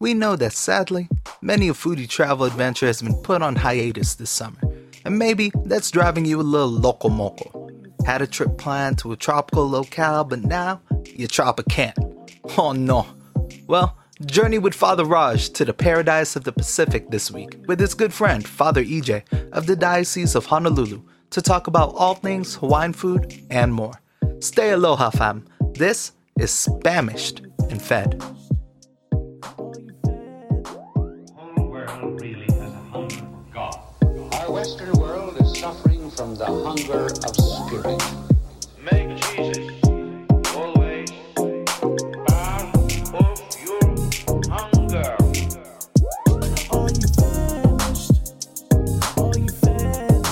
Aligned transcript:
We 0.00 0.14
know 0.14 0.36
that 0.36 0.52
sadly, 0.52 1.08
many 1.42 1.68
a 1.68 1.72
foodie 1.72 2.08
travel 2.08 2.46
adventure 2.46 2.86
has 2.86 3.02
been 3.02 3.20
put 3.22 3.42
on 3.42 3.56
hiatus 3.56 4.14
this 4.14 4.30
summer, 4.30 4.60
and 5.04 5.18
maybe 5.18 5.50
that's 5.64 5.90
driving 5.90 6.24
you 6.24 6.40
a 6.40 6.42
little 6.42 6.68
loco 6.68 7.08
moco. 7.08 7.68
Had 8.06 8.22
a 8.22 8.28
trip 8.28 8.58
planned 8.58 8.98
to 8.98 9.10
a 9.10 9.16
tropical 9.16 9.68
locale, 9.68 10.22
but 10.22 10.44
now 10.44 10.80
your 11.04 11.26
chopper 11.26 11.64
can't. 11.64 11.98
Oh 12.56 12.70
no. 12.70 13.08
Well, 13.66 13.98
journey 14.24 14.60
with 14.60 14.72
Father 14.72 15.04
Raj 15.04 15.50
to 15.50 15.64
the 15.64 15.74
paradise 15.74 16.36
of 16.36 16.44
the 16.44 16.52
Pacific 16.52 17.10
this 17.10 17.32
week 17.32 17.56
with 17.66 17.80
his 17.80 17.94
good 17.94 18.14
friend, 18.14 18.46
Father 18.46 18.84
EJ 18.84 19.24
of 19.50 19.66
the 19.66 19.74
Diocese 19.74 20.36
of 20.36 20.46
Honolulu, 20.46 21.02
to 21.30 21.42
talk 21.42 21.66
about 21.66 21.92
all 21.96 22.14
things 22.14 22.54
Hawaiian 22.54 22.92
food 22.92 23.34
and 23.50 23.74
more. 23.74 24.00
Stay 24.38 24.70
aloha, 24.70 25.10
fam. 25.10 25.44
This 25.72 26.12
is 26.38 26.52
Spamished 26.52 27.40
and 27.68 27.82
Fed. 27.82 28.22
The 36.38 36.46
hunger 36.46 37.06
of 37.26 37.34
spirit. 37.36 38.00
Make 38.80 39.10
Jesus 39.18 39.58
always 40.54 41.10
part 42.26 42.68
of 43.14 43.38
your 43.66 43.82
hunger. 44.48 45.16
Are 46.70 46.90
you 46.94 47.08
famished? 47.18 48.14
Are 49.18 49.36
you 49.36 49.50
fed? 49.62 50.22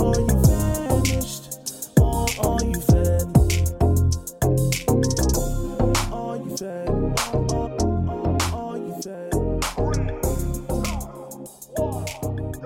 Are 0.00 0.20
you 0.20 0.36
famished? 0.44 1.44
Or 2.00 2.26
are 2.42 2.64
you 2.64 2.80
fed? 2.90 3.26
Are 6.12 6.36
you 6.36 6.50
fed? 6.56 6.88
Are 8.52 8.76
you 8.76 8.94
fed? 9.02 9.34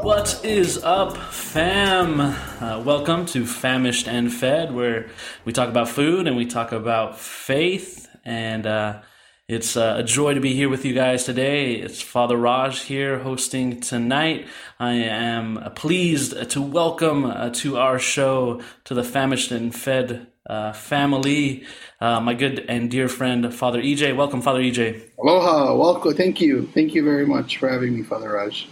What 0.02 0.28
is 0.44 0.82
up, 0.84 1.16
fam? 1.48 2.20
Uh, 2.20 2.82
welcome 2.84 3.24
to 3.24 3.46
Famished 3.46 4.06
and 4.06 4.30
Fed, 4.30 4.74
where 4.74 5.06
we 5.46 5.52
talk 5.54 5.70
about 5.70 5.88
food 5.88 6.26
and 6.26 6.36
we 6.36 6.44
talk 6.44 6.72
about 6.72 7.18
faith. 7.18 8.06
And 8.22 8.66
uh, 8.66 9.00
it's 9.48 9.74
uh, 9.74 9.96
a 9.96 10.02
joy 10.02 10.34
to 10.34 10.40
be 10.40 10.52
here 10.52 10.68
with 10.68 10.84
you 10.84 10.92
guys 10.92 11.24
today. 11.24 11.76
It's 11.76 12.02
Father 12.02 12.36
Raj 12.36 12.82
here 12.82 13.20
hosting 13.20 13.80
tonight. 13.80 14.46
I 14.78 14.92
am 14.92 15.56
uh, 15.56 15.70
pleased 15.70 16.50
to 16.50 16.60
welcome 16.60 17.24
uh, 17.24 17.48
to 17.54 17.78
our 17.78 17.98
show, 17.98 18.60
to 18.84 18.92
the 18.92 19.02
Famished 19.02 19.50
and 19.50 19.74
Fed 19.74 20.26
uh, 20.44 20.74
family, 20.74 21.64
my 21.98 22.34
good 22.34 22.66
and 22.68 22.90
dear 22.90 23.08
friend, 23.08 23.54
Father 23.54 23.80
EJ. 23.80 24.14
Welcome, 24.14 24.42
Father 24.42 24.60
EJ. 24.60 25.00
Aloha, 25.18 25.74
welcome. 25.74 26.12
Thank 26.12 26.42
you. 26.42 26.66
Thank 26.74 26.94
you 26.94 27.02
very 27.02 27.26
much 27.26 27.56
for 27.56 27.70
having 27.70 27.96
me, 27.96 28.02
Father 28.02 28.32
Raj. 28.32 28.68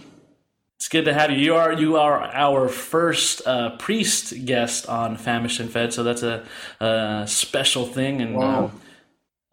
It's 0.77 0.89
good 0.89 1.05
to 1.05 1.13
have 1.13 1.31
you. 1.31 1.37
You 1.37 1.55
are 1.55 1.73
you 1.73 1.97
are 1.97 2.21
our 2.23 2.67
first 2.69 3.41
uh, 3.47 3.77
priest 3.77 4.45
guest 4.45 4.87
on 4.87 5.17
Famished 5.17 5.59
and 5.59 5.71
Fed, 5.71 5.91
so 5.91 6.03
that's 6.03 6.21
a, 6.21 6.45
a 6.79 7.23
special 7.27 7.87
thing, 7.87 8.21
and 8.21 8.35
Wow. 8.35 8.71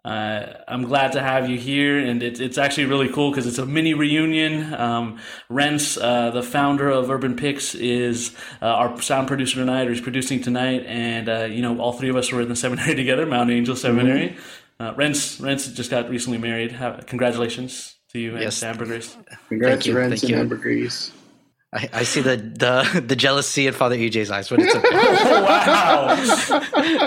uh, 0.05 0.47
I'm 0.69 0.83
glad 0.83 1.13
to 1.13 1.23
have 1.23 1.49
you 1.49 1.59
here. 1.59 1.99
And 1.99 2.23
it's 2.23 2.41
it's 2.41 2.59
actually 2.59 2.85
really 2.87 3.09
cool 3.09 3.31
because 3.31 3.47
it's 3.47 3.57
a 3.57 3.65
mini 3.65 3.95
reunion. 3.95 4.75
Um, 4.75 5.19
Rents, 5.49 5.97
uh, 5.97 6.31
the 6.31 6.43
founder 6.43 6.91
of 6.91 7.11
Urban 7.11 7.37
Picks, 7.37 7.75
is 7.75 8.37
uh, 8.61 8.67
our 8.67 9.01
sound 9.01 9.27
producer 9.27 9.57
tonight, 9.57 9.87
or 9.87 9.93
he's 9.93 10.03
producing 10.03 10.43
tonight, 10.43 10.85
and 10.87 11.31
uh, 11.31 11.45
you 11.45 11.63
know 11.63 11.79
all 11.81 11.95
three 11.95 12.11
of 12.11 12.17
us 12.17 12.31
were 12.33 12.43
in 12.43 12.49
the 12.51 12.57
seminary 12.65 12.95
together, 12.95 13.25
Mount 13.25 13.51
Angel 13.51 13.75
Seminary. 13.77 14.29
Mm-hmm. 14.29 14.83
Uh, 14.83 14.93
Rents 14.93 15.41
Rents 15.41 15.69
just 15.69 15.91
got 15.91 16.11
recently 16.11 16.37
married. 16.39 16.77
Congratulations 17.07 17.94
to 18.15 18.21
you 18.21 18.39
Yes. 18.39 18.61
to 18.61 18.67
Amber 18.69 18.87
Grace. 18.87 19.17
Congrats, 19.49 19.85
Thank 19.85 19.87
you, 19.87 19.95
thank 19.95 20.13
and 20.23 20.31
you. 20.31 20.37
Amber 20.37 20.57
Grace. 20.57 21.11
I, 21.73 21.89
I 21.93 22.03
see 22.05 22.21
the, 22.21 22.37
the 22.37 23.01
the 23.01 23.17
jealousy 23.17 23.67
in 23.67 23.75
Father 23.75 23.97
EJ's 23.97 24.31
eyes, 24.31 24.49
but 24.49 24.61
it's 24.61 24.73
okay. 24.77 24.89
wow, 24.95 26.15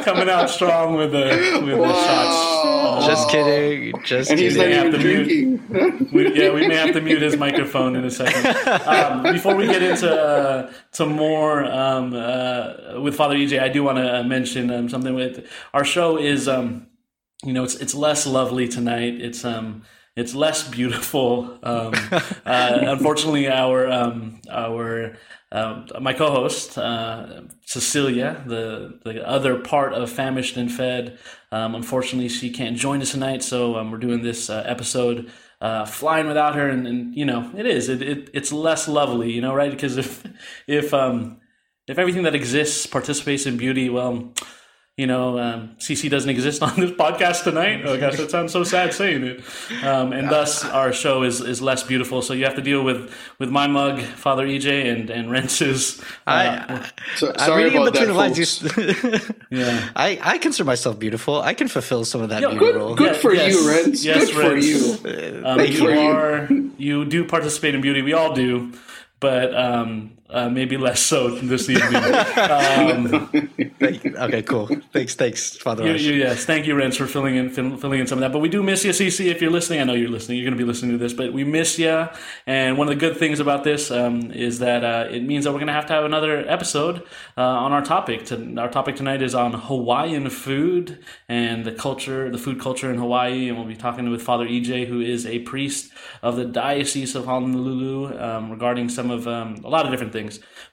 coming 0.03 0.27
out 0.29 0.49
strong 0.49 0.95
with 0.97 1.13
the 1.13 1.61
with 1.63 1.77
the 1.77 1.93
shots. 1.93 3.05
just 3.07 3.29
kidding, 3.29 3.93
just 4.03 4.29
And 4.29 4.37
he's 4.37 4.57
not 4.57 4.63
kidding. 4.65 4.77
have 4.77 4.87
even 4.87 4.99
to 4.99 5.07
mute. 5.07 5.67
drinking. 5.69 6.09
We, 6.11 6.37
yeah, 6.43 6.51
we 6.51 6.67
may 6.67 6.75
have 6.75 6.91
to 6.93 6.99
mute 6.99 7.21
his 7.21 7.37
microphone 7.37 7.95
in 7.95 8.03
a 8.03 8.11
second. 8.11 8.45
Um, 8.85 9.23
before 9.31 9.55
we 9.55 9.67
get 9.67 9.81
into 9.81 10.11
uh, 10.13 10.69
to 10.93 11.05
more 11.05 11.63
um, 11.63 12.13
uh, 12.13 12.99
with 12.99 13.15
Father 13.15 13.35
EJ, 13.35 13.61
I 13.61 13.69
do 13.69 13.83
want 13.85 13.99
to 13.99 14.21
mention 14.25 14.69
um, 14.69 14.89
something. 14.89 15.15
With 15.15 15.47
our 15.73 15.85
show 15.85 16.17
is, 16.17 16.49
um, 16.49 16.87
you 17.45 17.53
know, 17.53 17.63
it's 17.63 17.75
it's 17.75 17.95
less 17.95 18.27
lovely 18.27 18.67
tonight. 18.67 19.21
It's 19.21 19.45
um, 19.45 19.83
it's 20.17 20.33
less 20.33 20.67
beautiful. 20.67 21.59
Um, 21.63 21.93
uh, 22.45 22.79
unfortunately, 22.81 23.47
our 23.47 23.87
um, 23.87 24.41
our 24.51 25.15
um, 25.51 25.87
my 26.01 26.13
co-host 26.13 26.77
uh, 26.77 27.43
Cecilia, 27.65 28.43
the 28.45 28.99
the 29.05 29.25
other 29.25 29.59
part 29.59 29.93
of 29.93 30.09
Famished 30.09 30.57
and 30.57 30.71
Fed, 30.71 31.19
um, 31.51 31.75
unfortunately 31.75 32.29
she 32.29 32.49
can't 32.49 32.75
join 32.75 33.01
us 33.01 33.11
tonight. 33.11 33.43
So 33.43 33.75
um, 33.77 33.91
we're 33.91 33.99
doing 33.99 34.23
this 34.23 34.49
uh, 34.49 34.63
episode 34.65 35.31
uh, 35.61 35.85
flying 35.85 36.27
without 36.27 36.55
her, 36.55 36.67
and, 36.67 36.87
and 36.87 37.15
you 37.15 37.23
know 37.23 37.51
it 37.55 37.67
is 37.67 37.87
it, 37.87 38.01
it 38.01 38.29
it's 38.33 38.51
less 38.51 38.87
lovely, 38.87 39.31
you 39.31 39.41
know, 39.41 39.53
right? 39.53 39.71
Because 39.71 39.97
if 39.97 40.25
if 40.65 40.95
um 40.95 41.39
if 41.87 41.99
everything 41.99 42.23
that 42.23 42.35
exists 42.35 42.87
participates 42.87 43.45
in 43.45 43.55
beauty, 43.55 43.87
well. 43.89 44.33
You 44.97 45.05
know, 45.05 45.37
um, 45.37 45.75
CC 45.77 46.09
doesn't 46.09 46.29
exist 46.31 46.63
on 46.63 46.75
this 46.75 46.89
podcast 46.89 47.43
tonight. 47.43 47.83
Oh 47.85 47.99
gosh, 47.99 48.17
that 48.17 48.31
sounds 48.31 48.51
so 48.51 48.63
sad 48.63 48.95
saying 48.95 49.23
it. 49.23 49.43
Um, 49.85 50.11
and 50.11 50.27
thus, 50.27 50.65
our 50.65 50.91
show 50.91 51.21
is, 51.21 51.39
is 51.39 51.61
less 51.61 51.83
beautiful. 51.83 52.23
So 52.23 52.33
you 52.33 52.45
have 52.45 52.55
to 52.55 52.63
deal 52.63 52.81
with, 52.83 53.13
with 53.37 53.51
my 53.51 53.67
mug, 53.67 54.01
Father 54.01 54.47
EJ, 54.47 54.91
and 54.91 55.11
and 55.11 55.29
Rentz's. 55.29 56.01
Uh, 56.25 56.81
I, 56.81 56.89
So, 57.15 57.31
I'm 57.37 57.57
reading 57.57 57.73
in 57.73 57.81
about 57.83 57.93
between 57.93 58.07
that, 58.07 58.13
the 58.13 58.17
lines. 58.17 58.57
folks. 58.59 59.21
You- 59.21 59.35
yeah. 59.59 59.89
I, 59.95 60.19
I 60.19 60.37
consider 60.39 60.65
myself 60.65 60.97
beautiful. 60.97 61.41
I 61.43 61.53
can 61.53 61.67
fulfill 61.67 62.03
some 62.03 62.21
of 62.23 62.29
that 62.29 62.41
Yeah, 62.41 62.49
beauty 62.49 62.65
Good, 62.65 62.75
role. 62.75 62.95
good 62.95 63.13
Yeah, 63.13 63.21
for 63.21 63.33
yes, 63.35 63.53
you, 63.53 63.69
Rents. 63.69 64.03
yes, 64.03 64.31
good 64.31 64.33
for 64.33 64.57
you. 64.57 65.45
Um, 65.45 65.59
Thank 65.59 65.73
you 65.73 65.91
you. 65.91 66.09
are 66.09 66.49
you 66.79 67.05
do 67.05 67.23
participate 67.23 67.75
in 67.75 67.81
beauty. 67.81 68.01
We 68.01 68.13
all 68.13 68.33
do, 68.33 68.73
but 69.19 69.55
um, 69.55 70.16
uh, 70.29 70.49
maybe 70.49 70.77
less 70.77 70.99
so 70.99 71.29
this 71.29 71.69
evening. 71.69 72.03
Um, 72.37 73.49
Okay, 74.17 74.41
cool. 74.41 74.67
Thanks, 74.91 75.15
thanks, 75.15 75.55
Father 75.55 75.85
you, 75.85 75.93
you, 75.93 76.19
yes, 76.19 76.45
thank 76.45 76.65
you, 76.65 76.75
Rents, 76.75 76.97
for 76.97 77.05
filling 77.05 77.35
in 77.35 77.49
fill, 77.49 77.77
filling 77.77 77.99
in 77.99 78.07
some 78.07 78.17
of 78.17 78.21
that. 78.21 78.31
But 78.33 78.39
we 78.39 78.49
do 78.49 78.63
miss 78.63 78.83
you, 78.83 78.91
CC. 78.91 79.27
If 79.27 79.41
you're 79.41 79.51
listening, 79.51 79.79
I 79.79 79.83
know 79.83 79.93
you're 79.93 80.09
listening. 80.09 80.37
You're 80.37 80.45
going 80.45 80.57
to 80.57 80.63
be 80.63 80.67
listening 80.67 80.91
to 80.93 80.97
this, 80.97 81.13
but 81.13 81.33
we 81.33 81.43
miss 81.43 81.77
you. 81.77 82.07
And 82.47 82.77
one 82.77 82.87
of 82.87 82.93
the 82.93 82.99
good 82.99 83.17
things 83.17 83.39
about 83.39 83.63
this 83.63 83.91
um, 83.91 84.31
is 84.31 84.59
that 84.59 84.83
uh, 84.83 85.07
it 85.09 85.21
means 85.21 85.45
that 85.45 85.51
we're 85.51 85.59
going 85.59 85.67
to 85.67 85.73
have 85.73 85.85
to 85.87 85.93
have 85.93 86.03
another 86.03 86.43
episode 86.47 87.03
uh, 87.37 87.41
on 87.41 87.71
our 87.71 87.83
topic. 87.83 88.25
To, 88.25 88.55
our 88.57 88.69
topic 88.69 88.95
tonight 88.95 89.21
is 89.21 89.35
on 89.35 89.53
Hawaiian 89.53 90.29
food 90.29 91.03
and 91.29 91.63
the 91.63 91.71
culture, 91.71 92.29
the 92.31 92.39
food 92.39 92.59
culture 92.59 92.91
in 92.91 92.97
Hawaii, 92.97 93.49
and 93.49 93.57
we'll 93.57 93.67
be 93.67 93.75
talking 93.75 94.09
with 94.09 94.21
Father 94.21 94.47
EJ, 94.47 94.87
who 94.87 94.99
is 94.99 95.25
a 95.25 95.39
priest 95.39 95.91
of 96.23 96.35
the 96.35 96.45
Diocese 96.45 97.15
of 97.15 97.25
Honolulu, 97.25 98.19
um, 98.19 98.49
regarding 98.49 98.89
some 98.89 99.11
of 99.11 99.27
um, 99.27 99.55
a 99.63 99.69
lot 99.69 99.85
of 99.85 99.91
different 99.91 100.13
things. 100.13 100.16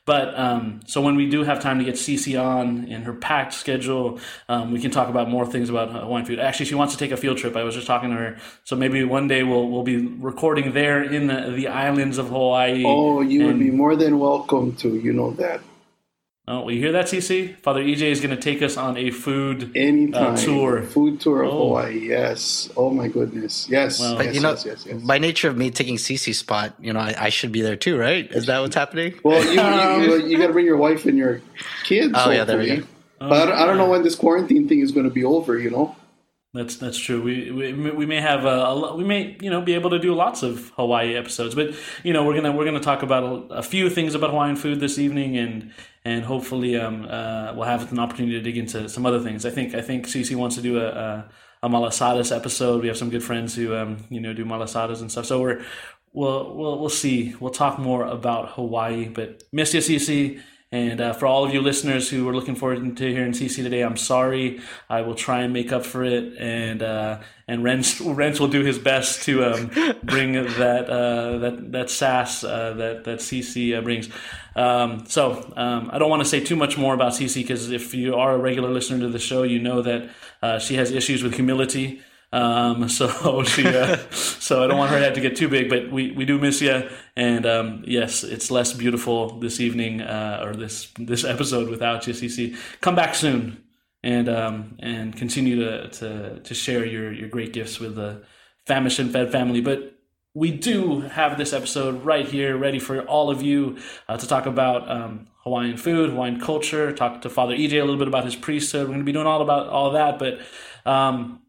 But 0.05 0.39
um, 0.39 0.81
so 0.87 1.01
when 1.01 1.17
we 1.17 1.29
do 1.29 1.45
have 1.45 1.61
time 1.61 1.79
to 1.79 1.85
get 1.85 1.95
Cece 1.95 2.41
on 2.41 2.85
in 2.85 3.03
her 3.03 3.13
packed 3.13 3.55
schedule, 3.55 4.19
um, 4.49 4.73
we 4.73 4.81
can 4.81 4.91
talk 4.91 5.09
about 5.09 5.29
more 5.29 5.47
things 5.47 5.71
about 5.71 5.91
Hawaiian 5.93 6.27
food. 6.27 6.39
Actually, 6.39 6.67
she 6.67 6.75
wants 6.75 6.95
to 6.95 6.99
take 6.99 7.11
a 7.11 7.17
field 7.17 7.39
trip. 7.39 7.57
I 7.57 7.63
was 7.63 7.75
just 7.75 7.87
talking 7.87 8.11
to 8.11 8.17
her, 8.17 8.37
so 8.65 8.77
maybe 8.77 9.03
one 9.05 9.29
day 9.29 9.43
we'll 9.43 9.69
we'll 9.69 9.83
be 9.83 10.07
recording 10.07 10.73
there 10.73 11.03
in 11.03 11.27
the, 11.27 11.53
the 11.57 11.69
islands 11.69 12.19
of 12.19 12.29
Hawaii. 12.29 12.83
Oh, 12.87 13.21
you 13.21 13.47
would 13.47 13.59
be 13.59 13.71
more 13.71 13.97
than 13.97 14.19
welcome 14.19 14.75
to. 14.77 14.97
You 14.97 15.13
know 15.13 15.31
that. 15.33 15.61
Oh, 16.47 16.69
you 16.69 16.79
hear 16.79 16.93
that, 16.93 17.07
CC? 17.07 17.57
Father 17.61 17.81
EJ 17.83 18.03
is 18.03 18.21
going 18.21 18.37
to 18.37 18.41
take 18.41 18.61
us 18.61 18.77
on 18.77 18.99
a 18.99 19.11
food 19.11 19.75
Anytime. 19.75 20.35
uh, 20.35 20.37
tour. 20.37 20.83
Food 20.83 21.19
tour 21.19 21.43
of 21.43 21.55
Oh. 21.55 21.59
Hawaii. 21.69 22.07
Yes. 22.09 22.69
Oh, 22.77 22.91
my 22.91 23.09
goodness. 23.09 23.67
Yes. 23.71 23.99
Well, 23.99 24.17
But 24.17 24.27
yes, 24.27 24.35
you 24.35 24.41
know, 24.43 24.51
yes, 24.51 24.65
yes, 24.67 24.87
yes. 24.87 25.03
by 25.03 25.17
nature 25.17 25.49
of 25.49 25.57
me 25.57 25.71
taking 25.71 25.97
Cece's 25.97 26.39
spot, 26.39 26.75
you 26.79 26.93
know, 26.93 27.01
I, 27.01 27.15
I 27.19 27.29
should 27.31 27.51
be 27.51 27.63
there 27.63 27.77
too, 27.77 27.97
right? 27.97 28.31
Is 28.31 28.45
that 28.47 28.61
what's 28.61 28.75
happening? 28.75 29.15
Well, 29.23 29.43
you, 29.43 30.13
you, 30.19 30.27
you 30.29 30.37
got 30.39 30.49
to 30.49 30.53
bring 30.53 30.67
your 30.67 30.77
wife 30.77 31.07
and 31.07 31.17
your 31.17 31.41
kids. 31.85 32.13
Oh, 32.15 32.31
yeah, 32.31 32.45
there 32.45 32.59
we 32.59 32.69
hopefully. 32.69 32.89
go. 33.21 33.29
But 33.31 33.33
I 33.33 33.47
don't, 33.47 33.55
I 33.63 33.67
don't 33.67 33.79
know 33.79 33.89
when 33.89 34.03
this 34.03 34.15
quarantine 34.15 34.69
thing 34.69 34.81
is 34.81 34.93
going 34.93 35.09
to 35.09 35.13
be 35.15 35.25
over, 35.25 35.59
you 35.59 35.71
know? 35.71 35.97
That's 36.53 36.77
that's 36.77 36.99
true. 36.99 37.21
We 37.21 37.51
we, 37.51 37.73
we 37.73 38.07
may 38.07 38.21
have 38.21 38.45
a, 38.45 38.49
a 38.49 38.95
we 38.97 39.03
may 39.03 39.37
you 39.41 39.51
know 39.51 39.61
be 39.61 39.75
able 39.75 39.91
to 39.91 39.99
do 39.99 40.15
lots 40.15 40.45
of 40.45 40.71
Hawaii 40.77 41.17
episodes, 41.17 41.53
but 41.57 41.75
you 42.05 42.13
know 42.13 42.25
we're 42.25 42.37
gonna 42.37 42.53
we're 42.53 42.65
gonna 42.65 42.79
talk 42.79 43.03
about 43.03 43.25
a, 43.25 43.55
a 43.55 43.63
few 43.65 43.91
things 43.91 44.15
about 44.15 44.31
Hawaiian 44.31 44.55
food 44.55 44.79
this 44.79 44.97
evening, 44.97 45.37
and 45.37 45.73
and 46.05 46.25
hopefully 46.25 46.77
um 46.77 47.07
uh, 47.09 47.53
we'll 47.55 47.65
have 47.65 47.91
an 47.93 47.99
opportunity 47.99 48.35
to 48.35 48.43
dig 48.43 48.57
into 48.57 48.89
some 48.89 49.07
other 49.07 49.21
things. 49.21 49.45
I 49.47 49.51
think 49.51 49.75
I 49.75 49.81
think 49.81 50.07
Cece 50.07 50.37
wants 50.37 50.57
to 50.57 50.63
do 50.63 50.79
a. 50.79 50.89
a 50.89 51.29
a 51.63 51.69
malasadas 51.69 52.31
episode. 52.31 52.83
We 52.83 52.89
have 52.89 52.99
some 52.99 53.09
good 53.09 53.23
friends 53.25 53.55
who, 53.55 53.75
um, 53.75 54.05
you 54.11 54.21
know, 54.21 54.35
do 54.35 54.45
malasadas 54.45 55.01
and 55.01 55.11
stuff. 55.11 55.25
So 55.25 55.41
we're, 55.41 55.65
we'll, 56.13 56.55
we'll, 56.55 56.79
we'll 56.79 56.89
see. 56.91 57.35
We'll 57.41 57.53
talk 57.53 57.79
more 57.79 58.05
about 58.05 58.51
Hawaii. 58.51 59.09
But 59.09 59.45
miss 59.51 59.73
you, 59.73 59.81
Cece, 59.81 60.43
And 60.71 61.01
uh, 61.01 61.13
for 61.15 61.27
all 61.27 61.45
of 61.45 61.55
you 61.55 61.63
listeners 61.63 62.11
who 62.11 62.25
were 62.25 62.35
looking 62.35 62.55
forward 62.55 62.97
to 62.97 63.11
hearing 63.11 63.33
CC 63.33 63.63
today, 63.63 63.83
I'm 63.83 63.97
sorry. 63.97 64.61
I 64.91 65.03
will 65.03 65.15
try 65.15 65.41
and 65.43 65.53
make 65.53 65.73
up 65.73 65.87
for 65.87 66.03
it, 66.03 66.37
and 66.39 66.83
uh, 66.83 67.21
and 67.47 67.63
Renz, 67.63 68.03
Renz 68.15 68.41
will 68.41 68.49
do 68.49 68.65
his 68.65 68.79
best 68.79 69.23
to 69.23 69.45
um, 69.45 69.71
bring 70.03 70.33
that 70.33 70.91
uh, 70.91 71.39
that 71.39 71.73
that 71.73 71.91
sass 71.91 72.43
uh, 72.43 72.75
that 72.75 73.05
that 73.05 73.21
CC 73.21 73.79
uh, 73.79 73.83
brings. 73.83 74.09
Um, 74.57 75.07
so 75.07 75.53
um, 75.57 75.91
I 75.93 75.99
don't 75.99 76.11
want 76.11 76.23
to 76.23 76.29
say 76.29 76.41
too 76.41 76.57
much 76.57 76.79
more 76.79 76.95
about 76.95 77.13
CC 77.13 77.37
because 77.37 77.71
if 77.71 77.95
you 77.95 78.15
are 78.15 78.35
a 78.35 78.39
regular 78.39 78.71
listener 78.71 79.01
to 79.01 79.09
the 79.09 79.19
show, 79.19 79.43
you 79.43 79.59
know 79.59 79.83
that 79.83 80.11
uh, 80.43 80.59
she 80.59 80.77
has 80.77 80.91
issues 80.91 81.23
with 81.23 81.35
humility. 81.35 82.03
Um, 82.33 82.89
so 82.99 83.43
she, 83.45 83.67
uh, 83.67 83.97
so 84.11 84.65
I 84.65 84.67
don't 84.67 84.79
want 84.79 84.91
her 84.91 84.99
head 84.99 85.15
to 85.15 85.21
get 85.21 85.37
too 85.37 85.49
big, 85.49 85.69
but 85.69 85.91
we, 85.91 86.13
we 86.13 86.25
do 86.25 86.39
miss 86.39 86.61
you. 86.61 86.89
And 87.17 87.47
um, 87.47 87.85
yes, 87.87 88.25
it's 88.25 88.51
less 88.51 88.73
beautiful 88.73 89.39
this 89.39 89.61
evening 89.61 90.01
uh, 90.01 90.43
or 90.45 90.55
this 90.55 90.93
this 90.99 91.25
episode 91.25 91.69
without 91.69 92.07
you, 92.07 92.13
CC. 92.13 92.57
Come 92.81 92.95
back 92.95 93.15
soon 93.15 93.63
and 94.03 94.29
um, 94.29 94.77
and 94.81 95.17
continue 95.17 95.57
to, 95.65 95.89
to 95.89 96.41
to 96.41 96.55
share 96.55 96.85
your 96.85 97.13
your 97.13 97.29
great 97.29 97.53
gifts 97.53 97.81
with 97.81 97.97
the 97.97 98.23
famished 98.67 98.99
and 98.99 99.13
fed 99.13 99.33
family. 99.33 99.61
But 99.61 99.95
we 100.35 100.51
do 100.51 101.01
have 101.01 101.39
this 101.39 101.53
episode 101.53 102.05
right 102.05 102.27
here, 102.27 102.57
ready 102.57 102.81
for 102.81 103.03
all 103.03 103.31
of 103.31 103.41
you 103.41 103.79
uh, 104.09 104.17
to 104.17 104.27
talk 104.27 104.47
about 104.47 104.91
um, 104.91 105.29
Hawaiian 105.45 105.77
food, 105.77 106.11
Hawaiian 106.11 106.41
culture. 106.41 106.93
Talk 106.93 107.23
to 107.23 107.31
Father 107.31 107.55
EJ 107.55 107.73
a 107.81 107.85
little 107.85 107.97
bit 107.97 108.09
about 108.09 108.25
his 108.25 108.35
priesthood. 108.35 108.83
We're 108.83 108.95
going 108.95 108.99
to 109.01 109.05
be 109.05 109.13
doing 109.13 109.27
all 109.27 109.43
about 109.43 109.69
all 109.69 109.93
that, 109.93 110.19
but. 110.19 110.41
Um, 110.87 111.41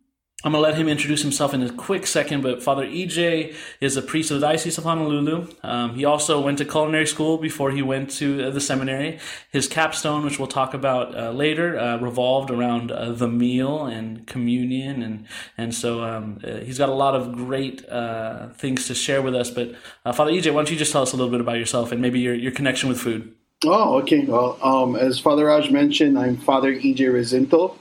I'm 0.46 0.52
going 0.52 0.64
to 0.64 0.70
let 0.70 0.78
him 0.80 0.88
introduce 0.88 1.24
himself 1.24 1.56
in 1.56 1.64
a 1.64 1.72
quick 1.72 2.06
second, 2.06 2.44
but 2.44 2.62
Father 2.62 2.86
EJ 2.86 3.56
is 3.82 3.98
a 3.98 4.02
priest 4.04 4.30
of 4.30 4.40
the 4.40 4.46
Diocese 4.46 4.78
of 4.78 4.84
Honolulu. 4.84 5.48
Um, 5.64 5.96
he 5.96 6.06
also 6.06 6.40
went 6.40 6.60
to 6.60 6.66
culinary 6.66 7.08
school 7.08 7.40
before 7.40 7.72
he 7.72 7.82
went 7.82 8.12
to 8.12 8.44
uh, 8.44 8.50
the 8.52 8.62
seminary. 8.62 9.18
His 9.52 9.68
capstone, 9.68 10.24
which 10.24 10.38
we'll 10.38 10.48
talk 10.48 10.76
about 10.76 11.18
uh, 11.18 11.32
later, 11.32 11.80
uh, 11.80 11.98
revolved 11.98 12.52
around 12.52 12.92
uh, 12.92 13.12
the 13.12 13.28
meal 13.28 13.88
and 13.88 14.28
communion, 14.28 15.02
and 15.02 15.26
and 15.58 15.74
so 15.74 16.04
um, 16.04 16.40
uh, 16.44 16.58
he's 16.58 16.78
got 16.78 16.90
a 16.90 16.94
lot 16.94 17.16
of 17.16 17.36
great 17.36 17.84
uh, 17.90 18.50
things 18.50 18.86
to 18.86 18.94
share 18.94 19.24
with 19.24 19.34
us. 19.34 19.50
But 19.50 19.74
Father 20.14 20.32
EJ, 20.32 20.54
why 20.54 20.60
don't 20.60 20.70
you 20.70 20.78
just 20.78 20.92
tell 20.92 21.02
us 21.02 21.12
a 21.12 21.16
little 21.16 21.32
bit 21.32 21.42
about 21.42 21.58
yourself 21.58 21.92
and 21.92 22.00
maybe 22.00 22.20
your, 22.20 22.36
your 22.36 22.52
connection 22.52 22.88
with 22.88 23.00
food? 23.00 23.34
Oh, 23.66 24.00
okay. 24.02 24.26
Well, 24.26 24.60
um, 24.62 24.96
as 24.96 25.20
Father 25.20 25.46
Raj 25.46 25.72
mentioned, 25.72 26.20
I'm 26.20 26.38
Father 26.38 26.76
EJ 26.76 27.00
Rezinto. 27.00 27.76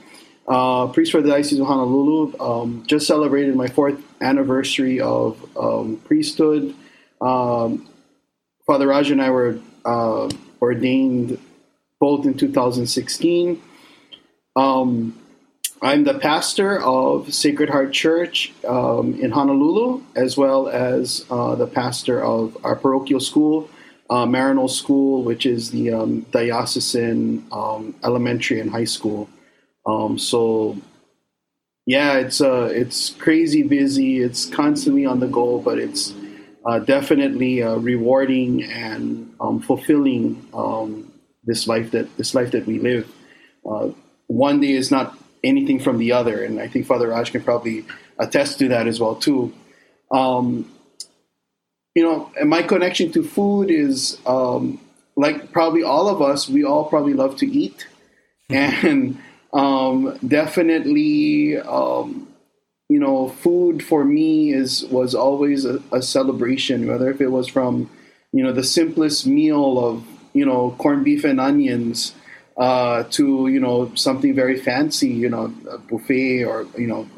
Uh, 0.47 0.89
priest 0.89 1.11
for 1.11 1.23
the 1.23 1.31
Diocese 1.31 1.59
of 1.59 1.67
Honolulu. 1.67 2.39
Um, 2.39 2.85
just 2.87 3.07
celebrated 3.07 3.57
my 3.57 3.67
fourth 3.67 4.03
anniversary 4.21 5.01
of 5.01 5.43
um, 5.57 5.97
priesthood. 6.05 6.75
Um, 7.21 7.89
Father 8.67 8.89
Raj 8.89 9.11
and 9.11 9.23
I 9.23 9.31
were 9.31 9.59
uh, 9.85 10.29
ordained 10.61 11.39
both 11.99 12.27
in 12.27 12.35
2016. 12.35 13.63
Um, 14.57 15.19
I'm 15.81 16.05
the 16.05 16.19
pastor 16.19 16.81
of 16.81 17.33
Sacred 17.33 17.71
Heart 17.71 17.93
Church 17.93 18.53
um, 18.67 19.15
in 19.21 19.31
Honolulu, 19.31 20.03
as 20.15 20.37
well 20.37 20.69
as 20.69 21.25
uh, 21.31 21.55
the 21.55 21.67
pastor 21.67 22.23
of 22.23 22.57
our 22.65 22.77
parochial 22.77 23.21
school, 23.21 23.71
uh, 24.11 24.27
Maryknoll 24.27 24.71
School, 24.71 25.23
which 25.23 25.47
is 25.47 25.71
the 25.71 25.93
um, 25.93 26.21
diocesan 26.31 27.47
elementary 28.03 28.61
and 28.61 28.71
high 28.71 28.85
school. 28.85 29.29
Um, 29.87 30.19
so, 30.19 30.79
yeah, 31.87 32.15
it's 32.19 32.41
uh, 32.41 32.71
it's 32.73 33.11
crazy 33.11 33.63
busy. 33.63 34.21
It's 34.21 34.47
constantly 34.47 35.05
on 35.05 35.21
the 35.21 35.27
go, 35.27 35.59
but 35.59 35.79
it's 35.79 36.15
uh, 36.65 36.79
definitely 36.79 37.63
uh, 37.63 37.77
rewarding 37.77 38.63
and 38.63 39.35
um, 39.41 39.61
fulfilling 39.61 40.47
um, 40.55 41.13
this 41.45 41.69
life 41.69 41.91
that 41.91 42.17
this 42.17 42.35
life 42.35 42.53
that 42.53 42.67
we 42.67 42.79
live. 42.79 43.11
Uh, 43.69 43.91
one 44.29 44.61
day 44.61 44.73
is 44.73 44.91
not 44.91 45.19
anything 45.43 45.79
from 45.79 45.99
the 45.99 46.13
other, 46.13 46.43
and 46.43 46.59
I 46.59 46.69
think 46.69 46.87
Father 46.87 47.09
Raj 47.09 47.33
can 47.33 47.43
probably 47.43 47.85
attest 48.19 48.59
to 48.61 48.69
that 48.69 48.87
as 48.87 48.99
well 48.99 49.17
too. 49.17 49.53
Um, 50.11 50.71
you 51.95 52.03
know, 52.03 52.33
and 52.39 52.49
my 52.49 52.63
connection 52.63 53.13
to 53.13 53.23
food 53.23 53.71
is 53.71 54.19
um, 54.27 54.81
like 55.17 55.53
probably 55.53 55.83
all 55.83 56.09
of 56.09 56.23
us. 56.23 56.49
We 56.49 56.65
all 56.65 56.87
probably 56.87 57.13
love 57.13 57.37
to 57.37 57.47
eat, 57.47 57.87
and 58.49 59.19
um, 59.55 60.19
definitely, 60.27 61.59
um, 61.59 62.27
you 62.89 62.99
know, 62.99 63.29
food 63.29 63.83
for 63.85 64.05
me 64.05 64.53
is 64.53 64.85
was 64.87 65.15
always 65.15 65.65
a, 65.65 65.81
a, 65.93 66.03
celebration. 66.03 66.89
Whether 66.89 67.09
if 67.11 67.21
it 67.21 67.29
was 67.29 67.47
from, 67.47 67.89
you 68.33 68.43
know, 68.43 68.53
the 68.53 68.65
simplest 68.65 69.27
meal 69.27 69.79
of 69.79 70.05
you 70.33 70.45
know 70.45 70.75
corned 70.79 71.05
beef 71.05 71.23
and 71.23 71.41
onions 71.41 72.15
uh, 72.57 73.05
to 73.11 73.47
you 73.47 73.61
know 73.61 73.95
something 73.95 74.35
very 74.35 74.59
fancy, 74.59 75.09
you 75.09 75.29
know, 75.29 75.55
a 75.71 75.79
buffet 75.79 76.43
or 76.43 76.67
you 76.77 76.89
know, 76.89 77.09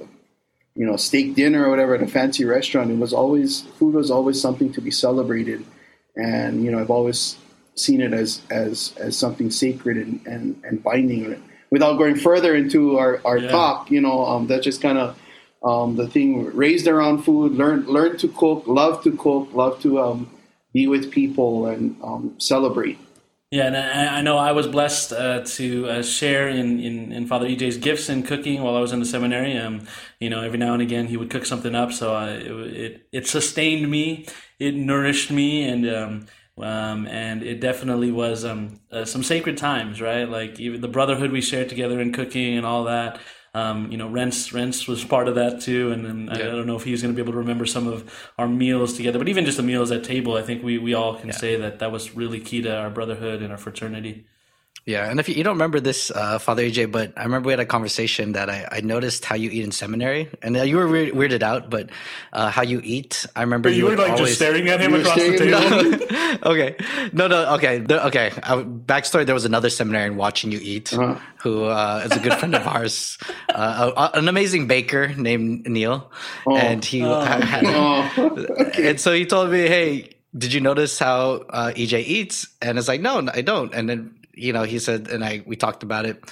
you 0.75 0.85
know, 0.85 0.97
steak 0.97 1.35
dinner 1.35 1.65
or 1.67 1.71
whatever 1.71 1.94
at 1.94 2.03
a 2.03 2.06
fancy 2.06 2.44
restaurant. 2.44 2.91
It 2.91 2.99
was 2.99 3.15
always 3.15 3.62
food 3.62 3.94
was 3.94 4.11
always 4.11 4.38
something 4.38 4.71
to 4.75 4.83
be 4.83 4.91
celebrated, 4.91 5.65
and 6.17 6.62
you 6.62 6.71
know, 6.71 6.81
I've 6.81 6.91
always 6.91 7.38
seen 7.77 8.03
it 8.03 8.12
as 8.12 8.43
as 8.50 8.94
as 8.99 9.17
something 9.17 9.50
sacred 9.50 9.97
and 9.97 10.21
and, 10.27 10.62
and 10.65 10.83
binding 10.83 11.43
without 11.70 11.98
going 11.98 12.16
further 12.16 12.54
into 12.54 12.98
our, 12.98 13.20
our 13.24 13.38
yeah. 13.38 13.50
talk, 13.50 13.90
you 13.90 14.00
know, 14.00 14.24
um, 14.24 14.46
that's 14.46 14.64
just 14.64 14.80
kind 14.80 14.98
of 14.98 15.18
um, 15.62 15.96
the 15.96 16.08
thing. 16.08 16.46
Raised 16.54 16.86
around 16.86 17.24
food, 17.24 17.52
learn 17.52 17.86
learn 17.86 18.16
to 18.18 18.28
cook, 18.28 18.64
love 18.66 19.02
to 19.04 19.16
cook, 19.16 19.52
love 19.52 19.80
to 19.82 20.00
um, 20.00 20.30
be 20.72 20.86
with 20.86 21.10
people 21.10 21.66
and 21.66 21.96
um, 22.02 22.34
celebrate. 22.38 22.98
Yeah, 23.52 23.68
and 23.68 23.76
I, 23.76 24.18
I, 24.18 24.22
know 24.22 24.36
I 24.36 24.50
was 24.50 24.66
blessed 24.66 25.12
uh, 25.12 25.44
to 25.44 25.88
uh, 25.88 26.02
share 26.02 26.48
in, 26.48 26.80
in, 26.80 27.12
in, 27.12 27.26
Father 27.28 27.46
EJ's 27.46 27.76
gifts 27.76 28.08
in 28.08 28.24
cooking 28.24 28.60
while 28.60 28.76
I 28.76 28.80
was 28.80 28.92
in 28.92 28.98
the 28.98 29.06
seminary. 29.06 29.56
Um, 29.56 29.86
you 30.18 30.28
know, 30.28 30.42
every 30.42 30.58
now 30.58 30.72
and 30.72 30.82
again 30.82 31.06
he 31.06 31.16
would 31.16 31.30
cook 31.30 31.46
something 31.46 31.72
up, 31.72 31.92
so 31.92 32.12
I, 32.12 32.30
it, 32.30 32.50
it, 32.50 33.08
it 33.12 33.26
sustained 33.28 33.88
me, 33.88 34.26
it 34.58 34.74
nourished 34.74 35.30
me, 35.30 35.62
and 35.62 35.88
um, 35.88 36.26
um, 36.58 37.06
and 37.06 37.43
it 37.43 37.61
definitely 37.61 38.11
was 38.11 38.44
um, 38.44 38.81
uh, 38.91 39.05
some 39.05 39.23
sacred 39.23 39.58
times, 39.58 40.00
right? 40.00 40.29
Like 40.29 40.58
even 40.58 40.81
the 40.81 40.88
brotherhood 40.88 41.31
we 41.31 41.41
shared 41.41 41.69
together 41.69 42.00
in 42.00 42.12
cooking 42.12 42.56
and 42.56 42.64
all 42.64 42.85
that. 42.85 43.20
Um, 43.55 43.91
you 43.91 43.97
know, 43.97 44.08
Rents 44.08 44.53
Rents 44.53 44.87
was 44.87 45.03
part 45.03 45.29
of 45.29 45.35
that 45.37 45.62
too, 45.62 45.91
and, 45.91 46.06
and 46.06 46.29
yeah. 46.29 46.35
I, 46.35 46.38
I, 46.41 46.50
don't 46.50 46.67
know 46.67 46.76
if 46.76 46.85
he's 46.85 47.00
going 47.00 47.14
to 47.14 47.17
be 47.17 47.23
able 47.23 47.32
to 47.32 47.38
remember 47.38 47.64
some 47.64 47.87
of 47.87 48.31
our 48.37 48.47
meals 48.47 48.94
together, 48.94 49.19
but 49.19 49.29
even 49.29 49.47
just 49.47 49.56
the 49.56 49.62
meals 49.62 49.91
at 49.91 50.05
table, 50.05 50.37
I 50.37 50.43
think 50.43 50.62
we 50.62 50.76
we 50.76 50.93
all 50.93 51.14
can 51.17 51.29
yeah. 51.29 51.37
say 51.37 51.56
that 51.56 51.79
that 51.79 51.91
was 51.91 52.14
really 52.14 52.38
key 52.38 52.61
to 52.62 52.76
our 52.76 52.91
brotherhood 52.91 53.41
and 53.41 53.50
our 53.50 53.56
fraternity. 53.56 54.26
Yeah, 54.87 55.11
and 55.11 55.19
if 55.19 55.29
you, 55.29 55.35
you, 55.35 55.43
don't 55.43 55.56
remember 55.56 55.81
this, 55.81 56.12
uh, 56.12 56.38
Father 56.38 56.62
EJ, 56.62 56.93
but 56.93 57.12
I 57.17 57.25
remember 57.25 57.49
we 57.49 57.53
had 57.53 57.59
a 57.59 57.67
conversation 57.67 58.35
that 58.35 58.49
I, 58.49 58.69
I 58.71 58.81
noticed 58.83 59.25
how 59.25 59.35
you 59.35 59.50
eat 59.50 59.65
in 59.65 59.73
seminary, 59.73 60.31
and 60.43 60.56
uh, 60.56 60.62
you 60.62 60.77
were 60.77 60.87
weird, 60.87 61.12
weirded 61.12 61.43
out, 61.43 61.69
but 61.71 61.91
uh, 62.33 62.50
how 62.50 62.62
you 62.62 62.81
eat. 62.85 63.27
I 63.35 63.41
remember 63.41 63.69
you, 63.69 63.79
you 63.79 63.85
were 63.87 63.97
like 63.97 64.12
always, 64.12 64.29
just 64.29 64.37
staring 64.37 64.69
at 64.69 64.81
him 64.81 64.95
across 64.95 65.16
the 65.16 65.38
table. 65.38 66.47
okay, 66.52 66.76
no, 67.12 67.26
no, 67.26 67.55
okay, 67.55 67.85
okay. 67.90 68.31
Uh, 68.45 68.62
backstory: 68.62 69.26
There 69.26 69.35
was 69.35 69.45
another 69.45 69.71
seminarian 69.71 70.16
watching 70.16 70.52
you 70.52 70.61
eat, 70.62 70.95
uh-huh. 70.95 71.19
who 71.43 71.64
uh, 71.64 72.02
is 72.05 72.12
a 72.16 72.21
good 72.21 72.35
friend 72.35 72.55
of 72.55 72.64
ours, 72.69 73.19
uh, 73.49 74.11
an 74.14 74.28
amazing 74.28 74.69
baker 74.69 75.09
named 75.09 75.66
Neil, 75.66 76.12
oh. 76.47 76.57
and 76.57 76.85
he 76.85 77.02
oh. 77.02 77.23
had, 77.23 77.64
oh. 77.66 78.12
okay. 78.69 78.90
and 78.90 79.00
so 79.00 79.12
he 79.12 79.26
told 79.26 79.50
me, 79.50 79.66
"Hey, 79.66 80.16
did 80.38 80.52
you 80.52 80.61
notice 80.61 80.97
how 80.97 81.43
uh, 81.50 81.73
EJ 81.75 82.05
eats? 82.07 82.47
And 82.62 82.78
it's 82.78 82.88
like, 82.88 83.00
no, 83.00 83.26
I 83.33 83.40
don't. 83.40 83.75
And 83.75 83.88
then 83.88 84.14
you 84.37 84.52
know, 84.52 84.62
he 84.62 84.78
said, 84.78 85.09
and 85.09 85.25
I 85.25 85.43
we 85.47 85.57
talked 85.57 85.83
about 85.83 86.07
it, 86.07 86.23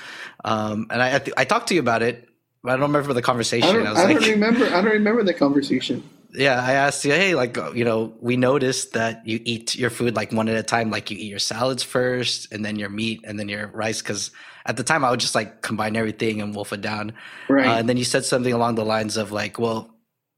um, 0.45 0.87
and 0.91 1.03
I 1.03 1.21
I 1.37 1.45
talked 1.45 1.69
to 1.69 1.75
you 1.75 1.81
about 1.81 2.03
it. 2.03 2.29
But 2.63 2.73
I 2.73 2.77
don't 2.77 2.93
remember 2.93 3.13
the 3.13 3.23
conversation. 3.23 3.69
I 3.69 3.73
don't, 3.73 3.87
I 3.87 3.91
I 3.91 4.05
like, 4.05 4.21
don't 4.21 4.31
remember. 4.31 4.67
I 4.67 4.81
don't 4.81 4.93
remember 4.93 5.23
the 5.23 5.35
conversation. 5.35 6.03
Yeah, 6.33 6.61
I 6.61 6.73
asked 6.73 7.05
you, 7.05 7.13
hey, 7.13 7.35
like 7.35 7.57
you 7.75 7.85
know, 7.85 8.15
we 8.21 8.37
noticed 8.37 8.95
that 8.95 9.27
you 9.27 9.41
eat 9.45 9.77
your 9.77 9.91
food 9.91 10.17
like 10.17 10.33
one 10.33 10.49
at 10.49 10.57
a 10.57 10.63
time. 10.63 10.91
Like 10.91 11.11
you 11.11 11.19
eat 11.19 11.29
your 11.29 11.39
salads 11.39 11.83
first, 11.83 12.53
and 12.53 12.65
then 12.65 12.77
your 12.77 12.89
meat, 12.89 13.21
and 13.25 13.39
then 13.39 13.49
your 13.49 13.69
rice. 13.69 14.01
Because 14.01 14.31
at 14.67 14.77
the 14.77 14.83
time, 14.83 15.05
I 15.05 15.11
would 15.11 15.21
just 15.21 15.35
like 15.35 15.63
combine 15.63 15.97
everything 15.97 16.41
and 16.41 16.55
wolf 16.55 16.73
it 16.73 16.81
down. 16.81 17.13
Right. 17.49 17.67
Uh, 17.67 17.79
and 17.79 17.89
then 17.89 17.97
you 17.97 18.05
said 18.05 18.25
something 18.25 18.53
along 18.53 18.77
the 18.77 18.85
lines 18.85 19.17
of 19.17 19.31
like, 19.31 19.59
well, 19.59 19.95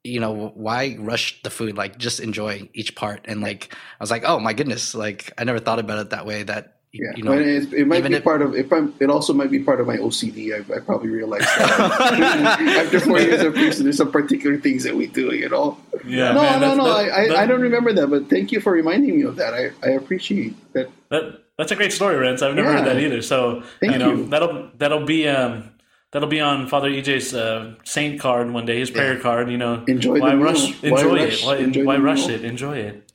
you 0.06 0.20
know 0.20 0.52
why 0.54 0.96
rush 0.98 1.42
the 1.42 1.50
food 1.50 1.76
like 1.76 1.98
just 1.98 2.20
enjoy 2.20 2.68
each 2.72 2.94
part 2.94 3.24
and 3.24 3.40
like 3.40 3.74
i 3.74 4.02
was 4.02 4.10
like 4.10 4.22
oh 4.24 4.38
my 4.38 4.52
goodness 4.52 4.94
like 4.94 5.32
i 5.36 5.44
never 5.44 5.58
thought 5.58 5.78
about 5.78 5.98
it 5.98 6.10
that 6.10 6.24
way 6.24 6.44
that 6.44 6.75
yeah, 7.00 7.12
you 7.16 7.22
know, 7.22 7.32
it, 7.32 7.72
it 7.72 7.86
might 7.86 8.04
be 8.04 8.14
if, 8.14 8.24
part 8.24 8.42
of. 8.42 8.54
If 8.54 8.72
I'm, 8.72 8.94
it 9.00 9.10
also 9.10 9.32
might 9.32 9.50
be 9.50 9.60
part 9.60 9.80
of 9.80 9.86
my 9.86 9.96
OCD. 9.96 10.52
I, 10.54 10.74
I 10.74 10.80
probably 10.80 11.10
realized 11.10 11.44
that 11.44 12.80
after 12.84 13.00
four 13.00 13.20
years 13.20 13.42
of 13.42 13.54
priesthood, 13.54 13.86
there's 13.86 13.96
some 13.96 14.10
particular 14.10 14.58
things 14.58 14.84
that 14.84 14.94
we 14.94 15.06
do. 15.06 15.34
You 15.34 15.48
know. 15.48 15.78
Yeah. 16.04 16.32
No, 16.32 16.42
man, 16.42 16.60
no, 16.60 16.74
no. 16.76 16.84
I, 16.86 17.04
I, 17.04 17.42
I, 17.42 17.46
don't 17.46 17.60
remember 17.60 17.92
that, 17.92 18.08
but 18.08 18.30
thank 18.30 18.52
you 18.52 18.60
for 18.60 18.72
reminding 18.72 19.16
me 19.16 19.22
of 19.22 19.36
that. 19.36 19.54
I, 19.54 19.70
I 19.82 19.92
appreciate 19.92 20.54
that. 20.72 20.90
That 21.10 21.42
that's 21.58 21.72
a 21.72 21.76
great 21.76 21.92
story, 21.92 22.16
Rents. 22.16 22.42
I've 22.42 22.54
never 22.54 22.70
yeah. 22.70 22.78
heard 22.78 22.86
that 22.86 23.02
either. 23.02 23.22
So 23.22 23.62
thank 23.80 23.92
you 23.92 23.98
know 23.98 24.14
you. 24.14 24.26
that'll 24.28 24.70
that'll 24.76 25.06
be 25.06 25.28
um 25.28 25.70
that'll 26.12 26.28
be 26.28 26.40
on 26.40 26.68
Father 26.68 26.90
EJ's 26.90 27.34
uh, 27.34 27.74
saint 27.84 28.20
card 28.20 28.50
one 28.50 28.66
day, 28.66 28.78
his 28.78 28.90
prayer 28.90 29.14
yeah. 29.14 29.20
card. 29.20 29.50
You 29.50 29.58
know, 29.58 29.84
enjoy 29.86 30.20
why 30.20 30.30
the 30.30 30.38
rush? 30.38 30.82
Meal. 30.82 30.96
Enjoy 30.96 31.10
why 31.10 31.18
it. 31.20 31.42
Why, 31.42 31.56
enjoy 31.56 31.84
why 31.84 31.96
rush 31.98 32.26
meal. 32.26 32.36
it? 32.36 32.44
Enjoy 32.44 32.76
it. 32.76 33.12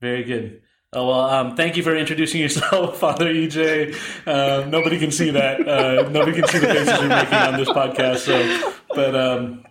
Very 0.00 0.24
good. 0.24 0.62
Oh, 0.94 1.08
well, 1.08 1.20
um, 1.22 1.56
thank 1.56 1.76
you 1.76 1.82
for 1.82 1.96
introducing 1.96 2.40
yourself, 2.40 2.98
Father 3.00 3.26
EJ. 3.26 3.96
Uh, 4.26 4.64
nobody 4.68 4.96
can 4.96 5.10
see 5.10 5.30
that. 5.30 5.66
Uh, 5.66 6.08
nobody 6.08 6.40
can 6.40 6.46
see 6.48 6.58
the 6.58 6.68
faces 6.68 7.00
you're 7.00 7.08
making 7.08 7.34
on 7.34 7.56
this 7.58 7.68
podcast. 7.68 8.18
So, 8.18 8.72
but 8.94 9.16
um, 9.16 9.64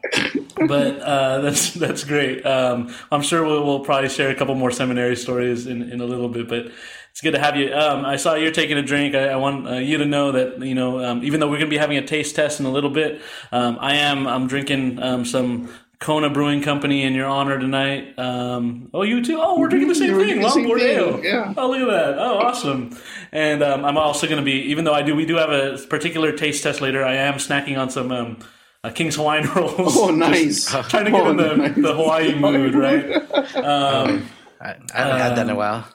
but 0.68 1.00
uh, 1.00 1.40
that's 1.40 1.74
that's 1.76 2.04
great. 2.04 2.46
Um, 2.46 2.94
I'm 3.10 3.22
sure 3.22 3.46
we'll, 3.46 3.66
we'll 3.66 3.80
probably 3.80 4.10
share 4.10 4.32
a 4.32 4.36
couple 4.36 4.54
more 4.56 4.72
seminary 4.72 5.16
stories 5.16 5.66
in, 5.66 5.90
in 5.90 6.02
a 6.02 6.06
little 6.06 6.28
bit, 6.28 6.50
but 6.50 6.72
it's 7.12 7.22
good 7.22 7.32
to 7.32 7.40
have 7.40 7.56
you. 7.56 7.74
Um, 7.74 8.04
I 8.04 8.18
saw 8.18 8.36
you're 8.36 8.52
taking 8.52 8.78
a 8.78 8.82
drink. 8.82 9.16
I, 9.16 9.30
I 9.30 9.36
want 9.38 9.68
uh, 9.68 9.74
you 9.76 10.00
to 10.00 10.06
know 10.06 10.34
that 10.34 10.60
you 10.60 10.76
know, 10.76 11.04
um, 11.04 11.24
even 11.24 11.40
though 11.40 11.48
we're 11.48 11.58
going 11.58 11.70
to 11.70 11.74
be 11.74 11.78
having 11.78 11.98
a 11.98 12.06
taste 12.06 12.36
test 12.36 12.60
in 12.60 12.66
a 12.66 12.72
little 12.72 12.90
bit, 12.90 13.22
um, 13.54 13.78
I 13.80 13.96
am 13.96 14.28
I'm 14.28 14.48
drinking 14.48 15.02
um, 15.02 15.24
some 15.24 15.70
Kona 16.00 16.30
Brewing 16.30 16.62
Company 16.62 17.04
in 17.04 17.14
your 17.14 17.28
honor 17.28 17.58
tonight. 17.58 18.18
Um, 18.20 18.90
oh, 18.94 19.04
you 19.04 19.24
too? 19.24 19.40
Oh, 19.42 19.58
we're 19.60 19.70
drinking 19.70 19.88
the 19.90 19.96
same 19.96 20.12
We're 20.14 20.26
thing. 20.26 20.40
drinking 20.42 20.64
the 20.64 20.70
Longboard 20.70 20.82
Ale. 20.82 21.24
yeah. 21.24 21.54
Oh, 21.56 21.70
look 21.70 21.80
at 21.82 21.88
that. 21.88 22.20
Oh, 22.20 22.40
awesome. 22.40 22.98
And 23.32 23.64
um, 23.64 23.86
I'm 23.86 23.98
also 23.98 24.28
going 24.28 24.40
to 24.40 24.44
be, 24.44 24.64
even 24.72 24.84
though 24.84 24.94
I 24.94 25.02
do, 25.02 25.16
we 25.16 25.26
do 25.26 25.36
have 25.38 25.50
a 25.50 25.78
particular 25.90 26.34
taste 26.34 26.62
test 26.64 26.82
later. 26.82 27.06
I 27.06 27.16
am 27.16 27.36
snacking 27.36 27.78
on 27.80 27.90
some 27.90 28.12
um, 28.12 28.40
uh, 28.84 28.90
King's 28.90 29.16
Hawaiian 29.16 29.48
rolls. 29.56 29.96
Oh, 29.98 30.10
nice. 30.12 30.66
Trying 30.90 31.06
to 31.06 31.12
get 31.12 31.22
Oh, 31.22 31.30
in 31.30 31.38
the, 31.38 31.56
nice. 31.56 31.76
the 31.76 31.94
Hawaii 31.94 32.36
mood, 32.36 32.76
right? 32.76 33.22
Um, 33.56 34.28
I, 34.60 34.76
I 34.94 34.98
haven't 34.98 35.20
had 35.20 35.36
that 35.38 35.46
in 35.46 35.50
a 35.52 35.56
while. 35.56 35.88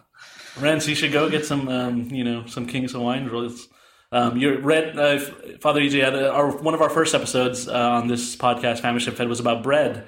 Rents, 0.60 0.86
you 0.88 0.94
should 0.94 1.12
go 1.12 1.28
get 1.30 1.44
some, 1.44 1.68
um, 1.68 2.02
you 2.10 2.24
know, 2.24 2.46
some 2.46 2.66
King's 2.66 2.92
Hawaiian 2.92 3.28
rolls. 3.30 3.68
Um, 4.10 4.38
your 4.38 4.60
red 4.60 4.98
uh, 4.98 5.18
Father 5.60 5.80
EJ 5.80 6.02
had 6.02 6.14
a, 6.14 6.32
our 6.32 6.50
one 6.50 6.74
of 6.74 6.80
our 6.80 6.88
first 6.88 7.14
episodes 7.14 7.68
uh, 7.68 7.72
on 7.72 8.08
this 8.08 8.36
podcast, 8.36 8.80
Famished 8.80 9.06
and 9.06 9.16
Fed, 9.16 9.28
was 9.28 9.40
about 9.40 9.62
bread, 9.62 10.06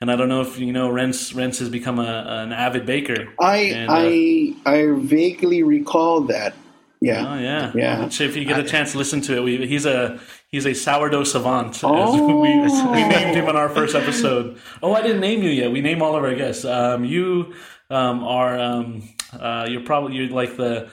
and 0.00 0.10
I 0.10 0.16
don't 0.16 0.28
know 0.28 0.40
if 0.40 0.58
you 0.58 0.72
know 0.72 0.88
Rents. 0.88 1.34
Rents 1.34 1.58
has 1.58 1.68
become 1.68 1.98
a, 1.98 2.24
an 2.28 2.52
avid 2.52 2.86
baker. 2.86 3.32
I 3.40 3.56
And, 3.56 3.90
uh, 3.90 3.94
I 3.94 4.54
I 4.66 4.86
vaguely 4.98 5.64
recall 5.64 6.20
that. 6.22 6.54
Yeah. 7.00 7.32
Oh 7.32 7.38
yeah, 7.38 7.72
Yeah. 7.74 8.08
So 8.10 8.24
if 8.24 8.36
you 8.36 8.44
get 8.44 8.60
a 8.60 8.62
chance 8.62 8.92
to 8.92 8.98
listen 8.98 9.22
to 9.22 9.38
it, 9.38 9.42
we, 9.42 9.66
he's 9.66 9.86
a 9.86 10.20
he's 10.48 10.66
a 10.66 10.74
sourdough 10.74 11.24
savant. 11.24 11.80
Oh. 11.82 12.40
we, 12.40 12.56
we 12.58 13.08
named 13.08 13.34
him 13.34 13.48
on 13.48 13.56
our 13.56 13.70
first 13.70 13.96
episode. 13.96 14.58
Oh, 14.82 14.94
I 14.94 15.02
didn't 15.02 15.20
name 15.20 15.42
you 15.42 15.50
yet. 15.50 15.72
We 15.72 15.80
name 15.80 16.02
all 16.02 16.14
of 16.14 16.22
our 16.22 16.34
guests. 16.34 16.64
Um, 16.64 17.04
you 17.04 17.54
um, 17.88 18.22
are 18.22 18.58
um, 18.58 19.08
uh, 19.32 19.66
you're 19.68 19.82
probably 19.82 20.16
you're 20.16 20.28
like 20.28 20.56
the 20.56 20.90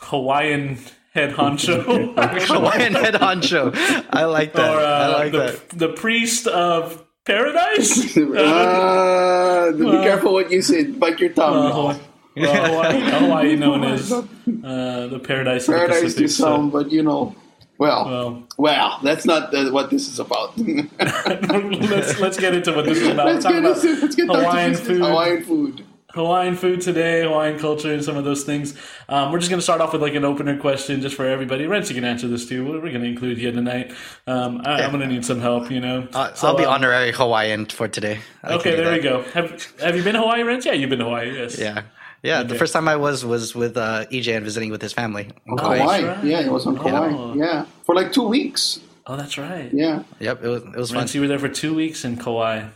Hawaiian 0.00 0.78
head 1.10 1.32
honcho, 1.32 1.82
Hawaiian 2.46 2.94
head 2.94 3.14
honcho. 3.14 3.72
I 4.10 4.24
like 4.24 4.52
that. 4.54 4.74
or 4.74 4.80
uh, 4.80 4.84
I 4.84 5.06
like 5.08 5.32
the 5.32 5.38
that. 5.38 5.68
the 5.70 5.88
priest 5.88 6.46
of 6.46 7.04
paradise. 7.24 8.16
Uh, 8.40 9.72
be 9.72 9.84
careful 10.02 10.32
what 10.32 10.50
you 10.50 10.62
say. 10.62 10.84
Bite 10.84 11.20
your 11.20 11.30
tongue. 11.30 11.56
Uh, 11.56 11.72
Hawaii, 11.72 11.98
well, 12.36 12.64
Hawaii, 12.64 13.00
Hawaii 13.00 13.56
known 13.56 13.84
as 13.84 14.10
uh, 14.12 14.22
the 14.46 15.20
paradise 15.22 15.66
Paradise 15.66 16.00
Pacific. 16.02 16.26
to 16.26 16.28
some, 16.32 16.70
but 16.70 16.90
you 16.90 17.02
know, 17.02 17.34
well, 17.78 18.04
well, 18.06 18.42
well, 18.58 18.98
that's 19.02 19.24
not 19.24 19.54
uh, 19.54 19.70
what 19.70 19.90
this 19.90 20.08
is 20.08 20.18
about. 20.18 20.56
let's 20.58 22.20
let's 22.20 22.38
get 22.38 22.54
into 22.54 22.72
what 22.72 22.84
this 22.84 22.98
is 22.98 23.08
about. 23.08 23.26
let's, 23.26 23.44
Talk 23.44 23.52
get 23.52 23.64
about 23.64 23.84
into, 23.84 24.00
let's 24.02 24.14
get 24.16 24.26
Hawaiian 24.28 24.74
food, 24.74 25.00
Hawaiian 25.00 25.42
food. 25.44 25.84
Hawaiian 26.14 26.56
food 26.56 26.80
today, 26.80 27.22
Hawaiian 27.22 27.58
culture, 27.58 27.92
and 27.92 28.04
some 28.04 28.16
of 28.16 28.24
those 28.24 28.44
things. 28.44 28.74
Um, 29.08 29.30
we're 29.32 29.38
just 29.38 29.50
going 29.50 29.58
to 29.58 29.62
start 29.62 29.80
off 29.80 29.92
with 29.92 30.02
like 30.02 30.14
an 30.14 30.24
opener 30.24 30.58
question, 30.58 31.00
just 31.00 31.14
for 31.16 31.26
everybody. 31.26 31.66
Rents, 31.66 31.88
you 31.88 31.94
can 31.94 32.04
answer 32.04 32.26
this 32.28 32.46
too. 32.48 32.64
We're 32.66 32.80
going 32.80 33.00
to 33.02 33.06
include 33.08 33.38
you 33.38 33.52
tonight. 33.52 33.92
Um, 34.26 34.60
I, 34.64 34.82
I'm 34.82 34.90
going 34.90 35.00
to 35.02 35.06
need 35.06 35.24
some 35.24 35.40
help, 35.40 35.70
you 35.70 35.80
know. 35.80 36.08
Uh, 36.12 36.32
So, 36.34 36.48
I'll 36.48 36.56
be 36.56 36.64
um, 36.64 36.72
honorary 36.74 37.12
Hawaiian 37.12 37.66
for 37.66 37.88
today. 37.88 38.20
I 38.42 38.54
Okay, 38.54 38.74
there 38.76 38.86
that. 38.86 38.96
we 38.96 39.00
go. 39.02 39.22
Have 39.34 39.66
Have 39.80 39.96
you 39.96 40.02
been 40.02 40.14
to 40.14 40.20
Hawaii, 40.20 40.42
Rents? 40.42 40.66
Yeah, 40.66 40.72
you've 40.72 40.90
been 40.90 40.98
to 41.00 41.04
Hawaii. 41.06 41.32
Yes. 41.36 41.58
Yeah. 41.58 41.82
Yeah, 42.22 42.42
the 42.42 42.54
first 42.54 42.74
time 42.74 42.86
I 42.86 42.96
was 42.96 43.24
was 43.24 43.54
with 43.54 43.78
uh, 43.78 44.04
EJ 44.12 44.36
and 44.36 44.44
visiting 44.44 44.70
with 44.70 44.82
his 44.82 44.92
family. 44.92 45.30
in 45.46 45.56
Kauai. 45.56 45.78
Hawaii. 45.78 46.04
right. 46.04 46.24
Yeah, 46.24 46.40
it 46.40 46.52
was 46.52 46.66
on 46.66 46.76
Hawaii. 46.76 47.14
Oh. 47.14 47.34
Yeah, 47.34 47.64
for 47.84 47.94
like 47.94 48.12
two 48.12 48.28
weeks. 48.28 48.78
Oh, 49.06 49.16
that's 49.16 49.38
right. 49.38 49.70
Yeah. 49.72 50.02
Yep, 50.18 50.44
it 50.44 50.48
was 50.48 50.62
it 50.62 50.76
was 50.76 50.90
fun. 50.92 51.08
You 51.10 51.22
were 51.22 51.28
there 51.28 51.38
for 51.38 51.48
two 51.48 51.74
weeks 51.74 52.04
in 52.04 52.18
Kauai. 52.18 52.68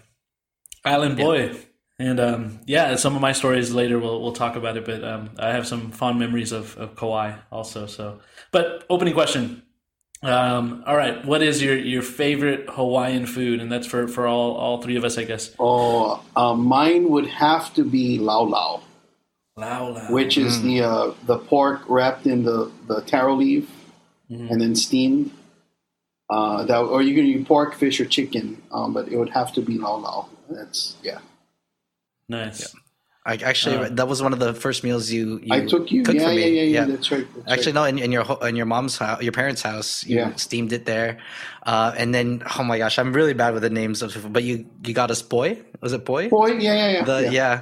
Island 0.85 1.17
boy. 1.19 1.55
And 1.99 2.19
um, 2.19 2.61
yeah, 2.67 2.97
some 2.97 3.15
of 3.15 3.23
my 3.23 3.33
stories 3.33 3.73
later 3.73 3.99
we'll 3.99 4.21
we'll 4.21 4.33
talk 4.33 4.57
about 4.57 4.77
it, 4.77 4.85
but 4.85 5.05
um, 5.05 5.31
I 5.39 5.53
have 5.53 5.67
some 5.67 5.93
fond 5.93 6.19
memories 6.19 6.51
of, 6.51 6.77
of 6.77 6.97
Kauai 6.97 7.35
also. 7.53 7.87
So, 7.87 8.21
but 8.51 8.85
opening 8.91 9.15
question. 9.15 9.63
Um, 10.23 10.83
all 10.87 10.97
right, 10.97 11.23
what 11.27 11.43
is 11.43 11.63
your, 11.63 11.77
your 11.77 12.01
favorite 12.01 12.71
Hawaiian 12.71 13.27
food? 13.27 13.61
And 13.61 13.71
that's 13.71 13.87
for, 13.87 14.09
for 14.09 14.27
all, 14.27 14.55
all 14.55 14.81
three 14.81 14.97
of 14.97 15.05
us, 15.05 15.19
I 15.19 15.25
guess. 15.25 15.55
Oh, 15.59 16.25
uh, 16.35 16.55
mine 16.55 17.11
would 17.11 17.27
have 17.27 17.75
to 17.75 17.85
be 17.85 18.19
lau 18.19 18.45
lau, 18.45 18.81
Lau 19.55 19.91
lau. 19.91 20.11
which 20.11 20.39
is 20.39 20.63
the 20.63 20.81
uh, 20.83 21.13
the 21.27 21.37
pork 21.39 21.83
wrapped 21.89 22.27
in 22.27 22.43
the, 22.43 22.73
the 22.89 23.03
taro 23.03 23.35
leaf 23.35 23.71
and 24.31 24.61
then 24.61 24.75
steamed. 24.75 25.31
Uh, 26.31 26.65
that 26.65 26.79
or 26.79 27.03
you 27.03 27.15
can 27.15 27.27
use 27.27 27.47
pork, 27.47 27.75
fish, 27.75 28.01
or 28.01 28.07
chicken, 28.07 28.63
um, 28.73 28.95
but 28.95 29.07
it 29.09 29.17
would 29.19 29.29
have 29.29 29.53
to 29.53 29.61
be 29.61 29.77
lau 29.77 29.97
lau. 29.97 30.29
That's 30.49 30.97
yeah. 31.03 31.19
Nice. 32.29 32.61
Yeah. 32.75 32.81
I, 33.27 33.37
actually, 33.37 33.77
Uh, 33.77 33.89
that 33.93 34.07
was 34.07 34.23
one 34.23 34.35
of 34.35 34.39
the 34.39 34.53
first 34.53 34.85
meals 34.85 35.11
you, 35.11 35.41
you 35.43 35.49
I 35.55 35.65
took 35.65 35.91
you. 35.91 36.03
cooked 36.03 36.19
Yeah, 36.21 36.27
for 36.27 36.33
yeah, 36.35 36.45
me. 36.45 36.57
yeah, 36.61 36.63
yeah, 36.81 36.85
That's 36.85 37.11
right. 37.11 37.27
that's 37.37 37.53
Actually, 37.53 37.73
right. 37.73 37.75
no, 37.75 37.85
in, 37.85 37.99
in 37.99 38.13
your 38.13 38.23
ho- 38.23 38.37
in 38.47 38.55
your 38.55 38.67
mom's 38.67 38.99
house, 38.99 39.23
your 39.23 39.33
parents' 39.33 39.63
house, 39.63 40.05
you 40.07 40.19
Yeah. 40.19 40.35
steamed 40.37 40.75
it 40.75 40.85
there, 40.85 41.19
uh, 41.65 41.95
and 41.97 42.15
then 42.15 42.43
oh 42.59 42.65
my 42.65 42.77
gosh, 42.77 42.99
I'm 42.99 43.15
really 43.15 43.33
bad 43.33 43.55
with 43.55 43.63
the 43.63 43.71
names 43.71 44.03
of. 44.03 44.31
But 44.31 44.45
you 44.45 44.67
you 44.85 44.93
got 44.93 45.11
us 45.11 45.23
poi, 45.23 45.57
was 45.81 45.95
it 45.95 46.05
poi? 46.05 46.29
Poi, 46.29 46.49
yeah, 46.61 46.75
yeah, 46.75 46.91
yeah. 46.99 47.05
The, 47.05 47.23
yeah. 47.23 47.31
yeah. 47.31 47.61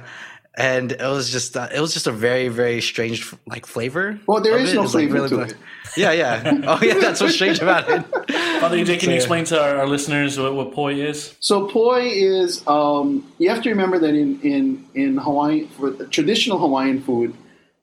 and 0.57 0.91
it 0.91 0.99
was 1.01 1.31
just 1.31 1.55
uh, 1.55 1.69
it 1.73 1.79
was 1.79 1.93
just 1.93 2.07
a 2.07 2.11
very 2.11 2.49
very 2.49 2.81
strange 2.81 3.33
like 3.47 3.65
flavor. 3.65 4.19
Well, 4.27 4.41
there 4.41 4.55
of 4.57 4.63
is 4.63 4.73
it. 4.73 4.75
no 4.75 4.83
It's, 4.83 4.93
like, 4.93 5.09
flavor 5.09 5.29
to 5.29 5.35
bla- 5.35 5.45
it. 5.45 5.55
Yeah, 5.95 6.11
yeah. 6.11 6.61
Oh 6.67 6.79
yeah, 6.83 6.99
that's 6.99 7.21
what's 7.21 7.35
strange 7.35 7.59
about 7.61 7.87
it. 7.89 8.03
Father 8.63 8.77
EJ, 8.77 8.99
can 9.01 9.09
you 9.09 9.15
explain 9.17 9.43
to 9.45 9.61
our, 9.61 9.79
our 9.79 9.87
listeners 9.87 10.39
what, 10.39 10.53
what 10.53 10.71
poi 10.71 10.93
is? 10.93 11.35
So 11.41 11.67
poi 11.67 12.07
is 12.07 12.65
um, 12.65 13.29
you 13.37 13.49
have 13.49 13.61
to 13.63 13.69
remember 13.69 13.99
that 13.99 14.15
in 14.15 14.39
in 14.41 14.85
in 14.93 15.17
Hawaii 15.17 15.67
for 15.67 15.89
the 15.89 16.07
traditional 16.07 16.59
Hawaiian 16.59 17.01
food, 17.01 17.35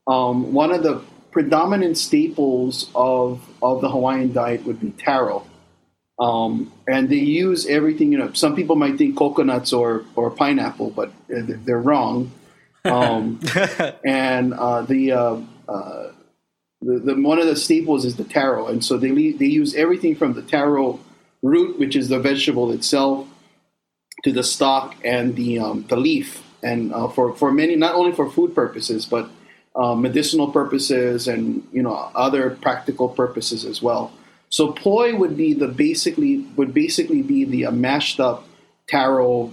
um, 0.06 0.54
one 0.54 0.72
of 0.72 0.82
the 0.82 1.02
predominant 1.32 1.98
staples 1.98 2.90
of 2.94 3.46
of 3.62 3.82
the 3.82 3.90
Hawaiian 3.90 4.32
diet 4.32 4.64
would 4.64 4.80
be 4.80 4.90
taro, 4.92 5.46
um, 6.18 6.72
and 6.88 7.10
they 7.10 7.16
use 7.16 7.66
everything. 7.66 8.10
You 8.12 8.18
know, 8.18 8.32
some 8.32 8.56
people 8.56 8.74
might 8.74 8.96
think 8.96 9.18
coconuts 9.18 9.74
or 9.74 10.06
or 10.16 10.30
pineapple, 10.30 10.90
but 10.92 11.12
they're 11.28 11.42
they're 11.42 11.80
wrong. 11.80 12.32
Um, 12.86 13.38
and 14.06 14.54
uh, 14.54 14.80
the, 14.82 15.12
uh, 15.12 15.36
uh, 15.68 16.09
the 16.82 16.98
the 16.98 17.14
one 17.14 17.38
of 17.38 17.46
the 17.46 17.56
staples 17.56 18.04
is 18.04 18.16
the 18.16 18.24
taro, 18.24 18.66
and 18.66 18.84
so 18.84 18.96
they 18.96 19.32
they 19.32 19.46
use 19.46 19.74
everything 19.74 20.14
from 20.16 20.34
the 20.34 20.42
taro 20.42 21.00
root, 21.42 21.78
which 21.78 21.96
is 21.96 22.08
the 22.08 22.18
vegetable 22.18 22.70
itself, 22.72 23.26
to 24.24 24.32
the 24.32 24.42
stalk 24.42 24.96
and 25.04 25.36
the 25.36 25.58
um, 25.58 25.84
the 25.88 25.96
leaf, 25.96 26.42
and 26.62 26.92
uh, 26.92 27.08
for 27.08 27.34
for 27.34 27.52
many 27.52 27.76
not 27.76 27.94
only 27.94 28.12
for 28.12 28.30
food 28.30 28.54
purposes 28.54 29.06
but 29.06 29.30
uh, 29.76 29.94
medicinal 29.94 30.50
purposes 30.50 31.28
and 31.28 31.66
you 31.72 31.82
know 31.82 31.94
other 32.14 32.50
practical 32.50 33.08
purposes 33.08 33.64
as 33.64 33.80
well. 33.82 34.12
So 34.48 34.72
poi 34.72 35.14
would 35.14 35.36
be 35.36 35.54
the 35.54 35.68
basically 35.68 36.38
would 36.56 36.74
basically 36.74 37.22
be 37.22 37.44
the 37.44 37.66
uh, 37.66 37.70
mashed 37.70 38.20
up 38.20 38.46
taro 38.88 39.52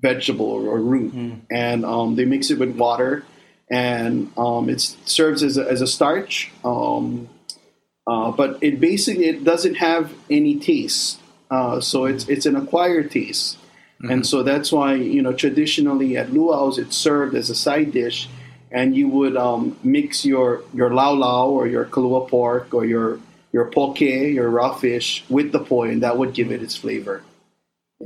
vegetable 0.00 0.46
or, 0.46 0.62
or 0.68 0.80
root, 0.80 1.12
and 1.50 1.84
um, 1.84 2.16
they 2.16 2.24
mix 2.24 2.50
it 2.50 2.58
with 2.58 2.76
water, 2.76 3.24
and 3.72 4.30
um, 4.36 4.68
it 4.68 4.80
serves 5.06 5.42
as 5.42 5.56
a, 5.56 5.68
as 5.68 5.80
a 5.80 5.86
starch. 5.86 6.52
Um, 6.62 7.28
uh, 8.06 8.30
but 8.30 8.62
it 8.62 8.78
basically 8.78 9.26
it 9.26 9.44
doesn't 9.44 9.76
have 9.76 10.12
any 10.28 10.58
taste, 10.58 11.20
uh, 11.50 11.80
so 11.80 12.04
it's 12.04 12.28
it's 12.28 12.46
an 12.46 12.54
acquired 12.54 13.10
taste, 13.10 13.56
and 14.02 14.26
so 14.26 14.42
that's 14.42 14.72
why 14.72 14.94
you 14.94 15.22
know 15.22 15.32
traditionally 15.32 16.16
at 16.16 16.30
luau's 16.30 16.78
it's 16.78 16.96
served 16.96 17.34
as 17.34 17.48
a 17.48 17.54
side 17.54 17.92
dish, 17.92 18.28
and 18.72 18.96
you 18.96 19.08
would 19.08 19.36
um, 19.36 19.78
mix 19.84 20.26
your 20.26 20.62
your 20.74 20.92
lau 20.92 21.14
lau 21.14 21.48
or 21.48 21.68
your 21.68 21.84
kalua 21.84 22.28
pork 22.28 22.74
or 22.74 22.84
your 22.84 23.20
your 23.52 23.70
poke 23.70 24.00
your 24.00 24.50
raw 24.50 24.74
fish 24.74 25.24
with 25.28 25.52
the 25.52 25.60
poi, 25.60 25.90
and 25.90 26.02
that 26.02 26.18
would 26.18 26.34
give 26.34 26.50
it 26.50 26.60
its 26.60 26.74
flavor. 26.74 27.22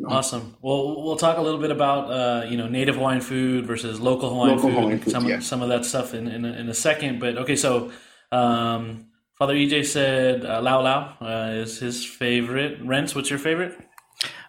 Awesome. 0.04 0.56
Well, 0.60 1.02
we'll 1.02 1.16
talk 1.16 1.38
a 1.38 1.40
little 1.40 1.60
bit 1.60 1.70
about 1.70 2.10
uh, 2.10 2.46
you 2.48 2.56
know 2.56 2.68
native 2.68 2.96
Hawaiian 2.96 3.20
food 3.20 3.66
versus 3.66 4.00
local 4.00 4.30
Hawaiian 4.30 4.56
Local 4.56 4.70
food, 4.70 4.78
Hawaiian 4.78 4.98
food, 5.00 5.12
some 5.12 5.26
yeah. 5.26 5.40
some 5.40 5.62
of 5.62 5.68
that 5.68 5.84
stuff 5.84 6.14
in 6.14 6.28
in 6.28 6.44
a, 6.44 6.52
in 6.52 6.68
a 6.68 6.74
second. 6.74 7.20
But 7.20 7.38
okay, 7.38 7.56
so 7.56 7.90
um, 8.32 9.06
Father 9.38 9.54
EJ 9.54 9.86
said 9.86 10.44
uh, 10.44 10.60
Lau 10.62 10.82
Lau 10.82 11.16
uh, 11.20 11.52
is 11.54 11.78
his 11.78 12.04
favorite. 12.04 12.80
Rents, 12.82 13.14
what's 13.14 13.30
your 13.30 13.38
favorite? 13.38 13.78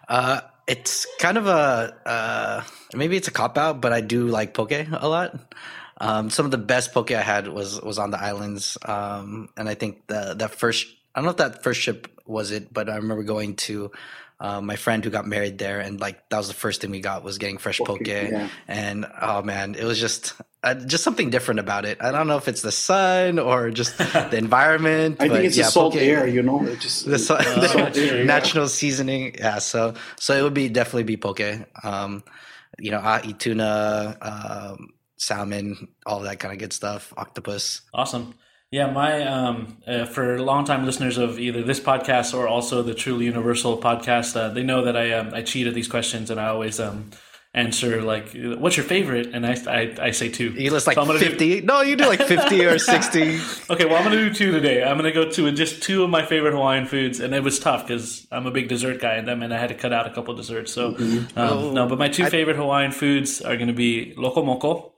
Uh, 0.08 0.40
it's 0.66 1.06
kind 1.18 1.38
of 1.38 1.46
a 1.46 1.94
uh, 2.06 2.62
maybe 2.94 3.16
it's 3.16 3.28
a 3.28 3.32
cop 3.32 3.58
out, 3.58 3.80
but 3.80 3.92
I 3.92 4.00
do 4.00 4.28
like 4.28 4.54
poke 4.54 4.72
a 4.72 5.08
lot. 5.08 5.54
Um, 6.00 6.30
some 6.30 6.44
of 6.44 6.52
the 6.52 6.58
best 6.58 6.92
poke 6.92 7.10
I 7.10 7.22
had 7.22 7.48
was 7.48 7.80
was 7.82 7.98
on 7.98 8.10
the 8.10 8.20
islands, 8.20 8.78
um, 8.84 9.48
and 9.56 9.68
I 9.68 9.74
think 9.74 10.06
the 10.06 10.34
that 10.38 10.54
first 10.54 10.86
I 11.14 11.20
don't 11.20 11.24
know 11.24 11.30
if 11.30 11.36
that 11.38 11.62
first 11.62 11.80
ship 11.80 12.08
was 12.26 12.50
it, 12.52 12.72
but 12.72 12.88
I 12.88 12.96
remember 12.96 13.24
going 13.24 13.56
to 13.56 13.90
uh, 14.40 14.60
my 14.60 14.76
friend 14.76 15.04
who 15.04 15.10
got 15.10 15.26
married 15.26 15.58
there, 15.58 15.80
and 15.80 16.00
like 16.00 16.28
that 16.30 16.38
was 16.38 16.48
the 16.48 16.54
first 16.54 16.80
thing 16.80 16.90
we 16.90 17.00
got 17.00 17.24
was 17.24 17.38
getting 17.38 17.58
fresh 17.58 17.78
poke, 17.78 18.06
yeah. 18.06 18.48
and 18.68 19.06
oh 19.20 19.42
man, 19.42 19.74
it 19.74 19.84
was 19.84 19.98
just 19.98 20.34
uh, 20.62 20.74
just 20.74 21.02
something 21.04 21.30
different 21.30 21.58
about 21.60 21.84
it. 21.84 21.98
I 22.00 22.10
don't 22.12 22.26
know 22.28 22.36
if 22.36 22.46
it's 22.48 22.62
the 22.62 22.72
sun 22.72 23.38
or 23.38 23.70
just 23.70 23.98
the 24.30 24.36
environment. 24.36 25.16
I 25.20 25.28
but 25.28 25.34
think 25.34 25.46
it's 25.46 25.56
yeah, 25.56 25.64
the 25.64 25.70
salt 25.70 25.92
poke- 25.94 26.02
air, 26.02 26.26
you 26.26 26.42
know. 26.42 26.64
It 26.64 26.78
just 26.80 27.06
the, 27.06 27.18
sun, 27.18 27.42
Oh, 27.46 27.90
the 27.92 28.18
yeah. 28.18 28.24
natural 28.24 28.68
seasoning. 28.68 29.34
Yeah, 29.38 29.58
so 29.58 29.94
so 30.16 30.36
it 30.38 30.42
would 30.42 30.54
be 30.54 30.68
definitely 30.68 31.04
be 31.04 31.16
poke. 31.16 31.40
Um, 31.82 32.22
you 32.78 32.90
know, 32.92 32.98
I 32.98 33.22
eat 33.24 33.40
tuna, 33.40 34.16
um, 34.22 34.90
salmon, 35.16 35.88
all 36.06 36.20
that 36.20 36.38
kind 36.38 36.52
of 36.52 36.60
good 36.60 36.72
stuff, 36.72 37.12
octopus. 37.16 37.80
Awesome. 37.92 38.34
Yeah, 38.70 38.90
my 38.90 39.22
um, 39.26 39.78
uh, 39.86 40.04
for 40.04 40.38
longtime 40.42 40.84
listeners 40.84 41.16
of 41.16 41.38
either 41.38 41.62
this 41.62 41.80
podcast 41.80 42.34
or 42.34 42.46
also 42.46 42.82
the 42.82 42.92
Truly 42.94 43.24
Universal 43.24 43.78
podcast, 43.78 44.36
uh, 44.36 44.50
they 44.50 44.62
know 44.62 44.84
that 44.84 44.94
I 44.96 45.12
um, 45.12 45.32
I 45.32 45.40
cheat 45.42 45.66
at 45.66 45.72
these 45.74 45.88
questions 45.88 46.30
and 46.30 46.38
I 46.38 46.48
always 46.48 46.78
um, 46.78 47.08
answer 47.54 48.02
like, 48.02 48.36
"What's 48.36 48.76
your 48.76 48.84
favorite?" 48.84 49.28
And 49.32 49.46
I 49.46 49.52
I, 49.66 49.96
I 50.08 50.10
say 50.10 50.28
two. 50.28 50.50
You 50.50 50.70
list 50.70 50.86
like 50.86 50.96
So 50.96 51.06
gonna 51.06 51.18
do- 51.18 51.24
fifty. 51.24 51.62
no, 51.62 51.80
you 51.80 51.96
do 51.96 52.04
like 52.06 52.20
fifty 52.20 52.62
or 52.66 52.78
sixty. 52.94 53.40
Okay, 53.70 53.86
well, 53.86 53.96
I'm 53.96 54.04
going 54.04 54.18
to 54.18 54.28
do 54.28 54.34
two 54.34 54.52
today. 54.52 54.82
I'm 54.84 54.98
going 54.98 55.10
to 55.10 55.18
go 55.24 55.30
to 55.30 55.50
just 55.52 55.82
two 55.82 56.04
of 56.04 56.10
my 56.10 56.26
favorite 56.26 56.52
Hawaiian 56.52 56.84
foods, 56.84 57.20
and 57.20 57.32
it 57.34 57.42
was 57.42 57.58
tough 57.58 57.86
because 57.86 58.26
I'm 58.30 58.46
a 58.46 58.50
big 58.50 58.68
dessert 58.68 59.00
guy, 59.00 59.14
and 59.14 59.26
that 59.28 59.38
meant 59.38 59.50
I 59.50 59.58
had 59.58 59.70
to 59.70 59.76
cut 59.76 59.94
out 59.94 60.06
a 60.06 60.10
couple 60.10 60.34
desserts. 60.34 60.74
So, 60.74 60.92
Mm-hmm. 60.92 61.38
um, 61.38 61.72
no, 61.72 61.86
but 61.88 61.98
my 61.98 62.08
two 62.08 62.26
favorite 62.26 62.56
Hawaiian 62.56 62.92
foods 62.92 63.40
are 63.40 63.56
going 63.56 63.68
to 63.68 63.72
be 63.72 64.12
loco 64.18 64.42
moco, 64.44 64.92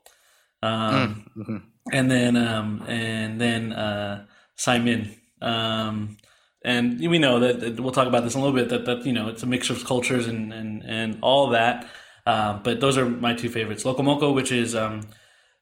um, 0.61 1.31
Mm-hmm. 1.37 1.57
And 1.93 2.11
then 2.11 2.37
um, 2.37 2.85
and 2.89 3.41
then 3.41 3.73
uh, 3.73 4.27
saimin. 4.57 5.17
Um, 5.41 6.17
and 6.63 7.01
we 7.01 7.19
know 7.19 7.41
that, 7.41 7.61
that 7.61 7.81
we'll 7.81 7.93
talk 7.93 8.07
about 8.07 8.25
this 8.25 8.35
in 8.35 8.41
a 8.41 8.45
little 8.45 8.59
bit. 8.59 8.69
That 8.69 8.85
that 8.87 9.07
you 9.07 9.13
know 9.13 9.29
it's 9.29 9.43
a 9.43 9.47
mixture 9.47 9.73
of 9.73 9.85
cultures 9.85 10.27
and 10.27 10.53
and 10.53 10.83
and 10.85 11.19
all 11.23 11.49
that. 11.51 11.89
Uh, 12.27 12.59
but 12.59 12.81
those 12.81 12.99
are 12.99 13.09
my 13.09 13.35
two 13.35 13.49
favorites. 13.49 13.85
Loco 13.85 14.03
moco, 14.03 14.33
which 14.33 14.53
is 14.53 14.75
um, 14.75 15.01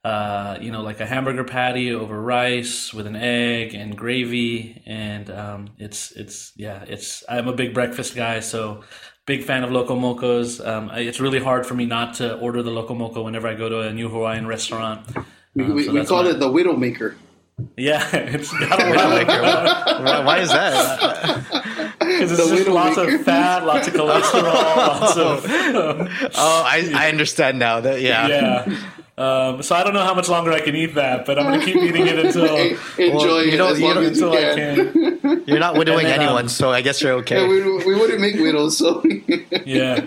uh, 0.04 0.56
you 0.60 0.70
know, 0.70 0.82
like 0.82 1.00
a 1.00 1.06
hamburger 1.06 1.44
patty 1.44 1.92
over 1.92 2.20
rice 2.20 2.94
with 2.94 3.06
an 3.06 3.16
egg 3.16 3.74
and 3.74 3.96
gravy, 3.96 4.82
and 4.86 5.28
um, 5.30 5.68
it's 5.78 6.12
it's 6.12 6.52
yeah, 6.56 6.84
it's. 6.86 7.24
I'm 7.28 7.48
a 7.48 7.52
big 7.52 7.74
breakfast 7.74 8.14
guy, 8.14 8.40
so 8.40 8.84
big 9.26 9.42
fan 9.42 9.64
of 9.64 9.70
loco 9.70 9.96
mocos. 9.96 10.66
Um, 10.66 10.90
it's 10.94 11.20
really 11.20 11.40
hard 11.40 11.66
for 11.66 11.74
me 11.74 11.84
not 11.84 12.14
to 12.14 12.36
order 12.38 12.62
the 12.62 12.70
loco 12.70 12.94
moco 12.94 13.22
whenever 13.22 13.48
I 13.48 13.54
go 13.54 13.68
to 13.68 13.80
a 13.80 13.92
new 13.92 14.08
Hawaiian 14.08 14.46
restaurant. 14.46 15.06
We, 15.54 15.64
Um, 15.64 15.74
we, 15.74 15.84
so 15.84 15.92
we 15.92 15.98
that's 15.98 16.08
call 16.10 16.22
my- 16.24 16.30
it 16.30 16.38
the 16.40 16.48
Widowmaker 16.48 17.14
Yeah, 17.76 18.06
it's 18.14 18.52
got 18.52 18.80
a 18.82 18.94
lot 18.94 20.04
why, 20.04 20.24
why 20.24 20.38
is 20.38 20.50
that? 20.50 21.44
because 21.98 22.32
it's 22.32 22.40
The 22.48 22.56
just 22.56 22.68
lots 22.68 22.96
Widowmaker. 22.96 23.14
of 23.18 23.24
fat, 23.24 23.66
lots 23.66 23.88
of 23.88 23.94
cholesterol, 23.94 24.76
lots 24.76 25.16
of 25.16 25.44
Oh, 26.36 26.62
I, 26.66 26.90
I 26.94 27.08
understand 27.08 27.58
now. 27.58 27.80
That 27.80 28.00
yeah. 28.00 28.28
yeah. 28.28 28.78
Um, 29.18 29.62
so 29.64 29.74
I 29.74 29.82
don't 29.82 29.94
know 29.94 30.04
how 30.04 30.14
much 30.14 30.28
longer 30.28 30.52
I 30.52 30.60
can 30.60 30.76
eat 30.76 30.94
that, 30.94 31.26
but 31.26 31.40
I'm 31.40 31.46
going 31.46 31.58
to 31.58 31.66
keep 31.66 31.74
eating 31.82 32.06
it 32.06 32.20
until 32.24 32.44
enjoy 32.54 33.40
you 33.40 33.54
it 33.54 33.60
as 33.60 33.80
long 33.80 33.96
as 33.98 34.20
you 34.20 34.28
until 34.28 34.32
I 34.32 34.54
can. 34.54 34.92
can. 35.20 35.44
You're 35.48 35.58
not 35.58 35.76
widowing 35.76 36.06
And 36.06 36.12
then, 36.14 36.20
um, 36.20 36.26
anyone, 36.26 36.48
so 36.48 36.70
I 36.70 36.82
guess 36.82 37.02
you're 37.02 37.14
okay. 37.14 37.42
Yeah, 37.42 37.48
we, 37.48 37.84
we 37.84 37.94
wouldn't 37.96 38.20
make 38.20 38.36
widows, 38.36 38.78
so 38.78 39.02
yeah, 39.66 40.06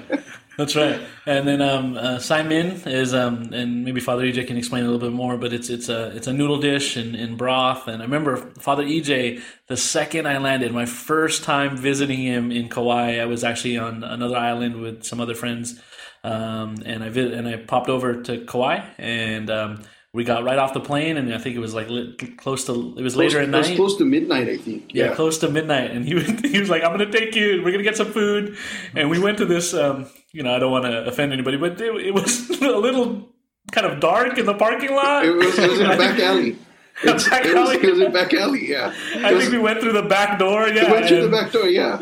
that's 0.62 0.76
right. 0.76 1.02
And 1.26 1.48
then 1.48 1.62
um, 1.62 1.98
uh, 1.98 2.18
Saimin 2.18 2.86
is, 2.88 3.14
um, 3.14 3.52
and 3.52 3.84
maybe 3.84 4.00
Father 4.00 4.24
EJ 4.24 4.46
can 4.48 4.58
explain 4.58 4.84
a 4.84 4.86
little 4.86 5.00
bit 5.00 5.12
more, 5.12 5.38
but 5.38 5.54
it's 5.54 5.70
it's 5.70 5.90
a 5.90 6.16
it's 6.16 6.28
a 6.28 6.34
noodle 6.34 6.60
dish 6.60 6.98
in, 6.98 7.16
in 7.16 7.36
broth. 7.36 7.88
And 7.88 8.02
I 8.02 8.06
remember 8.06 8.38
Father 8.60 8.84
EJ, 8.84 9.42
the 9.68 9.78
second 9.78 10.28
I 10.28 10.38
landed, 10.38 10.72
my 10.72 10.86
first 10.86 11.44
time 11.44 11.78
visiting 11.78 12.20
him 12.20 12.52
in 12.52 12.70
Kauai, 12.70 13.18
I 13.18 13.26
was 13.26 13.44
actually 13.44 13.78
on 13.78 14.04
another 14.04 14.38
island 14.38 14.82
with 14.82 15.04
some 15.04 15.20
other 15.20 15.36
friends, 15.36 15.82
um, 16.24 16.76
and 16.86 17.04
I 17.04 17.10
vid- 17.10 17.34
and 17.34 17.48
I 17.48 17.58
popped 17.58 17.90
over 17.90 18.22
to 18.22 18.46
Kauai, 18.46 18.86
and 19.00 19.50
um, 19.50 19.84
we 20.14 20.24
got 20.26 20.44
right 20.44 20.60
off 20.60 20.74
the 20.74 20.82
plane, 20.82 21.18
and 21.18 21.34
I 21.34 21.38
think 21.38 21.56
it 21.56 21.60
was 21.60 21.74
like 21.74 21.90
lit, 21.90 22.38
close 22.38 22.66
to 22.66 22.96
it 22.98 23.02
was 23.02 23.16
later 23.16 23.40
at 23.40 23.50
night. 23.50 23.66
it 23.66 23.70
was 23.70 23.78
close 23.78 23.98
to 23.98 24.06
midnight, 24.06 24.50
I 24.50 24.58
think. 24.58 24.94
Yeah, 24.94 25.06
Yeah, 25.06 25.16
close 25.16 25.38
to 25.40 25.50
midnight, 25.50 25.92
and 25.92 26.06
he 26.06 26.16
was, 26.16 26.28
he 26.42 26.60
was 26.60 26.70
like, 26.70 26.84
"I'm 26.84 26.92
gonna 26.92 27.12
take 27.12 27.36
you. 27.36 27.62
We're 27.64 27.72
gonna 27.72 27.84
get 27.84 27.98
some 27.98 28.12
food." 28.12 28.58
And 28.96 29.10
we 29.10 29.20
went 29.20 29.38
to 29.38 29.46
this. 29.46 29.74
Um, 29.74 30.08
you 30.34 30.44
know, 30.44 30.56
I 30.56 30.60
don't 30.60 30.72
want 30.72 30.86
to 30.86 31.06
offend 31.06 31.34
anybody, 31.34 31.58
but 31.58 31.80
it, 31.80 31.96
it 32.08 32.14
was 32.14 32.50
a 32.62 32.78
little 32.78 33.30
kind 33.72 33.88
of 33.88 34.00
dark 34.00 34.38
in 34.38 34.46
the 34.46 34.54
parking 34.54 34.94
lot. 34.94 35.26
It 35.26 35.32
was, 35.32 35.58
it 35.58 35.70
was 35.70 35.80
in 35.80 35.86
a 35.86 35.98
back 35.98 36.20
alley. 36.20 36.58
It's, 37.04 37.28
back 37.30 37.46
it, 37.46 37.56
was, 37.56 37.72
it 37.72 37.84
was 37.90 38.00
in 38.00 38.12
back 38.12 38.34
alley. 38.34 38.70
Yeah, 38.70 38.94
I 39.16 39.38
think 39.38 39.52
we 39.52 39.58
went 39.58 39.80
through 39.82 39.94
the 39.94 40.04
back 40.04 40.38
door. 40.40 40.68
Yeah, 40.68 40.92
went 40.92 41.08
through 41.08 41.22
the 41.24 41.30
back 41.30 41.52
door. 41.52 41.68
Yeah, 41.68 41.98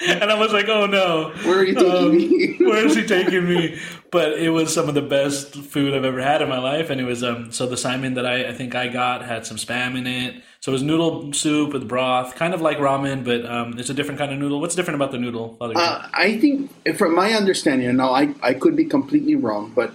and 0.00 0.30
I 0.30 0.38
was 0.38 0.52
like, 0.52 0.68
"Oh 0.68 0.86
no, 0.86 1.32
where 1.44 1.58
are 1.60 1.64
you 1.64 1.74
taking 1.74 1.90
Um, 1.94 2.16
me? 2.16 2.56
where 2.58 2.84
is 2.86 2.96
he 2.96 3.04
taking 3.06 3.48
me?" 3.48 3.78
But 4.12 4.38
it 4.38 4.50
was 4.50 4.72
some 4.72 4.88
of 4.88 4.94
the 4.94 5.02
best 5.02 5.56
food 5.56 5.94
I've 5.94 6.04
ever 6.04 6.20
had 6.20 6.42
in 6.42 6.48
my 6.48 6.58
life, 6.58 6.90
and 6.90 7.00
it 7.00 7.04
was 7.04 7.24
um. 7.24 7.50
So 7.50 7.66
the 7.66 7.76
saimin 7.76 8.14
that 8.16 8.26
I, 8.26 8.50
I 8.50 8.52
think 8.52 8.74
I 8.74 8.86
got 8.88 9.24
had 9.24 9.46
some 9.46 9.56
spam 9.56 9.96
in 9.98 10.06
it. 10.06 10.42
So 10.60 10.70
it 10.70 10.74
was 10.74 10.82
noodle 10.82 11.32
soup 11.32 11.72
with 11.72 11.88
broth, 11.88 12.36
kind 12.36 12.52
of 12.54 12.60
like 12.60 12.76
ramen, 12.78 13.24
but 13.24 13.44
um, 13.46 13.78
it's 13.78 13.90
a 13.90 13.94
different 13.94 14.18
kind 14.20 14.30
of 14.30 14.38
noodle. 14.38 14.60
What's 14.60 14.74
different 14.76 14.96
about 14.96 15.10
the 15.10 15.18
noodle? 15.18 15.56
Uh, 15.60 16.06
I 16.14 16.38
think, 16.38 16.70
from 16.96 17.16
my 17.16 17.32
understanding, 17.32 17.88
and 17.88 17.96
now 17.98 18.12
I, 18.12 18.34
I 18.42 18.52
could 18.54 18.76
be 18.76 18.84
completely 18.84 19.34
wrong, 19.34 19.72
but 19.74 19.92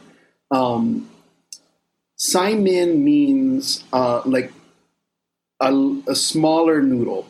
um, 0.51 1.07
Saimin 2.19 2.97
means 2.99 3.83
uh, 3.93 4.21
like 4.25 4.51
a, 5.59 5.71
a 6.07 6.15
smaller 6.15 6.81
noodle 6.81 7.27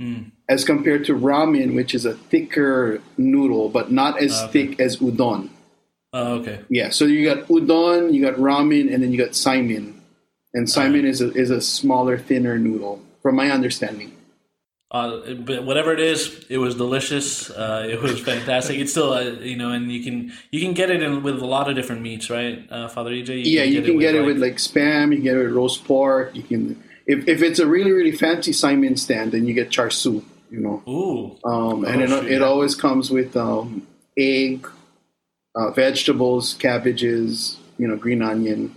Mm. 0.00 0.30
as 0.48 0.64
compared 0.64 1.04
to 1.04 1.12
ramen, 1.14 1.74
which 1.74 1.94
is 1.94 2.06
a 2.06 2.14
thicker 2.14 3.02
noodle, 3.18 3.68
but 3.68 3.92
not 3.92 4.18
as 4.18 4.32
Ah, 4.32 4.44
okay. 4.48 4.66
thick 4.68 4.80
as 4.80 4.96
udon. 4.96 5.50
Oh, 6.12 6.34
okay. 6.40 6.60
Yeah, 6.68 6.90
so 6.90 7.04
you 7.04 7.24
got 7.24 7.46
udon, 7.48 8.12
you 8.12 8.22
got 8.22 8.34
ramen, 8.34 8.92
and 8.92 9.02
then 9.02 9.12
you 9.12 9.18
got 9.18 9.30
saimin. 9.30 9.94
And 10.52 10.66
saimin 10.66 11.04
is 11.04 11.20
a, 11.20 11.30
is 11.32 11.50
a 11.50 11.60
smaller, 11.60 12.18
thinner 12.18 12.58
noodle, 12.58 13.00
from 13.22 13.36
my 13.36 13.50
understanding. 13.50 14.16
Uh, 14.92 15.34
but 15.34 15.64
whatever 15.64 15.92
it 15.92 16.00
is, 16.00 16.44
it 16.48 16.58
was 16.58 16.74
delicious. 16.74 17.48
Uh, 17.48 17.86
it 17.88 18.02
was 18.02 18.18
fantastic. 18.20 18.76
It's 18.78 18.90
still, 18.90 19.12
uh, 19.12 19.20
you 19.20 19.56
know, 19.56 19.70
and 19.70 19.90
you 19.92 20.02
can 20.02 20.32
you 20.50 20.60
can 20.60 20.74
get 20.74 20.90
it 20.90 21.00
in 21.00 21.22
with 21.22 21.40
a 21.40 21.46
lot 21.46 21.70
of 21.70 21.76
different 21.76 22.02
meats, 22.02 22.28
right, 22.28 22.66
uh, 22.70 22.88
Father 22.88 23.12
EJ? 23.12 23.42
yeah, 23.44 23.62
you 23.62 23.82
can 23.82 24.00
get 24.00 24.16
it 24.16 24.22
with 24.22 24.38
like 24.38 24.56
spam. 24.56 25.10
You 25.10 25.18
can 25.18 25.22
get 25.22 25.36
it 25.36 25.44
with 25.44 25.52
roast 25.52 25.84
pork. 25.84 26.34
You 26.34 26.42
can, 26.42 26.82
if, 27.06 27.28
if 27.28 27.40
it's 27.40 27.60
a 27.60 27.68
really 27.68 27.92
really 27.92 28.10
fancy 28.10 28.50
saimin 28.50 28.98
stand, 28.98 29.30
then 29.30 29.46
you 29.46 29.54
get 29.54 29.70
char 29.70 29.90
siu. 29.90 30.24
You 30.50 30.58
know, 30.58 30.82
ooh, 30.88 31.48
um, 31.48 31.84
and 31.84 32.12
Oh, 32.12 32.22
it, 32.22 32.32
it 32.32 32.42
always 32.42 32.74
comes 32.74 33.12
with 33.12 33.36
um, 33.36 33.86
egg, 34.16 34.66
uh, 35.54 35.70
vegetables, 35.70 36.54
cabbages, 36.54 37.58
you 37.78 37.88
know, 37.88 37.96
green 37.96 38.22
onion, 38.22 38.74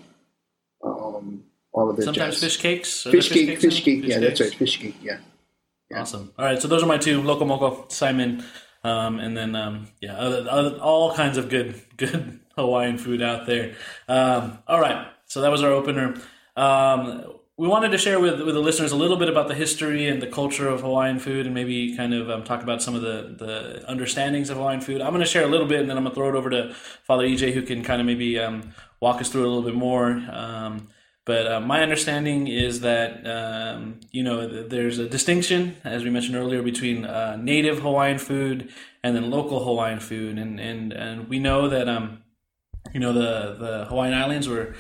um, 0.83 1.43
all 1.71 1.89
of 1.89 1.97
the 1.97 2.03
sometimes 2.03 2.35
jazz. 2.35 2.43
fish 2.43 2.57
cakes. 2.57 3.03
There 3.03 3.11
fish 3.11 3.29
cake, 3.29 3.47
cakes 3.47 3.61
fish 3.61 3.83
cake. 3.83 4.03
Yeah, 4.03 4.19
that's 4.19 4.41
right, 4.41 4.53
fish 4.53 4.79
cake. 4.79 4.95
Yeah. 5.01 5.17
Awesome. 5.95 6.33
All 6.39 6.45
right, 6.45 6.61
so 6.61 6.67
those 6.67 6.81
are 6.83 6.87
my 6.87 6.97
two: 6.97 7.21
Loco 7.21 7.45
Moco, 7.45 7.83
Saimin, 7.89 8.43
um, 8.83 9.19
and 9.19 9.37
then 9.37 9.55
um, 9.55 9.87
yeah, 10.01 10.15
other, 10.15 10.47
other, 10.49 10.77
all 10.77 11.13
kinds 11.13 11.37
of 11.37 11.49
good 11.49 11.81
good 11.97 12.39
Hawaiian 12.55 12.97
food 12.97 13.21
out 13.21 13.45
there. 13.45 13.75
Um, 14.07 14.59
all 14.67 14.79
right, 14.79 15.07
so 15.25 15.41
that 15.41 15.51
was 15.51 15.63
our 15.63 15.71
opener. 15.71 16.15
Um, 16.55 17.32
we 17.55 17.67
wanted 17.67 17.91
to 17.91 17.97
share 17.99 18.19
with, 18.19 18.41
with 18.41 18.55
the 18.55 18.61
listeners 18.61 18.91
a 18.91 18.95
little 18.95 19.17
bit 19.17 19.29
about 19.29 19.47
the 19.47 19.53
history 19.53 20.07
and 20.07 20.21
the 20.21 20.27
culture 20.27 20.67
of 20.67 20.81
Hawaiian 20.81 21.19
food, 21.19 21.45
and 21.45 21.53
maybe 21.53 21.95
kind 21.95 22.13
of 22.13 22.29
um, 22.29 22.43
talk 22.43 22.63
about 22.63 22.81
some 22.81 22.95
of 22.95 23.01
the 23.01 23.35
the 23.37 23.83
understandings 23.87 24.49
of 24.49 24.57
Hawaiian 24.57 24.81
food. 24.81 25.01
I'm 25.01 25.11
going 25.11 25.23
to 25.23 25.29
share 25.29 25.43
a 25.43 25.47
little 25.47 25.67
bit, 25.67 25.81
and 25.81 25.89
then 25.89 25.97
I'm 25.97 26.03
going 26.03 26.13
to 26.13 26.15
throw 26.15 26.29
it 26.29 26.35
over 26.35 26.49
to 26.49 26.73
Father 27.03 27.25
EJ, 27.25 27.53
who 27.53 27.61
can 27.61 27.83
kind 27.83 28.01
of 28.01 28.07
maybe 28.07 28.39
um, 28.39 28.73
walk 28.99 29.21
us 29.21 29.29
through 29.29 29.43
a 29.43 29.51
little 29.51 29.61
bit 29.61 29.75
more. 29.75 30.23
Um, 30.31 30.87
but 31.25 31.47
uh, 31.47 31.59
my 31.61 31.81
understanding 31.81 32.47
is 32.47 32.81
that 32.81 33.25
um, 33.27 33.99
you 34.11 34.23
know 34.23 34.49
th- 34.49 34.69
there's 34.69 34.97
a 34.97 35.07
distinction, 35.07 35.77
as 35.83 36.03
we 36.03 36.09
mentioned 36.09 36.35
earlier, 36.35 36.63
between 36.63 37.05
uh, 37.05 37.35
native 37.35 37.79
Hawaiian 37.79 38.17
food 38.17 38.73
and 39.03 39.15
then 39.15 39.29
local 39.29 39.63
Hawaiian 39.63 39.99
food, 39.99 40.39
and 40.39 40.59
and 40.59 40.91
and 40.91 41.29
we 41.29 41.37
know 41.37 41.69
that 41.69 41.87
um, 41.87 42.23
you 42.93 42.99
know 42.99 43.13
the 43.13 43.55
the 43.59 43.85
Hawaiian 43.89 44.15
Islands 44.15 44.49
were 44.49 44.73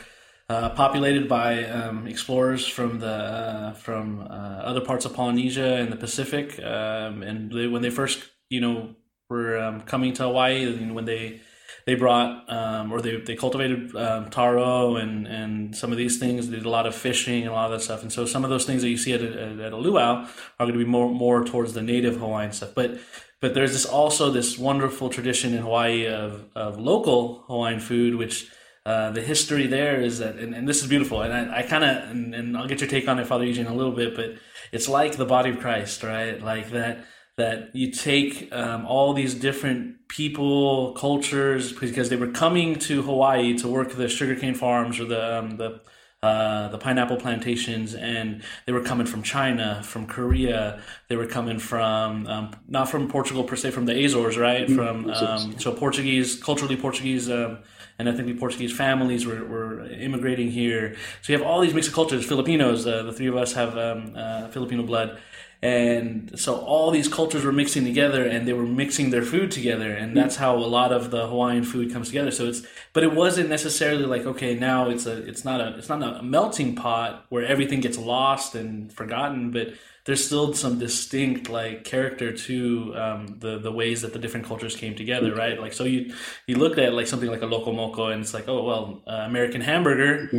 uh, 0.49 0.69
populated 0.71 1.27
by 1.27 1.63
um, 1.65 2.07
explorers 2.07 2.67
from 2.67 2.99
the 2.99 3.07
uh, 3.07 3.73
from 3.73 4.21
uh, 4.21 4.23
other 4.23 4.81
parts 4.81 5.05
of 5.05 5.13
Polynesia 5.13 5.75
and 5.75 5.91
the 5.91 5.95
Pacific, 5.95 6.59
um, 6.59 7.23
and 7.23 7.51
they, 7.51 7.67
when 7.67 7.81
they 7.81 7.89
first 7.89 8.23
you 8.49 8.61
know 8.61 8.95
were 9.29 9.57
um, 9.57 9.81
coming 9.81 10.13
to 10.13 10.23
Hawaii, 10.23 10.65
and 10.65 10.93
when 10.95 11.05
they 11.05 11.41
they 11.85 11.95
brought 11.95 12.49
um, 12.51 12.91
or 12.91 13.01
they, 13.01 13.17
they 13.17 13.35
cultivated 13.35 13.95
um, 13.95 14.29
taro 14.29 14.95
and, 14.95 15.27
and 15.27 15.75
some 15.75 15.91
of 15.91 15.97
these 15.97 16.17
things. 16.17 16.49
They 16.49 16.57
did 16.57 16.65
a 16.65 16.69
lot 16.69 16.85
of 16.85 16.95
fishing 16.95 17.41
and 17.41 17.51
a 17.51 17.53
lot 17.53 17.65
of 17.65 17.71
that 17.71 17.83
stuff. 17.83 18.01
And 18.01 18.11
so 18.11 18.25
some 18.25 18.43
of 18.45 18.49
those 18.49 18.65
things 18.65 18.81
that 18.83 18.89
you 18.89 18.97
see 18.97 19.13
at 19.13 19.21
a, 19.21 19.65
at 19.65 19.73
a 19.73 19.77
luau 19.77 20.25
are 20.59 20.65
going 20.65 20.73
to 20.73 20.79
be 20.79 20.89
more 20.89 21.09
more 21.09 21.43
towards 21.43 21.73
the 21.73 21.81
native 21.81 22.17
Hawaiian 22.17 22.51
stuff. 22.51 22.73
But 22.73 22.99
but 23.41 23.53
there's 23.53 23.73
this 23.73 23.85
also 23.85 24.31
this 24.31 24.57
wonderful 24.57 25.09
tradition 25.09 25.53
in 25.53 25.63
Hawaii 25.63 26.07
of, 26.07 26.45
of 26.55 26.79
local 26.79 27.43
Hawaiian 27.47 27.81
food, 27.81 28.15
which 28.15 28.49
uh, 28.85 29.11
the 29.11 29.21
history 29.21 29.67
there 29.67 30.01
is 30.01 30.19
that, 30.19 30.35
and, 30.35 30.53
and 30.53 30.67
this 30.67 30.81
is 30.81 30.89
beautiful. 30.89 31.21
And 31.21 31.33
I, 31.33 31.59
I 31.59 31.63
kind 31.63 31.83
of, 31.83 32.09
and, 32.11 32.35
and 32.35 32.57
I'll 32.57 32.67
get 32.67 32.81
your 32.81 32.89
take 32.89 33.07
on 33.07 33.19
it, 33.19 33.27
Father 33.27 33.45
Eugene, 33.45 33.67
a 33.67 33.73
little 33.73 33.93
bit, 33.93 34.15
but 34.15 34.35
it's 34.71 34.89
like 34.89 35.15
the 35.15 35.25
body 35.25 35.51
of 35.51 35.59
Christ, 35.59 36.03
right? 36.03 36.41
Like 36.41 36.71
that 36.71 37.05
that 37.35 37.75
you 37.75 37.91
take 37.91 38.53
um, 38.53 38.85
all 38.85 39.13
these 39.13 39.33
different 39.33 40.07
people, 40.07 40.93
cultures, 40.93 41.73
because 41.73 42.09
they 42.09 42.15
were 42.15 42.27
coming 42.27 42.77
to 42.77 43.01
Hawaii 43.01 43.57
to 43.57 43.67
work 43.67 43.93
the 43.93 44.07
sugarcane 44.07 44.53
farms 44.53 44.99
or 44.99 45.05
the 45.05 45.39
um, 45.39 45.57
the 45.57 45.81
uh, 46.21 46.69
the 46.69 46.77
pineapple 46.77 47.17
plantations, 47.17 47.93
and 47.95 48.43
they 48.65 48.71
were 48.71 48.81
coming 48.81 49.05
from 49.05 49.23
China, 49.23 49.81
from 49.83 50.07
Korea. 50.07 50.81
They 51.09 51.17
were 51.17 51.25
coming 51.25 51.59
from 51.59 52.27
um, 52.27 52.51
not 52.67 52.89
from 52.89 53.09
Portugal 53.09 53.43
per 53.43 53.57
se, 53.57 53.71
from 53.71 53.85
the 53.85 54.05
Azores, 54.05 54.37
right? 54.37 54.69
From 54.69 55.09
um, 55.09 55.59
so 55.59 55.73
Portuguese, 55.73 56.41
culturally 56.41 56.77
Portuguese, 56.77 57.29
um, 57.29 57.59
and 57.99 58.07
ethnically 58.07 58.33
Portuguese 58.33 58.75
families 58.75 59.25
were, 59.25 59.43
were 59.45 59.85
immigrating 59.85 60.51
here. 60.51 60.95
So 61.21 61.33
you 61.33 61.39
have 61.39 61.47
all 61.47 61.61
these 61.61 61.73
mixed 61.73 61.93
cultures. 61.93 62.25
Filipinos, 62.25 62.85
uh, 62.87 63.03
the 63.03 63.13
three 63.13 63.27
of 63.27 63.37
us 63.37 63.53
have 63.53 63.77
um, 63.77 64.13
uh, 64.15 64.47
Filipino 64.49 64.83
blood. 64.83 65.19
And 65.63 66.37
so 66.37 66.57
all 66.57 66.91
these 66.91 67.07
cultures 67.07 67.45
were 67.45 67.53
mixing 67.53 67.85
together 67.85 68.25
and 68.25 68.45
they 68.45 68.51
were 68.51 68.65
mixing 68.65 69.11
their 69.11 69.21
food 69.21 69.49
together. 69.49 69.93
And 69.93 70.15
that's 70.15 70.35
how 70.35 70.57
a 70.57 70.59
lot 70.59 70.91
of 70.91 71.09
the 71.09 71.27
Hawaiian 71.27 71.63
food 71.63 71.93
comes 71.93 72.07
together. 72.07 72.31
So 72.31 72.47
it's, 72.47 72.63
but 72.91 73.01
it 73.01 73.13
wasn't 73.13 73.47
necessarily 73.47 74.05
like, 74.05 74.25
okay, 74.25 74.55
now 74.55 74.89
it's 74.89 75.05
a, 75.05 75.25
it's 75.25 75.45
not 75.45 75.61
a, 75.61 75.77
it's 75.77 75.87
not 75.87 76.03
a 76.03 76.21
melting 76.21 76.75
pot 76.75 77.25
where 77.29 77.45
everything 77.45 77.79
gets 77.79 77.97
lost 77.97 78.55
and 78.55 78.91
forgotten, 78.91 79.51
but 79.51 79.69
there's 80.05 80.25
still 80.25 80.53
some 80.53 80.79
distinct 80.79 81.49
like 81.49 81.85
character 81.85 82.33
to 82.35 82.93
um, 82.95 83.37
the 83.39 83.57
the 83.57 83.71
ways 83.71 84.01
that 84.01 84.11
the 84.11 84.19
different 84.19 84.45
cultures 84.45 84.75
came 84.75 84.95
together, 84.95 85.33
right? 85.33 85.57
Like 85.59 85.71
so 85.73 85.85
you 85.85 86.13
you 86.45 86.57
look 86.57 86.77
at 86.77 86.93
like 86.93 87.07
something 87.07 87.29
like 87.29 87.41
a 87.41 87.45
loco 87.45 87.71
moco, 87.71 88.07
and 88.07 88.21
it's 88.21 88.33
like 88.33 88.49
oh 88.49 88.63
well, 88.63 89.01
uh, 89.07 89.23
American 89.25 89.61
hamburger, 89.61 90.29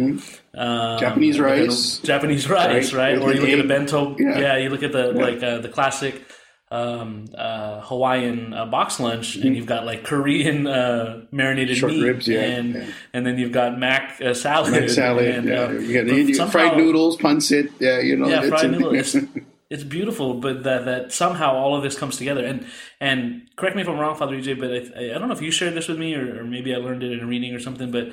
um, 0.55 0.99
Japanese 0.99 1.41
rice. 1.41 1.99
Japanese 1.99 2.49
rice, 2.49 2.93
Right. 2.93 3.17
right? 3.19 3.23
Or 3.23 3.33
you 3.33 3.41
look 3.41 3.51
at 3.51 3.61
a 3.61 3.69
bento, 3.69 4.17
Yeah. 4.19 4.39
yeah. 4.39 4.57
You 4.59 4.69
look 4.69 4.83
at 4.83 4.93
the 4.93 5.13
like 5.13 5.43
uh, 5.43 5.59
the 5.59 5.69
classic 5.71 6.23
um, 6.71 7.27
uh, 7.37 7.81
Hawaiian 7.83 8.53
uh, 8.53 8.67
box 8.67 8.99
lunch, 9.01 9.37
and 9.37 9.55
you've 9.57 9.67
got 9.67 9.87
like 9.87 10.03
Korean 10.05 10.67
uh, 10.67 11.23
marinated 11.31 11.77
Mm-hmm. 11.77 11.81
Short 11.81 11.93
meat, 11.93 12.03
ribs, 12.03 12.29
yeah, 12.29 12.41
and 12.41 12.75
yeah. 12.75 12.87
and 13.15 13.25
then 13.25 13.39
you've 13.39 13.53
got 13.53 13.79
mac 13.79 14.21
uh, 14.21 14.35
salad, 14.35 14.73
Mac 14.73 14.89
salad, 14.91 15.25
and, 15.27 15.49
yeah. 15.49 15.61
uh, 15.63 15.71
you 15.71 16.03
but 16.05 16.15
you 16.17 16.35
fried 16.35 16.51
somehow- 16.53 16.77
noodles, 16.77 17.17
pancit, 17.17 17.71
yeah, 17.81 18.01
you 18.01 18.17
know. 18.17 18.29
yeah, 18.29 18.43
fried 18.49 18.65
in- 18.65 18.73
noodle. 18.73 18.93
It's, 19.71 19.85
beautiful, 19.85 20.35
but 20.35 20.63
that 20.65 20.85
that 20.85 21.13
somehow 21.13 21.55
all 21.55 21.77
of 21.77 21.83
this 21.83 21.99
comes 21.99 22.17
together. 22.17 22.45
And 22.45 22.67
and 23.01 23.49
correct 23.57 23.77
me 23.77 23.83
if 23.83 23.89
I'm 23.89 23.99
wrong, 23.99 24.17
Father 24.17 24.37
EJ, 24.37 24.59
but 24.59 24.71
I, 24.71 25.15
I 25.15 25.19
don't 25.19 25.29
know 25.29 25.35
if 25.35 25.43
you 25.43 25.51
shared 25.51 25.75
this 25.75 25.89
with 25.89 25.99
me 25.99 26.15
or, 26.15 26.41
or 26.41 26.45
maybe 26.45 26.75
I 26.75 26.79
learned 26.79 27.03
it 27.03 27.13
in 27.13 27.21
a 27.21 27.27
reading 27.27 27.55
or 27.55 27.61
something. 27.61 27.91
But 27.91 28.13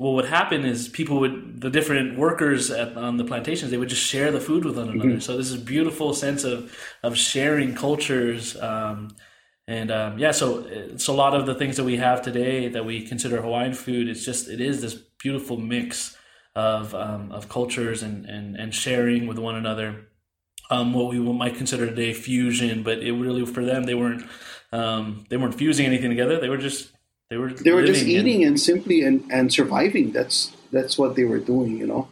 what 0.00 0.14
would 0.14 0.24
happen 0.24 0.64
is 0.64 0.88
people 0.88 1.20
would 1.20 1.60
the 1.60 1.68
different 1.68 2.18
workers 2.18 2.70
at, 2.70 2.96
on 2.96 3.18
the 3.18 3.24
plantations 3.24 3.70
they 3.70 3.76
would 3.76 3.90
just 3.90 4.02
share 4.02 4.32
the 4.32 4.40
food 4.40 4.64
with 4.64 4.78
one 4.78 4.88
another. 4.88 5.10
Mm-hmm. 5.10 5.18
So 5.20 5.36
this 5.36 5.50
is 5.50 5.58
beautiful 5.58 6.14
sense 6.14 6.42
of 6.42 6.74
of 7.02 7.16
sharing 7.16 7.74
cultures. 7.74 8.58
Um, 8.60 9.14
and 9.68 9.90
um, 9.90 10.18
yeah, 10.18 10.30
so 10.30 10.66
it's 10.66 11.06
a 11.06 11.12
lot 11.12 11.34
of 11.34 11.46
the 11.46 11.54
things 11.54 11.76
that 11.76 11.84
we 11.84 11.98
have 11.98 12.22
today 12.22 12.68
that 12.68 12.84
we 12.84 13.06
consider 13.06 13.42
Hawaiian 13.42 13.74
food. 13.74 14.08
It's 14.08 14.24
just 14.24 14.48
it 14.48 14.60
is 14.60 14.80
this 14.80 14.94
beautiful 14.94 15.58
mix 15.58 16.16
of 16.56 16.94
um, 16.94 17.30
of 17.30 17.48
cultures 17.48 18.02
and, 18.02 18.24
and 18.26 18.56
and 18.56 18.74
sharing 18.74 19.26
with 19.26 19.38
one 19.38 19.54
another. 19.54 20.06
Um, 20.70 20.94
what 20.94 21.08
we 21.08 21.18
might 21.18 21.56
consider 21.56 21.86
today 21.86 22.12
fusion, 22.14 22.82
but 22.84 22.98
it 22.98 23.12
really 23.12 23.44
for 23.44 23.64
them 23.64 23.84
they 23.84 23.94
weren't 23.94 24.24
um, 24.72 25.26
they 25.28 25.36
weren't 25.36 25.54
fusing 25.56 25.84
anything 25.84 26.10
together. 26.10 26.38
They 26.40 26.48
were 26.48 26.58
just 26.58 26.92
they 27.28 27.36
were 27.36 27.50
they 27.50 27.72
were 27.72 27.84
just 27.84 28.00
living 28.02 28.16
and- 28.18 28.28
eating 28.28 28.44
and 28.44 28.60
simply 28.60 29.02
and, 29.02 29.24
and 29.30 29.52
surviving. 29.52 30.12
That's 30.12 30.52
that's 30.72 30.96
what 30.96 31.16
they 31.16 31.24
were 31.24 31.38
doing, 31.38 31.76
you 31.76 31.86
know. 31.86 32.08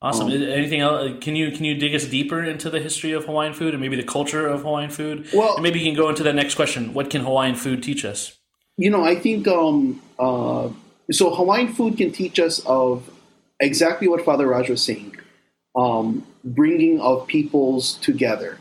Awesome. 0.00 0.30
Anything 0.30 0.80
else? 0.80 1.12
Can 1.20 1.34
you 1.34 1.50
can 1.50 1.64
you 1.64 1.74
dig 1.74 1.94
us 1.94 2.04
deeper 2.04 2.44
into 2.44 2.70
the 2.70 2.78
history 2.78 3.12
of 3.12 3.24
Hawaiian 3.24 3.52
food 3.52 3.74
and 3.74 3.80
maybe 3.80 3.96
the 3.96 4.04
culture 4.04 4.46
of 4.46 4.62
Hawaiian 4.62 4.90
food? 4.90 5.26
Well- 5.34 5.54
and 5.54 5.62
maybe 5.62 5.80
you 5.80 5.86
can 5.86 5.96
go 5.96 6.08
into 6.08 6.22
that 6.22 6.34
next 6.34 6.54
question. 6.54 6.94
What 6.94 7.10
can 7.10 7.22
Hawaiian 7.22 7.56
food 7.56 7.82
teach 7.82 8.04
us? 8.04 8.38
You 8.76 8.90
know, 8.90 9.02
I 9.04 9.16
think 9.16 9.48
um, 9.48 10.00
uh, 10.20 10.68
so. 11.10 11.34
Hawaiian 11.34 11.72
food 11.74 11.96
can 11.96 12.12
teach 12.12 12.38
us 12.38 12.60
of 12.64 13.10
exactly 13.58 14.06
what 14.06 14.24
Father 14.24 14.46
Raj 14.46 14.70
was 14.70 14.80
saying, 14.84 15.16
um, 15.74 16.24
bringing 16.44 17.00
of 17.00 17.26
peoples 17.26 17.94
together, 17.94 18.58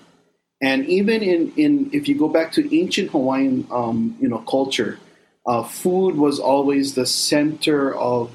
and 0.62 0.86
even 0.88 1.22
in 1.22 1.54
in 1.56 1.90
if 1.94 2.08
you 2.08 2.18
go 2.18 2.28
back 2.28 2.52
to 2.54 2.76
ancient 2.76 3.12
Hawaiian, 3.12 3.68
um, 3.72 4.18
you 4.20 4.28
know, 4.28 4.40
culture, 4.40 5.00
uh, 5.46 5.64
food 5.64 6.16
was 6.16 6.40
always 6.40 6.96
the 6.96 7.06
center 7.06 7.96
of 7.96 8.32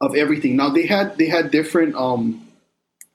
of 0.00 0.14
everything. 0.14 0.56
Now 0.56 0.70
they 0.70 0.86
had 0.86 1.16
they 1.18 1.26
had 1.26 1.50
different 1.50 1.94
um, 1.94 2.46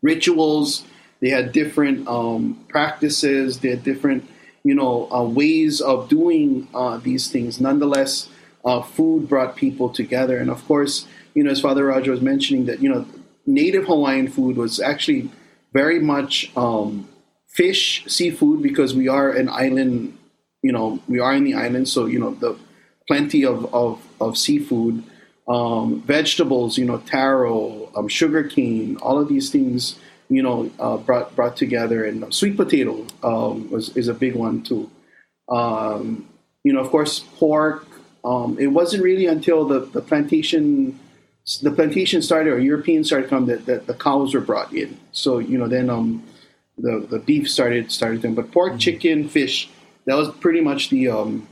rituals, 0.02 0.84
they 1.20 1.30
had 1.30 1.52
different 1.52 2.08
um, 2.08 2.66
practices, 2.70 3.60
they 3.60 3.70
had 3.70 3.84
different 3.84 4.28
you 4.64 4.74
know 4.74 5.12
uh, 5.12 5.24
ways 5.24 5.82
of 5.82 6.10
doing 6.10 6.68
uh, 6.74 6.98
these 6.98 7.30
things. 7.32 7.60
Nonetheless, 7.60 8.30
uh, 8.64 8.82
food 8.82 9.28
brought 9.28 9.56
people 9.56 9.90
together, 9.90 10.38
and 10.38 10.50
of 10.50 10.66
course, 10.66 11.08
you 11.34 11.44
know, 11.44 11.52
as 11.52 11.62
Father 11.62 11.86
Raj 11.86 12.08
was 12.08 12.22
mentioning, 12.22 12.66
that 12.66 12.82
you 12.82 12.90
know, 12.90 13.06
native 13.46 13.86
Hawaiian 13.86 14.28
food 14.28 14.58
was 14.58 14.80
actually 14.80 15.30
very 15.74 16.00
much 16.00 16.52
um, 16.56 17.08
fish, 17.48 18.04
seafood, 18.08 18.62
because 18.62 18.94
we 18.94 19.08
are 19.08 19.32
an 19.32 19.50
island. 19.50 20.18
You 20.62 20.72
know, 20.72 21.00
we 21.08 21.20
are 21.20 21.34
in 21.34 21.44
the 21.44 21.56
island, 21.56 21.88
so 21.88 22.06
you 22.06 22.20
know 22.20 22.32
the 22.32 22.58
plenty 23.08 23.46
of 23.46 23.74
of, 23.74 24.02
of 24.20 24.38
seafood, 24.38 25.04
um, 25.48 26.02
vegetables. 26.02 26.78
You 26.78 26.86
know, 26.86 26.98
taro, 27.00 27.92
um, 27.96 28.08
sugar 28.08 28.44
cane, 28.44 28.98
all 28.98 29.20
of 29.20 29.28
these 29.28 29.50
things 29.50 30.00
you 30.32 30.42
know, 30.42 30.72
uh, 30.80 30.96
brought 30.96 31.36
brought 31.36 31.58
together, 31.58 32.06
and 32.06 32.34
sweet 32.34 32.56
potato 32.56 33.06
um, 33.22 33.70
was 33.70 33.96
is 33.98 34.08
a 34.08 34.14
big 34.14 34.34
one 34.34 34.64
too. 34.64 34.90
Um, 35.50 36.30
you 36.64 36.72
know, 36.72 36.80
of 36.80 36.90
course, 36.90 37.20
pork. 37.20 37.86
Um, 38.24 38.58
it 38.58 38.68
wasn't 38.68 39.04
really 39.04 39.26
until 39.26 39.66
the, 39.66 39.80
the 39.80 40.02
plantation 40.02 40.98
the 41.62 41.72
plantation 41.72 42.22
started 42.22 42.52
or 42.54 42.60
Europeans 42.60 43.08
started 43.08 43.30
coming 43.30 43.48
that, 43.48 43.66
that 43.66 43.88
the 43.88 43.94
cows 43.94 44.34
were 44.34 44.42
brought 44.42 44.74
in. 44.74 45.00
So 45.12 45.40
you 45.40 45.58
know, 45.58 45.68
then 45.68 45.90
um, 45.90 46.24
the 46.78 47.06
the 47.10 47.20
beef 47.20 47.50
started 47.50 47.92
started 47.92 48.22
them. 48.22 48.36
But 48.36 48.52
pork, 48.52 48.80
chicken, 48.80 49.28
fish. 49.28 49.70
That 50.06 50.16
was 50.16 50.30
pretty 50.36 50.62
much 50.62 50.90
the 50.90 51.10
um, 51.10 51.48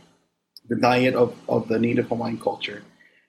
the 0.67 0.75
diet 0.75 1.15
of, 1.15 1.35
of 1.47 1.67
the 1.67 1.79
native 1.79 2.07
Hawaiian 2.09 2.39
culture. 2.39 2.83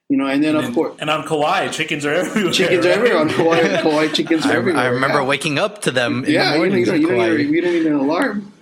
You 0.08 0.16
know, 0.16 0.26
and 0.26 0.42
then 0.42 0.56
of 0.56 0.64
And, 0.64 0.74
course 0.74 0.96
and 0.98 1.08
on 1.08 1.26
Kauai, 1.26 1.68
chickens 1.68 2.04
are 2.04 2.12
everywhere. 2.12 2.52
chickens 2.52 2.84
are 2.84 2.90
everywhere 2.90 3.18
on 3.20 3.28
Kauai. 3.30 3.60
Kauai 3.82 4.08
chickens 4.08 4.44
are 4.44 4.52
I, 4.52 4.56
everywhere. 4.56 4.82
I 4.82 4.86
remember 4.88 5.20
yeah. 5.20 5.26
waking 5.26 5.58
up 5.58 5.82
to 5.82 5.90
them 5.92 6.24
in 6.24 6.32
yeah, 6.32 6.52
the 6.52 6.58
you, 6.58 6.64
know, 6.64 6.68
mornings 6.70 6.88
you, 6.88 6.92
know, 6.92 6.96
in 6.96 7.00
you, 7.02 7.08
don't 7.08 7.16
Kauai. 7.16 7.36
need, 7.36 7.50
you 7.50 7.60
don't 7.60 7.72
need 7.72 7.86
an 7.86 7.94
alarm. 7.94 8.52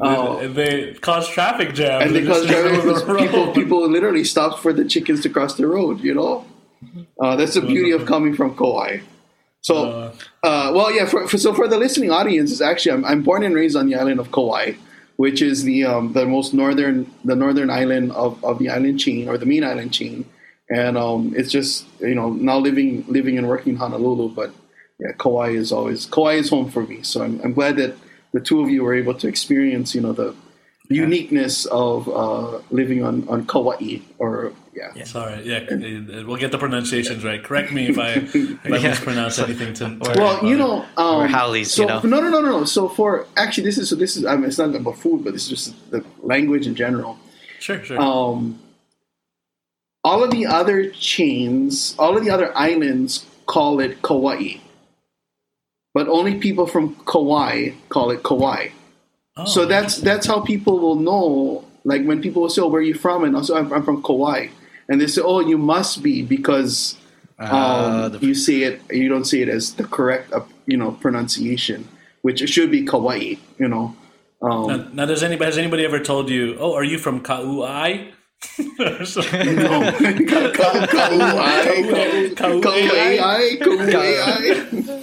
Uh, 0.00 0.38
And 0.38 0.54
they 0.54 0.94
cause 0.94 1.28
traffic 1.28 1.74
jams. 1.74 2.06
and 2.06 2.14
They 2.14 2.20
because 2.26 2.44
just 2.46 3.04
stay 3.04 3.18
people 3.26 3.52
people 3.52 3.88
literally 3.88 4.24
stopped 4.24 4.58
for 4.60 4.72
the 4.72 4.84
chickens 4.84 5.20
to 5.22 5.30
cross 5.30 5.54
the 5.54 5.66
road. 5.66 6.00
You 6.00 6.14
know, 6.14 6.44
uh, 7.20 7.36
that's 7.36 7.54
the 7.54 7.60
beauty 7.60 7.90
of 7.90 8.06
coming 8.06 8.34
from 8.34 8.56
Kauai. 8.56 9.00
So, 9.66 10.12
uh, 10.44 10.70
well, 10.74 10.94
yeah. 10.94 11.06
For, 11.06 11.26
for, 11.26 11.38
so 11.38 11.52
for 11.52 11.66
the 11.66 11.76
listening 11.76 12.12
audience, 12.12 12.52
is 12.52 12.62
actually 12.62 12.92
I'm, 12.92 13.04
I'm 13.04 13.22
born 13.22 13.42
and 13.42 13.54
raised 13.54 13.76
on 13.76 13.88
the 13.88 13.96
island 13.96 14.20
of 14.20 14.30
Kauai, 14.30 14.74
which 15.16 15.42
is 15.42 15.64
the 15.64 15.84
um, 15.84 16.12
the 16.12 16.24
most 16.24 16.54
northern 16.54 17.10
the 17.24 17.34
northern 17.34 17.68
island 17.68 18.12
of, 18.12 18.42
of 18.44 18.60
the 18.60 18.70
island 18.70 19.00
chain 19.00 19.28
or 19.28 19.36
the 19.36 19.46
main 19.46 19.64
island 19.64 19.92
chain, 19.92 20.24
and 20.70 20.96
um, 20.96 21.34
it's 21.36 21.50
just 21.50 21.84
you 22.00 22.14
know 22.14 22.30
now 22.30 22.58
living 22.58 23.04
living 23.08 23.38
and 23.38 23.48
working 23.48 23.72
in 23.72 23.78
Honolulu, 23.78 24.34
but 24.36 24.52
yeah, 25.00 25.12
Kauai 25.18 25.50
is 25.50 25.72
always 25.72 26.06
Kauai 26.06 26.34
is 26.34 26.48
home 26.48 26.70
for 26.70 26.84
me. 26.84 27.02
So 27.02 27.22
I'm, 27.22 27.40
I'm 27.42 27.52
glad 27.52 27.76
that 27.76 27.96
the 28.32 28.40
two 28.40 28.60
of 28.60 28.70
you 28.70 28.84
were 28.84 28.94
able 28.94 29.14
to 29.14 29.26
experience 29.26 29.96
you 29.96 30.00
know 30.00 30.12
the 30.12 30.32
uniqueness 30.88 31.66
of 31.66 32.08
uh, 32.08 32.60
living 32.70 33.02
on 33.02 33.28
on 33.28 33.46
Kauai 33.46 33.98
or 34.18 34.52
yeah. 34.94 35.04
Sorry, 35.04 35.42
yeah, 35.44 35.58
uh, 35.70 36.24
we'll 36.26 36.36
get 36.36 36.52
the 36.52 36.58
pronunciations 36.58 37.24
right. 37.24 37.42
Correct 37.42 37.72
me 37.72 37.88
if 37.88 37.98
I 37.98 38.10
if 38.12 38.66
I 38.66 38.76
Yeah. 38.78 38.88
mispronounce 38.90 39.38
anything. 39.38 39.72
To 39.74 39.96
Well, 40.00 40.44
you 40.44 40.56
know, 40.58 40.84
um, 40.96 41.22
Or 41.22 41.28
Howleys, 41.28 41.66
so, 41.68 41.82
you 41.82 41.88
know. 41.88 42.00
No, 42.02 42.20
no, 42.20 42.28
no, 42.28 42.40
no, 42.40 42.50
no. 42.60 42.64
So 42.64 42.88
for 42.88 43.26
actually, 43.36 43.64
this 43.64 43.78
is 43.78 43.88
so 43.90 43.96
this 43.96 44.16
is. 44.16 44.24
I 44.26 44.36
mean, 44.36 44.44
it's 44.44 44.58
not 44.58 44.74
about 44.74 44.98
food, 44.98 45.24
but 45.24 45.32
this 45.32 45.44
is 45.44 45.48
just 45.48 45.90
the 45.90 46.04
language 46.22 46.66
in 46.66 46.74
general. 46.74 47.18
sure, 47.58 47.82
sure. 47.84 48.00
Um, 48.00 48.60
all 50.04 50.22
of 50.22 50.30
the 50.30 50.46
other 50.46 50.90
chains, 50.90 51.94
all 51.98 52.16
of 52.16 52.24
the 52.24 52.30
other 52.30 52.56
islands 52.56 53.26
call 53.46 53.80
it 53.80 54.02
Kauai, 54.02 54.58
but 55.94 56.06
only 56.08 56.36
people 56.38 56.66
from 56.66 56.94
Kauai 57.06 57.70
call 57.88 58.10
it 58.10 58.22
Kauai. 58.22 58.68
Oh, 59.38 59.44
so 59.44 59.66
that's 59.66 59.96
that's 59.98 60.26
how 60.26 60.40
people 60.40 60.78
will 60.78 60.96
know. 60.96 61.64
Like 61.84 62.04
when 62.04 62.20
people 62.20 62.42
will 62.42 62.48
say, 62.50 62.62
"Oh, 62.62 62.68
where 62.68 62.80
are 62.80 62.84
you 62.84 62.94
from?" 62.94 63.24
and 63.24 63.36
also, 63.36 63.56
"I'm, 63.56 63.72
I'm 63.72 63.82
from 63.84 64.02
Kauai," 64.02 64.48
and 64.88 65.00
they 65.00 65.06
say, 65.06 65.20
"Oh, 65.22 65.40
you 65.40 65.58
must 65.58 66.02
be 66.02 66.22
because 66.22 66.96
um, 67.38 67.48
Uh, 67.52 68.08
the- 68.08 68.18
you 68.26 68.34
say 68.34 68.62
it. 68.62 68.80
You 68.90 69.08
don't 69.08 69.24
see 69.26 69.42
it 69.42 69.48
as 69.48 69.74
the 69.74 69.84
correct, 69.84 70.32
uh, 70.32 70.40
you 70.66 70.76
know, 70.76 70.92
pronunciation, 70.92 71.86
which 72.22 72.40
it 72.42 72.48
should 72.48 72.70
be 72.70 72.84
Kauai." 72.84 73.34
You 73.58 73.68
know. 73.68 73.94
Um, 74.42 74.66
now, 74.68 74.88
now, 74.92 75.06
does 75.06 75.22
anybody 75.22 75.46
has 75.46 75.58
anybody 75.58 75.84
ever 75.84 75.98
told 76.00 76.28
you? 76.30 76.56
Oh, 76.60 76.74
are 76.74 76.84
you 76.84 76.98
from 76.98 77.20
Kauai? 77.20 78.10
No, 78.78 78.94
Kauai, 79.96 80.86
Kauai, 80.90 82.30
Kauai. 82.36 83.56
Kauai, 83.56 83.56
Kauai. 83.92 85.02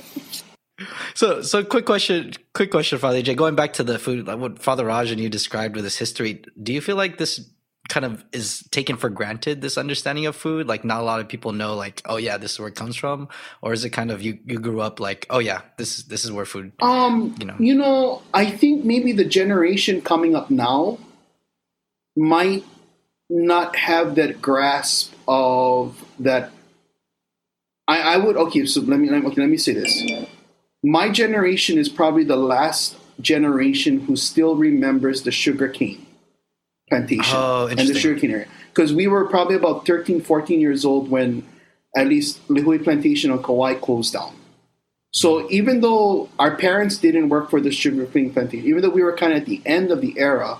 So, 1.15 1.41
so 1.41 1.63
quick 1.63 1.85
question, 1.85 2.33
quick 2.53 2.71
question, 2.71 2.97
Father 2.97 3.21
AJ. 3.21 3.35
Going 3.35 3.55
back 3.55 3.73
to 3.73 3.83
the 3.83 3.99
food, 3.99 4.27
like 4.27 4.39
what 4.39 4.59
Father 4.59 4.85
Raj 4.85 5.11
and 5.11 5.19
you 5.19 5.29
described 5.29 5.75
with 5.75 5.83
his 5.83 5.97
history, 5.97 6.43
do 6.61 6.73
you 6.73 6.81
feel 6.81 6.95
like 6.95 7.17
this 7.17 7.39
kind 7.89 8.05
of 8.05 8.23
is 8.31 8.63
taken 8.71 8.97
for 8.97 9.09
granted? 9.09 9.61
This 9.61 9.77
understanding 9.77 10.25
of 10.25 10.35
food, 10.35 10.67
like 10.67 10.83
not 10.85 11.01
a 11.01 11.03
lot 11.03 11.19
of 11.19 11.27
people 11.27 11.51
know, 11.51 11.75
like, 11.75 12.01
oh 12.05 12.17
yeah, 12.17 12.37
this 12.37 12.53
is 12.53 12.59
where 12.59 12.69
it 12.69 12.75
comes 12.75 12.95
from, 12.95 13.27
or 13.61 13.73
is 13.73 13.83
it 13.85 13.89
kind 13.91 14.11
of 14.11 14.21
you 14.21 14.39
you 14.45 14.59
grew 14.59 14.81
up 14.81 14.99
like, 14.99 15.25
oh 15.29 15.39
yeah, 15.39 15.61
this 15.77 15.99
is 15.99 16.05
this 16.05 16.23
is 16.25 16.31
where 16.31 16.45
food, 16.45 16.71
Um, 16.81 17.35
you 17.39 17.45
know? 17.45 17.55
you 17.59 17.75
know, 17.75 18.21
I 18.33 18.49
think 18.49 18.85
maybe 18.85 19.11
the 19.11 19.25
generation 19.25 20.01
coming 20.01 20.35
up 20.35 20.49
now 20.49 20.97
might 22.15 22.63
not 23.29 23.75
have 23.75 24.15
that 24.15 24.41
grasp 24.41 25.13
of 25.27 26.03
that. 26.19 26.51
I, 27.87 28.13
I 28.13 28.17
would 28.17 28.37
okay. 28.37 28.65
So 28.65 28.81
let 28.81 28.99
me 28.99 29.09
let 29.09 29.21
me- 29.23 29.27
okay, 29.29 29.41
let 29.41 29.49
me 29.49 29.57
say 29.57 29.73
this. 29.73 30.03
My 30.83 31.09
generation 31.09 31.77
is 31.77 31.89
probably 31.89 32.23
the 32.23 32.35
last 32.35 32.97
generation 33.21 34.01
who 34.01 34.15
still 34.15 34.55
remembers 34.55 35.23
the 35.23 35.31
sugar 35.31 35.67
cane 35.69 36.02
plantation 36.93 37.35
Oh, 37.35 37.65
and 37.67 37.77
the 37.77 37.81
interesting. 37.81 38.01
sugar 38.01 38.19
cane 38.19 38.31
area 38.31 38.47
because 38.69 38.93
we 38.93 39.07
were 39.07 39.25
probably 39.25 39.55
about 39.55 39.85
13, 39.85 40.21
14 40.21 40.59
years 40.61 40.85
old 40.85 41.09
when 41.09 41.43
at 41.95 42.07
least 42.07 42.45
Lihue 42.47 42.83
Plantation 42.83 43.31
on 43.31 43.41
Kauai 43.43 43.75
closed 43.75 44.13
down. 44.13 44.33
So 45.11 45.47
even 45.51 45.81
though 45.81 46.29
our 46.39 46.55
parents 46.55 46.97
didn't 46.97 47.29
work 47.29 47.49
for 47.51 47.61
the 47.61 47.71
sugar 47.71 48.05
cane 48.07 48.33
plantation, 48.33 48.67
even 48.67 48.81
though 48.81 48.89
we 48.89 49.03
were 49.03 49.15
kind 49.15 49.31
of 49.33 49.39
at 49.41 49.45
the 49.45 49.61
end 49.65 49.91
of 49.91 50.01
the 50.01 50.13
era, 50.17 50.57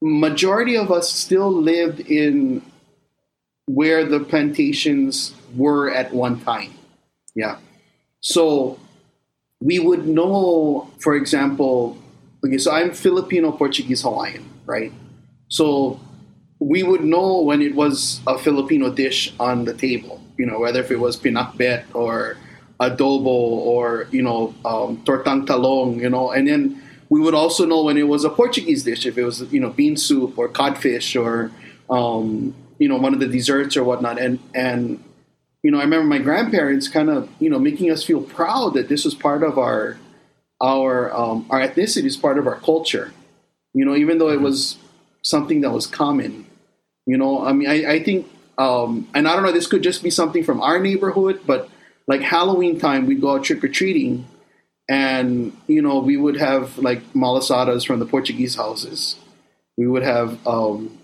majority 0.00 0.76
of 0.76 0.92
us 0.92 1.12
still 1.12 1.50
lived 1.50 2.00
in 2.00 2.62
where 3.66 4.04
the 4.04 4.20
plantations 4.20 5.34
were 5.56 5.90
at 5.90 6.14
one 6.14 6.40
time. 6.40 6.72
Yeah. 7.34 7.58
So 8.20 8.78
we 9.60 9.80
would 9.80 10.06
know, 10.06 10.88
for 11.00 11.16
example, 11.16 11.98
okay, 12.44 12.58
so 12.58 12.70
I'm 12.70 12.92
Filipino, 12.92 13.50
Portuguese, 13.50 14.02
Hawaiian, 14.02 14.48
right? 14.66 14.92
So 15.48 16.00
we 16.58 16.82
would 16.82 17.04
know 17.04 17.40
when 17.40 17.62
it 17.62 17.74
was 17.74 18.20
a 18.26 18.38
Filipino 18.38 18.90
dish 18.90 19.32
on 19.38 19.64
the 19.64 19.74
table, 19.74 20.20
you 20.36 20.46
know, 20.46 20.58
whether 20.58 20.80
if 20.80 20.90
it 20.90 20.98
was 20.98 21.16
pinakbet 21.16 21.84
or 21.94 22.36
adobo 22.80 23.26
or, 23.26 24.08
you 24.10 24.22
know, 24.22 24.54
um, 24.64 24.98
tortang 25.04 25.46
talong, 25.46 26.00
you 26.00 26.10
know, 26.10 26.30
and 26.30 26.46
then 26.46 26.82
we 27.08 27.20
would 27.20 27.34
also 27.34 27.64
know 27.64 27.84
when 27.84 27.96
it 27.96 28.08
was 28.08 28.24
a 28.24 28.30
Portuguese 28.30 28.84
dish, 28.84 29.06
if 29.06 29.16
it 29.16 29.24
was, 29.24 29.40
you 29.52 29.60
know, 29.60 29.70
bean 29.70 29.96
soup 29.96 30.36
or 30.38 30.48
codfish 30.48 31.16
or, 31.16 31.50
um, 31.90 32.54
you 32.78 32.88
know, 32.88 32.96
one 32.96 33.14
of 33.14 33.20
the 33.20 33.26
desserts 33.26 33.76
or 33.76 33.84
whatnot. 33.84 34.18
And, 34.20 34.38
and, 34.54 35.02
you 35.62 35.70
know, 35.70 35.78
I 35.78 35.82
remember 35.82 36.06
my 36.06 36.18
grandparents 36.18 36.86
kind 36.86 37.08
of, 37.08 37.28
you 37.40 37.50
know, 37.50 37.58
making 37.58 37.90
us 37.90 38.04
feel 38.04 38.20
proud 38.20 38.74
that 38.74 38.88
this 38.88 39.04
was 39.04 39.14
part 39.14 39.42
of 39.42 39.58
our, 39.58 39.98
our, 40.60 41.12
um, 41.14 41.46
our 41.50 41.60
ethnicity 41.60 42.04
is 42.04 42.16
part 42.16 42.38
of 42.38 42.46
our 42.46 42.56
culture. 42.56 43.12
You 43.74 43.84
know, 43.84 43.96
even 43.96 44.18
though 44.18 44.30
it 44.30 44.40
was 44.40 44.76
something 45.28 45.60
that 45.62 45.70
was 45.70 45.86
common. 45.86 46.46
You 47.06 47.16
know, 47.16 47.44
I 47.44 47.52
mean, 47.52 47.68
I, 47.68 47.92
I 47.94 48.02
think, 48.02 48.26
um, 48.58 49.08
and 49.14 49.26
I 49.28 49.34
don't 49.34 49.42
know, 49.42 49.52
this 49.52 49.66
could 49.66 49.82
just 49.82 50.02
be 50.02 50.10
something 50.10 50.44
from 50.44 50.60
our 50.60 50.78
neighborhood, 50.78 51.40
but 51.46 51.68
like 52.06 52.20
Halloween 52.20 52.78
time, 52.78 53.06
we'd 53.06 53.20
go 53.20 53.34
out 53.36 53.44
trick 53.44 53.62
or 53.64 53.68
treating, 53.68 54.26
and 54.88 55.56
you 55.66 55.82
know, 55.82 55.98
we 56.00 56.16
would 56.16 56.36
have 56.36 56.78
like 56.78 57.02
malasadas 57.14 57.86
from 57.86 57.98
the 58.00 58.06
Portuguese 58.06 58.56
houses. 58.56 59.16
We 59.76 59.86
would 59.86 60.02
have, 60.02 60.44
um, 60.46 60.94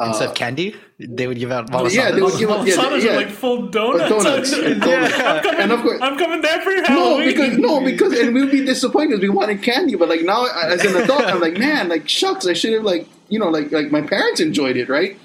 Instead 0.00 0.30
of 0.30 0.34
candy, 0.34 0.74
they 0.98 1.28
would 1.28 1.38
give 1.38 1.52
out 1.52 1.72
Uh, 1.72 1.84
yeah, 1.88 2.10
they 2.10 2.18
malasadas. 2.18 2.22
would 2.24 2.38
give 2.40 2.50
up, 2.50 2.66
yeah, 2.66 2.74
Malasadas 2.74 3.04
yeah. 3.04 3.12
are 3.12 3.16
like 3.16 3.30
full 3.30 3.68
donuts. 3.68 4.08
donuts, 4.10 4.52
and 4.68 4.80
donuts. 4.82 5.14
I'm 5.14 5.42
coming, 5.42 5.60
And 5.60 5.72
of 5.72 5.82
course- 5.82 6.00
I'm 6.02 6.18
coming 6.18 6.40
there 6.40 6.60
for 6.62 6.70
your 6.72 6.82
No, 6.90 7.18
because 7.18 7.58
no, 7.58 7.80
because 7.84 8.18
and 8.18 8.34
we'd 8.34 8.50
be 8.50 8.64
disappointed 8.64 9.10
because 9.10 9.22
we 9.22 9.28
wanted 9.28 9.62
candy, 9.62 9.94
but 9.94 10.08
like 10.08 10.22
now 10.22 10.46
as 10.46 10.84
an 10.84 10.96
adult, 10.96 11.22
I'm 11.22 11.40
like, 11.40 11.56
man, 11.58 11.88
like 11.88 12.08
shucks, 12.08 12.44
I 12.46 12.54
should 12.54 12.72
have 12.72 12.82
like 12.82 13.06
you 13.28 13.38
know 13.38 13.48
like 13.50 13.72
like 13.72 13.90
my 13.90 14.02
parents 14.02 14.40
enjoyed 14.40 14.76
it, 14.76 14.88
right? 14.88 15.18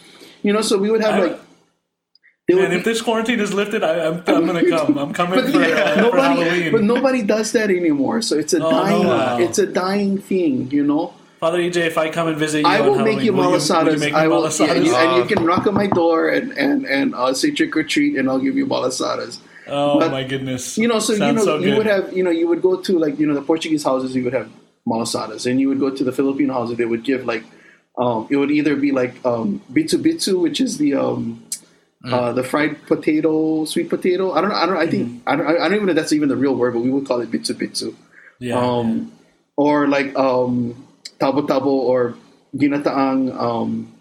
You 0.44 0.54
know, 0.54 0.62
so 0.62 0.78
we 0.78 0.90
would 0.92 1.02
have 1.02 1.16
I- 1.16 1.26
like. 1.28 1.40
And 2.52 2.74
if 2.74 2.84
this 2.84 3.00
quarantine 3.00 3.40
is 3.40 3.54
lifted, 3.54 3.84
I, 3.84 4.08
I'm, 4.08 4.24
I'm 4.26 4.46
gonna 4.48 4.68
come. 4.76 4.98
I'm 4.98 5.14
coming 5.14 5.40
but, 5.40 5.52
for, 5.52 5.62
uh, 5.62 5.94
for 5.94 6.02
nobody, 6.02 6.22
Halloween. 6.42 6.72
but 6.72 6.82
nobody 6.84 7.22
does 7.22 7.52
that 7.52 7.70
anymore. 7.70 8.24
So 8.24 8.40
it's 8.40 8.54
a 8.56 8.66
Oh, 8.66 8.72
dying, 8.72 9.04
no. 9.04 9.38
it's 9.38 9.60
a 9.60 9.68
dying 9.68 10.18
thing, 10.18 10.72
you 10.72 10.84
know. 10.84 11.14
Father 11.40 11.60
EJ, 11.60 11.78
if 11.86 11.98
I 12.00 12.10
come 12.10 12.28
and 12.28 12.38
visit 12.38 12.62
you, 12.62 12.68
I 12.68 12.82
will 12.82 12.96
Halloween, 12.96 13.16
make 13.18 13.24
you 13.24 13.34
malasadas. 13.34 13.94
you 13.94 14.00
make 14.00 14.14
me 14.14 14.20
I 14.20 14.28
will, 14.28 14.50
yeah, 14.50 14.74
and, 14.74 14.84
you, 14.84 14.96
and 14.96 15.18
you 15.30 15.36
can 15.36 15.46
knock 15.46 15.68
on 15.68 15.76
my 15.76 15.86
door 15.86 16.30
and 16.30 16.52
and 16.58 16.88
and 16.88 17.14
I'll 17.14 17.36
say 17.36 17.52
trick 17.52 17.78
or 17.78 17.84
treat, 17.84 18.18
and 18.18 18.28
I'll 18.28 18.40
give 18.40 18.58
you 18.58 18.66
malasadas. 18.66 19.38
oh 19.68 20.00
but- 20.00 20.12
my 20.12 20.24
goodness! 20.24 20.76
You 20.76 20.88
know, 20.88 20.98
so 21.00 21.14
you 21.14 21.20
know, 21.34 21.44
so 21.46 21.60
you 21.60 21.76
would 21.78 21.86
have, 21.86 22.12
you 22.18 22.24
know, 22.24 22.32
you 22.32 22.48
would 22.48 22.64
go 22.64 22.78
to 22.82 22.98
like, 22.98 23.20
you 23.20 23.28
know, 23.28 23.36
the 23.36 23.44
Portuguese 23.44 23.84
houses, 23.84 24.16
you 24.16 24.24
would 24.24 24.34
have 24.34 24.50
malasadas, 24.88 25.46
and 25.46 25.62
you 25.62 25.70
would 25.70 25.80
go 25.80 25.92
to 25.92 26.04
the 26.04 26.12
Filipino 26.12 26.54
houses, 26.54 26.78
they 26.78 26.86
would 26.86 27.04
give 27.04 27.26
like, 27.28 27.44
um, 28.00 28.28
it 28.32 28.38
would 28.38 28.50
either 28.52 28.76
be 28.76 28.92
like 28.92 29.14
um, 29.26 29.62
bitsu 29.72 30.00
bitsu, 30.02 30.42
which 30.42 30.60
is 30.62 30.78
the 30.80 30.96
um, 30.96 31.44
Mm. 32.00 32.14
uh, 32.16 32.32
the 32.32 32.46
fried 32.48 32.80
potato, 32.88 33.66
sweet 33.68 33.90
potato. 33.90 34.32
I 34.32 34.40
don't 34.40 34.52
know. 34.52 34.56
I 34.56 34.66
don't. 34.66 34.78
I 34.78 34.88
think 34.88 35.20
Mm-hmm. 35.20 35.28
I 35.30 35.36
don't. 35.36 35.48
I 35.48 35.68
don't 35.68 35.76
even 35.76 35.86
know 35.88 35.92
if 35.92 35.98
that's 36.00 36.14
even 36.16 36.30
the 36.32 36.38
real 36.40 36.56
word, 36.56 36.72
but 36.74 36.80
we 36.80 36.90
would 36.90 37.04
call 37.06 37.20
it 37.20 37.28
bitsu 37.30 37.52
bitsu. 37.60 37.92
yeah, 38.40 38.56
Um, 38.56 39.12
or 39.60 39.84
like 39.92 40.16
um, 40.16 40.80
tabo 41.20 41.44
tabo 41.46 41.68
or 41.68 42.16
ginataang 42.56 43.36
um, 43.36 43.92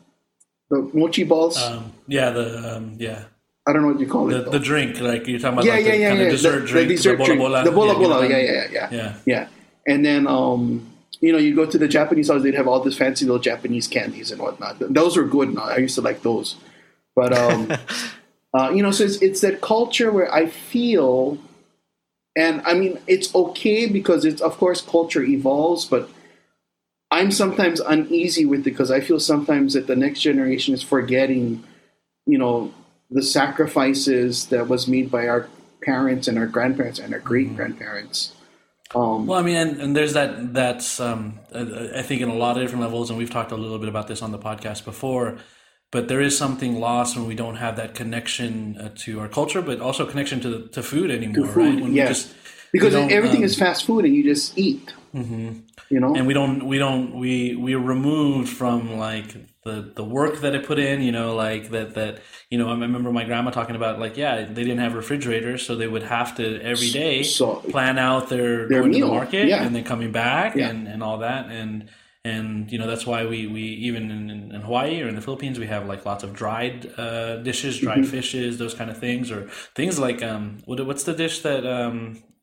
the 0.70 0.88
mochi 0.94 1.24
balls. 1.24 1.58
um, 1.60 1.90
yeah, 2.06 2.30
the 2.30 2.76
um, 2.76 2.94
yeah, 3.02 3.24
I 3.66 3.72
don't 3.72 3.82
know 3.82 3.88
what 3.88 3.98
you 3.98 4.06
call 4.06 4.26
the, 4.26 4.42
it. 4.42 4.44
though. 4.44 4.50
the 4.52 4.60
drink 4.62 5.00
like 5.00 5.26
you're 5.26 5.40
talking 5.42 5.58
about, 5.58 5.64
yeah, 5.66 5.72
like 5.74 5.84
yeah, 5.84 5.90
the 5.90 5.98
yeah, 5.98 6.08
kind 6.14 6.20
yeah. 6.20 6.26
of 6.26 6.30
dessert 6.30 6.60
the, 6.60 6.66
drink, 6.68 6.88
the 6.88 6.94
dessert 6.94 7.16
bola 7.18 7.26
drink, 7.26 7.40
bola. 7.42 7.64
the 7.64 7.72
bola 7.72 7.92
yeah, 7.94 7.98
bola. 7.98 8.28
Yeah, 8.28 8.36
yeah, 8.38 8.66
yeah, 8.70 8.88
yeah. 8.92 9.14
yeah. 9.26 9.48
And 9.88 10.04
then, 10.06 10.28
um, 10.28 10.86
you 11.20 11.32
know, 11.32 11.38
you 11.38 11.54
go 11.54 11.66
to 11.66 11.78
the 11.78 11.88
Japanese 11.88 12.28
house, 12.28 12.42
they'd 12.42 12.54
have 12.54 12.68
all 12.68 12.80
this 12.80 12.96
fancy 12.96 13.24
little 13.24 13.40
Japanese 13.40 13.88
candies 13.88 14.30
and 14.30 14.40
whatnot. 14.40 14.76
Those 14.78 15.16
were 15.16 15.24
good. 15.24 15.54
Now 15.54 15.62
I 15.62 15.78
used 15.78 15.96
to 15.96 16.00
like 16.00 16.22
those, 16.22 16.56
but 17.16 17.36
um, 17.36 17.72
uh, 18.54 18.70
you 18.70 18.82
know, 18.82 18.90
so 18.90 19.04
it's 19.04 19.20
it's 19.22 19.40
that 19.40 19.60
culture 19.60 20.12
where 20.12 20.32
I 20.32 20.46
feel, 20.46 21.38
and 22.36 22.62
I 22.64 22.74
mean, 22.74 23.00
it's 23.06 23.34
okay 23.34 23.86
because 23.86 24.24
it's 24.24 24.40
of 24.40 24.56
course 24.58 24.80
culture 24.80 25.22
evolves, 25.22 25.84
but 25.86 26.08
I'm 27.10 27.30
sometimes 27.32 27.80
uneasy 27.80 28.44
with 28.44 28.60
it 28.60 28.64
because 28.64 28.90
I 28.90 29.00
feel 29.00 29.18
sometimes 29.18 29.74
that 29.74 29.86
the 29.86 29.96
next 29.96 30.20
generation 30.20 30.74
is 30.74 30.82
forgetting, 30.82 31.64
you 32.26 32.38
know, 32.38 32.72
the 33.10 33.22
sacrifices 33.22 34.46
that 34.46 34.68
was 34.68 34.86
made 34.86 35.10
by 35.10 35.26
our 35.26 35.48
parents 35.82 36.28
and 36.28 36.38
our 36.38 36.46
grandparents 36.46 36.98
and 36.98 37.14
our 37.14 37.20
great 37.20 37.56
grandparents. 37.56 38.34
Um, 38.94 39.26
Well, 39.26 39.38
I 39.38 39.42
mean, 39.42 39.56
and, 39.56 39.80
and 39.80 39.96
there's 39.96 40.14
that. 40.14 40.54
That's 40.54 41.00
um, 41.00 41.40
uh, 41.54 41.88
I 41.94 42.02
think 42.02 42.22
in 42.22 42.28
a 42.28 42.34
lot 42.34 42.56
of 42.56 42.62
different 42.62 42.82
levels, 42.82 43.10
and 43.10 43.18
we've 43.18 43.30
talked 43.30 43.52
a 43.52 43.56
little 43.56 43.78
bit 43.78 43.88
about 43.88 44.08
this 44.08 44.22
on 44.22 44.32
the 44.32 44.38
podcast 44.38 44.84
before. 44.84 45.38
But 45.90 46.08
there 46.08 46.20
is 46.20 46.36
something 46.36 46.80
lost 46.80 47.16
when 47.16 47.26
we 47.26 47.34
don't 47.34 47.56
have 47.56 47.76
that 47.76 47.94
connection 47.94 48.76
uh, 48.78 48.90
to 49.04 49.20
our 49.20 49.28
culture, 49.28 49.62
but 49.62 49.80
also 49.80 50.06
connection 50.06 50.40
to 50.40 50.68
to 50.68 50.82
food 50.82 51.10
anymore, 51.10 51.46
food, 51.46 51.56
right? 51.56 51.80
When 51.80 51.92
we 51.92 52.00
just 52.00 52.34
because 52.72 52.94
everything 52.94 53.38
um, 53.38 53.44
is 53.44 53.58
fast 53.58 53.84
food 53.86 54.04
and 54.04 54.14
you 54.14 54.22
just 54.22 54.56
eat. 54.58 54.92
You 55.90 56.00
know, 56.00 56.14
and 56.14 56.26
we 56.26 56.34
don't 56.34 56.66
we 56.66 56.78
don't 56.78 57.14
we 57.18 57.56
we're 57.56 57.78
removed 57.78 58.50
from 58.50 58.98
like 58.98 59.34
the 59.68 59.78
the 60.00 60.04
work 60.18 60.34
that 60.42 60.52
I 60.54 60.58
put 60.70 60.78
in 60.78 60.96
you 61.02 61.12
know 61.18 61.34
like 61.46 61.64
that 61.70 61.94
that 61.94 62.14
you 62.50 62.56
know 62.58 62.68
i 62.68 62.74
remember 62.86 63.10
my 63.20 63.24
grandma 63.24 63.50
talking 63.50 63.76
about 63.76 63.94
like 64.04 64.16
yeah 64.16 64.32
they 64.56 64.64
didn't 64.68 64.82
have 64.86 64.94
refrigerators 65.02 65.60
so 65.66 65.70
they 65.76 65.86
would 65.94 66.02
have 66.16 66.30
to 66.38 66.44
every 66.72 66.90
day 66.90 67.22
So- 67.22 67.56
plan 67.74 67.98
out 67.98 68.28
their, 68.28 68.68
Their 68.68 68.80
going 68.80 68.92
to 68.92 69.00
the 69.00 69.06
market 69.06 69.46
yeah. 69.48 69.62
and 69.64 69.74
then 69.74 69.84
coming 69.84 70.12
back 70.12 70.54
Yeah. 70.56 70.70
and 70.70 70.88
and 70.92 71.00
all 71.02 71.18
that 71.18 71.42
and 71.60 71.88
and 72.30 72.46
you 72.72 72.78
know 72.80 72.86
that's 72.92 73.06
why 73.10 73.20
we 73.32 73.38
we 73.56 73.62
even 73.88 74.02
in, 74.16 74.22
in, 74.56 74.60
hawaii 74.68 74.96
or 75.02 75.08
in 75.10 75.16
the 75.18 75.24
philippines 75.26 75.56
we 75.64 75.68
have 75.74 75.82
like 75.92 76.02
lots 76.10 76.22
of 76.26 76.30
dried 76.42 76.78
uh, 77.04 77.32
dishes 77.48 77.74
dried 77.84 78.02
Mm-hmm. 78.02 78.16
fishes 78.16 78.50
those 78.62 78.74
kind 78.80 78.90
of 78.92 78.98
things 79.06 79.26
or 79.34 79.40
things 79.78 79.94
like 80.06 80.20
um 80.30 80.42
what, 80.68 80.78
what's 80.88 81.04
the 81.10 81.14
dish 81.22 81.36
that 81.48 81.62
um 81.78 81.96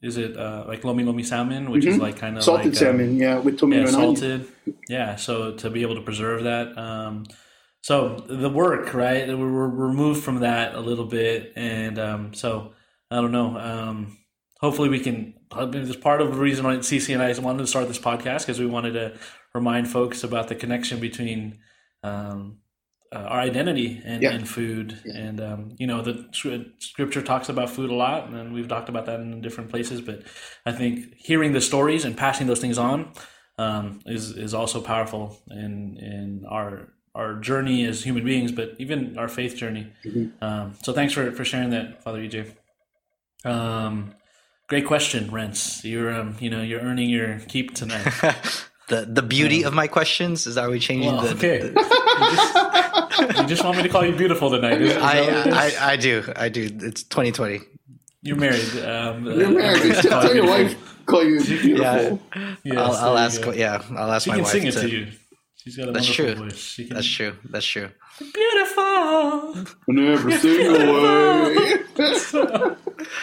is 0.09 0.15
it 0.25 0.31
uh, 0.45 0.63
like 0.71 0.81
lomi 0.87 1.03
lomi 1.09 1.23
salmon 1.23 1.63
which 1.73 1.85
is 1.91 1.97
like 2.05 2.15
kind 2.23 2.35
of 2.37 2.41
Mm-hmm. 2.43 2.51
salted 2.51 2.73
like, 2.73 2.81
um, 2.83 2.97
salmon, 2.97 3.11
yeah, 3.25 3.37
with 3.45 3.55
tomato 3.61 3.85
yeah, 3.85 3.91
salted. 4.01 4.41
Yeah, 4.97 5.15
so 5.15 5.33
to 5.61 5.69
be 5.75 5.81
able 5.85 5.95
to 5.95 6.05
preserve 6.09 6.39
that, 6.51 6.67
um, 6.77 7.25
so 7.81 7.95
the 8.27 8.49
work, 8.49 8.93
right? 8.93 9.27
We're, 9.27 9.53
we're 9.57 9.87
removed 9.89 10.23
from 10.23 10.37
that 10.39 10.67
a 10.75 10.79
little 10.89 11.05
bit, 11.05 11.53
and 11.55 11.95
um, 12.09 12.33
so 12.41 12.73
I 13.11 13.15
don't 13.21 13.31
know. 13.39 13.49
Um, 13.57 13.97
hopefully, 14.59 14.89
we 14.89 14.99
can. 14.99 15.17
I 15.51 15.65
mean, 15.65 15.91
part 16.01 16.19
of 16.21 16.27
the 16.33 16.41
reason 16.47 16.65
why 16.65 16.75
CC 16.77 17.13
and 17.13 17.21
I 17.23 17.31
wanted 17.39 17.59
to 17.65 17.67
start 17.73 17.87
this 17.87 17.99
podcast 17.99 18.39
because 18.41 18.59
we 18.59 18.65
wanted 18.65 18.93
to 18.93 19.05
remind 19.55 19.87
folks 19.89 20.23
about 20.23 20.47
the 20.49 20.55
connection 20.55 20.99
between. 20.99 21.59
Um, 22.03 22.57
uh, 23.15 23.19
our 23.33 23.39
identity 23.39 24.01
and, 24.03 24.21
Yeah. 24.23 24.31
and 24.35 24.49
food 24.49 24.87
and 25.05 25.39
um, 25.39 25.75
you 25.77 25.87
know 25.87 26.01
the 26.01 26.15
scripture 26.79 27.21
talks 27.21 27.49
about 27.49 27.69
food 27.69 27.89
a 27.91 27.93
lot 27.93 28.27
and 28.29 28.51
we've 28.53 28.67
talked 28.67 28.89
about 28.89 29.05
that 29.05 29.19
in 29.19 29.41
different 29.41 29.69
places 29.69 30.01
but 30.01 30.23
i 30.65 30.71
think 30.79 31.13
hearing 31.29 31.53
the 31.53 31.61
stories 31.61 32.03
and 32.03 32.17
passing 32.17 32.47
those 32.47 32.59
things 32.59 32.77
on 32.79 32.97
um, 33.59 33.99
is 34.07 34.31
is 34.45 34.53
also 34.53 34.81
powerful 34.81 35.23
in 35.51 35.97
in 36.11 36.45
our 36.57 36.89
our 37.13 37.35
journey 37.49 37.85
as 37.85 38.03
human 38.03 38.25
beings 38.25 38.51
but 38.51 38.67
even 38.79 39.17
our 39.21 39.29
faith 39.29 39.55
journey 39.55 39.85
um, 40.41 40.73
so 40.83 40.91
thanks 40.91 41.13
for 41.13 41.31
for 41.31 41.45
sharing 41.45 41.69
that 41.69 42.03
father 42.03 42.19
ej 42.27 42.37
um, 43.45 44.13
Great 44.67 44.87
question, 44.87 45.29
Rents. 45.31 45.85
You're 45.85 46.11
um, 46.19 46.35
you 46.39 46.49
know, 46.49 46.63
you're 46.63 46.81
earning 46.81 47.07
your 47.09 47.39
keep 47.47 47.75
tonight. 47.75 48.07
The 48.87 49.05
the 49.05 49.21
beauty 49.21 49.63
of 49.63 49.73
my 49.73 49.87
questions 49.87 50.45
is 50.47 50.57
are 50.57 50.69
we 50.69 50.79
changing 50.79 51.11
Well, 51.15 51.21
the? 51.23 51.33
okay. 51.35 51.59
you, 51.73 51.73
just, 52.35 53.39
you 53.39 53.45
just 53.47 53.63
want 53.63 53.77
me 53.77 53.83
to 53.83 53.89
call 53.89 54.05
you 54.05 54.15
beautiful 54.15 54.49
tonight. 54.51 54.81
Is, 54.81 54.89
is 54.91 54.95
that 54.95 55.03
what 55.03 55.47
it 55.47 55.47
is? 55.47 55.53
I, 55.53 55.87
I 55.87 55.91
I 55.93 55.95
do 55.97 56.23
I 56.35 56.49
do. 56.49 56.69
It's 56.81 57.03
2020. 57.03 57.61
you're 58.21 58.35
married. 58.37 58.83
Um, 58.83 59.25
You're 59.25 59.49
married. 59.49 59.95
Tell, 59.95 60.21
tell 60.25 60.35
your 60.35 60.45
wife 60.47 60.75
call 61.05 61.23
you 61.23 61.39
beautiful. 61.43 62.19
Yeah, 62.33 62.55
Yes, 62.63 62.77
I'll, 62.77 62.91
there 62.91 63.01
I'll 63.01 63.13
you 63.13 63.19
ask. 63.19 63.41
go. 63.41 63.51
Yeah, 63.53 63.81
I'll 63.97 64.11
ask 64.11 64.23
She 64.25 64.29
my 64.31 64.35
can 64.37 64.43
wife 64.43 64.51
sing 64.53 64.67
it 64.67 64.71
to. 64.73 64.81
to 64.81 64.89
you. 64.89 65.07
She's 65.65 65.77
got 65.77 65.89
a 65.89 65.91
That's 65.93 66.07
wonderful 66.07 66.35
true. 66.35 66.49
voice. 66.49 66.75
Can, 66.75 66.89
That's 66.89 67.07
true. 67.07 67.33
That's 67.49 67.65
true. 67.65 67.89
Beautiful. 68.19 69.55
Never 69.87 70.31
sing 70.37 70.75
away. 70.75 71.77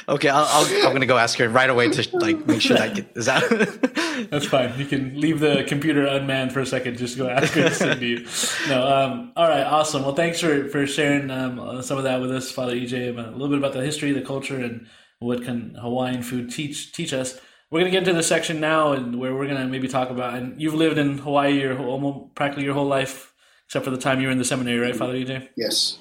Okay, 0.09 0.29
I'll, 0.29 0.45
I'll, 0.45 0.87
I'm 0.87 0.93
gonna 0.93 1.07
go 1.07 1.19
ask 1.19 1.39
her 1.39 1.49
right 1.49 1.69
away 1.69 1.89
to 1.91 2.19
like 2.19 2.47
make 2.47 2.61
sure 2.61 2.77
that 2.77 2.95
get, 2.95 3.07
is 3.17 3.27
that. 3.27 4.29
That's 4.31 4.47
fine. 4.47 4.79
You 4.79 4.87
can 4.87 5.21
leave 5.21 5.41
the 5.41 5.65
computer 5.67 6.07
unmanned 6.07 6.53
for 6.53 6.61
a 6.61 6.67
second. 6.67 6.99
Just 6.99 7.19
go 7.19 7.29
ask 7.29 7.53
her 7.55 7.69
to 7.69 7.75
sing 7.75 7.99
to 7.99 8.07
you. 8.07 8.27
No. 8.69 8.87
Um, 8.87 9.33
all 9.37 9.49
right. 9.49 9.65
Awesome. 9.65 10.03
Well, 10.03 10.15
thanks 10.15 10.41
for 10.41 10.69
for 10.69 10.87
sharing 10.87 11.31
um, 11.31 11.83
some 11.83 11.99
of 11.99 12.05
that 12.05 12.21
with 12.21 12.31
us, 12.31 12.51
Father 12.51 12.75
EJ. 12.75 13.17
A 13.17 13.31
little 13.31 13.49
bit 13.49 13.59
about 13.59 13.73
the 13.73 13.83
history, 13.83 14.13
the 14.13 14.23
culture, 14.23 14.57
and 14.57 14.87
what 15.19 15.43
can 15.43 15.75
Hawaiian 15.75 16.23
food 16.23 16.51
teach 16.51 16.93
teach 16.93 17.13
us. 17.13 17.41
We're 17.73 17.81
gonna 17.81 17.91
get 17.91 18.01
into 18.01 18.13
the 18.13 18.23
section 18.23 18.61
now, 18.61 18.93
and 18.93 19.19
where 19.19 19.35
we're 19.35 19.49
gonna 19.49 19.67
maybe 19.67 19.89
talk 19.89 20.11
about. 20.11 20.35
And 20.35 20.61
you've 20.61 20.75
lived 20.75 20.99
in 20.99 21.17
Hawaii 21.17 21.59
your 21.59 21.75
whole, 21.75 21.89
almost 21.89 22.35
practically 22.35 22.65
your 22.65 22.75
whole 22.75 22.87
life, 22.87 23.33
except 23.65 23.87
for 23.87 23.91
the 23.91 23.97
time 23.97 24.21
you 24.21 24.27
were 24.27 24.33
in 24.33 24.37
the 24.37 24.45
seminary, 24.45 24.79
right, 24.79 24.95
Father 24.95 25.15
EJ? 25.15 25.49
yes. 25.57 25.99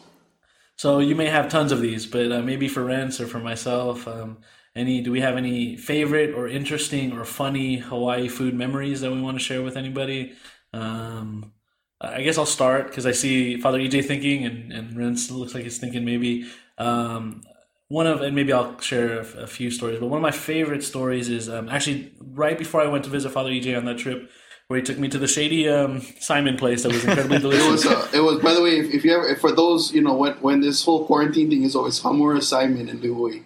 So 0.76 1.00
you 1.00 1.16
may 1.16 1.28
have 1.28 1.48
tons 1.48 1.72
of 1.72 1.80
these, 1.80 2.06
but 2.06 2.30
uh, 2.30 2.42
maybe 2.42 2.68
for 2.68 2.84
Rents 2.84 3.22
or 3.22 3.28
for 3.28 3.40
myself, 3.40 4.06
um, 4.06 4.40
any 4.76 5.00
do 5.00 5.14
we 5.14 5.22
have 5.22 5.38
any 5.38 5.78
favorite 5.78 6.34
or 6.34 6.48
interesting 6.48 7.14
or 7.14 7.24
funny 7.24 7.78
Hawaii 7.78 8.28
food 8.28 8.54
memories 8.54 9.00
that 9.00 9.12
we 9.12 9.22
want 9.22 9.38
to 9.38 9.44
share 9.44 9.62
with 9.62 9.78
anybody? 9.78 10.34
Um, 10.74 11.54
I 12.02 12.22
guess 12.22 12.38
I'll 12.38 12.46
start 12.46 12.88
because 12.88 13.06
I 13.06 13.12
see 13.12 13.62
Father 13.62 13.80
EJ 13.80 14.04
thinking, 14.06 14.44
and 14.44 14.74
and 14.74 14.98
Rents 14.98 15.32
looks 15.32 15.54
like 15.54 15.64
he's 15.64 15.78
thinking 15.78 16.04
maybe. 16.04 16.48
Um, 16.78 17.44
one 17.92 18.08
of 18.08 18.22
and 18.22 18.34
maybe 18.34 18.54
I'll 18.54 18.80
share 18.80 19.20
a, 19.20 19.26
a 19.44 19.48
few 19.48 19.70
stories, 19.70 20.00
but 20.00 20.08
one 20.08 20.18
of 20.18 20.22
my 20.22 20.32
favorite 20.32 20.82
stories 20.84 21.28
is 21.28 21.50
um, 21.50 21.68
actually 21.68 22.14
right 22.20 22.58
before 22.58 22.82
I 22.82 22.88
went 22.88 23.04
to 23.04 23.10
visit 23.10 23.32
Father 23.32 23.50
EJ 23.52 23.78
on 23.78 23.84
that 23.86 23.98
trip, 23.98 24.30
where 24.68 24.80
he 24.80 24.84
took 24.84 24.98
me 24.98 25.10
to 25.10 25.18
the 25.20 25.28
shady 25.28 25.68
um, 25.68 26.00
saimin 26.00 26.58
place 26.58 26.84
that 26.84 26.94
was 26.94 27.04
incredibly 27.04 27.36
It 27.40 27.42
delicious. 27.42 27.86
was. 27.86 27.86
Uh, 27.86 28.08
it 28.14 28.22
was. 28.22 28.42
By 28.42 28.54
the 28.54 28.62
way, 28.62 28.80
if, 28.80 28.94
if 28.94 29.04
you 29.04 29.14
ever, 29.14 29.28
if 29.28 29.40
for 29.42 29.52
those, 29.52 29.92
you 29.94 30.02
know, 30.02 30.14
when 30.14 30.34
when 30.36 30.62
this 30.62 30.86
whole 30.86 31.06
quarantine 31.06 31.50
thing 31.50 31.64
is 31.64 31.76
over, 31.76 31.90
it's 31.90 32.02
Hamura 32.02 32.40
Saimin 32.40 32.90
and 32.90 33.02
Lihue. 33.04 33.44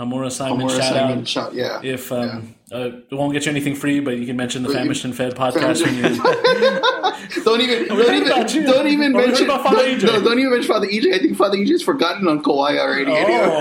Hamura 0.00 0.28
Saimin, 0.28 0.62
Hamura 0.62 0.76
shout 0.76 0.94
Saimin, 0.94 1.18
out. 1.18 1.28
shout, 1.28 1.54
yeah. 1.54 1.80
If 1.82 2.12
um, 2.12 2.53
uh, 2.74 2.90
it 3.08 3.14
won't 3.14 3.32
get 3.32 3.46
you 3.46 3.50
anything 3.50 3.76
free, 3.76 4.00
but 4.00 4.16
you 4.16 4.26
can 4.26 4.36
mention 4.36 4.64
the 4.64 4.68
Famished 4.68 5.04
and 5.04 5.14
Fed 5.14 5.36
podcast 5.36 5.84
when 5.84 5.94
you. 5.94 6.02
don't 7.44 7.60
even, 7.60 7.86
don't 7.86 8.14
even, 8.14 8.26
about 8.26 8.48
don't 8.48 8.86
even 8.88 9.12
we 9.12 9.20
heard 9.20 9.28
mention. 9.28 9.44
about 9.46 9.62
Father 9.62 9.84
EJ. 9.84 10.02
no, 10.02 10.22
don't 10.22 10.38
even 10.40 10.50
mention 10.50 10.72
Father 10.72 10.88
EJ. 10.88 11.14
I 11.14 11.18
think 11.18 11.36
Father 11.36 11.56
EJ's 11.56 11.82
forgotten 11.82 12.26
on 12.26 12.42
Kauai 12.42 12.76
already. 12.78 13.12
Oh, 13.12 13.60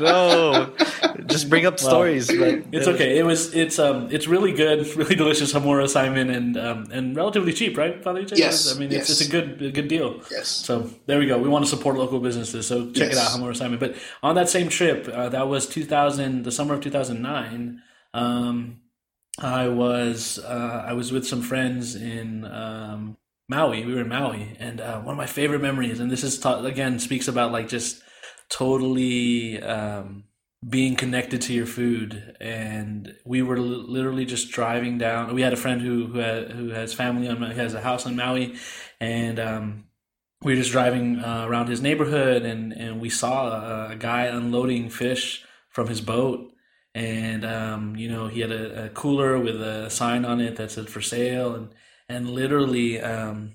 Oh 0.00 0.74
no! 0.78 1.24
Just 1.26 1.48
bring 1.48 1.64
up 1.64 1.78
stories. 1.78 2.26
But 2.26 2.64
It's 2.72 2.86
okay. 2.86 3.18
It 3.18 3.24
was. 3.24 3.54
It's 3.54 3.78
um. 3.78 4.08
It's 4.10 4.26
really 4.26 4.52
good, 4.52 4.86
really 4.96 5.14
delicious 5.14 5.54
Hamura 5.54 5.84
Saimin, 5.84 6.34
and 6.34 6.58
um, 6.58 6.88
and 6.92 7.16
relatively 7.16 7.54
cheap, 7.54 7.78
right, 7.78 8.02
Father 8.04 8.22
EJ? 8.22 8.36
Yes, 8.36 8.74
I 8.74 8.78
mean, 8.78 8.92
it's, 8.92 9.08
yes. 9.08 9.20
it's 9.20 9.28
a 9.28 9.30
good 9.30 9.62
a 9.62 9.70
good 9.70 9.88
deal. 9.88 10.20
Yes. 10.30 10.48
So 10.48 10.90
there 11.06 11.18
we 11.18 11.26
go. 11.26 11.38
We 11.38 11.48
want 11.48 11.64
to 11.64 11.70
support 11.70 11.96
local 11.96 12.20
businesses, 12.20 12.66
so 12.66 12.90
check 12.92 13.12
it 13.12 13.18
out, 13.18 13.30
Hamura 13.30 13.56
Saimin. 13.56 13.78
But 13.78 13.96
on 14.22 14.34
that 14.34 14.50
same 14.50 14.68
trip, 14.68 15.08
uh, 15.08 15.30
that 15.30 15.48
was 15.48 15.66
2000, 15.66 16.44
the 16.44 16.52
summer 16.52 16.74
of 16.74 16.82
2009. 16.82 17.82
Um, 18.18 18.80
I 19.40 19.68
was 19.68 20.38
uh, 20.38 20.84
I 20.86 20.92
was 20.94 21.12
with 21.12 21.26
some 21.26 21.42
friends 21.42 21.94
in 21.94 22.44
um, 22.44 23.16
Maui. 23.48 23.84
We 23.84 23.94
were 23.94 24.00
in 24.00 24.08
Maui, 24.08 24.56
and 24.58 24.80
uh, 24.80 25.00
one 25.00 25.12
of 25.12 25.18
my 25.18 25.26
favorite 25.26 25.62
memories, 25.62 26.00
and 26.00 26.10
this 26.10 26.24
is 26.24 26.38
ta- 26.38 26.64
again 26.64 26.98
speaks 26.98 27.28
about 27.28 27.52
like 27.52 27.68
just 27.68 28.02
totally 28.48 29.62
um, 29.62 30.24
being 30.68 30.96
connected 30.96 31.40
to 31.42 31.52
your 31.52 31.66
food. 31.66 32.36
And 32.40 33.14
we 33.24 33.42
were 33.42 33.58
li- 33.58 33.84
literally 33.88 34.24
just 34.24 34.50
driving 34.50 34.98
down. 34.98 35.34
We 35.34 35.42
had 35.42 35.52
a 35.52 35.56
friend 35.56 35.80
who 35.80 36.06
who, 36.06 36.20
who 36.20 36.68
has 36.70 36.92
family 36.92 37.28
on, 37.28 37.40
has 37.42 37.74
a 37.74 37.80
house 37.80 38.06
on 38.06 38.16
Maui, 38.16 38.56
and 39.00 39.38
um, 39.38 39.84
we 40.42 40.52
were 40.52 40.60
just 40.60 40.72
driving 40.72 41.20
uh, 41.20 41.46
around 41.46 41.68
his 41.68 41.80
neighborhood, 41.80 42.42
and 42.42 42.72
and 42.72 43.00
we 43.00 43.08
saw 43.08 43.50
a, 43.50 43.92
a 43.92 43.96
guy 43.96 44.24
unloading 44.24 44.90
fish 44.90 45.44
from 45.70 45.86
his 45.86 46.00
boat 46.00 46.52
and 46.98 47.44
um, 47.44 47.96
you 47.96 48.08
know 48.10 48.26
he 48.26 48.40
had 48.40 48.50
a, 48.52 48.86
a 48.86 48.88
cooler 48.88 49.38
with 49.38 49.60
a 49.62 49.88
sign 49.90 50.24
on 50.24 50.40
it 50.40 50.56
that 50.56 50.70
said 50.70 50.88
for 50.88 51.00
sale. 51.00 51.54
And 51.54 51.68
and 52.08 52.30
literally 52.30 53.00
um, 53.00 53.54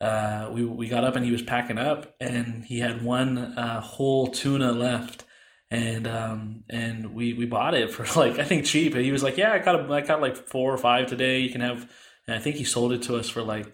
uh, 0.00 0.50
we 0.52 0.64
we 0.64 0.88
got 0.88 1.04
up 1.04 1.14
and 1.16 1.24
he 1.24 1.30
was 1.32 1.42
packing 1.42 1.78
up 1.78 2.14
and 2.20 2.64
he 2.64 2.80
had 2.80 3.02
one 3.02 3.38
uh, 3.38 3.80
whole 3.80 4.26
tuna 4.28 4.72
left. 4.72 5.24
And 5.70 6.06
um, 6.06 6.64
and 6.68 7.14
we 7.14 7.32
we 7.32 7.46
bought 7.46 7.74
it 7.74 7.90
for 7.90 8.04
like 8.20 8.38
I 8.38 8.44
think 8.44 8.64
cheap. 8.66 8.94
And 8.94 9.04
he 9.04 9.12
was 9.12 9.22
like 9.22 9.36
yeah 9.38 9.52
I 9.52 9.58
got 9.58 9.78
a, 9.80 9.92
I 9.92 10.00
got 10.02 10.20
like 10.20 10.36
four 10.36 10.72
or 10.74 10.78
five 10.78 11.06
today. 11.06 11.38
You 11.40 11.50
can 11.50 11.60
have 11.60 11.88
and 12.26 12.36
I 12.36 12.40
think 12.40 12.56
he 12.56 12.64
sold 12.64 12.92
it 12.92 13.02
to 13.04 13.16
us 13.16 13.28
for 13.28 13.42
like 13.42 13.66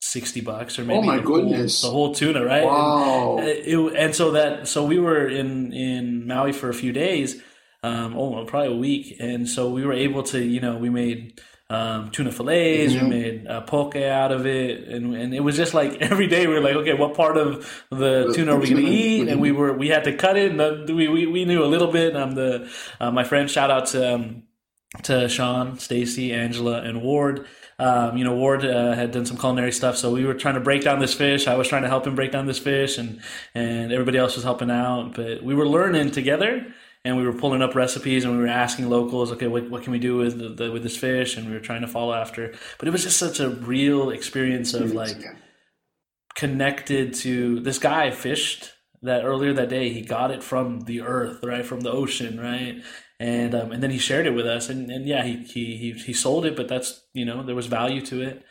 sixty 0.00 0.40
bucks 0.40 0.78
or 0.78 0.84
maybe 0.84 0.98
Oh 1.00 1.02
my 1.02 1.16
the 1.16 1.22
whole- 1.22 1.36
goodness. 1.42 1.82
the 1.82 1.90
whole 1.90 2.14
tuna 2.14 2.44
right? 2.44 2.64
Wow. 2.64 3.38
and, 3.38 3.48
it, 3.48 3.96
and 3.96 4.14
so 4.14 4.30
that 4.32 4.66
so 4.68 4.84
we 4.84 4.98
were 4.98 5.26
in 5.28 5.72
in 5.72 6.26
Maui 6.26 6.52
for 6.52 6.68
a 6.70 6.74
few 6.74 6.92
days 6.92 7.40
um, 7.82 8.16
oh, 8.16 8.44
probably 8.44 8.72
a 8.72 8.76
week. 8.76 9.16
And 9.20 9.48
so 9.48 9.70
we 9.70 9.84
were 9.84 9.92
able 9.92 10.22
to, 10.24 10.42
you 10.42 10.60
know, 10.60 10.76
we 10.76 10.90
made 10.90 11.40
um, 11.70 12.10
tuna 12.10 12.32
fillets, 12.32 12.94
we 12.94 13.02
made 13.02 13.46
uh, 13.46 13.60
poke 13.60 13.94
out 13.94 14.32
of 14.32 14.46
it, 14.46 14.88
and 14.88 15.14
and 15.14 15.34
it 15.34 15.40
was 15.40 15.56
just 15.56 15.74
like 15.74 15.96
every 16.00 16.26
day 16.26 16.46
we 16.46 16.54
were 16.54 16.60
like, 16.60 16.76
okay, 16.76 16.94
what 16.94 17.14
part 17.14 17.36
of 17.36 17.84
the 17.90 18.32
tuna 18.34 18.54
are 18.54 18.58
we 18.58 18.70
going 18.70 18.76
to 18.76 18.82
tuna. 18.82 18.88
eat? 18.88 19.28
And 19.28 19.40
we 19.40 19.52
were 19.52 19.74
we 19.74 19.88
had 19.88 20.04
to 20.04 20.16
cut 20.16 20.36
it, 20.36 20.50
and 20.50 20.60
uh, 20.60 20.84
we, 20.88 21.08
we 21.08 21.26
we 21.26 21.44
knew 21.44 21.62
a 21.62 21.66
little 21.66 21.92
bit. 21.92 22.16
Um, 22.16 22.34
the 22.34 22.70
uh, 23.00 23.10
my 23.10 23.24
friend, 23.24 23.50
shout 23.50 23.70
out 23.70 23.86
to 23.88 24.14
um, 24.14 24.44
to 25.02 25.28
Sean, 25.28 25.78
Stacy, 25.78 26.32
Angela, 26.32 26.80
and 26.82 27.02
Ward. 27.02 27.46
Um, 27.78 28.16
you 28.16 28.24
know, 28.24 28.34
Ward 28.34 28.64
uh, 28.64 28.94
had 28.94 29.12
done 29.12 29.26
some 29.26 29.36
culinary 29.36 29.70
stuff, 29.70 29.96
so 29.96 30.10
we 30.10 30.24
were 30.24 30.34
trying 30.34 30.54
to 30.54 30.60
break 30.60 30.82
down 30.82 30.98
this 30.98 31.14
fish. 31.14 31.46
I 31.46 31.54
was 31.54 31.68
trying 31.68 31.82
to 31.82 31.88
help 31.88 32.06
him 32.06 32.14
break 32.14 32.32
down 32.32 32.46
this 32.46 32.58
fish, 32.58 32.96
and 32.96 33.20
and 33.54 33.92
everybody 33.92 34.16
else 34.16 34.36
was 34.36 34.44
helping 34.44 34.70
out. 34.70 35.14
But 35.14 35.44
we 35.44 35.54
were 35.54 35.68
learning 35.68 36.10
together, 36.12 36.74
and 37.08 37.16
we 37.16 37.24
were 37.24 37.32
pulling 37.32 37.62
up 37.62 37.74
recipes, 37.74 38.24
and 38.24 38.36
we 38.36 38.42
were 38.42 38.48
asking 38.48 38.90
locals, 38.90 39.32
okay, 39.32 39.46
what, 39.46 39.70
what 39.70 39.82
can 39.82 39.92
we 39.92 39.98
do 39.98 40.18
with 40.18 40.38
the, 40.38 40.50
the, 40.50 40.70
with 40.70 40.82
this 40.82 40.98
fish? 40.98 41.38
And 41.38 41.46
we 41.48 41.54
were 41.54 41.60
trying 41.60 41.80
to 41.80 41.88
follow 41.88 42.12
after. 42.12 42.54
But 42.78 42.86
it 42.86 42.90
was 42.90 43.02
just 43.02 43.16
such 43.16 43.40
a 43.40 43.48
real 43.48 44.10
experience 44.10 44.74
of 44.74 44.92
like 44.92 45.16
connected 46.34 47.14
to 47.14 47.60
this 47.60 47.78
guy 47.78 48.10
fished 48.10 48.72
that 49.00 49.24
earlier 49.24 49.54
that 49.54 49.70
day. 49.70 49.88
He 49.88 50.02
got 50.02 50.30
it 50.30 50.42
from 50.42 50.82
the 50.82 51.00
earth 51.00 51.42
right 51.42 51.64
from 51.64 51.80
the 51.80 51.90
ocean 51.90 52.38
right? 52.38 52.82
And 53.18 53.54
um, 53.54 53.72
and 53.72 53.82
then 53.82 53.90
he 53.90 53.98
shared 53.98 54.26
it 54.26 54.34
with 54.34 54.46
us 54.46 54.68
and, 54.68 54.90
and 54.90 55.08
yeah 55.08 55.24
he, 55.24 55.44
he 55.44 55.76
he 55.76 55.92
he 55.92 56.12
sold 56.12 56.44
it 56.44 56.56
but 56.56 56.68
that's 56.68 57.02
you 57.14 57.24
know 57.24 57.42
there 57.42 57.56
was 57.56 57.66
value 57.66 58.04
to 58.06 58.20
it. 58.20 58.44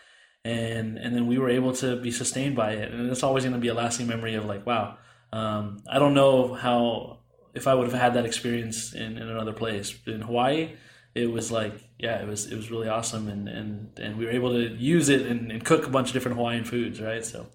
And 0.44 0.98
and 0.98 1.16
then 1.16 1.28
we 1.28 1.38
were 1.38 1.50
able 1.50 1.74
to 1.74 1.96
be 1.96 2.12
sustained 2.12 2.56
by 2.56 2.72
it. 2.72 2.92
And 2.92 3.10
it's 3.12 3.24
always 3.24 3.44
going 3.44 3.54
to 3.54 3.60
be 3.60 3.68
a 3.68 3.74
lasting 3.74 4.08
memory 4.08 4.34
of 4.34 4.46
like 4.46 4.66
wow 4.66 4.98
um, 5.32 5.84
I 5.90 6.00
don't 6.00 6.16
know 6.16 6.56
how 6.56 7.20
if 7.58 7.68
I 7.68 7.74
would 7.74 7.88
have 7.92 8.00
had 8.00 8.14
that 8.14 8.26
experience 8.26 8.94
in, 8.94 9.18
in 9.18 9.28
another 9.28 9.54
place 9.54 9.98
in 10.06 10.22
Hawaii 10.22 10.70
it 11.16 11.32
was 11.32 11.52
like 11.52 11.74
yeah 11.98 12.22
it 12.22 12.28
was 12.28 12.52
it 12.52 12.56
was 12.56 12.72
really 12.72 12.88
awesome 12.88 13.28
and 13.28 13.50
and, 13.50 14.00
and 14.00 14.18
we 14.18 14.26
were 14.26 14.32
able 14.32 14.52
to 14.52 14.64
use 14.76 15.10
it 15.10 15.24
and, 15.26 15.52
and 15.52 15.66
cook 15.66 15.86
a 15.86 15.90
bunch 15.90 16.08
of 16.10 16.14
different 16.14 16.38
Hawaiian 16.38 16.64
foods 16.64 17.02
right 17.02 17.26
so 17.26 17.48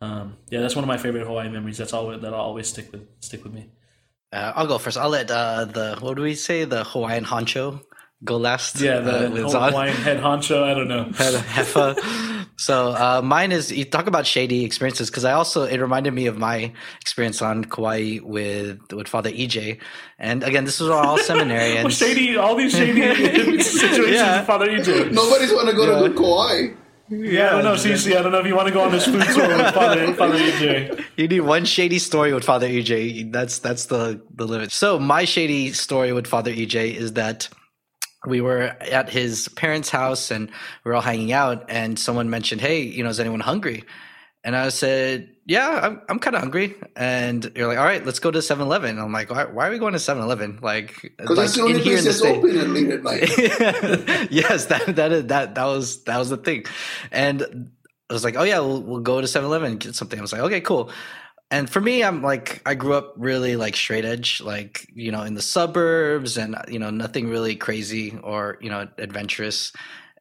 um, 0.00 0.36
yeah, 0.48 0.60
that's 0.60 0.74
one 0.74 0.84
of 0.84 0.88
my 0.88 0.96
favorite 0.96 1.26
Hawaii 1.26 1.48
memories. 1.48 1.78
That's 1.78 1.92
all 1.92 2.08
that'll 2.08 2.34
always 2.34 2.68
stick 2.68 2.90
with 2.92 3.06
stick 3.20 3.44
with 3.44 3.52
me. 3.52 3.68
Uh, 4.32 4.52
I'll 4.54 4.66
go 4.66 4.78
first. 4.78 4.96
I'll 4.96 5.10
let 5.10 5.30
uh, 5.30 5.66
the 5.66 5.98
what 6.00 6.16
do 6.16 6.22
we 6.22 6.34
say? 6.34 6.64
The 6.64 6.84
Hawaiian 6.84 7.24
honcho 7.24 7.82
go 8.24 8.38
last. 8.38 8.80
Yeah, 8.80 9.00
the 9.00 9.26
uh, 9.26 9.30
with 9.30 9.42
whole 9.42 9.52
Zahn. 9.52 9.72
Hawaiian 9.72 9.96
head 9.96 10.20
honcho. 10.20 10.62
I 10.62 10.74
don't 10.74 10.88
know. 10.88 11.04
Head 11.04 11.34
Heffa. 11.34 12.26
so 12.60 12.90
uh, 12.92 13.22
mine 13.24 13.52
is 13.52 13.72
you 13.72 13.86
talk 13.86 14.06
about 14.06 14.26
shady 14.26 14.64
experiences 14.66 15.08
because 15.08 15.24
I 15.24 15.32
also 15.32 15.64
it 15.64 15.78
reminded 15.80 16.12
me 16.12 16.26
of 16.26 16.36
my 16.36 16.70
experience 17.00 17.40
on 17.40 17.64
Kauai 17.64 18.18
with 18.22 18.78
with 18.92 19.08
Father 19.08 19.30
EJ, 19.30 19.80
and 20.18 20.42
again 20.44 20.64
this 20.66 20.78
was 20.78 20.90
all 20.90 21.16
seminarians. 21.30 21.84
Well, 21.84 21.90
shady, 21.90 22.36
all 22.36 22.54
these 22.54 22.72
shady 22.72 23.00
situations 23.62 24.14
Yeah. 24.20 24.38
with 24.38 24.46
Father 24.46 24.66
EJ. 24.68 25.10
Nobody's 25.10 25.52
want 25.52 25.70
to 25.70 25.74
go 25.74 26.06
to 26.06 26.14
Kauai. 26.14 26.74
Yeah, 27.12 27.48
I 27.48 27.50
don't 27.62 27.64
know, 27.64 27.74
CC. 27.74 28.14
I 28.16 28.22
don't 28.22 28.30
know 28.30 28.38
if 28.38 28.46
you 28.46 28.54
want 28.54 28.68
to 28.68 28.74
go 28.74 28.82
on 28.82 28.92
this 28.92 29.04
food 29.06 29.24
tour 29.34 29.48
with 29.48 29.74
Father 29.74 30.14
Father 30.20 30.38
EJ. 30.38 31.04
You 31.16 31.26
need 31.28 31.40
one 31.40 31.64
shady 31.64 31.98
story 31.98 32.32
with 32.32 32.44
Father 32.44 32.68
EJ. 32.68 33.32
That's 33.32 33.58
that's 33.58 33.86
the 33.86 34.20
the 34.36 34.46
limit. 34.46 34.70
So 34.70 34.98
my 34.98 35.24
shady 35.24 35.72
story 35.72 36.12
with 36.12 36.26
Father 36.28 36.52
EJ 36.52 36.94
is 36.94 37.14
that 37.14 37.48
we 38.26 38.40
were 38.40 38.62
at 38.80 39.08
his 39.08 39.48
parents' 39.48 39.88
house 39.90 40.30
and 40.30 40.48
we 40.84 40.90
were 40.90 40.94
all 40.94 41.02
hanging 41.02 41.32
out, 41.32 41.64
and 41.68 41.98
someone 41.98 42.30
mentioned, 42.30 42.60
"Hey, 42.60 42.82
you 42.82 43.02
know, 43.02 43.10
is 43.10 43.20
anyone 43.20 43.40
hungry?" 43.40 43.84
And 44.42 44.56
I 44.56 44.70
said, 44.70 45.28
"Yeah, 45.46 45.68
I'm 45.82 46.00
I'm 46.08 46.18
kind 46.18 46.34
of 46.36 46.42
hungry." 46.42 46.74
And 46.96 47.50
you're 47.54 47.66
like, 47.68 47.78
"All 47.78 47.84
right, 47.84 48.04
let's 48.04 48.18
go 48.18 48.30
to 48.30 48.38
7-Eleven." 48.38 48.98
I'm 48.98 49.12
like, 49.12 49.30
"Why, 49.30 49.44
why 49.44 49.68
are 49.68 49.70
we 49.70 49.78
going 49.78 49.92
to 49.92 49.98
7-Eleven?" 49.98 50.60
Like, 50.62 50.94
Because 51.02 51.36
like 51.36 51.36
that's 51.36 51.54
the 51.56 51.62
only 51.62 51.80
place 51.82 52.04
that's 52.04 52.18
States. 52.18 52.38
open 52.38 52.56
at 52.56 52.68
late 52.68 52.90
at 52.90 53.02
night. 53.02 54.30
yes, 54.30 54.66
that 54.66 54.96
that 54.96 55.12
is, 55.12 55.26
that 55.26 55.54
that 55.54 55.64
was 55.64 56.04
that 56.04 56.18
was 56.18 56.30
the 56.30 56.36
thing, 56.38 56.64
and 57.12 57.70
I 58.08 58.12
was 58.12 58.24
like, 58.24 58.36
oh 58.36 58.42
yeah, 58.42 58.58
we'll, 58.60 58.82
we'll 58.82 59.00
go 59.00 59.20
to 59.20 59.26
7-Eleven 59.26 59.70
and 59.72 59.80
get 59.80 59.94
something. 59.94 60.18
I 60.18 60.22
was 60.22 60.32
like, 60.32 60.42
okay, 60.42 60.60
cool. 60.60 60.90
And 61.50 61.68
for 61.68 61.80
me, 61.80 62.04
I'm 62.04 62.22
like, 62.22 62.62
I 62.64 62.74
grew 62.74 62.94
up 62.94 63.14
really 63.16 63.56
like 63.56 63.74
straight 63.74 64.04
edge, 64.04 64.40
like 64.40 64.86
you 64.94 65.10
know, 65.10 65.22
in 65.22 65.34
the 65.34 65.42
suburbs, 65.42 66.36
and 66.36 66.56
you 66.68 66.78
know, 66.78 66.90
nothing 66.90 67.28
really 67.28 67.56
crazy 67.56 68.16
or 68.22 68.58
you 68.60 68.70
know, 68.70 68.88
adventurous. 68.98 69.72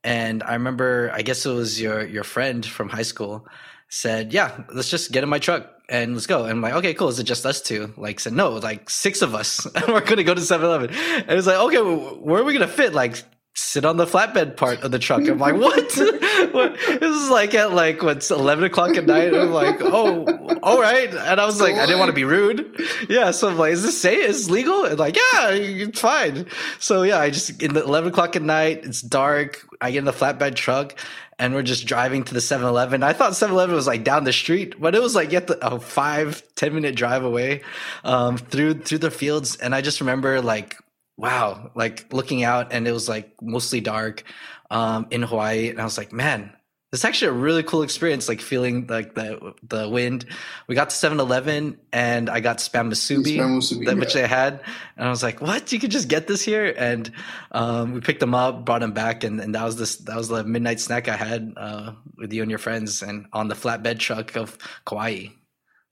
And 0.03 0.41
I 0.43 0.53
remember, 0.53 1.11
I 1.13 1.21
guess 1.21 1.45
it 1.45 1.51
was 1.51 1.79
your 1.79 2.05
your 2.05 2.23
friend 2.23 2.65
from 2.65 2.89
high 2.89 3.03
school 3.03 3.47
said, 3.89 4.33
yeah, 4.33 4.63
let's 4.73 4.89
just 4.89 5.11
get 5.11 5.23
in 5.23 5.29
my 5.29 5.39
truck 5.39 5.67
and 5.89 6.13
let's 6.13 6.27
go. 6.27 6.43
And 6.43 6.51
I'm 6.51 6.61
like, 6.61 6.73
okay, 6.75 6.93
cool. 6.93 7.09
Is 7.09 7.19
it 7.19 7.23
just 7.23 7.45
us 7.45 7.61
two? 7.61 7.93
Like, 7.97 8.19
said 8.19 8.33
no, 8.33 8.51
like 8.51 8.89
six 8.89 9.21
of 9.21 9.33
us. 9.35 9.67
we're 9.87 10.01
gonna 10.01 10.23
go 10.23 10.35
to 10.35 10.41
7-Eleven. 10.41 10.91
And 10.91 11.31
it's 11.31 11.47
like, 11.47 11.57
okay, 11.57 11.81
well, 11.81 12.19
where 12.21 12.41
are 12.41 12.43
we 12.43 12.53
gonna 12.53 12.67
fit? 12.67 12.93
Like, 12.93 13.23
sit 13.55 13.85
on 13.85 13.97
the 13.97 14.05
flatbed 14.05 14.55
part 14.55 14.81
of 14.81 14.91
the 14.91 14.99
truck. 14.99 15.27
I'm 15.27 15.37
like, 15.37 15.55
what? 15.55 15.97
what? 16.51 16.77
This 16.77 17.15
is 17.15 17.29
like 17.29 17.53
at 17.53 17.73
like 17.73 18.01
what's 18.01 18.31
11 18.31 18.63
o'clock 18.63 18.95
at 18.95 19.05
night. 19.05 19.33
I'm 19.33 19.51
like, 19.51 19.77
oh, 19.81 20.25
all 20.63 20.81
right. 20.81 21.09
And 21.09 21.41
I 21.41 21.45
was 21.45 21.59
like, 21.59 21.75
I 21.75 21.85
didn't 21.85 21.99
want 21.99 22.09
to 22.09 22.15
be 22.15 22.23
rude. 22.23 22.79
Yeah. 23.09 23.31
So 23.31 23.49
I'm 23.49 23.57
like, 23.57 23.73
is 23.73 23.83
this 23.83 23.99
say 23.99 24.15
Is 24.15 24.49
legal? 24.49 24.85
And 24.85 24.97
like, 24.97 25.15
yeah, 25.15 25.49
it's 25.51 25.99
fine. 25.99 26.47
So 26.79 27.03
yeah, 27.03 27.19
I 27.19 27.29
just 27.29 27.61
in 27.61 27.73
the 27.73 27.83
11 27.83 28.11
o'clock 28.11 28.35
at 28.35 28.41
night. 28.41 28.85
It's 28.85 29.01
dark. 29.01 29.65
I 29.81 29.91
get 29.91 29.99
in 29.99 30.05
the 30.05 30.13
flatbed 30.13 30.55
truck. 30.55 30.95
And 31.37 31.53
we're 31.53 31.63
just 31.63 31.87
driving 31.87 32.25
to 32.25 32.33
the 32.33 32.41
7-Eleven. 32.41 33.01
I 33.01 33.13
thought 33.13 33.31
7-Eleven 33.31 33.73
was 33.73 33.87
like 33.87 34.03
down 34.03 34.25
the 34.25 34.33
street, 34.33 34.75
but 34.77 34.93
it 34.93 35.01
was 35.01 35.15
like 35.15 35.31
yet 35.31 35.49
a 35.61 35.79
five, 35.79 36.43
10 36.55 36.75
minute 36.75 36.95
drive 36.95 37.23
away 37.23 37.61
um, 38.03 38.37
through 38.37 38.79
through 38.79 38.97
the 38.97 39.09
fields. 39.09 39.55
And 39.55 39.73
I 39.73 39.79
just 39.79 40.01
remember 40.01 40.41
like 40.41 40.75
wow, 41.19 41.69
like 41.75 42.11
looking 42.13 42.43
out 42.43 42.71
and 42.71 42.87
it 42.87 42.93
was 42.93 43.09
like 43.09 43.33
mostly 43.41 43.81
dark 43.81 44.23
um, 44.71 45.07
in 45.11 45.21
Hawaii. 45.21 45.69
And 45.69 45.79
I 45.79 45.83
was 45.83 45.97
like, 45.97 46.13
man, 46.13 46.53
this 46.91 47.01
is 47.01 47.05
actually 47.05 47.27
a 47.27 47.33
really 47.33 47.61
cool 47.61 47.83
experience, 47.83 48.29
like 48.29 48.39
feeling 48.39 48.87
like 48.87 49.15
the 49.15 49.53
the 49.61 49.89
wind. 49.89 50.25
We 50.67 50.75
got 50.75 50.89
to 50.89 50.95
7-Eleven 50.95 51.77
and 51.91 52.29
I 52.29 52.39
got 52.39 52.59
spam 52.59 52.89
musubi, 52.89 53.35
Spam 53.35 53.85
that, 53.85 53.97
which 53.97 54.15
yeah. 54.15 54.21
they 54.21 54.27
had. 54.27 54.61
And 54.95 55.07
I 55.07 55.09
was 55.09 55.21
like, 55.21 55.41
what? 55.41 55.71
You 55.73 55.79
could 55.79 55.91
just 55.91 56.07
get 56.07 56.25
this 56.25 56.41
here? 56.41 56.73
And 56.75 57.11
um, 57.51 57.93
we 57.93 57.99
picked 57.99 58.21
them 58.21 58.33
up, 58.33 58.63
brought 58.63 58.79
them 58.79 58.93
back, 58.93 59.25
and, 59.25 59.41
and 59.41 59.53
that 59.53 59.65
was 59.65 59.75
this 59.75 59.97
that 59.97 60.15
was 60.15 60.29
the 60.29 60.45
midnight 60.45 60.79
snack 60.79 61.09
I 61.09 61.17
had 61.17 61.53
uh, 61.57 61.91
with 62.17 62.31
you 62.31 62.41
and 62.41 62.49
your 62.49 62.59
friends 62.59 63.03
and 63.03 63.27
on 63.33 63.49
the 63.49 63.55
flatbed 63.55 63.99
truck 63.99 64.37
of 64.37 64.57
Kauai. 64.85 65.27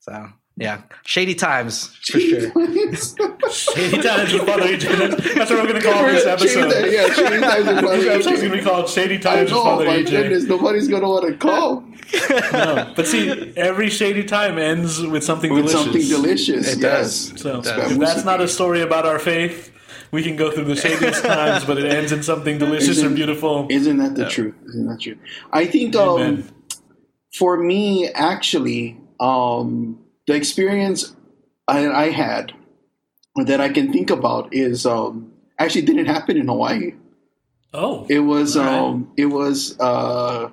So 0.00 0.32
yeah, 0.56 0.82
shady 1.04 1.36
times 1.36 1.94
for 2.10 2.18
sure. 2.18 2.50
Shady 3.52 4.02
Times 4.02 4.32
with 4.32 4.46
Father 4.46 4.62
EJ. 4.62 4.98
That's, 4.98 5.34
that's 5.34 5.50
what 5.50 5.62
we're 5.62 5.68
going 5.68 5.82
to 5.82 5.88
call 5.88 6.04
this 6.04 6.26
episode. 6.26 6.72
Shady, 6.72 6.94
yeah, 6.96 7.12
shady 7.12 7.40
times 7.40 7.66
with 7.66 7.80
Father 7.80 7.96
This 7.96 8.06
episode's 8.08 8.40
going 8.40 8.52
to 8.52 8.58
be 8.58 8.64
called 8.64 8.88
Shady 8.88 9.14
I 9.16 9.18
Times 9.18 9.52
with 9.52 9.62
Father 9.62 9.84
my 9.84 9.96
EJ. 9.98 10.10
goodness, 10.10 10.44
nobody's 10.44 10.88
gonna 10.88 11.08
want 11.08 11.26
to 11.28 11.36
call 11.36 11.80
No, 12.52 12.92
but 12.96 13.06
see, 13.06 13.52
every 13.56 13.90
shady 13.90 14.24
time 14.24 14.58
ends 14.58 15.00
with 15.02 15.24
something 15.24 15.52
with 15.52 15.66
delicious. 15.66 15.84
something 15.84 16.08
delicious. 16.08 16.72
It 16.74 16.80
yes. 16.80 17.28
does. 17.30 17.40
So 17.42 17.60
does. 17.62 17.92
if 17.92 17.98
that's 17.98 18.24
not 18.24 18.40
a 18.40 18.48
story 18.48 18.80
about 18.80 19.04
our 19.06 19.18
faith, 19.18 19.72
we 20.10 20.22
can 20.22 20.36
go 20.36 20.50
through 20.50 20.64
the 20.64 20.76
shadiest 20.76 21.22
times, 21.24 21.64
but 21.64 21.78
it 21.78 21.86
ends 21.86 22.12
in 22.12 22.22
something 22.22 22.58
delicious 22.58 22.88
Isn't- 22.90 23.06
and 23.08 23.16
beautiful. 23.16 23.66
Isn't 23.70 23.98
that 23.98 24.14
the 24.14 24.28
truth? 24.28 24.54
Isn't 24.68 24.86
that 24.88 25.00
true? 25.00 25.16
I 25.52 25.66
think 25.66 25.94
um, 25.96 26.44
for 27.34 27.58
me, 27.58 28.08
actually, 28.08 28.98
um, 29.20 29.98
the 30.26 30.34
experience 30.34 31.14
I, 31.66 31.88
I 31.88 32.10
had 32.10 32.52
that 33.46 33.60
I 33.60 33.68
can 33.68 33.92
think 33.92 34.10
about 34.10 34.52
is 34.54 34.86
um, 34.86 35.32
actually 35.58 35.82
didn't 35.82 36.06
happen 36.06 36.36
in 36.36 36.48
Hawaii. 36.48 36.92
Oh, 37.74 38.06
It 38.08 38.20
was 38.20 38.56
All 38.56 38.64
right. 38.64 38.78
um, 38.78 39.12
it 39.16 39.26
was 39.26 39.78
uh, 39.78 40.48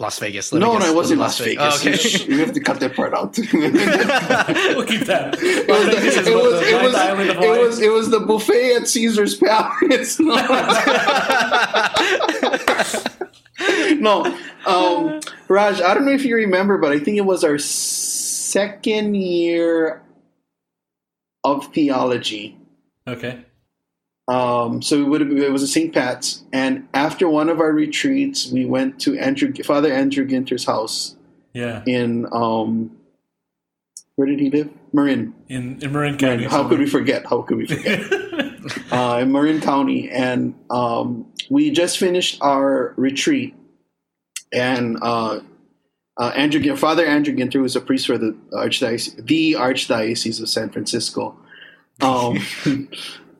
Las 0.00 0.18
Vegas. 0.18 0.52
let 0.52 0.58
no, 0.60 0.72
guess. 0.72 0.82
no, 0.82 0.92
it 0.92 0.96
wasn't 0.96 1.20
Was 1.20 1.38
Las 1.38 1.46
Vegas. 1.46 1.86
Oh, 1.86 1.88
okay. 1.88 2.28
we 2.34 2.40
have 2.40 2.52
to 2.52 2.60
cut 2.60 2.80
that 2.80 2.96
part 2.96 3.14
out. 3.14 3.38
we'll 3.52 4.84
keep 4.86 5.02
that. 5.06 5.38
It 5.40 5.68
was, 5.68 5.86
This 6.02 6.16
it, 6.26 6.34
was, 6.34 6.60
it, 6.62 6.82
was, 6.82 6.94
it 7.44 7.60
was 7.60 7.80
it 7.80 7.92
was 7.92 8.10
the 8.10 8.20
buffet 8.20 8.76
at 8.76 8.88
Caesar's 8.88 9.36
Palace. 9.36 10.18
no, 14.00 14.24
um, 14.66 15.20
Raj, 15.48 15.80
I 15.80 15.94
don't 15.94 16.04
know 16.04 16.12
if 16.12 16.24
you 16.24 16.36
remember, 16.36 16.78
but 16.78 16.92
I 16.92 16.98
think 16.98 17.16
it 17.16 17.24
was 17.24 17.44
our 17.44 17.58
second 17.58 19.14
year 19.14 20.02
of 21.44 21.72
theology. 21.72 22.56
Okay. 23.06 23.40
Um, 24.28 24.82
so 24.82 25.00
it 25.00 25.08
would 25.08 25.20
have, 25.22 25.30
it 25.30 25.50
was 25.50 25.62
a 25.62 25.66
St. 25.66 25.92
Pat's, 25.94 26.42
and 26.52 26.86
after 26.92 27.28
one 27.28 27.48
of 27.48 27.60
our 27.60 27.72
retreats, 27.72 28.50
we 28.52 28.66
went 28.66 29.00
to 29.00 29.18
Andrew, 29.18 29.52
Father 29.64 29.90
Andrew 29.90 30.26
Ginter's 30.26 30.66
house 30.66 31.16
Yeah. 31.54 31.82
in 31.86 32.26
um, 32.30 32.90
where 34.16 34.28
did 34.28 34.38
he 34.38 34.50
live? 34.50 34.68
Marin. 34.92 35.32
In, 35.48 35.80
in 35.82 35.92
Marin 35.92 36.18
County. 36.18 36.44
How 36.44 36.68
could 36.68 36.78
we 36.78 36.86
forget? 36.86 37.24
How 37.24 37.40
could 37.42 37.56
we 37.56 37.66
forget? 37.66 38.00
uh, 38.92 39.20
in 39.22 39.32
Marin 39.32 39.60
County, 39.62 40.10
and 40.10 40.54
um, 40.70 41.32
we 41.48 41.70
just 41.70 41.96
finished 41.98 42.38
our 42.42 42.92
retreat, 42.98 43.54
and 44.52 44.98
uh, 45.00 45.40
uh, 46.18 46.32
Andrew, 46.34 46.74
Father 46.76 47.04
Andrew 47.06 47.34
Ginter, 47.34 47.62
was 47.62 47.76
a 47.76 47.80
priest 47.80 48.06
for 48.06 48.18
the 48.18 48.36
archdiocese, 48.52 49.24
the 49.26 49.52
archdiocese 49.52 50.40
of 50.42 50.48
San 50.48 50.68
Francisco, 50.70 51.36
um, 52.00 52.38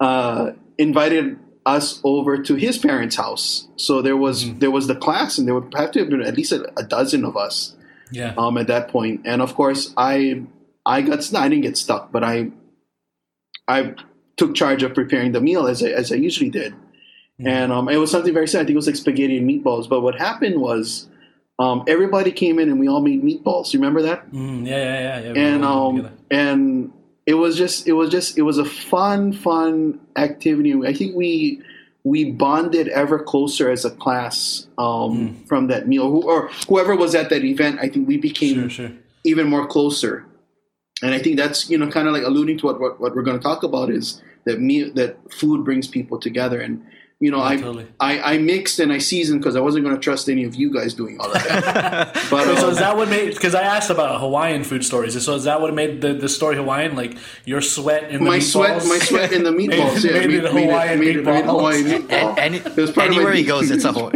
uh, 0.01 0.53
invited 0.79 1.39
us 1.67 2.01
over 2.05 2.39
to 2.43 2.55
his 2.55 2.79
parents' 2.79 3.17
house. 3.17 3.69
So 3.77 4.01
there 4.01 4.17
was 4.17 4.55
there 4.55 4.71
was 4.71 4.87
the 4.87 4.95
class, 4.97 5.39
and 5.39 5.47
there 5.47 5.55
would 5.55 5.75
have 5.75 5.91
to 5.93 5.99
have 6.01 6.09
been 6.11 6.23
at 6.23 6.37
least 6.37 6.53
a, 6.53 6.73
a 6.79 6.83
dozen 6.85 7.25
of 7.25 7.37
us 7.37 7.75
Yeah. 8.11 8.33
um, 8.39 8.57
at 8.57 8.69
that 8.69 8.89
point. 8.89 9.23
And 9.25 9.43
of 9.43 9.55
course, 9.55 9.93
I 9.97 10.43
I 10.87 11.03
got 11.03 11.19
I 11.35 11.49
didn't 11.49 11.63
get 11.65 11.77
stuck, 11.77 12.13
but 12.13 12.23
I 12.25 12.51
I 13.67 13.95
took 14.37 14.55
charge 14.55 14.83
of 14.85 14.95
preparing 14.95 15.33
the 15.33 15.41
meal 15.41 15.67
as 15.67 15.83
I, 15.83 15.89
as 15.89 16.13
I 16.13 16.15
usually 16.15 16.49
did, 16.51 16.75
and 17.41 17.73
um, 17.73 17.89
it 17.89 17.97
was 17.97 18.11
something 18.11 18.33
very 18.33 18.47
sad. 18.49 18.61
I 18.61 18.65
think 18.65 18.75
it 18.75 18.77
was 18.77 18.87
like 18.87 18.97
spaghetti 18.97 19.37
and 19.39 19.49
meatballs. 19.51 19.89
But 19.89 20.01
what 20.03 20.15
happened 20.15 20.61
was. 20.61 21.09
Um, 21.59 21.83
everybody 21.89 22.31
came 22.31 22.59
in 22.59 22.69
and 22.69 22.79
we 22.79 22.89
all 22.89 23.01
made 23.01 23.23
meatballs. 23.23 23.73
You 23.73 23.81
remember 23.81 24.03
that? 24.03 24.31
Mm, 24.31 24.67
yeah, 24.67 24.77
yeah, 24.77 25.21
yeah. 25.21 25.33
yeah 25.33 25.41
And 25.41 25.65
um, 25.65 26.11
and 26.31 26.93
it 27.27 27.35
was 27.35 27.57
just 27.57 27.89
it 27.89 27.93
was 27.95 28.11
just 28.11 28.39
it 28.39 28.43
was 28.43 28.59
a 28.59 28.65
fun 28.65 29.33
fun 29.33 30.01
activity. 30.17 30.73
I 30.87 30.93
think 30.93 31.17
we 31.17 31.61
we 32.05 32.31
bonded 32.31 32.89
ever 32.89 33.19
closer 33.19 33.71
as 33.71 33.85
a 33.85 33.91
class 33.91 34.67
um, 34.79 35.11
Hmm. 35.35 35.45
from 35.47 35.67
that 35.67 35.89
meal. 35.89 36.11
Who, 36.11 36.23
or 36.23 36.49
whoever 36.69 36.95
was 36.97 37.15
at 37.15 37.29
that 37.31 37.45
event, 37.45 37.81
I 37.81 37.89
think 37.89 38.07
we 38.07 38.17
became 38.17 38.55
Sure, 38.55 38.89
sure. 38.89 38.93
even 39.25 39.49
more 39.49 39.67
closer. 39.67 40.25
And 41.03 41.13
I 41.13 41.19
think 41.19 41.37
that's 41.37 41.69
you 41.69 41.77
know 41.77 41.89
kind 41.91 42.07
of 42.07 42.15
like 42.15 42.23
alluding 42.23 42.59
to 42.59 42.67
what, 42.67 42.81
what, 42.81 43.01
what 43.01 43.15
we're 43.17 43.23
going 43.23 43.39
to 43.39 43.43
talk 43.43 43.63
about 43.65 43.91
is 43.91 44.23
that 44.45 44.61
me 44.61 44.85
that 44.91 45.17
food 45.33 45.65
brings 45.65 45.89
people 45.89 46.19
together. 46.19 46.61
And 46.61 46.83
you 47.21 47.33
know 47.33 47.39
Yeah, 47.39 47.45
I, 47.45 47.57
totally. 47.57 47.87
I 47.99 48.35
I 48.35 48.39
mixed 48.39 48.79
and 48.79 48.93
I 48.93 48.99
seasoned 48.99 49.41
because 49.41 49.57
I 49.57 49.61
wasn't 49.61 49.85
going 49.85 49.97
to 49.97 50.01
trust 50.01 50.29
any 50.29 50.45
of 50.45 50.55
you 50.55 50.73
guys 50.73 50.95
doing 50.95 51.19
all 51.19 51.33
of 51.33 51.43
that. 51.45 52.15
but 52.31 52.45
so 52.59 52.67
um, 52.67 52.71
is 52.73 52.79
that 52.79 52.97
what 52.97 53.09
made? 53.09 53.35
Because 53.35 53.55
I 53.57 53.63
asked 53.63 53.91
about 53.91 54.21
Hawaiian 54.21 54.63
food 54.63 54.85
stories. 54.85 55.21
So 55.25 55.35
is 55.35 55.45
that 55.45 55.61
what 55.61 55.75
made 55.75 56.01
the, 56.01 56.13
the 56.15 56.29
story 56.29 56.55
Hawaiian? 56.57 56.95
Like 56.95 57.17
your 57.45 57.61
sweat 57.61 58.05
in 58.11 58.23
the 58.23 58.31
my 58.31 58.39
meatballs? 58.39 58.53
sweat 58.53 58.87
my 58.87 58.99
sweat 58.99 59.33
in 59.33 59.43
the 59.43 59.51
meatballs 59.61 60.05
made, 60.05 60.05
yeah 60.05 60.27
made, 60.27 60.45
it 60.45 60.53
Hawaiian 60.53 61.01
made 61.01 61.17
it- 61.17 61.25
meatballs. 61.25 61.27
made 61.27 61.39
it 61.39 61.45
Hawaiian 61.47 61.85
meatball. 62.03 62.39
And, 62.39 62.41
and 62.55 62.55
It 62.55 62.65
part 62.65 62.79
of 62.89 62.97
my 62.97 63.05
anywhere 63.07 63.33
he 63.33 63.45
goes, 63.45 63.71
it's 63.71 63.85
a 63.85 63.93
whole. 63.93 64.11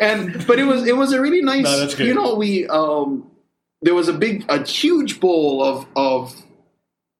and 0.00 0.46
but 0.46 0.58
it 0.58 0.64
was 0.66 0.86
it 0.86 0.96
was 0.96 1.12
a 1.12 1.20
really 1.20 1.42
nice 1.42 1.64
No, 1.64 1.80
that's 1.80 1.94
good. 1.94 2.06
you 2.06 2.14
know 2.14 2.34
we 2.34 2.66
um 2.68 3.30
there 3.82 3.94
was 3.94 4.08
a 4.08 4.12
big 4.12 4.44
a 4.48 4.64
huge 4.64 5.20
bowl 5.20 5.62
of 5.62 5.86
of 5.96 6.34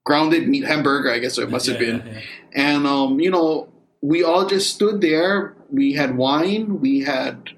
grounded 0.04 0.48
meat 0.48 0.64
hamburger 0.64 1.10
i 1.10 1.18
guess 1.18 1.38
it 1.38 1.50
must 1.50 1.66
have 1.66 1.78
been 1.78 2.02
yeah, 2.06 2.12
yeah. 2.14 2.20
And 2.54 2.86
um 2.86 3.20
you 3.20 3.30
know 3.30 3.68
we 4.00 4.22
all 4.22 4.46
just 4.46 4.74
stood 4.74 5.00
there 5.00 5.54
we 5.70 5.92
had 5.94 6.16
wine 6.16 6.80
we 6.80 7.00
had 7.00 7.50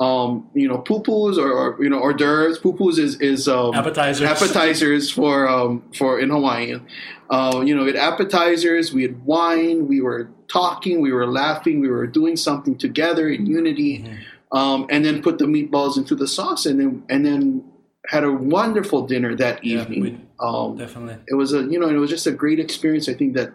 um 0.00 0.48
you 0.54 0.68
know 0.68 0.78
pupus 0.78 1.38
or, 1.38 1.50
or 1.52 1.82
you 1.82 1.88
know 1.88 1.98
hors 2.00 2.14
d'oeuvres 2.14 2.58
pupus 2.58 2.98
is 2.98 3.20
is 3.20 3.46
um 3.48 3.74
Appetizers. 3.74 4.28
appetizers 4.28 5.10
for 5.10 5.48
um 5.48 5.82
for 5.94 6.18
in 6.20 6.30
hawaiian 6.30 6.86
uh, 7.30 7.62
you 7.64 7.74
know, 7.74 7.84
we 7.84 7.86
had 7.92 7.96
appetizers, 7.96 8.92
we 8.92 9.00
had 9.00 9.24
wine, 9.24 9.88
we 9.88 10.02
were 10.02 10.28
talking, 10.46 11.00
we 11.00 11.10
were 11.10 11.26
laughing, 11.26 11.80
we 11.80 11.88
were 11.88 12.06
doing 12.06 12.36
something 12.36 12.76
together 12.76 13.30
in 13.30 13.46
unity, 13.46 14.00
Mm-hmm. 14.00 14.56
um, 14.56 14.86
and 14.90 15.02
then 15.06 15.22
put 15.22 15.38
the 15.38 15.46
meatballs 15.46 15.96
into 15.96 16.14
the 16.14 16.28
sauce, 16.28 16.66
and 16.66 16.78
then 16.78 17.02
and 17.08 17.24
then 17.24 17.64
had 18.08 18.24
a 18.24 18.30
wonderful 18.30 19.06
dinner 19.06 19.34
that 19.36 19.64
Yeah, 19.64 19.80
evening. 19.80 20.00
we- 20.02 20.18
um, 20.38 20.76
Definitely. 20.76 21.16
it 21.28 21.34
was 21.34 21.54
a 21.54 21.62
you 21.62 21.78
know 21.80 21.88
it 21.88 21.94
was 21.94 22.10
just 22.10 22.26
a 22.26 22.30
great 22.32 22.60
experience. 22.60 23.08
I 23.08 23.14
think 23.14 23.34
that 23.36 23.52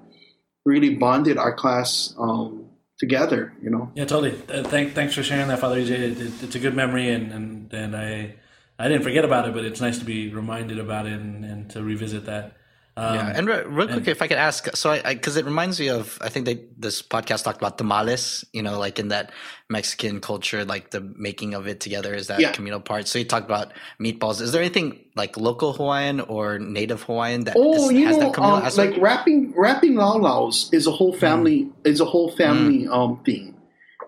really 0.65 0.95
bonded 0.95 1.37
our 1.37 1.53
class 1.53 2.13
um, 2.17 2.69
together. 2.99 3.53
You 3.61 3.69
know. 3.69 3.91
Yeah, 3.95 4.05
totally. 4.05 4.41
Uh, 4.49 4.63
thank, 4.63 4.93
thanks 4.93 5.13
for 5.13 5.23
sharing 5.23 5.47
that, 5.47 5.59
Father 5.59 5.79
EJ. 5.81 5.89
It, 5.89 6.21
it, 6.21 6.43
it's 6.43 6.55
a 6.55 6.59
good 6.59 6.75
memory, 6.75 7.09
and, 7.09 7.31
and, 7.31 7.73
and 7.73 7.95
I 7.95 8.35
I 8.79 8.87
didn't 8.87 9.03
forget 9.03 9.25
about 9.25 9.47
it, 9.47 9.53
but 9.53 9.65
it's 9.65 9.81
nice 9.81 9.99
to 9.99 10.05
be 10.05 10.29
reminded 10.29 10.79
about 10.79 11.05
it 11.05 11.13
and, 11.13 11.43
and 11.43 11.69
to 11.71 11.83
revisit 11.83 12.25
that. 12.25 12.53
Um, 12.99 13.15
Yeah, 13.15 13.31
and 13.37 13.47
re- 13.47 13.63
real 13.65 13.87
quick, 13.87 14.07
if 14.09 14.21
I 14.21 14.27
could 14.27 14.37
ask, 14.37 14.67
so 14.75 14.91
I 14.91 15.13
because 15.13 15.37
it 15.37 15.45
reminds 15.45 15.79
me 15.79 15.87
of, 15.89 16.17
I 16.21 16.27
think 16.29 16.45
they 16.45 16.65
this 16.77 17.01
podcast 17.01 17.43
talked 17.45 17.57
about 17.63 17.77
tamales, 17.77 18.43
you 18.51 18.61
know, 18.61 18.77
like 18.77 18.99
in 18.99 19.07
that 19.09 19.31
Mexican 19.69 20.19
culture, 20.19 20.65
like 20.65 20.91
the 20.91 20.99
making 20.99 21.53
of 21.53 21.65
it 21.67 21.79
together 21.79 22.13
is 22.13 22.27
that 22.27 22.39
Yeah. 22.41 22.51
communal 22.51 22.81
part. 22.81 23.07
So 23.07 23.19
you 23.19 23.25
talked 23.25 23.45
about 23.45 23.71
meatballs. 24.01 24.41
Is 24.41 24.51
there 24.51 24.61
anything 24.61 24.99
like 25.15 25.37
local 25.37 25.71
Hawaiian 25.73 26.19
or 26.19 26.59
native 26.59 27.03
Hawaiian 27.03 27.45
that 27.45 27.55
Oh, 27.57 27.87
is- 27.89 27.93
you 27.93 28.05
has 28.05 28.17
know, 28.17 28.23
that 28.25 28.33
communal 28.33 28.57
um, 28.59 28.65
aspect? 28.65 28.93
like 28.93 29.01
wrapping 29.01 29.53
wrapping 29.55 29.95
lau 29.95 30.17
laus 30.17 30.67
is 30.73 30.85
a 30.85 30.91
whole 30.91 31.13
family 31.13 31.69
is 31.85 32.01
a 32.01 32.05
whole 32.13 32.31
family 32.31 32.87
um 32.89 33.21
thing, 33.23 33.55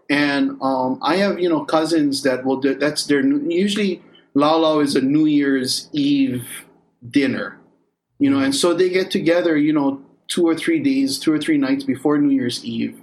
and 0.10 0.58
um 0.62 1.00
I 1.02 1.16
have 1.24 1.40
you 1.40 1.48
know 1.48 1.64
cousins 1.64 2.24
that 2.28 2.44
will 2.46 2.60
do 2.60 2.76
that's 2.76 3.06
their 3.08 3.22
usually 3.24 4.02
lau 4.34 4.58
lau 4.58 4.80
is 4.80 4.96
a 4.98 5.02
New 5.02 5.28
Year's 5.40 5.88
Eve 5.94 6.44
dinner, 7.08 7.58
you 8.22 8.30
know, 8.30 8.40
and 8.40 8.54
so 8.56 8.74
they 8.74 8.90
get 8.90 9.10
together 9.12 9.58
you 9.58 9.74
know 9.74 10.02
two 10.28 10.46
or 10.48 10.56
three 10.56 10.80
days, 10.80 11.20
two 11.20 11.34
or 11.34 11.40
three 11.40 11.58
nights 11.58 11.84
before 11.84 12.18
New 12.18 12.34
Year's 12.34 12.64
Eve, 12.64 12.96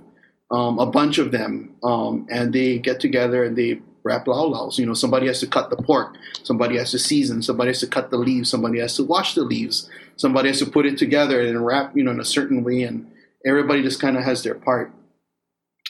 um, 0.51 0.79
a 0.79 0.87
bunch 0.87 1.19
of 1.19 1.33
them, 1.33 1.75
um, 1.83 2.27
and 2.31 2.53
they 2.53 2.79
get 2.79 3.01
together 3.01 3.45
and 3.45 3.57
they 3.57 3.81
wrap 4.05 4.27
lau 4.29 4.45
laus. 4.47 4.79
You 4.79 4.87
know, 4.87 4.95
somebody 4.95 5.27
has 5.27 5.41
to 5.41 5.47
cut 5.47 5.71
the 5.71 5.77
pork, 5.77 6.17
somebody 6.45 6.79
has 6.79 6.93
to 6.93 6.99
season, 6.99 7.43
somebody 7.43 7.71
has 7.71 7.81
to 7.81 7.87
cut 7.87 8.11
the 8.11 8.17
leaves, 8.17 8.49
somebody 8.49 8.79
has 8.79 8.97
to 8.97 9.05
wash 9.05 9.35
the 9.35 9.43
leaves, 9.43 9.91
somebody 10.17 10.49
has 10.49 10.61
to 10.61 10.67
put 10.67 10.87
it 10.87 10.97
together 10.97 11.41
and 11.41 11.67
wrap, 11.67 11.97
you 11.97 12.05
know, 12.05 12.13
in 12.13 12.21
a 12.21 12.25
certain 12.25 12.63
way, 12.65 12.83
and 12.83 13.11
everybody 13.45 13.83
just 13.83 14.01
kind 14.01 14.17
of 14.17 14.23
has 14.23 14.43
their 14.45 14.55
part 14.55 14.93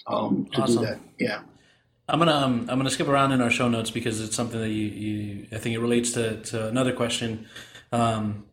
um, 0.06 0.48
to 0.54 0.62
Awesome. 0.62 0.76
do 0.78 0.86
that. 0.86 0.98
Yeah. 1.18 1.40
I'm 2.08 2.18
gonna 2.18 2.32
um, 2.32 2.60
I'm 2.70 2.78
gonna 2.78 2.90
skip 2.90 3.08
around 3.08 3.32
in 3.32 3.42
our 3.42 3.50
show 3.50 3.68
notes 3.68 3.90
because 3.90 4.20
it's 4.22 4.34
something 4.34 4.58
that 4.58 4.70
you, 4.70 4.86
you 4.86 5.46
I 5.52 5.58
think 5.58 5.74
it 5.74 5.80
relates 5.80 6.12
to, 6.12 6.40
to 6.44 6.68
another 6.68 6.94
question. 6.94 7.46
Um, 7.92 8.47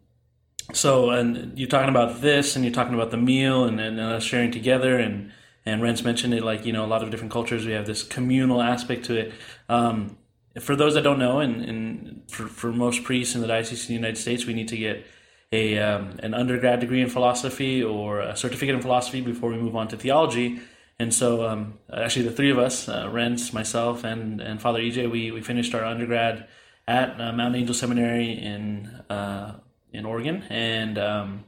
so 0.73 1.11
and 1.11 1.57
you're 1.57 1.69
talking 1.69 1.89
about 1.89 2.21
this 2.21 2.55
and 2.55 2.65
you're 2.65 2.73
talking 2.73 2.93
about 2.93 3.11
the 3.11 3.17
meal 3.17 3.65
and, 3.65 3.79
and 3.79 3.99
us 3.99 4.23
sharing 4.23 4.51
together 4.51 4.97
and 4.97 5.31
and 5.65 5.81
Rents 5.81 6.03
mentioned 6.03 6.33
it 6.33 6.43
like 6.43 6.65
you 6.65 6.73
know 6.73 6.85
a 6.85 6.87
lot 6.87 7.03
of 7.03 7.09
different 7.09 7.31
cultures 7.31 7.65
we 7.65 7.73
have 7.73 7.85
this 7.85 8.03
communal 8.03 8.61
aspect 8.61 9.05
to 9.05 9.17
it. 9.17 9.33
Um, 9.67 10.17
for 10.59 10.75
those 10.75 10.93
that 10.93 11.01
don't 11.01 11.19
know, 11.19 11.39
and, 11.39 11.63
and 11.65 12.21
for, 12.29 12.47
for 12.47 12.71
most 12.71 13.03
priests 13.03 13.35
in 13.35 13.41
the 13.41 13.47
Diocese 13.47 13.81
in 13.83 13.87
the 13.89 13.93
United 13.93 14.17
States, 14.17 14.45
we 14.45 14.53
need 14.53 14.69
to 14.69 14.77
get 14.77 15.05
a 15.51 15.79
um, 15.79 16.17
an 16.19 16.33
undergrad 16.33 16.79
degree 16.79 17.01
in 17.01 17.09
philosophy 17.09 17.83
or 17.83 18.19
a 18.21 18.35
certificate 18.35 18.75
in 18.75 18.81
philosophy 18.81 19.21
before 19.21 19.49
we 19.49 19.57
move 19.57 19.75
on 19.75 19.87
to 19.89 19.97
theology. 19.97 20.61
And 20.97 21.13
so, 21.13 21.45
um, 21.45 21.79
actually, 21.93 22.25
the 22.25 22.31
three 22.31 22.51
of 22.51 22.57
us, 22.57 22.87
uh, 22.87 23.09
Rents, 23.11 23.51
myself, 23.51 24.03
and 24.03 24.39
and 24.39 24.61
Father 24.61 24.79
EJ, 24.79 25.11
we 25.11 25.31
we 25.31 25.41
finished 25.41 25.75
our 25.75 25.83
undergrad 25.83 26.47
at 26.87 27.19
uh, 27.19 27.33
Mount 27.33 27.55
Angel 27.55 27.75
Seminary 27.75 28.31
in 28.31 28.85
uh, 29.09 29.55
in 29.95 30.05
Oregon, 30.05 30.43
and 30.49 30.97
um, 30.97 31.43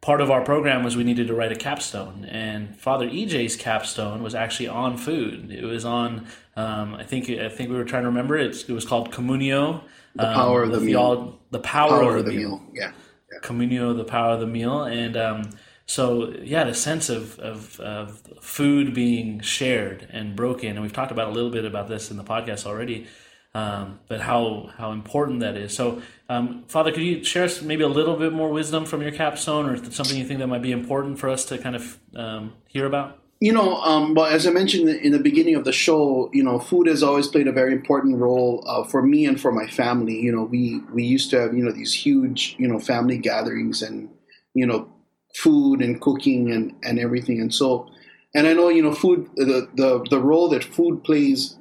part 0.00 0.20
of 0.20 0.30
our 0.30 0.42
program 0.42 0.82
was 0.84 0.96
we 0.96 1.04
needed 1.04 1.28
to 1.28 1.34
write 1.34 1.52
a 1.52 1.56
capstone, 1.56 2.24
and 2.24 2.76
Father 2.76 3.08
EJ's 3.08 3.56
capstone 3.56 4.22
was 4.22 4.34
actually 4.34 4.68
on 4.68 4.96
food. 4.96 5.50
It 5.50 5.64
was 5.64 5.84
on, 5.84 6.26
um, 6.56 6.94
I 6.94 7.04
think, 7.04 7.30
I 7.30 7.48
think 7.48 7.70
we 7.70 7.76
were 7.76 7.84
trying 7.84 8.02
to 8.02 8.08
remember 8.08 8.36
it. 8.36 8.68
It 8.68 8.72
was 8.72 8.84
called 8.84 9.10
Communio, 9.12 9.82
the 10.14 10.24
power 10.24 10.62
of 10.62 10.72
the 10.72 10.80
meal. 10.80 11.38
the 11.50 11.58
power, 11.60 12.00
Power 12.00 12.16
of 12.16 12.26
the, 12.26 12.32
meal. 12.32 12.62
Yeah. 12.72 12.92
yeah. 13.32 13.38
Communio, 13.42 13.96
the 13.96 14.04
power 14.04 14.34
of 14.34 14.40
the 14.40 14.46
meal, 14.46 14.84
and 14.84 15.16
um, 15.16 15.50
so 15.86 16.34
yeah, 16.42 16.64
the 16.64 16.74
sense 16.74 17.08
of, 17.08 17.38
of 17.38 17.78
of 17.80 18.22
food 18.40 18.94
being 18.94 19.40
shared 19.40 20.08
and 20.10 20.34
broken, 20.34 20.70
and 20.70 20.82
we've 20.82 20.92
talked 20.92 21.12
about 21.12 21.28
a 21.28 21.32
little 21.32 21.50
bit 21.50 21.64
about 21.64 21.88
this 21.88 22.10
in 22.10 22.16
the 22.16 22.24
podcast 22.24 22.66
already, 22.66 23.06
um, 23.54 24.00
but 24.08 24.20
how 24.20 24.70
how 24.76 24.92
important 24.92 25.40
that 25.40 25.56
is. 25.56 25.74
So, 25.74 26.02
um, 26.34 26.64
Father, 26.68 26.90
could 26.90 27.02
you 27.02 27.22
share 27.22 27.44
us 27.44 27.62
maybe 27.62 27.82
a 27.82 27.88
little 27.88 28.16
bit 28.16 28.32
more 28.32 28.50
wisdom 28.50 28.84
from 28.84 29.02
your 29.02 29.12
capstone, 29.12 29.66
or 29.68 29.90
something 29.90 30.16
you 30.16 30.24
think 30.24 30.40
that 30.40 30.46
might 30.48 30.62
be 30.62 30.72
important 30.72 31.18
for 31.18 31.28
us 31.28 31.44
to 31.46 31.58
kind 31.58 31.76
of 31.76 31.98
um, 32.16 32.52
hear 32.68 32.86
about? 32.86 33.18
You 33.40 33.52
know, 33.52 33.76
um, 33.82 34.14
well, 34.14 34.26
as 34.26 34.46
I 34.46 34.50
mentioned 34.50 34.88
in 34.88 35.12
the 35.12 35.18
beginning 35.18 35.54
of 35.54 35.64
the 35.64 35.72
show, 35.72 36.30
you 36.32 36.42
know, 36.42 36.58
food 36.58 36.86
has 36.86 37.02
always 37.02 37.28
played 37.28 37.46
a 37.46 37.52
very 37.52 37.72
important 37.72 38.18
role 38.18 38.64
uh, 38.66 38.84
for 38.84 39.02
me 39.02 39.26
and 39.26 39.40
for 39.40 39.52
my 39.52 39.66
family. 39.66 40.18
You 40.18 40.32
know, 40.32 40.44
we 40.44 40.80
we 40.92 41.04
used 41.04 41.30
to 41.30 41.40
have 41.40 41.54
you 41.54 41.62
know 41.62 41.72
these 41.72 41.94
huge 41.94 42.56
you 42.58 42.66
know 42.66 42.78
family 42.78 43.18
gatherings 43.18 43.82
and 43.82 44.08
you 44.54 44.66
know 44.66 44.88
food 45.36 45.82
and 45.82 46.00
cooking 46.00 46.50
and 46.50 46.74
and 46.82 46.98
everything. 46.98 47.40
And 47.40 47.52
so, 47.52 47.90
and 48.34 48.46
I 48.46 48.54
know 48.54 48.68
you 48.70 48.82
know 48.82 48.94
food 48.94 49.28
the 49.36 49.68
the 49.74 50.04
the 50.10 50.20
role 50.20 50.48
that 50.50 50.64
food 50.64 51.04
plays 51.04 51.56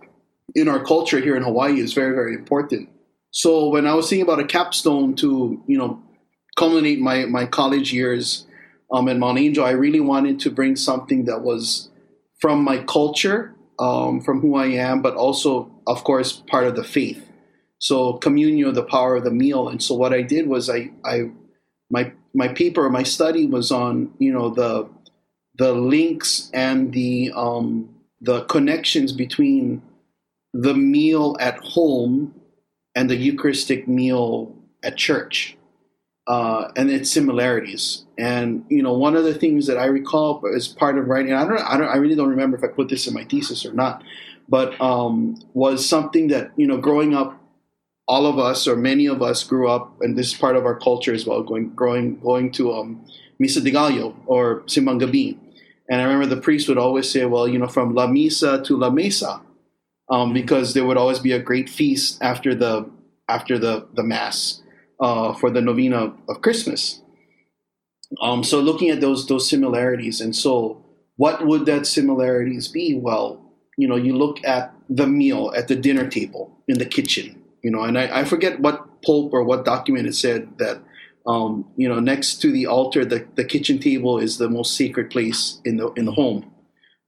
in 0.55 0.67
our 0.67 0.83
culture 0.83 1.19
here 1.19 1.35
in 1.35 1.43
Hawaii 1.43 1.79
is 1.79 1.93
very 1.93 2.15
very 2.15 2.33
important. 2.33 2.89
So 3.33 3.69
when 3.69 3.87
I 3.87 3.95
was 3.95 4.07
thinking 4.07 4.23
about 4.23 4.39
a 4.39 4.45
capstone 4.45 5.15
to 5.15 5.61
you 5.67 5.77
know 5.77 6.01
culminate 6.55 6.99
my 6.99 7.25
my 7.25 7.45
college 7.45 7.91
years 7.91 8.45
um, 8.91 9.09
at 9.09 9.17
Mount 9.17 9.39
Angel, 9.39 9.65
I 9.65 9.71
really 9.71 9.99
wanted 9.99 10.39
to 10.41 10.51
bring 10.51 10.75
something 10.75 11.25
that 11.25 11.41
was 11.41 11.89
from 12.39 12.63
my 12.63 12.77
culture, 12.83 13.55
um, 13.79 14.21
from 14.21 14.39
who 14.39 14.55
I 14.55 14.67
am, 14.67 15.01
but 15.01 15.15
also, 15.15 15.71
of 15.87 16.03
course, 16.03 16.43
part 16.47 16.67
of 16.67 16.75
the 16.75 16.83
faith. 16.83 17.27
So 17.79 18.13
communion, 18.13 18.71
the 18.75 18.83
power 18.83 19.15
of 19.15 19.23
the 19.23 19.31
meal. 19.31 19.67
And 19.67 19.81
so 19.81 19.95
what 19.95 20.13
I 20.13 20.21
did 20.21 20.47
was 20.47 20.69
I, 20.69 20.91
I 21.03 21.31
my 21.89 22.13
my 22.35 22.49
paper, 22.49 22.87
my 22.89 23.03
study 23.03 23.47
was 23.47 23.71
on 23.71 24.13
you 24.19 24.31
know 24.31 24.49
the 24.49 24.87
the 25.57 25.73
links 25.73 26.51
and 26.53 26.93
the 26.93 27.31
um, 27.35 27.95
the 28.21 28.43
connections 28.45 29.11
between 29.11 29.81
the 30.53 30.75
meal 30.75 31.35
at 31.39 31.57
home 31.57 32.35
and 32.95 33.09
the 33.09 33.15
Eucharistic 33.15 33.87
meal 33.87 34.55
at 34.83 34.97
church 34.97 35.57
uh, 36.27 36.71
and 36.75 36.89
its 36.89 37.11
similarities. 37.11 38.05
And 38.17 38.65
you 38.69 38.81
know, 38.83 38.93
one 38.93 39.15
of 39.15 39.23
the 39.23 39.33
things 39.33 39.67
that 39.67 39.77
I 39.77 39.85
recall 39.85 40.41
as 40.55 40.67
part 40.67 40.97
of 40.97 41.07
writing, 41.07 41.33
I 41.33 41.45
don't, 41.45 41.59
I 41.59 41.77
don't, 41.77 41.87
I 41.87 41.97
really 41.97 42.15
don't 42.15 42.29
remember 42.29 42.57
if 42.57 42.63
I 42.63 42.67
put 42.67 42.89
this 42.89 43.07
in 43.07 43.13
my 43.13 43.25
thesis 43.25 43.65
or 43.65 43.73
not, 43.73 44.03
but 44.47 44.79
um, 44.79 45.41
was 45.53 45.87
something 45.87 46.27
that 46.27 46.51
you 46.55 46.67
know, 46.67 46.77
growing 46.77 47.13
up, 47.13 47.39
all 48.07 48.25
of 48.25 48.37
us 48.37 48.67
or 48.67 48.75
many 48.75 49.05
of 49.05 49.21
us 49.21 49.43
grew 49.43 49.69
up, 49.69 50.01
and 50.01 50.17
this 50.17 50.33
is 50.33 50.37
part 50.37 50.55
of 50.55 50.65
our 50.65 50.77
culture 50.77 51.13
as 51.13 51.25
well, 51.25 51.41
going, 51.43 51.69
growing, 51.69 52.19
going 52.19 52.51
to 52.51 52.73
um, 52.73 53.05
Misa 53.41 53.63
de 53.63 53.71
Gallo 53.71 54.15
or 54.25 54.61
Simbang 54.61 55.01
Gabi. 55.01 55.37
And 55.89 55.99
I 56.01 56.05
remember 56.05 56.33
the 56.33 56.41
priest 56.41 56.69
would 56.69 56.77
always 56.77 57.09
say, 57.09 57.25
well, 57.25 57.47
you 57.47 57.59
know, 57.59 57.67
from 57.67 57.93
La 57.93 58.07
Misa 58.07 58.63
to 58.65 58.77
La 58.77 58.89
Mesa, 58.89 59.41
um, 60.13 60.31
because 60.31 60.75
there 60.75 60.85
would 60.85 60.97
always 60.97 61.17
be 61.17 61.31
a 61.31 61.39
great 61.39 61.67
feast 61.67 62.21
after 62.21 62.53
the 62.53 62.87
after 63.27 63.57
the 63.57 63.87
the 63.95 64.03
mass 64.03 64.61
uh, 64.99 65.33
for 65.33 65.49
the 65.49 65.61
novena 65.61 66.13
of 66.29 66.41
Christmas. 66.41 67.01
Um, 68.21 68.43
so 68.43 68.59
looking 68.59 68.91
at 68.91 69.01
those 69.01 69.25
those 69.25 69.49
similarities, 69.49 70.21
and 70.21 70.35
so 70.35 70.85
what 71.15 71.47
would 71.47 71.65
that 71.65 71.87
similarities 71.87 72.67
be? 72.67 72.93
Well, 72.93 73.55
you 73.75 73.87
know, 73.87 73.95
you 73.95 74.15
look 74.15 74.37
at 74.45 74.71
the 74.87 75.07
meal 75.07 75.51
at 75.55 75.67
the 75.67 75.75
dinner 75.75 76.07
table 76.07 76.61
in 76.67 76.77
the 76.77 76.85
kitchen, 76.85 77.41
you 77.63 77.71
know, 77.71 77.81
and 77.81 77.97
I, 77.97 78.19
I 78.21 78.23
forget 78.23 78.59
what 78.59 79.01
pope 79.03 79.33
or 79.33 79.43
what 79.43 79.65
document 79.65 80.07
it 80.07 80.13
said 80.15 80.59
that 80.59 80.77
um, 81.25 81.65
you 81.75 81.89
know 81.89 81.99
next 81.99 82.39
to 82.41 82.51
the 82.51 82.67
altar, 82.67 83.03
the, 83.03 83.25
the 83.33 83.45
kitchen 83.45 83.79
table 83.79 84.19
is 84.19 84.37
the 84.37 84.49
most 84.49 84.77
sacred 84.77 85.09
place 85.09 85.59
in 85.65 85.77
the 85.77 85.91
in 85.93 86.05
the 86.05 86.11
home. 86.11 86.51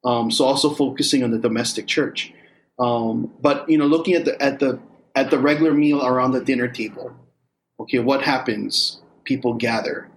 Um, 0.03 0.31
so 0.31 0.45
also 0.45 0.71
focusing 0.71 1.23
on 1.23 1.29
the 1.29 1.39
domestic 1.39 1.85
church, 1.85 2.33
um, 2.79 3.33
but 3.41 3.69
you 3.69 3.77
know, 3.77 3.85
looking 3.85 4.15
at 4.15 4.25
the 4.25 4.41
at 4.41 4.59
the 4.59 4.79
at 5.15 5.31
the 5.31 5.39
regular 5.39 5.73
meal 5.73 6.05
around 6.05 6.31
the 6.31 6.43
dinner 6.43 6.67
table, 6.67 7.15
okay, 7.79 7.99
what 7.99 8.21
happens? 8.21 9.01
People 9.23 9.53
gather, 9.53 10.09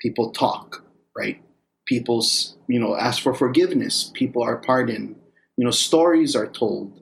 people 0.00 0.30
talk, 0.30 0.84
right? 1.16 1.42
People, 1.86 2.24
you 2.68 2.78
know, 2.78 2.96
ask 2.96 3.22
for 3.22 3.34
forgiveness. 3.34 4.10
People 4.14 4.42
are 4.42 4.56
pardoned. 4.56 5.16
You 5.56 5.64
know, 5.64 5.72
stories 5.72 6.36
are 6.36 6.46
told, 6.46 7.00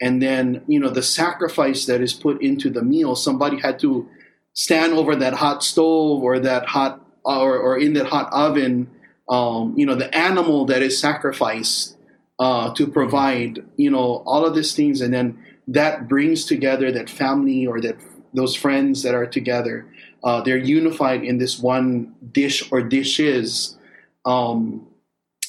and 0.00 0.20
then 0.20 0.62
you 0.66 0.78
know 0.78 0.90
the 0.90 1.02
sacrifice 1.02 1.86
that 1.86 2.02
is 2.02 2.12
put 2.12 2.42
into 2.42 2.68
the 2.68 2.82
meal. 2.82 3.16
Somebody 3.16 3.58
had 3.58 3.78
to 3.80 4.08
stand 4.52 4.92
over 4.92 5.16
that 5.16 5.34
hot 5.34 5.64
stove 5.64 6.22
or 6.22 6.38
that 6.40 6.66
hot 6.66 7.00
or, 7.24 7.56
or 7.56 7.78
in 7.78 7.94
that 7.94 8.06
hot 8.06 8.30
oven. 8.32 8.90
Um, 9.28 9.74
you 9.76 9.86
know, 9.86 9.96
the 9.96 10.14
animal 10.14 10.66
that 10.66 10.82
is 10.82 11.00
sacrificed 11.00 11.95
uh, 12.38 12.72
to 12.74 12.86
provide. 12.86 13.64
You 13.76 13.90
know, 13.90 14.22
all 14.26 14.44
of 14.44 14.54
these 14.54 14.74
things, 14.74 15.00
and 15.00 15.12
then 15.12 15.38
that 15.68 16.08
brings 16.08 16.44
together 16.44 16.92
that 16.92 17.10
family 17.10 17.66
or 17.66 17.80
that 17.80 17.96
those 18.34 18.54
friends 18.54 19.02
that 19.02 19.14
are 19.14 19.26
together. 19.26 19.86
Uh, 20.22 20.40
they're 20.40 20.56
unified 20.56 21.22
in 21.22 21.38
this 21.38 21.58
one 21.58 22.14
dish 22.32 22.70
or 22.72 22.82
dishes 22.82 23.76
um, 24.24 24.86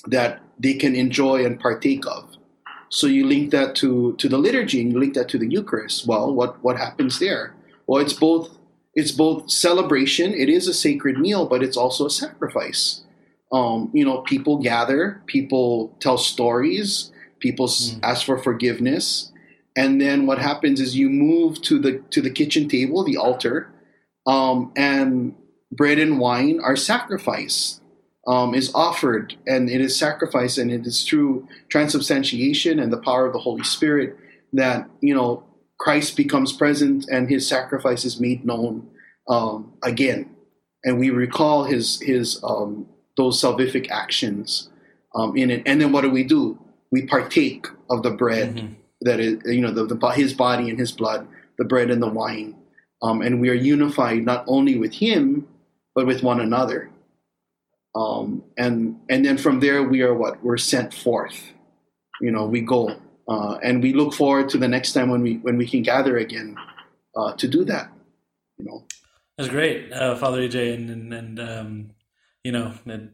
that 0.06 0.42
they 0.60 0.74
can 0.74 0.96
enjoy 0.96 1.46
and 1.46 1.60
partake 1.60 2.06
of. 2.08 2.38
So 2.90 3.08
you 3.08 3.26
link 3.28 3.52
that 3.52 3.76
to 3.76 4.16
to 4.16 4.30
the 4.30 4.38
liturgy 4.38 4.82
and 4.82 4.94
you 4.94 5.00
link 5.00 5.14
that 5.16 5.30
to 5.30 5.38
the 5.38 5.48
Eucharist. 5.48 6.08
Well, 6.08 6.34
what 6.34 6.64
what 6.64 6.78
happens 6.78 7.20
there? 7.20 7.54
Well, 7.86 8.02
it's 8.02 8.14
both 8.14 8.58
it's 8.94 9.12
both 9.12 9.52
celebration. 9.52 10.34
It 10.34 10.50
is 10.50 10.68
a 10.68 10.74
sacred 10.74 11.20
meal, 11.20 11.46
but 11.46 11.64
it's 11.64 11.78
also 11.78 12.06
a 12.06 12.10
sacrifice. 12.10 13.04
Um, 13.52 13.92
you 13.94 14.04
know, 14.04 14.22
people 14.22 14.58
gather, 14.58 15.22
people 15.26 15.96
tell 16.00 16.18
stories, 16.18 17.12
people 17.40 17.66
s 17.66 17.96
ask 18.04 18.26
for 18.26 18.38
forgiveness, 18.38 19.32
and 19.76 20.02
then 20.02 20.26
what 20.26 20.40
happens 20.40 20.82
is 20.82 20.98
you 20.98 21.10
move 21.10 21.62
to 21.64 21.80
the 21.80 22.00
to 22.12 22.22
the 22.22 22.30
kitchen 22.30 22.68
table, 22.68 23.04
the 23.04 23.18
altar, 23.18 23.72
um, 24.26 24.72
and 24.76 25.36
bread 25.72 26.00
and 26.00 26.20
wine 26.20 26.60
are 26.62 26.76
sacrificed. 26.76 27.82
Um, 28.28 28.54
is 28.54 28.70
offered 28.76 29.38
and 29.48 29.70
it 29.70 29.80
is 29.80 29.98
sacrificed 29.98 30.58
and 30.58 30.70
it 30.70 30.86
is 30.86 31.08
through 31.08 31.48
transubstantiation 31.70 32.78
and 32.78 32.92
the 32.92 32.98
power 32.98 33.26
of 33.26 33.32
the 33.32 33.40
Holy 33.40 33.64
Spirit 33.64 34.18
that 34.52 34.90
you 35.00 35.16
know 35.16 35.46
Christ 35.80 36.18
becomes 36.18 36.52
present 36.52 37.08
and 37.10 37.30
his 37.30 37.48
sacrifice 37.48 38.04
is 38.04 38.20
made 38.20 38.46
known 38.46 38.90
um, 39.30 39.74
again, 39.84 40.30
and 40.84 41.00
we 41.00 41.10
recall 41.10 41.66
his 41.66 42.02
his 42.02 42.42
um, 42.44 42.88
those 43.18 43.42
salvific 43.42 43.90
actions 43.90 44.70
um, 45.16 45.36
in 45.36 45.52
it. 45.52 45.64
And 45.66 45.82
then 45.82 45.92
what 45.92 46.02
do 46.02 46.10
we 46.10 46.24
do? 46.24 46.58
We 46.92 47.06
partake 47.06 47.68
of 47.90 48.04
the 48.04 48.12
bread 48.12 48.76
that 49.02 49.20
is 49.20 49.42
you 49.46 49.62
know 49.62 49.72
the, 49.72 49.86
the 49.86 50.08
his 50.10 50.34
body 50.34 50.70
and 50.70 50.80
his 50.80 50.92
blood, 50.92 51.28
the 51.58 51.66
bread 51.66 51.92
and 51.92 52.02
the 52.02 52.10
wine, 52.10 52.56
um, 53.02 53.22
and 53.22 53.42
we 53.42 53.50
are 53.50 53.54
unified 53.54 54.24
not 54.24 54.46
only 54.48 54.78
with 54.78 54.94
him 54.94 55.48
but 55.96 56.06
with 56.06 56.22
one 56.22 56.40
another. 56.40 56.92
Um, 57.96 58.44
and 58.58 59.00
and 59.10 59.26
then 59.26 59.38
from 59.38 59.60
there 59.60 59.84
we 59.84 60.02
are 60.04 60.14
what 60.14 60.44
we're 60.44 60.58
sent 60.58 60.94
forth. 60.94 61.52
You 62.22 62.32
know 62.32 62.46
we 62.46 62.62
go 62.62 62.96
uh, 63.28 63.58
and 63.64 63.84
we 63.84 63.94
look 63.94 64.14
forward 64.14 64.50
to 64.50 64.58
the 64.58 64.68
next 64.68 64.94
time 64.94 65.10
when 65.10 65.22
we 65.22 65.38
when 65.38 65.58
we 65.58 65.68
can 65.68 65.82
gather 65.82 66.18
again 66.18 66.56
uh, 67.16 67.34
to 67.34 67.48
do 67.48 67.66
that. 67.66 67.90
You 68.58 68.66
know. 68.66 68.86
That's 69.38 69.50
great, 69.50 69.94
uh, 69.94 70.16
Father 70.16 70.42
EJ, 70.48 70.74
and 70.74 70.90
and, 70.90 71.14
and 71.14 71.40
um, 71.40 71.90
you 72.48 72.54
know, 72.54 72.74
and, 72.86 73.12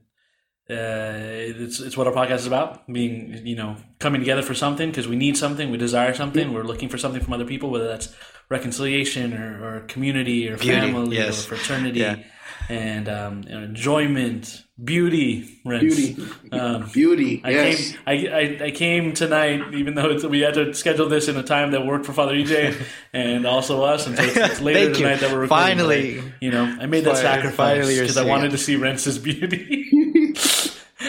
uh, 0.69 1.57
it's 1.61 1.79
it's 1.79 1.97
what 1.97 2.07
our 2.07 2.13
podcast 2.13 2.35
is 2.35 2.47
about. 2.47 2.87
Being 2.87 3.45
you 3.45 3.55
know 3.55 3.75
coming 3.99 4.21
together 4.21 4.43
for 4.43 4.53
something 4.53 4.89
because 4.91 5.07
we 5.07 5.15
need 5.15 5.35
something, 5.35 5.71
we 5.71 5.77
desire 5.77 6.13
something, 6.13 6.53
we're 6.53 6.63
looking 6.63 6.87
for 6.87 6.99
something 6.99 7.21
from 7.21 7.33
other 7.33 7.45
people, 7.45 7.69
whether 7.71 7.87
that's 7.87 8.15
reconciliation 8.49 9.33
or, 9.33 9.65
or 9.65 9.79
community 9.87 10.47
or 10.49 10.57
Beauty, 10.57 10.79
family 10.79 11.17
yes. 11.17 11.45
or 11.45 11.55
fraternity. 11.55 11.99
Yeah. 11.99 12.23
And 12.69 13.09
um, 13.09 13.41
know, 13.41 13.63
enjoyment, 13.63 14.62
beauty, 14.81 15.59
Renz. 15.65 15.81
Beauty, 15.81 16.17
Um, 16.51 16.89
beauty. 16.91 17.41
I 17.43 17.49
yes. 17.51 17.91
came. 17.91 17.99
I, 18.07 18.11
I, 18.11 18.65
I 18.65 18.71
came 18.71 19.13
tonight, 19.13 19.73
even 19.73 19.95
though 19.95 20.09
it's, 20.11 20.23
we 20.23 20.39
had 20.41 20.53
to 20.55 20.73
schedule 20.73 21.09
this 21.09 21.27
in 21.27 21.35
a 21.37 21.43
time 21.43 21.71
that 21.71 21.85
worked 21.85 22.05
for 22.05 22.13
Father 22.13 22.33
EJ 22.33 22.75
and 23.13 23.45
also 23.45 23.83
us, 23.83 24.07
and 24.07 24.15
so 24.17 24.23
it's, 24.23 24.35
it's 24.37 24.61
later 24.61 24.79
Thank 24.85 24.97
you. 24.99 25.03
tonight 25.05 25.19
that 25.19 25.31
we're 25.31 25.39
recording. 25.41 25.65
Finally. 25.77 26.21
but, 26.21 26.31
you 26.41 26.51
know, 26.51 26.63
I 26.79 26.85
made 26.85 27.03
that 27.05 27.15
Fi- 27.15 27.21
sacrifice 27.21 27.87
because 27.87 28.17
I 28.17 28.25
wanted 28.25 28.51
to 28.51 28.57
see 28.57 28.75
Rence's 28.75 29.17
beauty. 29.19 29.89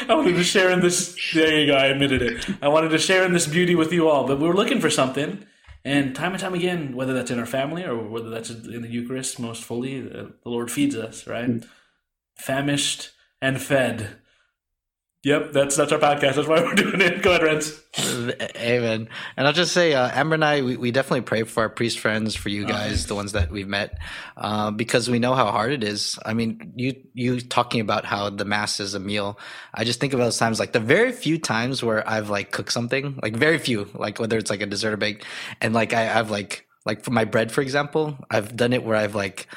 I 0.09 0.15
wanted 0.15 0.35
to 0.35 0.45
share 0.45 0.71
in 0.71 0.81
this. 0.81 1.17
There 1.33 1.61
you 1.61 1.69
go. 1.69 1.75
I 1.75 1.87
admitted 1.87 2.21
it. 2.21 2.47
I 2.61 2.69
wanted 2.69 2.89
to 2.91 2.99
share 2.99 3.25
in 3.25 3.33
this 3.33 3.47
beauty 3.47 3.75
with 3.75 3.93
you 3.93 4.09
all, 4.09 4.27
but 4.27 4.41
we 4.41 4.47
were 4.49 4.55
looking 4.55 4.81
for 4.81 4.91
something. 4.91 5.47
And 5.87 6.15
time 6.17 6.33
and 6.33 6.41
time 6.41 6.55
again, 6.55 6.97
whether 6.97 7.13
that's 7.13 7.31
in 7.31 7.39
our 7.39 7.47
family 7.47 7.85
or 7.85 7.97
whether 8.09 8.29
that's 8.31 8.51
in 8.51 8.83
the 8.83 8.89
Eucharist, 8.89 9.39
most 9.39 9.63
fully, 9.63 10.01
the, 10.01 10.33
the 10.43 10.49
Lord 10.49 10.71
feeds 10.71 10.97
us, 10.97 11.27
right? 11.27 11.63
Famished 12.37 13.11
and 13.45 13.61
fed. 13.61 14.09
Yep, 15.23 15.53
that's 15.53 15.77
that's 15.77 15.91
our 15.91 15.99
podcast. 15.99 16.35
That's 16.35 16.49
why 16.49 16.63
we're 16.63 16.75
doing 16.85 17.01
it. 17.01 17.23
Go 17.23 17.35
ahead, 17.35 17.43
Renz. 17.43 17.81
Amen. 18.57 19.09
And 19.37 19.47
I'll 19.47 19.55
just 19.55 19.73
say, 19.73 19.95
uh, 19.95 20.11
Amber 20.13 20.35
and 20.35 20.45
I, 20.45 20.61
we, 20.61 20.77
we 20.77 20.91
definitely 20.91 21.23
pray 21.23 21.45
for 21.45 21.63
our 21.63 21.71
priest 21.71 21.99
friends, 21.99 22.35
for 22.35 22.51
you 22.51 22.67
guys, 22.67 23.07
the 23.07 23.15
ones 23.15 23.33
that 23.33 23.51
we've 23.51 23.69
met, 23.69 23.99
uh, 24.37 24.71
because 24.71 25.09
we 25.09 25.19
know 25.19 25.35
how 25.35 25.51
hard 25.51 25.73
it 25.73 25.83
is. 25.83 26.19
I 26.27 26.35
mean, 26.35 26.75
you 26.77 26.95
you 27.15 27.41
talking 27.41 27.81
about 27.81 28.05
how 28.05 28.29
the 28.29 28.45
mass 28.45 28.81
is 28.81 28.95
a 28.95 29.01
meal. 29.01 29.39
I 29.73 29.85
just 29.85 29.99
think 29.99 30.13
of 30.13 30.19
those 30.19 30.37
times, 30.37 30.59
like 30.59 30.73
the 30.73 30.81
very 30.81 31.13
few 31.13 31.39
times 31.39 31.83
where 31.83 32.07
I've 32.09 32.29
like 32.29 32.51
cooked 32.51 32.73
something, 32.73 33.19
like 33.23 33.37
very 33.37 33.59
few, 33.59 33.89
like 33.95 34.19
whether 34.19 34.37
it's 34.37 34.51
like 34.51 34.63
a 34.63 34.67
dessert 34.67 34.93
or 34.93 34.99
bake, 34.99 35.25
and 35.61 35.73
like 35.73 35.93
I, 35.95 36.19
I've 36.19 36.31
like 36.31 36.67
like 36.85 37.03
for 37.03 37.13
my 37.13 37.25
bread, 37.25 37.53
for 37.53 37.63
example, 37.63 38.17
I've 38.31 38.57
done 38.57 38.73
it 38.75 38.85
where 38.85 38.97
I've 38.97 39.15
like 39.15 39.49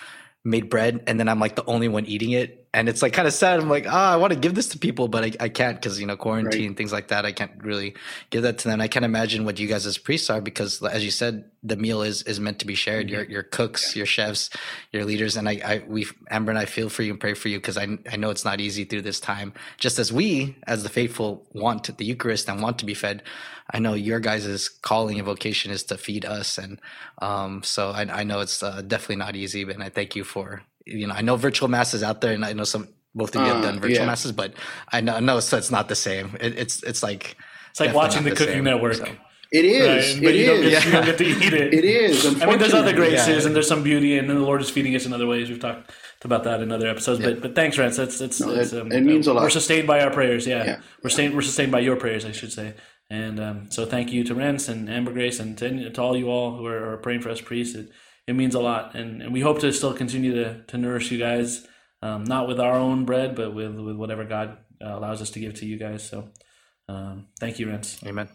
made 0.48 0.70
bread 0.70 1.04
and 1.08 1.20
then 1.20 1.28
I'm 1.28 1.40
like 1.40 1.56
the 1.56 1.66
only 1.66 1.90
one 1.90 2.06
eating 2.06 2.32
it. 2.32 2.67
And 2.78 2.88
it's 2.88 3.02
like 3.02 3.14
kind 3.14 3.28
of 3.28 3.34
sad. 3.34 3.60
I'm 3.60 3.70
like, 3.70 3.88
ah, 3.88 4.14
I 4.14 4.18
want 4.18 4.34
to 4.34 4.40
give 4.40 4.54
this 4.54 4.70
to 4.70 4.78
people, 4.78 5.08
but 5.08 5.24
I, 5.24 5.32
I 5.46 5.50
can't 5.50 5.82
because, 5.82 6.00
you 6.00 6.06
know, 6.06 6.16
quarantine, 6.16 6.76
things 6.76 6.94
like 6.94 7.08
that. 7.08 7.26
I 7.26 7.32
can't 7.32 7.52
really 7.64 7.96
give 8.30 8.44
that 8.44 8.60
to 8.60 8.68
them. 8.68 8.82
I 8.82 8.88
can't 8.88 9.04
imagine 9.04 9.46
what 9.46 9.58
you 9.60 9.68
guys 9.68 9.88
as 9.88 9.98
priests 9.98 10.30
are 10.30 10.42
because, 10.42 10.84
as 10.84 11.04
you 11.04 11.10
said, 11.10 11.46
the 11.64 11.76
meal 11.76 12.04
is 12.04 12.22
is 12.22 12.40
meant 12.40 12.60
to 12.60 12.68
be 12.68 12.76
shared. 12.76 13.10
Your 13.10 13.24
your 13.24 13.42
cooks, 13.42 13.96
your 13.96 14.06
chefs, 14.06 14.52
your 14.92 15.06
leaders. 15.06 15.38
And 15.38 15.50
I, 15.50 15.54
I 15.66 15.84
we, 15.88 16.06
Amber 16.30 16.52
and 16.52 16.60
I 16.60 16.66
feel 16.66 16.88
for 16.90 17.02
you 17.02 17.14
and 17.14 17.20
pray 17.20 17.34
for 17.34 17.50
you 17.50 17.58
because 17.58 17.78
I, 17.78 17.98
I 18.12 18.16
know 18.16 18.30
it's 18.30 18.46
not 18.46 18.62
easy 18.62 18.86
through 18.86 19.02
this 19.02 19.20
time. 19.20 19.54
Just 19.78 19.98
as 19.98 20.14
we, 20.14 20.56
as 20.68 20.84
the 20.84 20.90
faithful, 20.90 21.48
want 21.54 21.98
the 21.98 22.06
Eucharist 22.06 22.48
and 22.48 22.62
want 22.62 22.78
to 22.78 22.86
be 22.86 22.94
fed, 22.94 23.24
I 23.72 23.80
know 23.80 23.96
your 23.96 24.20
guys' 24.20 24.70
calling 24.70 25.18
and 25.18 25.26
vocation 25.26 25.72
is 25.72 25.84
to 25.86 25.98
feed 25.98 26.26
us. 26.26 26.60
And 26.60 26.80
um, 27.24 27.64
so 27.64 27.90
I, 27.90 28.02
I 28.02 28.24
know 28.24 28.40
it's 28.40 28.62
uh, 28.62 28.84
definitely 28.84 29.18
not 29.18 29.36
easy, 29.36 29.64
and 29.64 29.84
I 29.84 29.90
thank 29.90 30.16
you 30.16 30.24
for, 30.24 30.62
you 30.88 31.08
know, 31.08 31.14
I 31.14 31.22
know 31.22 31.36
virtual 31.36 31.68
mass 31.70 31.94
is 31.94 32.04
out 32.04 32.22
there 32.22 32.34
and 32.34 32.44
I 32.46 32.54
know 32.54 32.64
some, 32.64 32.88
both 33.14 33.36
of 33.36 33.42
you 33.42 33.48
have 33.48 33.58
Uh, 33.58 33.62
done 33.62 33.80
virtual 33.80 34.00
yeah. 34.00 34.06
masses, 34.06 34.32
but 34.32 34.54
I 34.92 35.02
know, 35.02 35.16
I 35.16 35.20
know 35.20 35.38
it's, 35.38 35.52
it's 35.54 35.72
not 35.72 35.88
the 35.90 35.96
same. 35.96 36.38
It, 36.40 36.58
it's, 36.58 36.84
it's 36.84 37.02
like, 37.04 37.36
It's 37.72 37.80
like 37.80 37.94
watching 37.94 38.24
not 38.24 38.30
the 38.32 38.36
Cooking 38.36 38.56
same, 38.56 38.64
Network. 38.64 38.96
so. 38.96 39.08
It 39.50 39.64
is. 39.66 40.14
Right? 40.16 40.24
But 40.24 40.34
It 40.36 40.40
you 40.40 40.46
don't, 40.46 40.64
is. 40.64 40.70
get, 40.72 40.86
you 40.86 40.92
don't 40.92 41.06
get 41.06 41.18
to 41.20 41.26
eat 41.26 41.54
it. 41.54 41.74
It 41.74 41.86
is. 41.86 42.26
I 42.42 42.46
mean, 42.48 42.60
there's 42.60 42.74
other 42.74 42.94
graces 42.94 43.28
Yeah. 43.42 43.46
and 43.48 43.56
there's 43.56 43.68
some 43.68 43.82
beauty, 43.82 44.18
and 44.18 44.30
then 44.30 44.38
the 44.38 44.44
Lord 44.44 44.62
is 44.62 44.70
feeding 44.70 44.94
us 44.96 45.06
in 45.06 45.14
other 45.14 45.26
ways. 45.26 45.50
We've 45.50 45.60
talked 45.60 45.90
about 46.26 46.44
that 46.44 46.60
in 46.62 46.70
other 46.72 46.88
episodes. 46.88 47.22
But 47.24 47.42
but 47.42 47.56
thanks, 47.56 47.78
Rance. 47.78 47.96
That's 47.96 48.20
that's, 48.20 48.42
No, 48.42 48.54
that's 48.54 48.74
it- 48.74 48.82
um, 48.82 48.92
it 48.92 49.02
means 49.04 49.26
a 49.28 49.34
lot. 49.34 49.44
We're 49.44 49.50
sustained 49.50 49.88
by 49.88 50.02
our 50.02 50.12
prayers. 50.12 50.46
Yeah, 50.46 50.66
Yeah. 50.66 50.78
we're 51.02 51.10
sustained. 51.10 51.34
We're 51.34 51.44
sustained 51.44 51.72
by 51.72 51.80
your 51.80 51.96
prayers, 51.96 52.26
I 52.26 52.34
should 52.34 52.52
say. 52.52 52.74
And 53.10 53.40
um, 53.40 53.72
so 53.72 53.86
thank 53.86 54.12
you 54.12 54.26
to 54.26 54.36
Rance 54.36 54.68
and 54.68 54.90
Amber 54.90 55.14
Grace 55.14 55.40
and 55.40 55.58
to, 55.60 55.90
to 55.92 56.02
all 56.02 56.18
you 56.18 56.28
all 56.30 56.58
who 56.58 56.66
are, 56.66 56.92
are 56.94 56.98
praying 56.98 57.22
for 57.22 57.30
us 57.30 57.40
priests. 57.40 57.74
It, 57.74 57.90
it 58.28 58.34
means 58.34 58.56
a 58.56 58.60
lot, 58.60 58.94
and, 58.96 59.22
and 59.22 59.34
we 59.34 59.40
hope 59.40 59.60
to 59.60 59.72
still 59.72 59.94
continue 59.94 60.36
to, 60.36 60.62
to 60.64 60.78
nourish 60.78 61.12
you 61.12 61.18
guys, 61.18 61.66
um, 62.02 62.26
not 62.26 62.48
with 62.48 62.60
our 62.60 62.74
own 62.74 63.06
bread, 63.06 63.36
but 63.36 63.54
with 63.56 63.76
with 63.76 63.96
whatever 63.96 64.26
God 64.26 64.58
uh, 64.84 64.98
allows 64.98 65.22
us 65.22 65.32
to 65.32 65.40
give 65.40 65.56
to 65.56 65.66
you 65.66 65.78
guys. 65.78 66.08
So 66.08 66.30
um, 66.90 67.28
thank 67.40 67.58
you, 67.58 67.70
Rance. 67.70 68.00
Amen. 68.06 68.28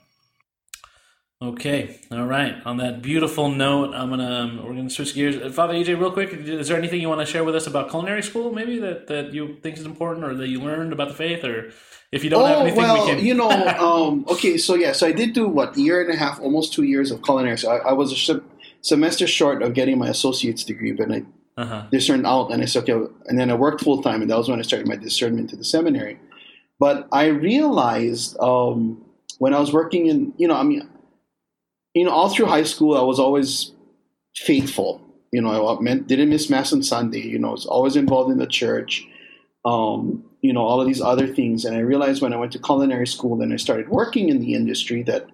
Okay, 1.42 2.00
all 2.12 2.24
right. 2.24 2.54
On 2.64 2.76
that 2.76 3.02
beautiful 3.02 3.48
note, 3.48 3.94
I'm 3.94 4.10
gonna 4.10 4.32
um, 4.32 4.64
we're 4.64 4.74
gonna 4.74 4.88
switch 4.88 5.12
gears. 5.14 5.36
Uh, 5.36 5.50
Father 5.50 5.74
AJ, 5.74 5.98
real 5.98 6.12
quick, 6.12 6.32
is 6.32 6.68
there 6.68 6.78
anything 6.78 7.00
you 7.00 7.08
want 7.08 7.20
to 7.20 7.26
share 7.26 7.42
with 7.42 7.56
us 7.56 7.66
about 7.66 7.90
culinary 7.90 8.22
school, 8.22 8.52
maybe 8.52 8.78
that 8.78 9.08
that 9.08 9.34
you 9.34 9.56
think 9.60 9.76
is 9.76 9.84
important, 9.84 10.24
or 10.24 10.34
that 10.36 10.48
you 10.48 10.60
learned 10.60 10.92
about 10.92 11.08
the 11.08 11.14
faith, 11.14 11.44
or 11.44 11.72
if 12.12 12.22
you 12.22 12.30
don't 12.30 12.46
have 12.46 12.58
Oh 12.58 12.60
anything, 12.60 12.78
well, 12.78 12.94
we 12.94 13.06
can. 13.08 13.16
Well, 13.16 13.24
you 13.24 13.34
know, 13.34 13.50
um, 13.50 14.24
okay, 14.28 14.56
so 14.56 14.76
yeah, 14.76 14.92
so 14.92 15.06
I 15.06 15.12
did 15.12 15.32
do 15.32 15.48
what 15.48 15.76
year 15.76 16.00
and 16.00 16.12
a 16.12 16.16
half, 16.16 16.38
almost 16.40 16.74
two 16.74 16.84
years 16.84 17.10
of 17.10 17.24
culinary. 17.24 17.58
So 17.58 17.72
I, 17.72 17.88
I 17.90 17.92
was 17.92 18.12
a 18.12 18.40
semester 18.82 19.26
short 19.26 19.62
of 19.62 19.74
getting 19.74 19.98
my 19.98 20.08
associate's 20.08 20.64
degree, 20.64 20.92
but 20.92 21.10
I 21.10 21.24
uh-huh. 21.56 21.86
discerned 21.90 22.26
out, 22.26 22.52
and 22.52 22.62
I 22.62 22.66
said, 22.66 22.88
okay, 22.88 23.12
and 23.26 23.38
then 23.38 23.50
I 23.50 23.54
worked 23.54 23.82
full 23.82 24.02
time, 24.02 24.20
and 24.20 24.30
that 24.30 24.36
was 24.36 24.48
when 24.48 24.58
I 24.58 24.62
started 24.62 24.88
my 24.88 24.96
discernment 24.96 25.50
to 25.50 25.56
the 25.56 25.64
seminary. 25.64 26.18
But 26.78 27.08
I 27.12 27.26
realized 27.26 28.38
um, 28.40 29.04
when 29.38 29.54
I 29.54 29.60
was 29.60 29.72
working 29.72 30.06
in, 30.06 30.34
you 30.36 30.48
know, 30.48 30.56
I 30.56 30.62
mean, 30.62 30.88
you 31.94 32.04
know, 32.04 32.10
all 32.10 32.28
through 32.28 32.46
high 32.46 32.64
school, 32.64 32.96
I 32.96 33.02
was 33.02 33.18
always 33.18 33.72
faithful. 34.34 35.00
You 35.30 35.42
know, 35.42 35.76
I 35.76 35.80
meant 35.80 36.08
didn't 36.08 36.30
miss 36.30 36.50
mass 36.50 36.72
on 36.72 36.82
Sunday. 36.82 37.20
You 37.20 37.38
know, 37.38 37.48
I 37.48 37.52
was 37.52 37.66
always 37.66 37.96
involved 37.96 38.30
in 38.30 38.38
the 38.38 38.46
church. 38.46 39.06
Um, 39.64 40.24
you 40.40 40.52
know, 40.52 40.62
all 40.62 40.80
of 40.80 40.86
these 40.88 41.00
other 41.00 41.28
things, 41.28 41.64
and 41.64 41.76
I 41.76 41.80
realized 41.80 42.20
when 42.20 42.32
I 42.32 42.36
went 42.36 42.52
to 42.52 42.58
culinary 42.58 43.06
school 43.06 43.40
and 43.40 43.52
I 43.52 43.56
started 43.56 43.88
working 43.88 44.28
in 44.28 44.40
the 44.40 44.54
industry 44.54 45.02
that 45.04 45.28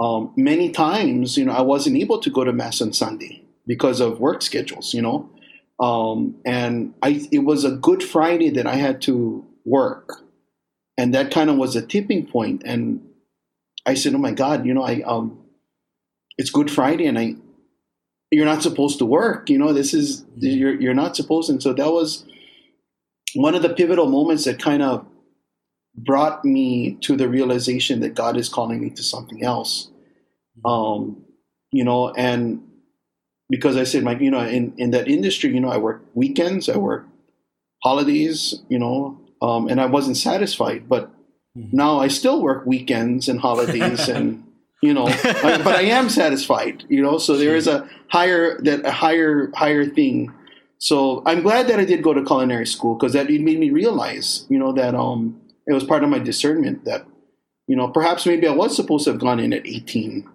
um, 0.00 0.32
many 0.34 0.70
times, 0.70 1.36
you 1.36 1.44
know, 1.44 1.52
I 1.52 1.60
wasn't 1.60 1.98
able 1.98 2.20
to 2.20 2.30
go 2.30 2.42
to 2.42 2.52
mass 2.52 2.80
on 2.80 2.94
Sunday 2.94 3.42
because 3.66 4.00
of 4.00 4.18
work 4.18 4.40
schedules. 4.40 4.94
You 4.94 5.02
know, 5.02 5.30
um, 5.78 6.36
and 6.46 6.94
I 7.02 7.28
it 7.30 7.40
was 7.40 7.64
a 7.64 7.72
Good 7.72 8.02
Friday 8.02 8.48
that 8.50 8.66
I 8.66 8.76
had 8.76 9.02
to 9.02 9.44
work, 9.66 10.22
and 10.96 11.14
that 11.14 11.30
kind 11.30 11.50
of 11.50 11.56
was 11.56 11.76
a 11.76 11.86
tipping 11.86 12.26
point. 12.26 12.62
And 12.64 13.06
I 13.84 13.92
said, 13.92 14.14
"Oh 14.14 14.18
my 14.18 14.32
God, 14.32 14.64
you 14.64 14.72
know, 14.72 14.82
I 14.82 15.02
um, 15.02 15.38
it's 16.38 16.50
Good 16.50 16.70
Friday, 16.70 17.04
and 17.04 17.18
I 17.18 17.34
you're 18.30 18.46
not 18.46 18.62
supposed 18.62 18.98
to 19.00 19.04
work. 19.04 19.50
You 19.50 19.58
know, 19.58 19.74
this 19.74 19.92
is 19.92 20.24
you're 20.38 20.80
you're 20.80 20.94
not 20.94 21.14
supposed." 21.14 21.50
And 21.50 21.62
so 21.62 21.74
that 21.74 21.92
was 21.92 22.24
one 23.34 23.54
of 23.54 23.60
the 23.60 23.68
pivotal 23.68 24.06
moments 24.06 24.44
that 24.44 24.58
kind 24.58 24.82
of 24.82 25.06
brought 25.96 26.44
me 26.44 26.96
to 27.02 27.16
the 27.16 27.28
realization 27.28 28.00
that 28.00 28.14
God 28.14 28.36
is 28.36 28.48
calling 28.48 28.80
me 28.80 28.90
to 28.90 29.02
something 29.02 29.42
else. 29.44 29.90
Um, 30.64 31.24
you 31.72 31.84
know, 31.84 32.10
and 32.10 32.62
because 33.48 33.76
I 33.76 33.84
said, 33.84 34.02
my, 34.04 34.16
you 34.18 34.30
know, 34.30 34.40
in, 34.40 34.72
in 34.76 34.90
that 34.92 35.08
industry, 35.08 35.52
you 35.52 35.60
know, 35.60 35.68
I 35.70 35.76
work 35.78 36.02
weekends, 36.14 36.68
I 36.68 36.76
work 36.76 37.06
holidays, 37.82 38.54
you 38.68 38.78
know, 38.78 39.18
um, 39.42 39.68
and 39.68 39.80
I 39.80 39.86
wasn't 39.86 40.16
satisfied. 40.16 40.88
But 40.88 41.10
now 41.72 41.98
I 41.98 42.08
still 42.08 42.42
work 42.42 42.64
weekends 42.66 43.28
and 43.28 43.40
holidays, 43.40 44.08
and 44.08 44.44
you 44.82 44.94
know, 44.94 45.06
I- 45.08 45.58
but 45.62 45.74
I 45.76 45.82
am 45.82 46.08
satisfied, 46.08 46.84
you 46.88 47.02
know. 47.02 47.18
So 47.18 47.36
there 47.36 47.56
is 47.56 47.66
a 47.66 47.88
higher 48.08 48.60
that 48.62 48.84
a 48.86 48.90
higher 48.92 49.50
higher 49.54 49.84
thing. 49.84 50.32
So 50.78 51.22
I'm 51.26 51.42
glad 51.42 51.66
that 51.68 51.78
I 51.80 51.84
did 51.84 52.02
go 52.02 52.14
to 52.14 52.24
culinary 52.24 52.66
school 52.66 52.94
because 52.94 53.12
that 53.14 53.28
it 53.30 53.40
made 53.42 53.58
me 53.58 53.70
realize, 53.70 54.46
you 54.48 54.58
know, 54.58 54.72
that 54.72 54.94
um, 54.94 55.40
it 55.70 55.74
was 55.74 55.84
part 55.84 56.02
of 56.02 56.10
my 56.10 56.18
discernment 56.18 56.84
that, 56.84 57.06
you 57.66 57.76
know, 57.76 57.88
perhaps 57.88 58.26
maybe 58.26 58.46
I 58.46 58.52
was 58.52 58.74
supposed 58.74 59.04
to 59.04 59.12
have 59.12 59.20
gone 59.20 59.40
in 59.40 59.52
at 59.52 59.66
18, 59.66 60.28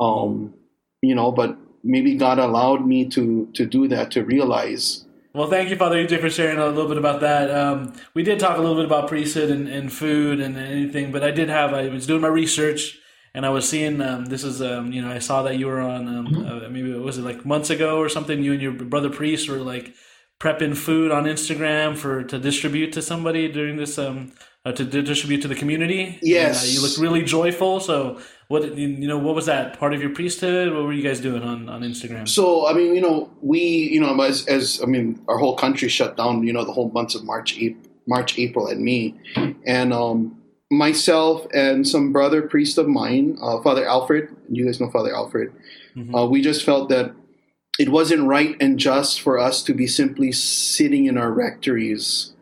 um, 0.00 0.54
you 1.02 1.14
know, 1.14 1.30
but 1.30 1.56
maybe 1.84 2.14
God 2.16 2.38
allowed 2.38 2.86
me 2.86 3.08
to 3.10 3.48
to 3.54 3.66
do 3.66 3.88
that 3.88 4.10
to 4.12 4.24
realize. 4.24 5.04
Well, 5.34 5.48
thank 5.48 5.70
you, 5.70 5.76
Father 5.76 5.96
EJ, 5.96 6.20
for 6.20 6.28
sharing 6.28 6.58
a 6.58 6.66
little 6.66 6.88
bit 6.88 6.98
about 6.98 7.20
that. 7.22 7.50
Um, 7.50 7.94
we 8.12 8.22
did 8.22 8.38
talk 8.38 8.58
a 8.58 8.60
little 8.60 8.76
bit 8.76 8.84
about 8.84 9.08
priesthood 9.08 9.50
and, 9.50 9.66
and 9.66 9.90
food 9.90 10.40
and 10.40 10.58
anything, 10.58 11.10
but 11.10 11.24
I 11.24 11.30
did 11.30 11.48
have, 11.48 11.72
I 11.72 11.88
was 11.88 12.06
doing 12.06 12.20
my 12.20 12.28
research 12.28 12.98
and 13.34 13.46
I 13.46 13.48
was 13.48 13.66
seeing, 13.66 14.02
um, 14.02 14.26
this 14.26 14.44
is, 14.44 14.60
um, 14.60 14.92
you 14.92 15.00
know, 15.00 15.10
I 15.10 15.20
saw 15.20 15.42
that 15.44 15.56
you 15.56 15.68
were 15.68 15.80
on, 15.80 16.06
um, 16.06 16.46
uh, 16.46 16.68
maybe, 16.68 16.92
was 16.92 17.16
it 17.16 17.22
like 17.22 17.46
months 17.46 17.70
ago 17.70 17.98
or 17.98 18.10
something? 18.10 18.42
You 18.42 18.52
and 18.52 18.60
your 18.60 18.72
brother 18.72 19.08
priest 19.08 19.48
were 19.48 19.56
like 19.56 19.94
prepping 20.38 20.76
food 20.76 21.10
on 21.10 21.24
Instagram 21.24 21.96
for, 21.96 22.22
to 22.24 22.38
distribute 22.38 22.92
to 22.92 23.00
somebody 23.00 23.50
during 23.50 23.78
this, 23.78 23.98
um, 23.98 24.32
uh, 24.64 24.72
to, 24.72 24.84
to 24.84 25.02
distribute 25.02 25.42
to 25.42 25.48
the 25.48 25.54
community. 25.54 26.18
Yes. 26.22 26.64
Uh, 26.64 26.68
you 26.68 26.80
look 26.80 26.98
really 26.98 27.22
joyful. 27.22 27.80
So 27.80 28.20
what, 28.48 28.76
you 28.76 29.08
know, 29.08 29.18
what 29.18 29.34
was 29.34 29.46
that 29.46 29.78
part 29.78 29.94
of 29.94 30.00
your 30.00 30.10
priesthood? 30.10 30.72
What 30.72 30.84
were 30.84 30.92
you 30.92 31.02
guys 31.02 31.20
doing 31.20 31.42
on, 31.42 31.68
on 31.68 31.82
Instagram? 31.82 32.28
So 32.28 32.66
I 32.66 32.72
mean, 32.72 32.94
you 32.94 33.00
know, 33.00 33.30
we, 33.40 33.60
you 33.60 34.00
know, 34.00 34.20
as 34.20 34.46
as 34.46 34.80
I 34.82 34.86
mean, 34.86 35.20
our 35.28 35.38
whole 35.38 35.56
country 35.56 35.88
shut 35.88 36.16
down. 36.16 36.46
You 36.46 36.52
know, 36.52 36.64
the 36.64 36.72
whole 36.72 36.90
months 36.90 37.14
of 37.14 37.24
March, 37.24 37.56
April, 37.58 37.90
March, 38.06 38.38
April, 38.38 38.66
and 38.68 38.82
May, 38.82 39.14
and 39.66 39.92
um, 39.92 40.42
myself 40.70 41.46
and 41.52 41.86
some 41.86 42.12
brother 42.12 42.42
priest 42.42 42.78
of 42.78 42.88
mine, 42.88 43.38
uh, 43.40 43.60
Father 43.62 43.86
Alfred. 43.86 44.28
You 44.48 44.66
guys 44.66 44.80
know 44.80 44.90
Father 44.90 45.14
Alfred. 45.14 45.52
Uh, 46.14 46.26
we 46.26 46.40
just 46.40 46.64
felt 46.64 46.88
that 46.88 47.14
it 47.78 47.90
wasn't 47.90 48.26
right 48.26 48.56
and 48.60 48.78
just 48.78 49.20
for 49.20 49.38
us 49.38 49.62
to 49.62 49.74
be 49.74 49.86
simply 49.86 50.32
sitting 50.32 51.04
in 51.04 51.18
our 51.18 51.30
rectories, 51.30 52.32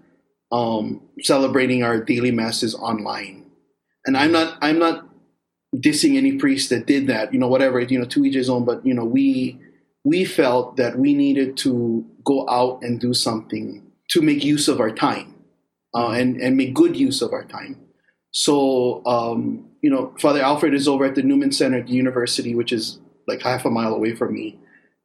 um, 0.53 1.03
celebrating 1.23 1.83
our 1.83 2.03
daily 2.03 2.31
masses 2.31 2.75
online. 2.75 3.47
And 4.07 4.17
I'm 4.17 4.33
not, 4.33 4.59
I'm 4.61 4.79
not 4.79 5.07
dissing 5.77 6.17
any 6.17 6.37
priest 6.37 6.71
that 6.71 6.87
did 6.87 7.07
that. 7.07 7.33
You 7.33 7.39
know, 7.39 7.49
whatever. 7.49 7.81
You 7.81 7.99
know, 7.99 8.07
to 8.07 8.25
each 8.25 8.35
his 8.35 8.51
own. 8.51 8.65
But 8.65 8.85
you 8.85 8.95
know, 8.95 9.05
we 9.05 9.59
we 10.05 10.25
felt 10.25 10.77
that 10.77 10.99
we 10.99 11.15
needed 11.15 11.57
to 11.59 12.07
go 12.25 12.49
out 12.49 12.83
and 12.83 13.01
do 13.01 13.13
something 13.13 13.83
to 14.09 14.23
make 14.23 14.43
use 14.43 14.67
of 14.69 14.81
our 14.81 14.91
time, 14.91 15.35
uh, 15.95 16.11
and 16.11 16.41
and 16.41 16.57
make 16.57 16.75
good 16.75 16.97
use 16.97 17.23
of 17.23 17.33
our 17.33 17.45
time. 17.45 17.77
So, 18.33 19.05
um, 19.07 19.69
you 19.83 19.91
know, 19.91 20.15
Father 20.19 20.41
Alfred 20.41 20.75
is 20.75 20.87
over 20.87 21.05
at 21.05 21.15
the 21.15 21.23
Newman 21.23 21.53
Center 21.53 21.79
at 21.79 21.87
the 21.87 21.93
university, 21.93 22.55
which 22.55 22.73
is 22.73 22.99
like 23.27 23.43
half 23.43 23.65
a 23.65 23.71
mile 23.71 23.95
away 23.95 24.15
from 24.15 24.35
me. 24.35 24.59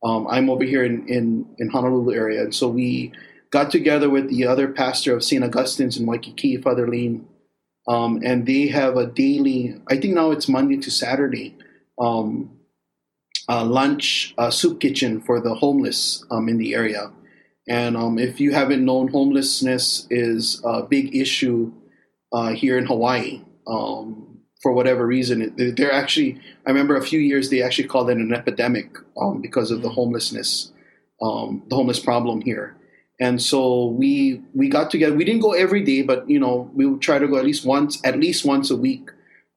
Um, 0.03 0.27
I'm 0.27 0.49
over 0.49 0.63
here 0.63 0.83
in, 0.83 1.07
in, 1.07 1.47
in 1.57 1.69
Honolulu 1.69 2.13
area. 2.13 2.43
And 2.43 2.53
so 2.53 2.67
we 2.67 3.11
got 3.55 3.71
together 3.71 4.09
with 4.09 4.27
the 4.29 4.45
other 4.45 4.67
pastor 4.67 5.15
of 5.15 5.23
St. 5.23 5.41
Augustine's 5.41 5.97
in 5.97 6.05
Waikiki, 6.05 6.57
Father 6.57 6.89
Lean, 6.89 7.25
um, 7.87 8.19
and 8.21 8.45
they 8.45 8.67
have 8.67 8.97
a 8.97 9.05
daily, 9.05 9.75
I 9.89 9.95
think 9.95 10.13
now 10.13 10.31
it's 10.31 10.49
Monday 10.49 10.75
to 10.75 10.91
Saturday, 10.91 11.55
um, 11.97 12.59
uh, 13.47 13.63
lunch 13.63 14.33
uh, 14.37 14.49
soup 14.49 14.81
kitchen 14.81 15.21
for 15.21 15.39
the 15.39 15.53
homeless 15.53 16.25
um, 16.31 16.49
in 16.49 16.57
the 16.57 16.75
area. 16.75 17.13
And 17.69 17.95
um, 17.95 18.19
if 18.19 18.41
you 18.41 18.51
haven't 18.51 18.83
known, 18.83 19.07
homelessness 19.07 20.05
is 20.09 20.61
a 20.65 20.83
big 20.83 21.15
issue 21.15 21.71
uh, 22.33 22.49
here 22.49 22.77
in 22.77 22.85
Hawaii. 22.85 23.41
Um, 23.65 24.39
for 24.61 24.73
whatever 24.73 25.07
reason, 25.07 25.53
they're 25.55 25.93
actually. 25.93 26.41
I 26.65 26.71
remember 26.71 26.97
a 26.97 27.01
few 27.01 27.19
years 27.19 27.49
they 27.49 27.61
actually 27.61 27.87
called 27.87 28.09
it 28.09 28.17
an 28.17 28.33
epidemic 28.33 28.97
um, 29.21 29.41
because 29.41 29.71
of 29.71 29.81
the 29.81 29.89
homelessness, 29.89 30.73
um, 31.21 31.63
the 31.69 31.75
homeless 31.75 31.99
problem 31.99 32.41
here. 32.41 32.75
And 33.19 33.41
so 33.41 33.87
we 33.87 34.41
we 34.53 34.67
got 34.67 34.91
together. 34.91 35.15
We 35.15 35.23
didn't 35.23 35.41
go 35.41 35.53
every 35.53 35.81
day, 35.81 36.01
but 36.01 36.29
you 36.29 36.39
know 36.39 36.69
we 36.73 36.85
would 36.85 37.01
try 37.01 37.17
to 37.17 37.27
go 37.27 37.37
at 37.37 37.45
least 37.45 37.65
once, 37.65 38.01
at 38.03 38.19
least 38.19 38.45
once 38.45 38.69
a 38.69 38.75
week, 38.75 39.09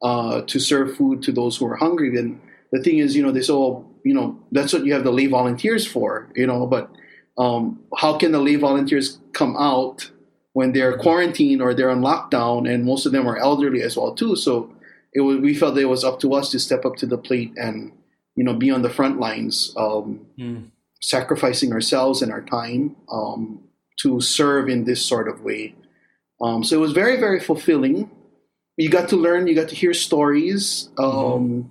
uh, 0.03 0.43
to 0.43 0.59
serve 0.59 0.97
food 0.97 1.23
to 1.23 1.33
those 1.33 1.57
who 1.57 1.67
are 1.67 1.77
hungry. 1.77 2.17
And 2.19 2.41
the 2.73 2.83
thing 2.83 2.99
is, 2.99 3.17
you 3.17 3.23
know, 3.23 3.33
they 3.33 3.41
say, 3.43 3.53
oh, 3.53 3.85
you 4.05 4.15
know, 4.15 4.39
that's 4.53 4.73
what 4.73 4.85
you 4.85 4.93
have 4.93 5.05
the 5.05 5.13
lay 5.13 5.27
volunteers 5.27 5.87
for, 5.87 6.31
you 6.37 6.47
know. 6.47 6.67
But 6.67 6.91
um, 7.37 7.81
how 7.97 8.17
can 8.17 8.33
the 8.33 8.41
lay 8.41 8.57
volunteers 8.57 9.19
come 9.33 9.57
out 9.57 10.11
when 10.53 10.73
they're 10.73 10.97
quarantined 10.97 11.61
or 11.61 11.75
they're 11.75 11.91
on 11.91 12.01
lockdown? 12.01 12.73
And 12.73 12.85
most 12.85 13.07
of 13.07 13.13
them 13.13 13.29
are 13.29 13.39
elderly 13.39 13.83
as 13.83 13.97
well 13.97 14.15
too. 14.15 14.37
So 14.37 14.73
it 15.13 15.21
was, 15.21 15.39
we 15.39 15.55
felt 15.55 15.79
it 15.79 15.87
was 15.87 16.05
up 16.05 16.21
to 16.21 16.35
us 16.35 16.51
to 16.53 16.59
step 16.59 16.85
up 16.85 16.97
to 16.97 17.07
the 17.07 17.19
plate 17.19 17.53
and 17.57 17.93
you 18.37 18.45
know 18.45 18.55
be 18.55 18.71
on 18.71 18.83
the 18.83 18.91
front 18.91 19.19
lines, 19.19 19.73
um, 19.77 20.27
sacrificing 21.01 21.73
ourselves 21.73 22.23
and 22.23 22.33
our 22.33 22.43
time 22.43 22.97
um, 23.11 23.61
to 24.01 24.21
serve 24.21 24.69
in 24.69 24.85
this 24.85 25.05
sort 25.05 25.29
of 25.29 25.43
way. 25.43 25.75
Um, 26.41 26.63
so 26.65 26.77
it 26.77 26.81
was 26.81 26.93
very 26.93 27.17
very 27.17 27.41
fulfilling. 27.41 28.11
You 28.77 28.91
got 28.91 29.09
to 29.09 29.17
learn. 29.17 29.47
You 29.47 29.55
got 29.55 29.69
to 29.71 29.75
hear 29.75 29.95
stories. 29.95 30.89
Um, 30.99 31.71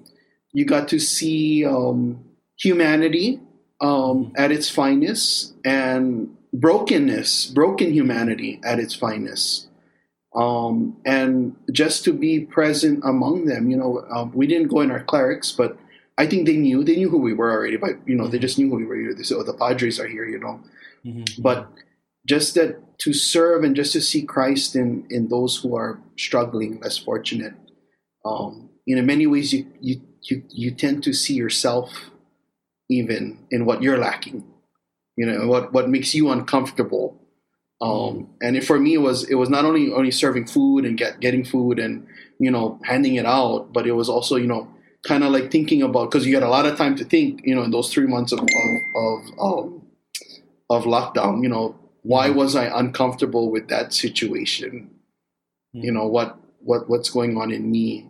You 0.54 0.66
got 0.66 0.88
to 0.90 1.00
see 1.00 1.66
um, 1.66 2.26
humanity 2.58 3.40
um, 3.80 4.32
at 4.36 4.52
its 4.52 4.70
finest 4.70 5.54
and 5.64 6.36
brokenness, 6.52 7.48
broken 7.48 7.94
humanity 7.94 8.60
at 8.64 8.80
its 8.80 8.96
finest 8.96 9.68
um, 10.36 10.98
and 11.06 11.56
just 11.72 12.04
to 12.06 12.14
be 12.14 12.42
present 12.42 13.02
among 13.04 13.46
them. 13.46 13.70
You 13.70 13.78
know, 13.78 14.06
um, 14.10 14.32
we 14.34 14.48
didn't 14.48 14.70
go 14.70 14.82
in 14.82 14.92
our 14.92 15.04
clerics, 15.04 15.52
but 15.52 15.78
I 16.18 16.26
think 16.26 16.48
they 16.48 16.58
knew 16.58 16.84
they 16.84 16.96
knew 16.96 17.10
who 17.10 17.20
we 17.20 17.34
were 17.34 17.52
already. 17.52 17.78
But 17.78 18.08
you 18.08 18.16
know, 18.16 18.28
they 18.28 18.40
just 18.40 18.58
knew 18.58 18.70
who 18.70 18.78
we 18.78 18.86
were. 18.86 19.14
They 19.14 19.24
said, 19.24 19.38
"Oh, 19.38 19.44
the 19.44 19.54
Padres 19.54 20.00
are 20.00 20.08
here," 20.08 20.26
you 20.26 20.40
know. 20.40 20.62
But 21.40 21.70
just 22.26 22.56
that 22.56 22.98
to 23.00 23.14
serve 23.14 23.64
and 23.64 23.76
just 23.76 23.94
to 23.94 24.02
see 24.02 24.24
Christ 24.24 24.76
in 24.76 25.06
in 25.10 25.30
those 25.30 25.58
who 25.58 25.76
are 25.76 26.00
struggling, 26.18 26.80
less 26.80 26.98
fortunate. 26.98 27.54
Um, 28.26 28.70
in 28.86 29.06
many 29.06 29.28
ways, 29.28 29.54
you 29.54 29.68
you 29.80 30.02
you 30.24 30.44
you 30.50 30.72
tend 30.72 31.04
to 31.04 31.14
see 31.14 31.36
yourself 31.36 32.10
even 32.90 33.46
in 33.52 33.66
what 33.66 33.82
you're 33.82 33.98
lacking. 33.98 34.44
You 35.16 35.26
know, 35.26 35.48
what 35.48 35.74
what 35.74 35.90
makes 35.90 36.14
you 36.16 36.30
uncomfortable. 36.30 37.22
Um, 37.80 38.30
and 38.42 38.58
it, 38.58 38.64
for 38.64 38.80
me, 38.80 38.96
it 38.96 39.02
was 39.02 39.30
it 39.30 39.36
was 39.36 39.50
not 39.50 39.66
only 39.66 39.92
only 39.94 40.12
serving 40.12 40.48
food 40.48 40.86
and 40.86 40.98
get 40.98 41.20
getting 41.20 41.46
food 41.46 41.80
and 41.80 42.08
you 42.40 42.50
know 42.50 42.80
handing 42.84 43.16
it 43.16 43.26
out, 43.26 43.72
but 43.72 43.86
it 43.86 43.94
was 43.94 44.10
also 44.10 44.36
you 44.36 44.48
know 44.48 44.68
kind 45.04 45.24
of 45.24 45.32
like 45.32 45.52
thinking 45.52 45.82
about 45.82 46.12
because 46.12 46.26
you 46.26 46.34
had 46.34 46.44
a 46.44 46.50
lot 46.50 46.66
of 46.66 46.78
time 46.78 46.96
to 46.98 47.06
think. 47.06 47.42
You 47.44 47.56
know, 47.56 47.64
in 47.64 47.72
those 47.72 47.94
three 47.94 48.08
months 48.08 48.32
of 48.32 48.40
of 48.40 49.22
of, 49.38 49.40
um, 49.40 49.88
of 50.70 50.84
lockdown, 50.84 51.44
you 51.44 51.50
know, 51.50 51.76
why 52.04 52.30
was 52.30 52.56
I 52.56 52.66
uncomfortable 52.66 53.52
with 53.52 53.68
that 53.70 53.94
situation? 53.94 54.92
You 55.74 55.92
know 55.92 56.08
what 56.08 56.38
what 56.60 56.90
what's 56.90 57.10
going 57.10 57.38
on 57.38 57.52
in 57.52 57.70
me 57.70 58.10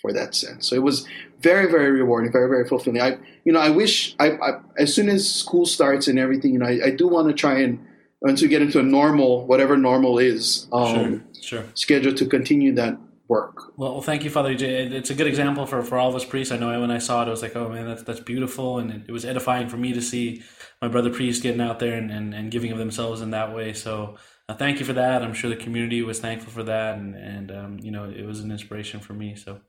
for 0.00 0.12
that 0.12 0.34
sense. 0.34 0.68
So 0.68 0.76
it 0.76 0.82
was 0.82 1.06
very 1.40 1.70
very 1.70 1.90
rewarding, 1.90 2.32
very 2.32 2.48
very 2.48 2.66
fulfilling. 2.68 3.00
I 3.00 3.18
you 3.44 3.52
know 3.52 3.60
I 3.60 3.70
wish 3.70 4.14
I, 4.18 4.32
I 4.32 4.60
as 4.76 4.94
soon 4.94 5.08
as 5.08 5.28
school 5.32 5.66
starts 5.66 6.08
and 6.08 6.18
everything, 6.18 6.52
you 6.52 6.58
know, 6.58 6.66
I, 6.66 6.86
I 6.86 6.90
do 6.90 7.08
want 7.08 7.28
to 7.28 7.34
try 7.34 7.60
and 7.60 7.84
once 8.20 8.42
we 8.42 8.48
get 8.48 8.62
into 8.62 8.78
a 8.78 8.82
normal 8.82 9.46
whatever 9.46 9.76
normal 9.76 10.18
is 10.18 10.66
um, 10.72 11.24
Sure, 11.40 11.62
sure. 11.62 11.64
schedule 11.74 12.12
to 12.14 12.26
continue 12.26 12.74
that 12.74 12.98
work. 13.28 13.76
Well, 13.76 13.92
well, 13.92 14.02
thank 14.02 14.24
you, 14.24 14.30
Father. 14.30 14.56
It's 14.58 15.10
a 15.10 15.14
good 15.14 15.26
example 15.26 15.66
for, 15.66 15.82
for 15.82 15.98
all 15.98 16.08
of 16.08 16.16
us 16.16 16.24
priests. 16.24 16.50
I 16.50 16.56
know 16.56 16.80
when 16.80 16.90
I 16.90 16.98
saw 16.98 17.22
it, 17.22 17.26
I 17.26 17.30
was 17.30 17.42
like, 17.42 17.54
oh 17.54 17.68
man, 17.68 17.86
that's 17.86 18.02
that's 18.02 18.20
beautiful, 18.20 18.78
and 18.78 18.90
it, 18.90 19.02
it 19.08 19.12
was 19.12 19.24
edifying 19.24 19.68
for 19.68 19.76
me 19.76 19.92
to 19.92 20.02
see 20.02 20.42
my 20.80 20.88
brother 20.88 21.10
priests 21.10 21.42
getting 21.42 21.60
out 21.60 21.78
there 21.78 21.94
and, 21.94 22.10
and, 22.10 22.34
and 22.34 22.50
giving 22.50 22.72
of 22.72 22.78
themselves 22.78 23.20
in 23.20 23.30
that 23.30 23.54
way. 23.54 23.74
So 23.74 24.16
uh, 24.48 24.54
thank 24.54 24.80
you 24.80 24.86
for 24.86 24.94
that. 24.94 25.22
I'm 25.22 25.34
sure 25.34 25.50
the 25.50 25.56
community 25.56 26.02
was 26.02 26.20
thankful 26.20 26.50
for 26.50 26.62
that, 26.64 26.98
and 26.98 27.14
and 27.14 27.50
um, 27.52 27.78
you 27.80 27.90
know 27.90 28.04
it 28.04 28.24
was 28.24 28.40
an 28.40 28.50
inspiration 28.50 29.00
for 29.00 29.12
me. 29.12 29.36
So. 29.36 29.60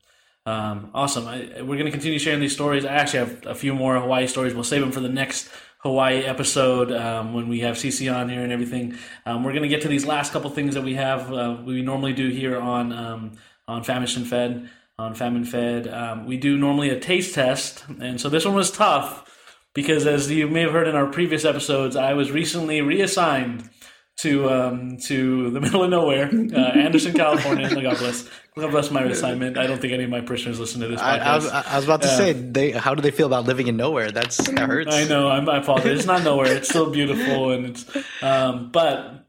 Um, 0.46 0.90
awesome. 0.94 1.28
I, 1.28 1.60
we're 1.60 1.76
going 1.76 1.84
to 1.84 1.90
continue 1.90 2.18
sharing 2.18 2.40
these 2.40 2.54
stories. 2.54 2.86
I 2.86 2.94
actually 2.94 3.18
have 3.18 3.46
a 3.46 3.54
few 3.54 3.74
more 3.74 4.00
Hawaii 4.00 4.26
stories. 4.26 4.54
We'll 4.54 4.64
save 4.64 4.80
them 4.80 4.90
for 4.90 5.00
the 5.00 5.08
next 5.10 5.50
Hawaii 5.80 6.24
episode 6.24 6.92
um, 6.92 7.34
when 7.34 7.48
we 7.48 7.60
have 7.60 7.76
CC 7.76 8.12
on 8.14 8.28
here 8.28 8.42
and 8.42 8.50
everything. 8.52 8.96
Um, 9.24 9.44
we're 9.44 9.52
going 9.52 9.62
to 9.62 9.68
get 9.68 9.82
to 9.82 9.88
these 9.88 10.06
last 10.06 10.32
couple 10.32 10.50
things 10.50 10.74
that 10.74 10.82
we 10.82 10.94
have 10.94 11.32
uh, 11.32 11.58
we 11.64 11.82
normally 11.82 12.12
do 12.14 12.28
here 12.28 12.58
on 12.58 12.92
um, 12.92 13.32
on 13.70 13.84
Famished 13.84 14.16
and 14.16 14.26
Fed 14.26 14.68
on 14.98 15.14
Famine 15.14 15.44
Fed. 15.44 15.88
Um, 15.88 16.26
we 16.26 16.36
do 16.36 16.58
normally 16.58 16.90
a 16.90 16.98
taste 17.00 17.34
test, 17.34 17.84
and 18.00 18.20
so 18.20 18.28
this 18.28 18.44
one 18.44 18.54
was 18.54 18.70
tough 18.70 19.26
because, 19.74 20.06
as 20.06 20.30
you 20.30 20.46
may 20.48 20.62
have 20.62 20.72
heard 20.72 20.88
in 20.88 20.94
our 20.96 21.06
previous 21.06 21.44
episodes, 21.44 21.96
I 21.96 22.12
was 22.14 22.30
recently 22.30 22.82
reassigned 22.82 23.70
to 24.18 24.50
um, 24.50 24.98
to 25.06 25.50
the 25.50 25.60
middle 25.64 25.82
of 25.84 25.90
nowhere, 25.90 26.26
uh, 26.28 26.58
Anderson, 26.58 27.14
California. 27.14 27.68
God 27.82 27.96
bless, 27.98 28.28
God 28.56 28.70
bless 28.72 28.90
my 28.90 29.02
assignment. 29.04 29.56
I 29.56 29.66
don't 29.66 29.80
think 29.80 29.94
any 29.94 30.04
of 30.04 30.10
my 30.10 30.20
parishioners 30.20 30.60
listen 30.60 30.80
to 30.82 30.88
this 30.88 31.00
I, 31.00 31.16
I, 31.16 31.36
was, 31.36 31.46
I 31.48 31.76
was 31.76 31.84
about 31.84 32.02
to 32.02 32.08
Yeah. 32.08 32.16
say, 32.16 32.32
they, 32.34 32.70
how 32.72 32.94
do 32.94 33.00
they 33.00 33.12
feel 33.12 33.26
about 33.28 33.46
living 33.46 33.68
in 33.68 33.76
nowhere? 33.78 34.10
That's 34.10 34.36
that 34.36 34.58
hurts. 34.58 34.94
I 34.94 35.04
know. 35.04 35.28
I'm, 35.28 35.48
I 35.48 35.58
apologize. 35.58 35.98
It's 36.00 36.06
not 36.06 36.22
nowhere. 36.24 36.52
It's 36.52 36.68
still 36.68 36.90
beautiful, 36.90 37.52
and 37.52 37.66
it's. 37.66 37.86
Um, 38.20 38.70
but 38.70 39.24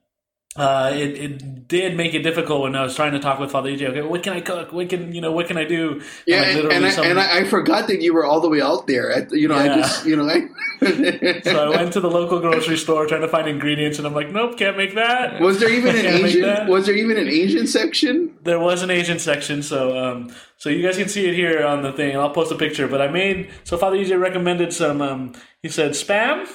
uh, 0.58 0.92
it, 0.94 1.18
it 1.18 1.68
did 1.70 1.96
make 1.96 2.14
it 2.14 2.24
difficult 2.24 2.64
when 2.64 2.76
I 2.76 2.84
was 2.84 2.94
trying 2.94 3.14
to 3.14 3.20
talk 3.20 3.40
with 3.40 3.52
Father 3.52 3.70
EJ. 3.70 3.84
Okay, 3.90 4.02
what 4.02 4.22
can 4.22 4.34
I 4.34 4.42
cook? 4.42 4.74
What 4.74 4.90
can 4.90 5.14
you 5.14 5.22
know? 5.22 5.32
What 5.32 5.48
can 5.48 5.56
I 5.56 5.64
do? 5.64 6.02
Yeah, 6.28 6.44
and, 6.44 6.56
literally 6.56 6.76
and, 6.76 6.86
I, 6.86 7.06
and 7.06 7.20
I, 7.20 7.40
I 7.40 7.44
forgot 7.46 7.88
that 7.88 8.02
you 8.02 8.14
were 8.14 8.26
all 8.26 8.42
the 8.42 8.50
way 8.50 8.62
out 8.62 8.86
there. 8.86 9.16
I, 9.16 9.28
you 9.32 9.48
know, 9.48 9.56
I 9.56 9.68
just, 9.68 10.06
you 10.06 10.18
know, 10.18 10.28
I, 10.28 10.50
so 11.44 11.72
I 11.72 11.78
went 11.78 11.94
to 11.94 12.02
the 12.02 12.10
local 12.10 12.42
grocery 12.42 12.76
store 12.76 13.08
trying 13.08 13.22
to 13.22 13.30
find 13.30 13.48
ingredients, 13.48 13.98
and 13.98 14.06
I'm 14.06 14.14
like, 14.14 14.30
nope, 14.32 14.58
can't 14.58 14.76
make 14.76 14.96
that. 14.96 15.40
was 15.40 15.62
there 15.62 15.70
even 15.70 15.96
an 15.96 16.06
Asian? 16.06 16.68
Was 16.68 16.86
there 16.86 16.96
even 16.96 17.18
an 17.18 17.30
Asian 17.30 17.66
section? 17.66 18.36
there 18.44 18.60
was 18.60 18.82
an 18.82 18.90
Asian 18.90 19.20
section, 19.20 19.64
so 19.64 19.98
um, 19.98 20.34
so 20.58 20.70
you 20.70 20.82
guys 20.86 20.98
can 20.98 21.08
see 21.08 21.28
it 21.28 21.34
here 21.34 21.66
on 21.66 21.82
the 21.82 21.94
thing. 21.94 22.18
I'll 22.18 22.32
post 22.32 22.52
a 22.52 22.56
picture. 22.56 22.88
But 22.88 23.02
I 23.02 23.08
made 23.08 23.50
so 23.64 23.78
Father 23.78 23.98
EJ 23.98 24.20
recommended 24.20 24.74
some. 24.74 25.02
Um, 25.02 25.34
he 25.62 25.70
said 25.70 25.92
spam. 25.92 26.48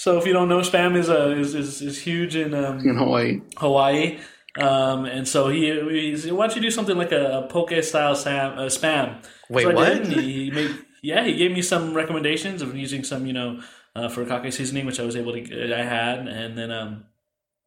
So 0.00 0.16
if 0.16 0.24
you 0.26 0.32
don't 0.32 0.48
know, 0.48 0.60
spam 0.60 0.96
is 0.96 1.10
a 1.10 1.32
is 1.32 1.54
is, 1.54 1.82
is 1.82 2.00
huge 2.00 2.34
in 2.34 2.54
um, 2.54 2.78
In 2.80 2.96
Hawaii. 2.96 3.42
Hawaii. 3.58 4.18
Um, 4.58 5.04
and 5.04 5.28
so 5.28 5.48
he, 5.48 5.78
he's, 5.90 6.32
why 6.32 6.46
don't 6.46 6.56
you 6.56 6.62
do 6.62 6.70
something 6.70 6.96
like 6.96 7.12
a, 7.12 7.40
a 7.40 7.48
poke 7.48 7.82
style 7.82 8.16
sam, 8.16 8.58
uh, 8.58 8.62
spam? 8.62 9.22
Wait, 9.50 9.64
so 9.64 9.74
what? 9.74 10.06
He, 10.06 10.44
he 10.44 10.50
made, 10.50 10.74
yeah, 11.02 11.22
he 11.22 11.36
gave 11.36 11.52
me 11.52 11.60
some 11.60 11.92
recommendations 11.92 12.62
of 12.62 12.74
using 12.74 13.04
some, 13.04 13.26
you 13.26 13.34
know, 13.34 13.60
uh, 13.94 14.08
furikake 14.08 14.50
seasoning, 14.52 14.86
which 14.86 14.98
I 14.98 15.04
was 15.04 15.16
able 15.16 15.32
to, 15.34 15.74
I 15.74 15.82
had, 15.82 16.26
and 16.26 16.56
then, 16.56 16.70
um, 16.72 17.04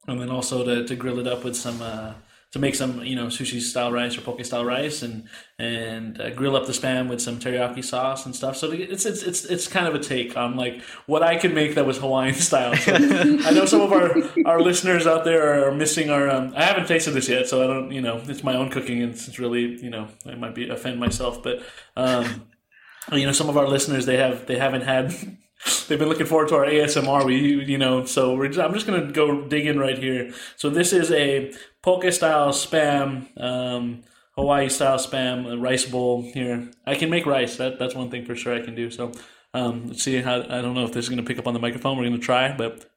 and 0.07 0.19
then 0.19 0.31
also 0.31 0.65
to, 0.65 0.87
to 0.87 0.95
grill 0.95 1.19
it 1.19 1.27
up 1.27 1.43
with 1.43 1.55
some, 1.55 1.81
uh, 1.83 2.13
to 2.53 2.59
make 2.59 2.75
some, 2.75 3.03
you 3.03 3.15
know, 3.15 3.25
sushi 3.27 3.59
style 3.59 3.91
rice 3.91 4.15
or 4.15 4.21
poke 4.21 4.43
style 4.45 4.63
rice, 4.63 5.01
and 5.01 5.27
and 5.57 6.21
uh, 6.21 6.29
grill 6.29 6.55
up 6.55 6.67
the 6.67 6.71
spam 6.71 7.09
with 7.09 7.19
some 7.19 7.39
teriyaki 7.39 7.83
sauce 7.83 8.27
and 8.27 8.35
stuff. 8.35 8.55
So 8.55 8.71
it's 8.71 9.07
it's 9.07 9.23
it's 9.23 9.43
it's 9.45 9.67
kind 9.67 9.87
of 9.87 9.95
a 9.95 9.99
take 9.99 10.37
on 10.37 10.55
like 10.55 10.81
what 11.07 11.23
I 11.23 11.35
could 11.35 11.55
make 11.55 11.73
that 11.75 11.87
was 11.87 11.97
Hawaiian 11.97 12.35
style. 12.49 12.75
So 12.75 12.93
I 12.93 13.51
know 13.51 13.65
some 13.65 13.81
of 13.81 13.91
our 13.91 14.15
our 14.45 14.61
listeners 14.61 15.07
out 15.07 15.25
there 15.25 15.67
are 15.67 15.71
missing 15.71 16.11
our. 16.11 16.29
Um, 16.29 16.53
I 16.55 16.65
haven't 16.65 16.87
tasted 16.87 17.11
this 17.11 17.27
yet, 17.27 17.47
so 17.47 17.63
I 17.63 17.67
don't. 17.67 17.91
You 17.91 18.01
know, 18.01 18.21
it's 18.25 18.43
my 18.43 18.55
own 18.55 18.69
cooking, 18.69 19.01
and 19.01 19.13
it's 19.13 19.39
really 19.39 19.81
you 19.83 19.89
know 19.89 20.07
I 20.27 20.35
might 20.35 20.53
be 20.53 20.69
offend 20.69 20.99
myself, 20.99 21.41
but 21.41 21.63
um, 21.97 22.47
you 23.11 23.25
know 23.25 23.31
some 23.31 23.49
of 23.49 23.57
our 23.57 23.67
listeners 23.67 24.05
they 24.05 24.17
have 24.17 24.45
they 24.45 24.59
haven't 24.59 24.81
had. 24.81 25.11
They've 25.87 25.97
been 25.97 26.09
looking 26.09 26.25
forward 26.25 26.49
to 26.49 26.55
our 26.57 26.65
ASMR. 26.65 27.25
We, 27.25 27.63
you 27.63 27.77
know, 27.77 28.03
so 28.03 28.35
I'm 28.43 28.73
just 28.73 28.85
gonna 28.85 29.11
go 29.13 29.47
dig 29.47 29.65
in 29.65 29.79
right 29.79 29.97
here. 29.97 30.33
So 30.57 30.69
this 30.69 30.91
is 30.91 31.09
a 31.09 31.53
poke 31.83 32.11
style 32.11 32.49
spam, 32.49 33.27
um, 33.39 34.03
Hawaii 34.35 34.69
style 34.69 34.97
spam 34.97 35.51
a 35.51 35.57
rice 35.57 35.85
bowl 35.85 36.23
here. 36.23 36.71
I 36.87 36.95
can 36.95 37.09
make 37.09 37.25
rice. 37.27 37.57
That 37.57 37.77
that's 37.77 37.93
one 37.93 38.09
thing 38.09 38.25
for 38.25 38.35
sure 38.35 38.55
I 38.55 38.61
can 38.61 38.73
do. 38.73 38.89
So 38.89 39.11
um, 39.53 39.87
let's 39.87 40.03
see 40.03 40.19
how. 40.21 40.41
I 40.41 40.61
don't 40.61 40.73
know 40.73 40.85
if 40.85 40.93
this 40.93 41.05
is 41.05 41.09
gonna 41.09 41.23
pick 41.23 41.37
up 41.37 41.45
on 41.45 41.53
the 41.53 41.59
microphone. 41.59 41.97
We're 41.97 42.05
gonna 42.05 42.17
try, 42.17 42.55
but 42.55 42.89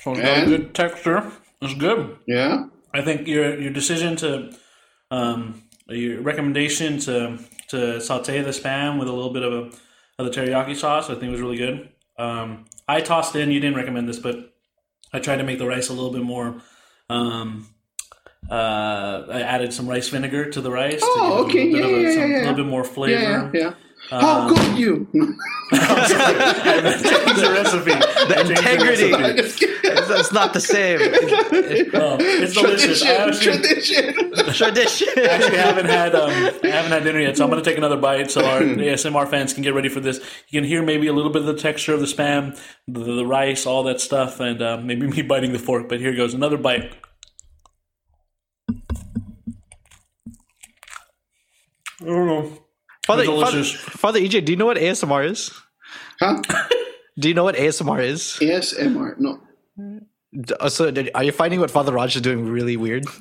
so 0.00 0.12
it's 0.12 0.20
got 0.20 0.42
a 0.42 0.46
good 0.46 0.74
texture. 0.74 1.30
It's 1.60 1.74
good. 1.74 2.16
Yeah. 2.26 2.66
I 2.94 3.02
think 3.02 3.26
your 3.26 3.60
your 3.60 3.72
decision 3.72 4.16
to 4.16 4.56
um, 5.10 5.62
your 5.88 6.22
recommendation 6.22 6.98
to 7.00 7.38
to 7.68 8.00
saute 8.00 8.40
the 8.40 8.50
spam 8.50 8.98
with 8.98 9.08
a 9.08 9.12
little 9.12 9.32
bit 9.32 9.42
of 9.42 9.52
a 9.52 9.70
of 10.16 10.26
the 10.26 10.30
teriyaki 10.30 10.76
sauce, 10.76 11.10
I 11.10 11.16
think 11.16 11.32
was 11.32 11.40
really 11.40 11.56
good. 11.56 11.88
Um, 12.18 12.66
I 12.88 13.00
tossed 13.00 13.34
in. 13.36 13.50
You 13.50 13.60
didn't 13.60 13.76
recommend 13.76 14.08
this, 14.08 14.18
but 14.18 14.54
I 15.12 15.18
tried 15.20 15.36
to 15.36 15.44
make 15.44 15.58
the 15.58 15.66
rice 15.66 15.88
a 15.88 15.92
little 15.92 16.12
bit 16.12 16.22
more. 16.22 16.60
Um, 17.08 17.68
uh, 18.50 19.24
I 19.30 19.40
added 19.40 19.72
some 19.72 19.88
rice 19.88 20.08
vinegar 20.08 20.50
to 20.50 20.60
the 20.60 20.70
rice. 20.70 21.00
to 21.00 21.06
Oh, 21.08 21.46
give 21.50 21.62
it 21.62 21.68
okay. 21.68 21.70
A 21.70 21.72
little, 21.76 21.90
bit 21.90 22.02
Yeah, 22.02 22.08
a, 22.08 22.10
yeah, 22.10 22.12
some- 22.12 22.20
yeah, 22.30 22.36
yeah. 22.36 22.40
little 22.50 22.64
bit 22.64 22.66
more 22.66 22.84
flavor. 22.84 23.20
Yeah, 23.22 23.50
yeah, 23.54 23.74
yeah. 24.10 24.18
Um, 24.18 24.20
How 24.20 24.48
could 24.54 24.78
you? 24.78 25.08
I 25.72 26.92
changed 27.02 27.40
the 27.40 27.50
recipe. 27.52 27.90
The 27.90 28.40
integrity. 28.50 29.14
I'm 29.14 29.36
just 29.36 29.58
kidding. 29.58 29.74
That's 29.82 30.32
not 30.32 30.52
the 30.52 30.60
same. 30.60 31.00
Oh, 31.96 32.16
it's 32.20 32.54
delicious. 32.54 33.02
I 33.02 33.30
Tradition. 33.30 33.54
actually, 33.54 34.12
Tradition. 34.12 34.52
Tradition. 34.54 35.08
actually 35.18 35.56
haven't 35.56 35.86
had 35.86 36.14
um, 36.14 36.30
I 36.30 36.66
haven't 36.68 36.92
had 36.92 37.04
dinner 37.04 37.20
yet, 37.20 37.36
so 37.36 37.44
I'm 37.44 37.50
gonna 37.50 37.62
take 37.62 37.78
another 37.78 37.96
bite 37.96 38.30
so 38.30 38.44
our 38.44 38.60
ASMR 38.60 39.28
fans 39.28 39.52
can 39.54 39.62
get 39.62 39.74
ready 39.74 39.88
for 39.88 40.00
this. 40.00 40.18
You 40.48 40.60
can 40.60 40.68
hear 40.68 40.82
maybe 40.82 41.06
a 41.06 41.12
little 41.12 41.30
bit 41.30 41.42
of 41.42 41.46
the 41.46 41.56
texture 41.56 41.94
of 41.94 42.00
the 42.00 42.06
spam, 42.06 42.58
the, 42.88 43.00
the 43.00 43.26
rice, 43.26 43.66
all 43.66 43.82
that 43.84 44.00
stuff, 44.00 44.40
and 44.40 44.60
uh, 44.60 44.78
maybe 44.78 45.06
me 45.06 45.22
biting 45.22 45.52
the 45.52 45.58
fork. 45.58 45.88
But 45.88 46.00
here 46.00 46.14
goes 46.14 46.34
another 46.34 46.56
bite. 46.58 46.92
I 52.00 52.06
don't 52.06 52.26
know. 52.26 52.63
Father, 53.06 53.24
Father. 53.26 53.64
Father 53.64 54.20
EJ, 54.20 54.44
do 54.44 54.52
you 54.52 54.56
know 54.56 54.66
what 54.66 54.76
ASMR 54.78 55.28
is? 55.30 55.50
Huh? 56.20 56.40
Do 57.18 57.28
you 57.28 57.34
know 57.34 57.44
what 57.44 57.54
ASMR 57.54 58.02
is? 58.02 58.38
ASMR. 58.40 59.16
No. 59.20 59.38
Uh, 60.58 60.68
So, 60.68 60.90
did- 60.90 61.10
are 61.14 61.22
you 61.22 61.30
finding 61.30 61.60
what 61.60 61.70
Father 61.70 61.92
Raj 61.92 62.16
is 62.16 62.22
doing 62.22 62.48
really 62.48 62.76
weird? 62.76 63.04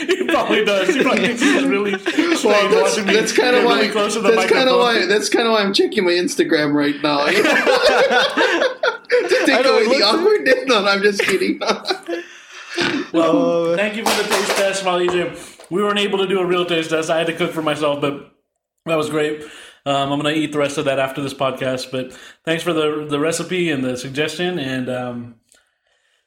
He 0.00 0.24
probably 0.26 0.64
does. 0.64 0.94
He 0.94 1.02
probably 1.02 1.26
thinks 1.26 1.42
he's 1.42 1.64
really 1.64 1.98
strange 1.98 2.42
Well, 2.44 2.68
that's, 2.70 2.96
that's 2.96 3.32
kind 3.32 3.54
of 3.56 3.64
why. 3.64 3.80
really 3.80 3.90
close 3.90 4.14
to 4.14 4.20
the 4.20 4.30
that's 4.30 4.50
kind 4.50 4.68
of 4.68 4.78
why. 4.78 5.04
That's 5.04 5.28
kind 5.28 5.46
of 5.46 5.52
why 5.52 5.60
I'm 5.62 5.74
checking 5.74 6.04
my 6.04 6.12
Instagram 6.12 6.72
right 6.72 6.94
now. 7.02 7.26
to 7.26 7.32
take 9.46 9.66
away 9.66 9.84
the 9.84 9.88
looks- 9.90 10.02
awkwardness. 10.04 10.64
No, 10.66 10.86
I'm 10.86 11.02
just 11.02 11.20
kidding. 11.22 11.58
Well, 13.12 13.76
thank 13.76 13.96
you 13.96 14.04
for 14.06 14.22
the 14.22 14.28
taste 14.28 14.56
test, 14.56 14.84
Molly 14.84 15.08
Jim. 15.08 15.36
We 15.70 15.82
weren't 15.82 15.98
able 15.98 16.18
to 16.18 16.26
do 16.28 16.38
a 16.40 16.46
real 16.46 16.64
taste 16.64 16.90
test. 16.90 17.10
I 17.10 17.18
had 17.18 17.26
to 17.26 17.34
cook 17.34 17.50
for 17.52 17.62
myself, 17.62 18.00
but 18.00 18.32
that 18.90 18.98
was 18.98 19.08
great. 19.10 19.42
Um, 19.86 20.12
I'm 20.12 20.18
gonna 20.18 20.30
eat 20.34 20.52
the 20.52 20.58
rest 20.58 20.76
of 20.76 20.84
that 20.84 20.98
after 20.98 21.22
this 21.22 21.32
podcast. 21.34 21.90
But 21.90 22.12
thanks 22.44 22.62
for 22.62 22.72
the 22.74 23.06
the 23.08 23.18
recipe 23.18 23.70
and 23.70 23.82
the 23.82 23.96
suggestion, 23.96 24.58
and 24.58 24.90
um, 24.90 25.34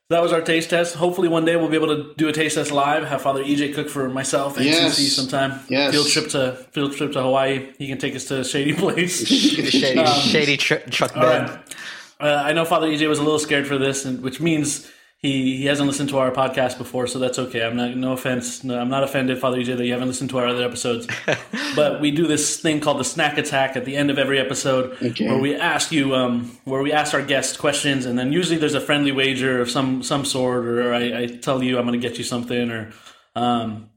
that 0.10 0.22
was 0.22 0.34
our 0.34 0.42
taste 0.42 0.72
test. 0.72 0.96
Hopefully, 0.96 1.28
one 1.28 1.46
day 1.46 1.56
we'll 1.56 1.70
be 1.70 1.76
able 1.78 1.96
to 1.96 2.14
do 2.18 2.28
a 2.28 2.34
taste 2.34 2.56
test 2.56 2.72
live. 2.72 3.04
Have 3.06 3.22
Father 3.22 3.44
EJ 3.44 3.74
cook 3.76 3.90
for 3.90 4.10
myself 4.10 4.58
and 4.58 4.66
Yes. 4.66 4.98
CC 5.00 5.08
sometime. 5.10 5.60
Yes. 5.70 5.94
Field 5.94 6.08
trip 6.08 6.30
to 6.30 6.56
field 6.72 6.96
trip 6.96 7.12
to 7.14 7.22
Hawaii. 7.22 7.72
He 7.78 7.88
can 7.88 8.00
take 8.00 8.16
us 8.16 8.26
to 8.26 8.40
a 8.40 8.44
shady 8.44 8.74
place. 8.84 9.26
shady, 9.28 10.06
shady 10.06 10.58
tr- 10.58 10.76
truck 10.90 11.14
bed. 11.14 11.50
right. 11.50 11.76
Uh, 12.20 12.42
I 12.46 12.54
know 12.54 12.64
Father 12.66 12.88
EJ 12.88 13.08
was 13.08 13.20
a 13.20 13.24
little 13.24 13.40
scared 13.40 13.68
for 13.68 13.78
this, 13.78 14.06
and 14.06 14.22
which 14.22 14.40
means 14.40 14.90
he, 15.24 15.56
he 15.58 15.66
hasn't 15.68 15.88
listened 15.88 16.10
to 16.10 16.18
our 16.20 16.32
podcast 16.32 16.78
before, 16.78 17.08
so 17.08 17.18
that's 17.18 17.40
okay. 17.40 17.66
I'm 17.66 17.78
not 17.78 17.96
no 17.96 18.12
offense. 18.12 18.62
No, 18.62 18.78
I'm 18.78 18.90
not 18.90 19.04
offended, 19.04 19.40
Father 19.40 19.58
EJ, 19.58 19.78
that 19.78 19.86
you 19.86 19.94
haven't 19.94 20.10
listened 20.10 20.30
to 20.32 20.38
our 20.38 20.48
other 20.48 20.66
episodes. 20.66 21.08
but 21.78 22.02
we 22.02 22.12
do 22.12 22.28
this 22.28 22.60
thing 22.60 22.82
called 22.82 23.00
the 23.00 23.06
snack 23.06 23.38
attack 23.38 23.78
at 23.78 23.86
the 23.86 23.96
end 23.96 24.12
of 24.12 24.20
every 24.20 24.38
episode, 24.38 24.98
Okay. 25.02 25.28
where 25.30 25.38
we 25.40 25.56
ask 25.56 25.94
you, 25.94 26.14
um, 26.14 26.58
where 26.66 26.82
we 26.84 26.92
ask 26.92 27.14
our 27.14 27.22
guests 27.22 27.56
questions, 27.56 28.06
and 28.06 28.20
then 28.20 28.34
usually 28.34 28.58
there's 28.58 28.74
a 28.76 28.82
friendly 28.82 29.14
wager 29.14 29.62
of 29.62 29.72
some 29.72 30.04
some 30.04 30.26
sort, 30.26 30.66
or 30.66 30.94
I, 30.94 31.22
I 31.22 31.26
tell 31.28 31.64
you 31.64 31.80
I'm 31.80 31.88
going 31.88 32.00
to 32.00 32.06
get 32.06 32.18
you 32.18 32.26
something, 32.26 32.70
or 32.70 32.92
um, 33.34 33.90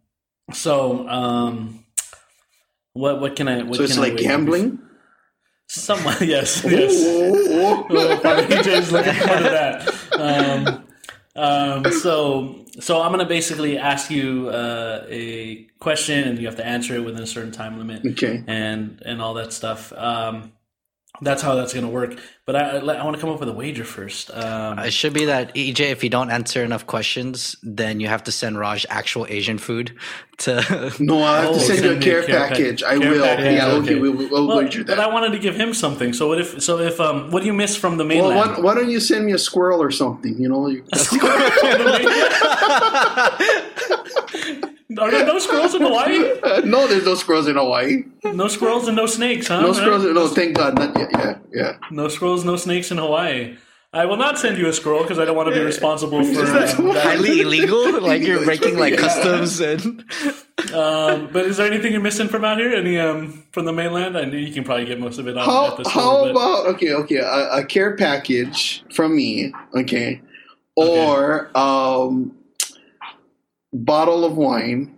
so 0.53 1.09
um, 1.09 1.85
what 2.93 3.21
what 3.21 3.35
can 3.35 3.49
I? 3.49 3.65
What 3.65 3.79
so 3.79 3.83
it's 3.83 3.99
like 3.99 4.17
gambling. 4.17 4.79
Somewhat, 5.69 6.21
yes, 6.21 6.63
yes. 6.65 7.03
Father 8.23 8.47
EJ's 8.47 8.93
looking 8.93 9.15
forward 9.15 9.43
to 9.43 9.51
that. 9.51 9.95
Um, 10.17 10.86
um, 11.37 11.85
so, 11.93 12.65
so 12.81 13.01
I'm 13.03 13.09
going 13.13 13.21
to 13.25 13.29
basically 13.29 13.79
ask 13.79 14.11
you 14.11 14.49
uh, 14.49 15.05
a 15.09 15.65
question, 15.79 16.27
and 16.29 16.39
you 16.39 16.47
have 16.47 16.57
to 16.57 16.67
answer 16.67 16.95
it 16.95 17.05
within 17.05 17.23
a 17.23 17.27
certain 17.27 17.53
time 17.53 17.79
limit, 17.79 18.05
Okay. 18.13 18.43
and 18.47 19.03
and 19.05 19.21
all 19.23 19.35
that 19.35 19.53
stuff. 19.53 19.93
Um, 19.93 20.53
that's 21.23 21.43
how 21.43 21.55
that's 21.55 21.73
going 21.73 21.87
to 21.87 21.93
work. 21.93 22.19
But 22.45 22.57
I, 22.57 22.77
I 22.79 23.05
want 23.05 23.17
to 23.17 23.21
come 23.21 23.31
up 23.31 23.41
with 23.41 23.49
a 23.49 23.53
wager 23.53 23.85
first. 23.85 24.31
Um, 24.33 24.79
It 24.79 24.93
should 24.93 25.13
be 25.13 25.25
that 25.25 25.53
EJ, 25.55 25.81
if 25.91 26.05
you 26.05 26.11
don't 26.11 26.31
answer 26.31 26.63
enough 26.63 26.87
questions, 26.87 27.57
then 27.63 27.99
you 27.99 28.07
have 28.09 28.23
to 28.25 28.33
send 28.33 28.59
Raj 28.59 28.87
actual 28.89 29.27
Asian 29.29 29.59
food 29.59 29.97
to. 30.39 30.93
No, 31.01 31.23
I 31.23 31.41
have 31.41 31.51
Oh, 31.51 31.55
to 31.55 31.61
send 31.61 31.85
you 31.85 31.93
a 31.93 31.99
care, 32.01 32.23
care 32.23 32.49
package. 32.49 32.83
pack- 32.83 32.93
I 32.93 32.99
care 32.99 33.11
will. 33.11 33.25
package, 33.25 33.55
yeah, 33.55 33.67
okay. 33.67 33.77
okay. 33.93 34.01
We 34.01 34.11
will 34.11 34.29
we'll 34.31 34.47
well, 34.47 34.59
wager 34.59 34.85
but 34.85 35.01
I 35.01 35.09
wanted 35.09 35.33
to 35.33 35.39
give 35.41 35.57
him 35.57 35.75
something. 35.75 36.13
So 36.13 36.29
what 36.29 36.41
if? 36.41 36.63
So 36.63 36.79
if 36.79 37.01
um, 37.01 37.31
what 37.33 37.41
do 37.41 37.47
you 37.47 37.55
miss 37.55 37.75
from 37.77 37.97
the 37.97 38.05
Well, 38.05 38.29
mainland? 38.31 38.53
why, 38.59 38.61
why 38.61 38.75
don't 38.75 38.91
you 38.91 39.01
send 39.01 39.27
me 39.27 39.33
a 39.33 39.39
squirrel 39.39 39.83
or 39.83 39.91
something? 39.91 40.37
You 40.39 40.49
know, 40.49 40.67
you, 40.69 40.85
Are 44.99 45.11
there 45.11 45.27
no 45.27 45.39
squirrels 45.39 45.75
in 45.75 45.83
Hawaii? 45.83 46.19
Uh, 46.43 46.61
no, 46.65 46.87
there's 46.87 47.05
no 47.05 47.15
squirrels 47.17 47.49
in 47.49 47.57
Hawaii. 47.57 48.05
No 48.25 48.47
squirrels 48.49 48.87
and 48.87 48.97
no 48.97 49.07
snakes, 49.07 49.49
huh? 49.49 49.61
No 49.61 49.73
squirrels. 49.73 50.05
No, 50.05 50.29
thank 50.29 50.57
God, 50.57 50.75
not 50.79 50.97
yet. 50.97 51.11
Yeah, 51.13 51.39
yeah. 51.53 51.77
No 51.91 52.09
squirrels, 52.09 52.45
no 52.45 52.57
snakes 52.57 52.91
in 52.93 52.99
Hawaii. 52.99 53.57
I 53.93 54.05
will 54.05 54.17
not 54.19 54.39
send 54.39 54.59
you 54.59 54.69
a 54.69 54.73
squirrel 54.73 55.03
because 55.03 55.19
I 55.19 55.25
don't 55.25 55.37
want 55.37 55.49
to 55.49 55.55
be 55.55 55.61
responsible 55.61 56.23
for. 56.23 56.33
that- 56.43 56.77
that. 56.77 57.03
Highly 57.03 57.41
illegal, 57.41 58.01
like 58.01 58.23
you're 58.23 58.45
breaking 58.45 58.79
like 58.79 58.95
Yeah. 58.95 59.01
customs 59.01 59.61
and 59.61 60.05
Um, 60.75 61.29
but 61.33 61.45
is 61.47 61.59
there 61.59 61.67
anything 61.71 61.93
you're 61.93 62.01
missing 62.01 62.29
from 62.29 62.45
out 62.45 62.59
here? 62.59 62.73
Any 62.75 62.99
um, 62.99 63.45
from 63.53 63.65
the 63.67 63.73
mainland? 63.73 64.17
I 64.17 64.25
know 64.25 64.37
you 64.37 64.53
can 64.53 64.65
probably 64.65 64.85
get 64.87 64.99
most 65.01 65.19
of 65.19 65.29
it 65.29 65.37
on, 65.37 65.45
How 65.45 65.69
at 65.73 65.83
the 65.83 65.89
how 65.89 66.23
but- 66.25 66.31
about 66.31 66.67
okay, 66.75 66.93
okay, 66.95 67.17
a, 67.17 67.59
a 67.59 67.65
care 67.65 67.97
package 67.97 68.85
from 68.93 69.15
me, 69.17 69.53
okay, 69.75 70.21
or 70.75 71.51
um, 71.57 72.36
bottle 73.85 74.25
of 74.25 74.37
wine. 74.37 74.97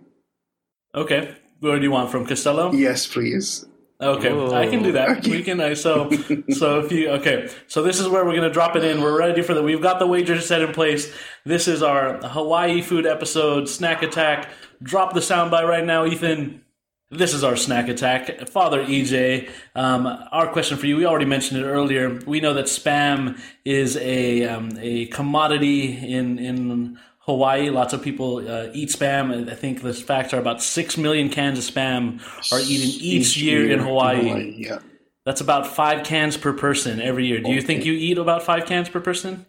Okay, 0.95 1.35
what 1.59 1.75
do 1.75 1.81
you 1.81 1.91
want 1.91 2.11
from 2.11 2.25
Costello? 2.25 2.71
Yes, 2.71 3.05
please. 3.05 3.65
Okay, 4.01 4.29
I 4.55 4.67
can 4.67 4.81
do 4.81 4.93
that. 4.93 5.27
We 5.27 5.43
can. 5.43 5.59
Uh, 5.59 5.75
so, 5.75 6.09
so 6.51 6.79
if 6.79 6.91
you 6.91 7.09
okay, 7.09 7.49
so 7.67 7.83
this 7.83 7.99
is 7.99 8.07
where 8.07 8.23
we're 8.25 8.35
gonna 8.35 8.49
drop 8.49 8.77
it 8.77 8.83
in. 8.85 9.01
We're 9.01 9.17
ready 9.17 9.41
for 9.41 9.53
the. 9.53 9.61
We've 9.61 9.81
got 9.81 9.99
the 9.99 10.07
wager 10.07 10.39
set 10.39 10.61
in 10.61 10.71
place. 10.71 11.13
This 11.43 11.67
is 11.67 11.83
our 11.83 12.17
Hawaii 12.19 12.81
food 12.81 13.05
episode, 13.05 13.67
snack 13.67 14.01
attack. 14.01 14.49
Drop 14.81 15.13
the 15.13 15.21
sound 15.21 15.51
by 15.51 15.65
right 15.65 15.83
now, 15.85 16.05
Ethan. 16.05 16.63
This 17.11 17.33
is 17.33 17.43
our 17.43 17.55
snack 17.55 17.89
attack. 17.89 18.47
Father 18.49 18.85
EJ, 18.85 19.49
um, 19.73 20.05
our 20.31 20.47
question 20.47 20.77
for 20.77 20.85
you, 20.85 20.95
we 20.95 21.07
already 21.07 21.25
mentioned 21.25 21.59
it 21.59 21.65
earlier. 21.65 22.19
We 22.27 22.39
know 22.39 22.53
that 22.53 22.65
spam 22.65 23.39
is 23.65 23.97
a, 23.97 24.43
um, 24.43 24.69
a 24.79 25.07
commodity 25.07 25.97
in, 26.07 26.37
in 26.37 26.99
Hawaii. 27.29 27.69
Lots 27.69 27.93
of 27.93 28.01
people 28.01 28.37
uh, 28.37 28.69
eat 28.73 28.89
spam. 28.89 29.49
I 29.49 29.55
think 29.55 29.81
the 29.83 29.93
facts 29.93 30.33
are 30.33 30.39
about 30.39 30.61
6 30.61 30.97
million 30.97 31.29
cans 31.29 31.59
of 31.59 31.63
spam 31.63 32.19
are 32.51 32.59
eaten 32.59 32.89
each, 33.01 33.37
year, 33.37 33.69
in 33.69 33.79
Hawaii. 33.79 34.55
Yeah. 34.57 34.79
That's 35.25 35.41
about 35.41 35.67
five 35.67 36.03
cans 36.03 36.37
per 36.37 36.53
person 36.53 36.99
every 36.99 37.27
year. 37.27 37.39
Do 37.39 37.51
you 37.51 37.61
think 37.61 37.85
you 37.85 37.93
eat 37.93 38.17
about 38.17 38.41
five 38.43 38.65
cans 38.65 38.89
per 38.89 38.99
person? 38.99 39.45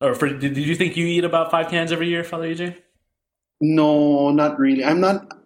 Or 0.00 0.14
for, 0.14 0.28
did 0.28 0.56
you 0.56 0.74
think 0.74 0.96
you 0.96 1.06
eat 1.06 1.24
about 1.24 1.50
five 1.50 1.68
cans 1.68 1.92
every 1.92 2.08
year, 2.08 2.24
Father 2.24 2.48
EJ? 2.52 2.76
No, 3.60 4.30
not 4.30 4.58
really. 4.58 4.84
I'm 4.84 5.00
not. 5.00 5.36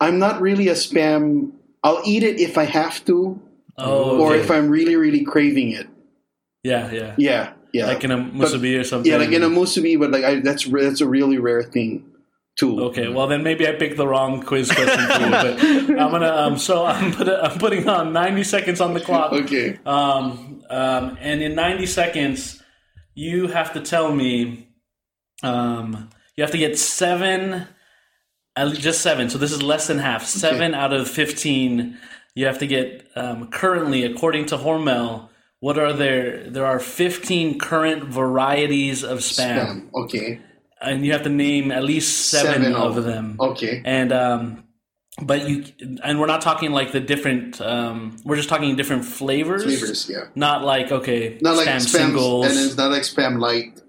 I'm 0.00 0.18
not 0.18 0.40
really 0.40 0.68
a 0.68 0.74
spam. 0.74 1.52
I'll 1.82 2.00
eat 2.06 2.22
it 2.22 2.40
if 2.40 2.56
I 2.56 2.64
have 2.64 3.04
to, 3.06 3.38
Oh, 3.76 4.20
or 4.20 4.34
if 4.34 4.50
I'm 4.50 4.68
really, 4.68 4.96
really 4.96 5.24
craving 5.24 5.72
it. 5.72 5.86
yeah, 6.62 6.90
yeah, 6.90 7.14
Yeah, 7.18 7.52
yeah. 7.72 7.86
like 7.86 8.04
in 8.04 8.10
a 8.10 8.16
But- 8.18 8.48
musubi 8.48 8.78
or 8.80 8.84
something. 8.84 9.10
yeah, 9.10 9.18
like 9.18 9.30
in 9.32 9.42
a 9.42 9.48
musubi, 9.48 9.98
but 9.98 10.10
like 10.10 10.24
I, 10.24 10.40
that's 10.40 10.64
that's 10.68 11.00
a 11.00 11.08
really 11.08 11.38
rare 11.38 11.62
thing, 11.62 12.04
too. 12.58 12.80
Okay, 12.84 13.08
well 13.08 13.26
then 13.26 13.42
maybe 13.42 13.66
I 13.66 13.72
picked 13.72 13.96
the 13.96 14.06
wrong 14.06 14.42
quiz 14.42 14.70
question 14.70 15.06
for 15.06 15.20
you, 15.22 15.30
but 15.30 16.00
I'm 16.00 16.10
gonna. 16.10 16.34
Um, 16.34 16.58
so 16.58 16.84
I'm 16.84 17.12
put, 17.12 17.28
I'm 17.28 17.58
putting 17.58 17.88
on 17.88 18.12
90 18.12 18.44
seconds 18.44 18.80
on 18.80 18.94
the 18.94 19.00
clock. 19.00 19.32
Okay. 19.32 19.78
Um, 19.86 20.62
um, 20.70 21.16
and 21.20 21.42
in 21.42 21.54
90 21.54 21.86
seconds, 21.86 22.62
you 23.14 23.48
have 23.48 23.72
to 23.74 23.80
tell 23.80 24.14
me. 24.14 24.68
Um, 25.42 26.10
you 26.36 26.44
have 26.44 26.50
to 26.52 26.58
get 26.58 26.78
seven, 26.78 27.66
just 28.74 29.00
seven. 29.00 29.30
So 29.30 29.38
this 29.38 29.52
is 29.52 29.62
less 29.62 29.86
than 29.86 29.98
half. 29.98 30.24
Seven 30.26 30.74
out 30.74 30.92
of 30.92 31.08
15. 31.08 31.98
You 32.34 32.46
have 32.46 32.58
to 32.58 32.66
get 32.66 33.06
um, 33.16 33.48
currently, 33.50 34.04
according 34.04 34.46
to 34.46 34.56
Hormel. 34.58 35.28
What 35.60 35.78
are 35.78 35.92
there? 35.92 36.48
There 36.48 36.64
are 36.66 36.78
15 36.78 37.58
current 37.58 38.04
varieties 38.04 39.04
of 39.04 39.18
spam, 39.18 39.58
Spam. 39.90 39.92
Okay. 40.04 40.40
and 40.80 41.04
you 41.04 41.12
have 41.12 41.22
to 41.24 41.28
name 41.28 41.70
at 41.70 41.84
least 41.84 42.30
seven, 42.30 42.62
Seven 42.62 42.74
of 42.74 42.96
of 42.96 43.04
them. 43.04 43.36
Okay. 43.38 43.82
And 43.84 44.10
um, 44.12 44.64
but 45.22 45.48
you 45.48 45.64
and 46.02 46.18
we're 46.18 46.26
not 46.26 46.40
talking 46.40 46.70
like 46.72 46.92
the 46.92 47.00
different. 47.00 47.60
Um, 47.60 48.16
we're 48.24 48.36
just 48.36 48.48
talking 48.48 48.74
different 48.76 49.04
flavors. 49.04 49.64
Flavors. 49.64 50.08
Yeah. 50.08 50.24
Not 50.34 50.64
like 50.64 50.90
okay, 50.92 51.38
Not 51.42 51.56
like 51.56 51.68
spam 51.68 51.76
spam, 51.76 51.88
singles. 51.88 52.46
and 52.46 52.58
it's 52.58 52.76
not 52.78 52.90
like 52.90 53.02
spam 53.02 53.38
light. 53.38 53.82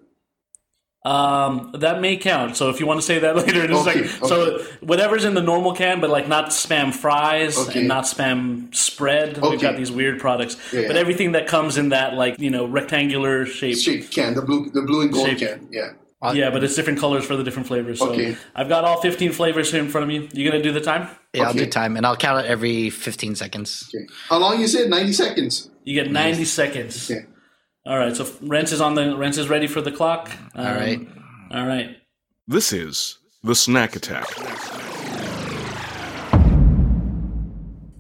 Um, 1.04 1.72
that 1.80 2.00
may 2.00 2.16
count. 2.18 2.56
So 2.58 2.70
if 2.70 2.80
you 2.80 2.86
want 2.86 3.00
to 3.00 3.06
say 3.06 3.20
that 3.20 3.36
later 3.42 3.66
in 3.66 3.72
a 3.72 3.80
Okay, 3.80 4.06
second. 4.08 4.28
So 4.28 4.60
whatever's 4.82 5.26
in 5.26 5.34
the 5.34 5.42
normal 5.42 5.74
can, 5.74 6.00
but 6.00 6.10
like 6.10 6.28
not 6.28 6.50
spam 6.50 6.94
fries 6.94 7.58
Okay. 7.58 7.80
and 7.80 7.88
not 7.88 8.04
spam 8.04 8.74
spread. 8.76 9.40
We've 9.42 9.60
got 9.62 9.78
these 9.78 9.92
weird 9.92 10.20
products, 10.20 10.58
Yeah, 10.72 10.88
but 10.88 10.96
yeah. 10.96 11.02
everything 11.02 11.32
that 11.32 11.48
comes 11.48 11.78
in 11.78 11.90
that 11.90 12.14
like 12.14 12.40
you 12.40 12.50
know 12.52 12.66
rectangular 12.66 13.46
shape. 13.46 13.78
Shape 13.78 14.12
can 14.12 14.36
the 14.36 14.42
blue 14.44 14.70
the 14.70 14.84
blue 14.84 15.02
and 15.02 15.12
gold 15.12 15.28
Shape. 15.28 15.40
can. 15.40 15.68
Yeah. 15.72 15.94
Yeah, 16.34 16.52
but 16.52 16.64
it's 16.64 16.76
different 16.76 17.00
colors 17.00 17.26
for 17.26 17.36
the 17.36 17.44
different 17.44 17.68
flavors. 17.68 17.98
So 17.98 18.12
Okay. 18.12 18.38
I've 18.54 18.70
got 18.70 18.84
all 18.86 19.02
15 19.02 19.32
flavors 19.32 19.72
here 19.72 19.82
in 19.82 19.90
front 19.90 20.04
of 20.06 20.12
you. 20.12 20.30
You 20.34 20.48
gonna 20.52 20.62
do 20.62 20.72
the 20.72 20.80
time? 20.80 21.08
Yeah, 21.34 21.46
I'll 21.48 21.54
do 21.54 21.66
time, 21.66 21.98
and 21.98 22.06
I'll 22.06 22.16
count 22.16 22.46
it 22.46 22.48
every 22.48 22.92
15 22.92 23.34
seconds. 23.34 23.90
Okay. 23.92 24.06
How 24.30 24.38
long 24.38 24.60
you 24.62 24.68
said? 24.68 24.88
Ninety 24.92 25.14
seconds. 25.14 25.72
You 25.84 25.96
get 25.96 26.12
90 26.12 26.46
seconds. 26.46 27.12
Okay. 27.86 27.94
All 27.94 27.98
right, 28.00 28.16
so 28.16 28.26
Renz 28.26 28.72
is 28.72 28.82
on 28.82 28.96
the 28.96 29.02
Renz 29.02 29.38
is 29.38 29.50
ready 29.50 29.68
for 29.68 29.82
the 29.82 29.92
clock. 29.92 30.30
Um, 30.56 30.66
All 30.68 30.74
right. 30.76 31.08
all 31.52 31.66
right. 31.66 31.98
This 32.48 32.74
is 32.74 33.18
the 33.44 33.56
Snack 33.56 33.96
Attack. 33.96 34.28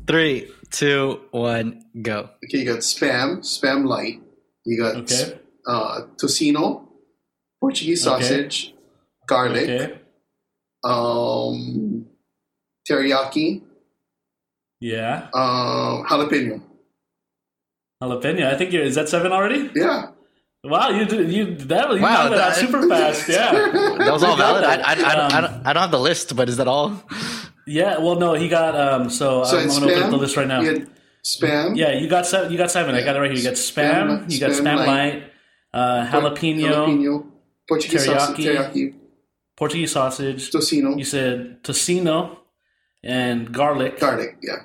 Three, 0.07 0.49
two, 0.71 1.21
one, 1.31 1.83
go. 2.01 2.29
Okay. 2.45 2.59
You 2.59 2.65
got 2.65 2.79
spam, 2.79 3.39
spam 3.39 3.85
light. 3.85 4.21
You 4.65 4.77
got 4.81 4.95
Okay. 4.97 5.39
uh, 5.67 6.01
tocino, 6.21 6.87
Portuguese 7.59 8.05
Okay. 8.05 8.21
sausage, 8.23 8.73
garlic, 9.27 9.69
Okay. 9.69 9.99
um, 10.83 12.05
teriyaki, 12.89 13.61
Yeah. 14.79 15.29
um, 15.33 16.03
jalapeno. 16.07 16.61
Jalapeno. 18.01 18.45
I 18.51 18.57
think 18.57 18.71
you're. 18.73 18.83
Is 18.83 18.95
that 18.95 19.09
seven 19.09 19.31
already? 19.31 19.69
Yeah. 19.75 20.07
Wow, 20.63 20.89
you 20.89 21.05
did 21.05 21.31
you 21.31 21.55
that 21.55 21.91
you 21.95 22.01
Wow, 22.01 22.29
that 22.29 22.35
that- 22.37 22.55
super 22.55 22.87
fast. 22.87 23.27
Yeah. 23.27 23.51
That 23.97 24.13
was 24.13 24.23
all 24.23 24.35
valid. 24.37 24.63
I, 24.63 24.75
I, 24.75 24.93
I, 24.93 24.93
I, 24.93 25.25
Um, 25.25 25.31
don't, 25.43 25.67
I 25.67 25.73
don't 25.73 25.81
have 25.81 25.91
the 25.91 25.99
list, 25.99 26.35
but 26.35 26.49
is 26.49 26.57
that 26.57 26.67
all? 26.67 27.01
Yeah. 27.65 27.97
Well, 27.99 28.15
no, 28.15 28.33
he 28.33 28.47
got. 28.49 28.75
Um. 28.75 29.09
So, 29.09 29.43
So 29.43 29.57
I'm 29.57 29.65
it's 29.65 29.79
gonna 29.79 29.91
open 29.91 30.03
up 30.03 30.09
the 30.11 30.17
list 30.17 30.37
right 30.37 30.47
now. 30.47 30.61
Spam. 31.23 31.75
Yeah, 31.77 31.91
you 31.93 32.07
got 32.09 32.25
seven. 32.25 32.51
You 32.51 32.57
got 32.57 32.71
seven. 32.71 32.95
I 32.95 33.03
got 33.03 33.15
it 33.15 33.19
right 33.19 33.29
here. 33.31 33.37
You 33.39 33.43
got 33.43 33.53
spam. 33.53 34.25
Spam, 34.25 34.31
you 34.31 34.39
got 34.39 34.51
spam 34.51 34.61
spam 34.65 34.75
light. 34.77 34.87
light. 34.87 35.23
Uh, 35.73 36.07
jalapeno, 36.11 36.61
jalapeno, 36.61 37.25
Portuguese 37.67 38.05
sausage, 38.05 38.35
teriyaki. 38.37 38.73
teriyaki, 38.73 38.93
Portuguese 39.55 39.91
sausage. 39.91 40.51
tocino, 40.51 40.97
You 40.97 41.05
said 41.05 41.63
tocino 41.63 42.37
and 43.03 43.51
garlic. 43.53 43.99
garlic. 43.99 44.37
Yeah. 44.41 44.57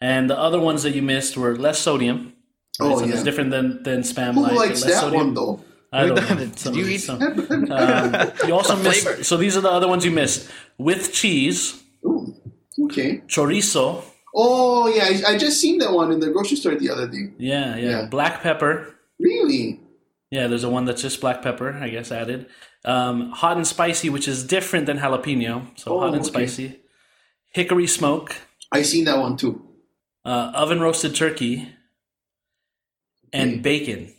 And 0.00 0.30
the 0.30 0.38
other 0.38 0.60
ones 0.60 0.82
that 0.84 0.94
you 0.94 1.02
missed 1.02 1.36
were 1.36 1.56
less 1.56 1.78
sodium. 1.78 2.34
Oh, 2.78 2.98
so 2.98 3.04
yeah. 3.04 3.14
it's 3.14 3.22
different 3.24 3.50
than 3.50 3.82
than 3.82 4.00
spam 4.02 4.34
Who 4.34 4.42
light. 4.42 4.54
likes 4.54 4.84
less 4.84 4.94
that 4.94 5.00
sodium. 5.00 5.26
one 5.26 5.34
though? 5.34 5.64
I 5.92 6.06
don't 6.06 6.14
know. 6.16 6.36
Did 6.36 6.58
Some- 6.58 6.74
you 6.74 6.86
eat- 6.86 6.98
some- 6.98 7.20
um, 7.20 8.32
you 8.46 8.54
also 8.58 8.76
missed. 8.76 9.24
So 9.24 9.36
these 9.36 9.56
are 9.56 9.60
the 9.60 9.70
other 9.70 9.88
ones 9.88 10.04
you 10.04 10.12
missed 10.12 10.48
with 10.78 11.12
cheese, 11.12 11.82
Ooh, 12.06 12.34
okay. 12.84 13.22
chorizo. 13.26 14.04
Oh 14.34 14.86
yeah, 14.88 15.06
I, 15.28 15.32
I 15.34 15.38
just 15.38 15.60
seen 15.60 15.78
that 15.78 15.92
one 15.92 16.12
in 16.12 16.20
the 16.20 16.30
grocery 16.30 16.56
store 16.56 16.76
the 16.76 16.90
other 16.90 17.08
day. 17.08 17.32
Yeah, 17.38 17.74
yeah, 17.76 17.90
Yeah. 17.90 18.06
black 18.06 18.40
pepper. 18.42 18.94
Really? 19.18 19.80
Yeah, 20.30 20.46
there's 20.46 20.62
a 20.62 20.70
one 20.70 20.84
that's 20.84 21.02
just 21.02 21.20
black 21.20 21.42
pepper, 21.42 21.72
I 21.74 21.88
guess, 21.88 22.12
added. 22.12 22.46
Um, 22.84 23.30
hot 23.32 23.56
and 23.56 23.66
spicy, 23.66 24.08
which 24.10 24.28
is 24.28 24.44
different 24.46 24.86
than 24.86 24.98
jalapeno. 24.98 25.76
So 25.76 25.92
Oh, 25.96 26.00
hot 26.00 26.14
and 26.14 26.20
okay. 26.22 26.28
spicy. 26.46 26.80
Hickory 27.52 27.88
smoke, 27.88 28.36
I 28.70 28.82
seen 28.82 29.04
that 29.06 29.18
one 29.18 29.36
too. 29.36 29.60
uh, 30.24 30.52
oven 30.54 30.78
roasted 30.80 31.16
turkey, 31.16 31.68
and 33.32 33.50
Okay. 33.52 33.60
bacon. 33.60 34.12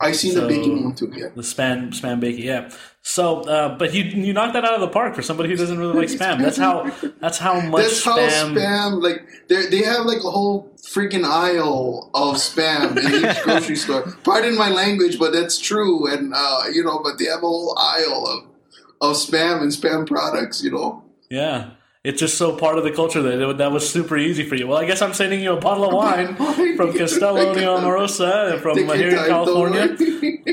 I 0.00 0.12
seen 0.12 0.32
So- 0.32 0.42
the 0.42 0.46
bacon 0.46 0.84
one 0.84 0.94
too. 0.94 1.12
Yeah. 1.12 1.26
The 1.34 1.42
spam 1.42 1.90
spam 1.92 2.20
bacon, 2.20 2.42
yeah. 2.44 2.70
So, 3.02 3.40
uh, 3.40 3.76
but 3.76 3.92
you 3.94 4.04
you 4.04 4.32
knocked 4.32 4.52
that 4.52 4.64
out 4.64 4.74
of 4.74 4.80
the 4.80 4.88
park 4.88 5.16
for 5.16 5.22
somebody 5.22 5.48
who 5.48 5.56
doesn't 5.56 5.76
really 5.76 5.94
like 5.94 6.08
spam. 6.08 6.40
That's 6.40 6.56
how 6.56 6.88
that's 7.20 7.38
how 7.38 7.58
much 7.60 7.82
That's 7.82 8.04
how 8.04 8.16
spam. 8.16 8.54
spam. 8.54 9.02
like 9.02 9.26
they 9.48 9.66
they 9.66 9.82
have 9.82 10.06
like 10.06 10.18
a 10.18 10.30
whole 10.30 10.70
freaking 10.88 11.24
aisle 11.24 12.10
of 12.14 12.36
spam 12.36 12.96
in 12.96 13.24
each 13.28 13.42
grocery 13.42 13.74
store. 13.74 14.02
Pardon 14.22 14.56
my 14.56 14.70
language, 14.70 15.18
but 15.18 15.32
that's 15.32 15.58
true. 15.58 16.06
And 16.06 16.32
uh, 16.32 16.62
you 16.72 16.84
know, 16.84 17.00
but 17.02 17.18
they 17.18 17.24
have 17.24 17.38
a 17.42 17.46
whole 17.48 17.76
aisle 17.76 18.24
of 18.28 19.10
of 19.10 19.16
spam 19.16 19.62
and 19.62 19.72
spam 19.72 20.06
products. 20.06 20.62
You 20.62 20.70
know. 20.70 21.02
Yeah, 21.28 21.70
it's 22.08 22.18
just 22.18 22.38
so 22.38 22.56
part 22.56 22.78
of 22.78 22.84
the 22.84 22.90
culture 22.90 23.20
that 23.20 23.50
it, 23.50 23.58
that 23.58 23.70
was 23.70 23.88
super 23.88 24.16
easy 24.16 24.42
for 24.42 24.54
you. 24.54 24.66
Well, 24.66 24.78
I 24.78 24.86
guess 24.86 25.02
I'm 25.02 25.12
sending 25.12 25.40
you 25.40 25.52
a 25.52 25.60
bottle 25.60 25.88
of 25.88 25.92
wine 26.02 26.36
from 26.76 26.94
Castello 26.94 27.54
di 27.54 27.60
Amorosa 27.60 28.58
from 28.60 28.78
here 28.78 29.10
in 29.10 29.26
California. 29.26 29.94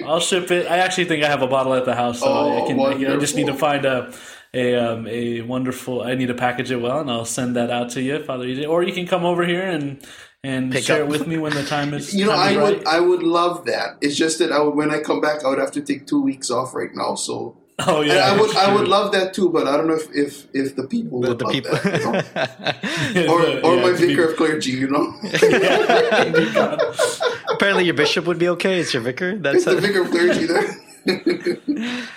I'll 0.05 0.19
ship 0.19 0.51
it. 0.51 0.67
I 0.67 0.79
actually 0.79 1.05
think 1.05 1.23
I 1.23 1.29
have 1.29 1.41
a 1.41 1.47
bottle 1.47 1.73
at 1.73 1.85
the 1.85 1.95
house, 1.95 2.19
so 2.19 2.25
Oh, 2.27 2.63
I 2.63 2.67
can. 2.67 2.79
I, 2.79 3.13
I 3.13 3.17
just 3.17 3.35
need 3.37 3.47
to 3.47 3.53
find 3.53 3.85
a 3.85 4.13
a 4.53 4.75
um, 4.75 5.07
a 5.07 5.41
wonderful. 5.41 6.01
I 6.03 6.15
need 6.15 6.27
to 6.27 6.33
package 6.33 6.71
it 6.71 6.81
well, 6.81 6.99
and 6.99 7.09
I'll 7.09 7.25
send 7.25 7.55
that 7.55 7.69
out 7.71 7.89
to 7.91 8.01
you, 8.01 8.21
Father 8.23 8.45
EJ. 8.45 8.67
Or 8.69 8.83
you 8.83 8.93
can 8.93 9.07
come 9.07 9.23
over 9.23 9.45
here 9.45 9.63
and 9.63 10.05
and 10.43 10.73
Pick 10.73 10.83
share 10.83 11.03
up. 11.03 11.07
it 11.07 11.11
with 11.11 11.25
me 11.25 11.37
when 11.37 11.53
the 11.53 11.63
time 11.63 11.93
is. 11.93 12.13
You 12.13 12.25
know, 12.25 12.31
I 12.33 12.55
right. 12.55 12.59
would 12.61 12.85
I 12.85 12.99
would 12.99 13.23
love 13.23 13.65
that. 13.65 13.97
It's 14.01 14.15
just 14.17 14.39
that 14.39 14.51
I 14.51 14.59
would, 14.61 14.75
when 14.75 14.91
I 14.91 14.99
come 14.99 15.21
back, 15.21 15.45
I 15.45 15.49
would 15.49 15.59
have 15.59 15.71
to 15.71 15.81
take 15.81 16.05
two 16.05 16.21
weeks 16.21 16.51
off 16.51 16.75
right 16.75 16.93
now. 16.93 17.15
So 17.15 17.57
oh 17.79 17.99
and 18.01 18.07
yeah, 18.07 18.31
I 18.31 18.39
would 18.39 18.49
it's 18.49 18.55
I 18.57 18.73
would 18.73 18.87
love 18.87 19.11
that 19.13 19.33
too. 19.33 19.49
But 19.49 19.67
I 19.67 19.77
don't 19.77 19.87
know 19.87 19.95
if 19.95 20.09
if, 20.15 20.45
if 20.53 20.75
the 20.75 20.87
people 20.87 21.21
The, 21.21 21.29
would 21.29 21.39
the 21.39 21.43
love 21.45 21.53
people. 21.53 21.71
that. 21.71 23.13
you 23.15 23.25
know? 23.27 23.33
Or 23.33 23.41
Yeah, 23.43 23.59
or 23.63 23.75
yeah, 23.75 23.81
my 23.81 23.91
to 23.91 23.97
be- 23.99 24.07
vicar 24.07 24.29
of 24.29 24.35
clergy. 24.37 24.71
You 24.71 24.87
know. 24.87 25.13
Apparently, 27.49 27.85
your 27.85 27.93
bishop 27.93 28.25
would 28.25 28.39
be 28.39 28.49
okay. 28.49 28.79
It's 28.79 28.93
your 28.93 29.03
vicar. 29.03 29.37
That's 29.37 29.65
the 29.65 29.75
vicar 29.79 30.01
of 30.01 30.11
clergy 30.11 30.45
there. 30.45 32.01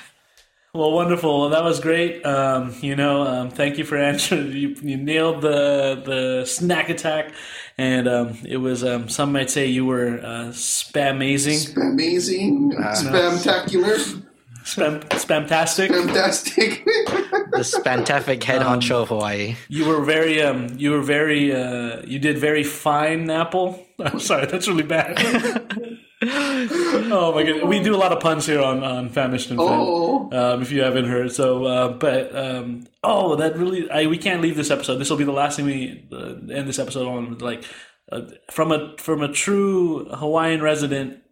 Well, 0.74 0.92
wonderful. 0.92 1.40
Well, 1.40 1.48
that 1.48 1.64
was 1.64 1.80
great. 1.80 2.24
Um, 2.26 2.74
you 2.82 2.94
know, 2.94 3.22
um, 3.22 3.50
thank 3.50 3.78
you 3.78 3.84
for 3.84 3.96
answering. 3.96 4.52
You, 4.52 4.76
you 4.82 4.96
nailed 4.98 5.40
the 5.40 6.00
the 6.04 6.44
snack 6.46 6.90
attack, 6.90 7.32
and 7.78 8.06
um, 8.06 8.36
it 8.46 8.59
was. 8.59 8.84
Um, 8.84 9.09
some 9.09 9.32
might 9.32 9.48
say 9.50 9.66
you 9.66 9.86
were 9.86 10.20
uh, 10.22 10.50
spamazing, 10.52 11.74
Amazing, 11.74 12.72
spamtacular, 12.72 14.22
spam 14.68 15.00
spamtastic. 15.08 15.88
fantastic. 15.88 16.84
the 16.84 17.64
spantific 17.64 18.42
head 18.44 18.62
honcho 18.62 19.02
of 19.02 19.08
Hawaii. 19.08 19.56
You 19.68 19.86
were 19.86 20.04
very 20.04 20.42
um 20.42 20.68
you 20.76 20.90
were 20.90 21.02
very 21.02 21.54
uh 21.54 22.02
you 22.04 22.18
did 22.18 22.38
very 22.38 22.64
fine 22.64 23.30
apple. 23.30 23.86
I'm 23.98 24.20
sorry, 24.20 24.46
that's 24.46 24.68
really 24.68 24.84
bad. 24.84 25.14
oh 26.22 27.32
my 27.34 27.42
god, 27.44 27.68
we 27.68 27.80
do 27.80 27.94
a 27.94 27.96
lot 27.96 28.12
of 28.12 28.20
puns 28.20 28.46
here 28.46 28.60
on 28.60 28.84
on 28.84 29.08
famished 29.08 29.50
and 29.50 29.58
fed. 29.58 29.68
Oh. 29.68 30.28
Um, 30.30 30.62
if 30.62 30.70
you 30.70 30.82
haven't 30.82 31.06
heard, 31.06 31.32
so 31.32 31.64
uh, 31.64 31.88
but 31.88 32.34
um, 32.36 32.86
oh, 33.02 33.36
that 33.36 33.56
really 33.56 33.90
I, 33.90 34.06
we 34.06 34.18
can't 34.18 34.42
leave 34.42 34.56
this 34.56 34.70
episode. 34.70 34.96
This 34.96 35.10
will 35.10 35.16
be 35.16 35.24
the 35.24 35.32
last 35.32 35.56
thing 35.56 35.66
we 35.66 36.06
uh, 36.12 36.52
end 36.52 36.68
this 36.68 36.78
episode 36.78 37.08
on. 37.08 37.38
Like 37.38 37.64
uh, 38.12 38.22
from 38.50 38.72
a 38.72 38.96
from 38.98 39.22
a 39.22 39.32
true 39.32 40.06
Hawaiian 40.06 40.60
resident, 40.60 41.22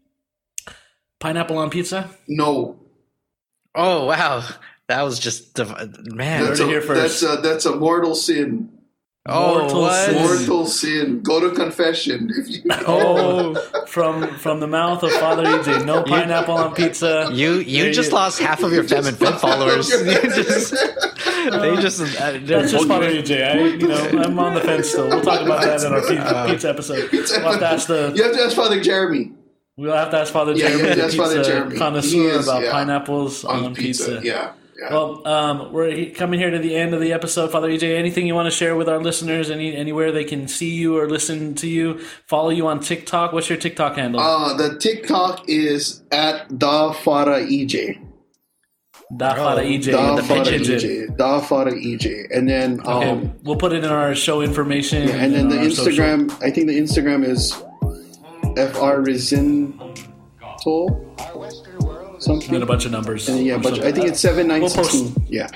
pineapple 1.21 1.59
on 1.59 1.69
pizza. 1.71 2.11
No, 2.29 2.86
Oh 3.77 4.07
wow, 4.07 4.43
that 4.89 5.03
was 5.03 5.19
just 5.19 5.55
div- 5.55 5.69
man. 6.15 6.45
that's 6.45 6.61
a, 6.61 6.67
here 6.67 6.81
first. 6.81 7.21
that's 7.21 7.39
a 7.39 7.41
that's 7.43 7.67
a 7.67 7.77
mortal 7.77 8.15
sin. 8.15 8.71
oh 9.27 9.59
mortal 9.61 9.81
what? 9.83 10.07
sin. 10.07 10.15
Mortal 10.15 10.67
sin. 10.67 11.23
Go 11.23 11.41
to 11.49 11.55
confession 11.55 12.31
if 12.37 12.49
you. 12.49 12.63
Oh, 12.89 13.55
from 13.87 14.37
from 14.39 14.61
the 14.61 14.67
mouth 14.67 15.03
of 15.03 15.13
Father 15.13 15.45
EJ, 15.45 15.85
no 15.85 16.03
pineapple 16.03 16.57
on 16.57 16.75
pizza. 16.75 17.29
You 17.33 17.55
you 17.55 17.85
There 17.85 17.93
just 17.93 18.11
you- 18.11 18.17
lost 18.17 18.39
half 18.41 18.63
of 18.63 18.73
your 18.73 18.85
fem 18.85 19.05
and 19.07 19.17
fed 19.17 19.39
followers. 19.41 19.91
You 21.47 21.53
just, 21.53 21.61
they 21.63 21.77
just 21.77 22.21
uh, 22.21 22.33
That's 22.43 22.73
just 22.73 22.89
Father 22.89 23.09
EJ. 23.11 23.47
I, 23.47 23.59
you 23.77 23.87
know, 23.87 24.21
I'm 24.23 24.37
on 24.39 24.55
the 24.55 24.61
fence 24.61 24.89
still. 24.89 25.09
We'll 25.09 25.23
talk 25.23 25.41
about 25.43 25.63
that 25.63 25.81
in 25.85 25.93
our 25.93 26.01
pizza, 26.01 26.47
pizza 26.49 26.69
episode. 26.71 27.09
We'll 27.13 27.53
have 27.53 27.61
to 27.61 27.67
ask 27.69 27.87
the 27.87 28.13
You 28.17 28.25
have 28.25 28.33
to 28.33 28.43
ask 28.43 28.57
Father 28.57 28.81
Jeremy 28.81 29.31
we'll 29.77 29.95
have 29.95 30.11
to 30.11 30.19
ask 30.19 30.33
Father 30.33 30.53
Yeah, 30.53 30.69
Jeremy, 30.69 30.89
yeah, 30.89 31.07
the 31.07 31.13
Father 31.17 31.37
pizza 31.37 31.51
Jeremy. 31.51 31.77
Connoisseur, 31.77 32.31
is, 32.31 32.49
about 32.49 32.63
yeah. 32.63 32.73
pineapples 32.73 33.45
on, 33.45 33.65
on, 33.67 33.75
pizza. 33.75 34.21
Yeah. 34.23 34.53
yeah. 34.79 34.91
Well, 34.91 35.27
um, 35.27 35.73
we're 35.73 36.11
coming 36.11 36.39
here 36.39 36.51
to 36.51 36.59
the 36.59 36.75
end 36.77 36.95
of 36.95 37.01
the 37.01 37.13
episode, 37.13 37.51
Father 37.51 37.69
EJ. 37.69 37.97
Anything 37.97 38.27
you 38.27 38.35
want 38.35 38.47
to 38.47 38.51
share 38.57 38.77
with 38.77 38.89
our 38.89 38.99
listeners? 38.99 39.51
Any 39.51 39.75
anywhere 39.77 40.13
they 40.13 40.25
can 40.25 40.49
see 40.49 40.75
you 40.75 40.99
or 40.99 41.09
listen 41.09 41.55
to 41.57 41.69
you? 41.69 41.99
Follow 42.27 42.51
you 42.51 42.67
on 42.67 42.81
TikTok. 42.81 43.33
What's 43.33 43.49
your 43.49 43.59
TikTok 43.59 43.97
handle? 43.97 44.21
uh, 44.21 44.55
the 44.57 44.79
TikTok 44.79 45.49
is 45.49 46.03
at 46.13 46.59
Da 46.59 46.93
Fara 46.93 47.41
EJ. 47.41 48.03
da 49.17 49.35
Father 49.35 49.63
EJ. 49.63 49.93
Da 49.93 50.17
the 50.17 50.23
Fara. 50.23 50.45
EJ. 50.45 51.17
Da 51.17 51.41
Fara 51.41 51.73
EJ. 51.73 52.27
And 52.37 52.49
then 52.49 52.81
um, 52.87 53.03
Okay, 53.03 53.33
we'll 53.45 53.57
put 53.57 53.73
it 53.73 53.83
in 53.85 53.91
our 53.91 54.15
show 54.15 54.43
information. 54.43 55.09
and 55.09 55.33
then 55.35 55.49
the 55.49 55.59
on 55.59 55.65
our 55.65 55.71
social. 55.71 56.05
Instagram. 56.05 56.43
I 56.43 56.51
think 56.51 56.67
the 56.67 56.79
Instagram 56.79 57.25
is 57.25 57.53
Fr 58.57 59.03
Resinto 59.05 59.77
and 61.19 62.23
something. 62.23 62.63
a 62.63 62.67
bunch 62.67 62.87
of 62.87 62.93
numbers. 62.93 63.29
And 63.29 63.45
yeah, 63.45 63.55
or 63.55 63.59
but 63.59 63.71
something. 63.75 63.85
I 63.87 63.93
think 63.93 64.07
it's 64.09 64.21
seven 64.21 64.49
nine 64.49 64.63
We'll 64.63 64.71
post- 64.71 64.93
sixteen. 64.93 65.27
Yeah. 65.29 65.49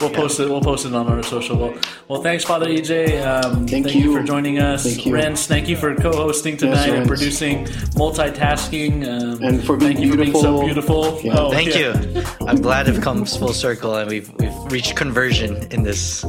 We'll 0.00 0.10
post 0.10 0.40
it. 0.40 0.48
We'll 0.48 0.60
post 0.60 0.86
it 0.86 0.94
on 0.94 1.08
our 1.08 1.22
social. 1.22 1.58
Well, 1.58 1.78
well 2.08 2.22
thanks, 2.22 2.44
Father 2.44 2.66
EJ. 2.66 3.24
Um, 3.26 3.66
thank, 3.66 3.94
you. 3.94 4.00
you. 4.00 4.16
for 4.16 4.22
joining 4.22 4.58
us, 4.58 4.84
Thank 4.84 5.06
you. 5.06 5.12
Renz. 5.12 5.46
Thank 5.46 5.68
you 5.68 5.76
for 5.76 5.94
co-hosting 5.94 6.56
tonight 6.56 6.90
and 6.90 7.08
producing, 7.08 7.64
multitasking, 7.94 9.06
um, 9.06 9.42
And 9.42 9.64
for 9.64 9.76
being 9.76 9.94
thank 9.94 10.04
you 10.04 10.12
for 10.12 10.18
being 10.18 10.32
so 10.32 10.62
beautiful. 10.62 11.02
beautiful. 11.02 11.20
Yeah. 11.22 11.38
Oh, 11.38 11.50
Thank 11.50 11.74
yeah. 11.74 12.00
you. 12.00 12.24
I'm 12.46 12.60
glad 12.60 12.88
it 12.88 13.02
comes 13.02 13.36
full 13.36 13.52
circle 13.52 13.96
and 13.96 14.08
we've 14.08 14.32
we've 14.38 14.72
reached 14.72 14.96
conversion 14.96 15.56
in 15.72 15.82
this 15.82 16.24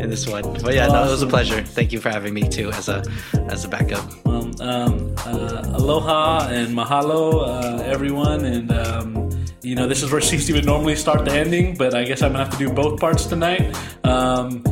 in 0.00 0.10
this 0.10 0.26
one. 0.26 0.42
But 0.62 0.74
yeah, 0.74 0.86
no, 0.88 1.04
it 1.04 1.10
was 1.10 1.22
a 1.22 1.26
pleasure. 1.26 1.62
Thank 1.62 1.92
you 1.92 2.00
for 2.00 2.10
having 2.10 2.34
me 2.34 2.48
too 2.48 2.70
as 2.72 2.88
a 2.88 3.02
as 3.48 3.64
a 3.64 3.68
backup. 3.68 4.04
Um, 4.26 4.54
um, 4.60 5.14
uh, 5.26 5.62
aloha 5.74 6.48
and 6.48 6.76
mahalo, 6.76 7.46
uh, 7.46 7.82
everyone. 7.84 8.44
And 8.44 8.70
um, 8.72 9.29
you 9.62 9.74
know, 9.74 9.86
this 9.86 10.02
is 10.02 10.10
where 10.10 10.20
Cece 10.20 10.52
would 10.54 10.64
normally 10.64 10.96
start 10.96 11.24
the 11.24 11.32
ending, 11.32 11.76
but 11.76 11.94
I 11.94 12.04
guess 12.04 12.22
I'm 12.22 12.32
gonna 12.32 12.44
have 12.44 12.52
to 12.52 12.58
do 12.58 12.72
both 12.72 12.98
parts 12.98 13.26
tonight. 13.26 13.76
Um, 14.04 14.62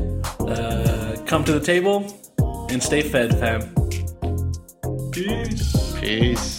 uh, 0.41 1.17
come 1.27 1.45
to 1.45 1.53
the 1.53 1.61
table 1.61 2.07
and 2.71 2.83
stay 2.83 3.03
fed, 3.03 3.39
fam. 3.39 3.75
Peace. 5.13 5.95
Peace. 6.01 6.58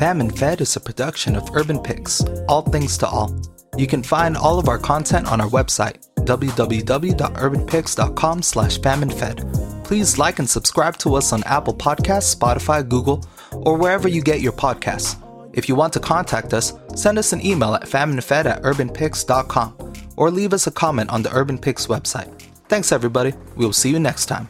Famished 0.00 0.30
and 0.30 0.38
Fed 0.38 0.60
is 0.62 0.74
a 0.76 0.80
production 0.80 1.36
of 1.36 1.54
Urban 1.54 1.78
Picks, 1.78 2.24
all 2.48 2.62
things 2.62 2.96
to 2.96 3.06
all. 3.06 3.38
You 3.76 3.86
can 3.86 4.02
find 4.02 4.34
all 4.34 4.58
of 4.58 4.66
our 4.66 4.78
content 4.78 5.30
on 5.30 5.42
our 5.42 5.50
website, 5.50 6.08
www.urbanpicks.com 6.20 8.42
slash 8.42 8.78
famineFed. 8.78 9.84
Please 9.84 10.16
like 10.16 10.38
and 10.38 10.48
subscribe 10.48 10.96
to 10.98 11.16
us 11.16 11.34
on 11.34 11.42
Apple 11.44 11.74
Podcasts, 11.74 12.34
Spotify, 12.34 12.88
Google, 12.88 13.22
or 13.52 13.76
wherever 13.76 14.08
you 14.08 14.22
get 14.22 14.40
your 14.40 14.52
podcasts. 14.52 15.22
If 15.52 15.68
you 15.68 15.74
want 15.74 15.92
to 15.92 16.00
contact 16.00 16.54
us, 16.54 16.72
send 16.94 17.18
us 17.18 17.34
an 17.34 17.44
email 17.44 17.74
at 17.74 17.82
faminefed 17.82 18.46
at 18.46 18.62
urbanpicks.com 18.62 19.92
or 20.16 20.30
leave 20.30 20.54
us 20.54 20.66
a 20.66 20.70
comment 20.70 21.10
on 21.10 21.22
the 21.22 21.34
Urban 21.34 21.58
Picks 21.58 21.88
website. 21.88 22.40
Thanks 22.68 22.90
everybody. 22.90 23.34
We 23.54 23.66
will 23.66 23.74
see 23.74 23.90
you 23.90 23.98
next 23.98 24.24
time. 24.26 24.48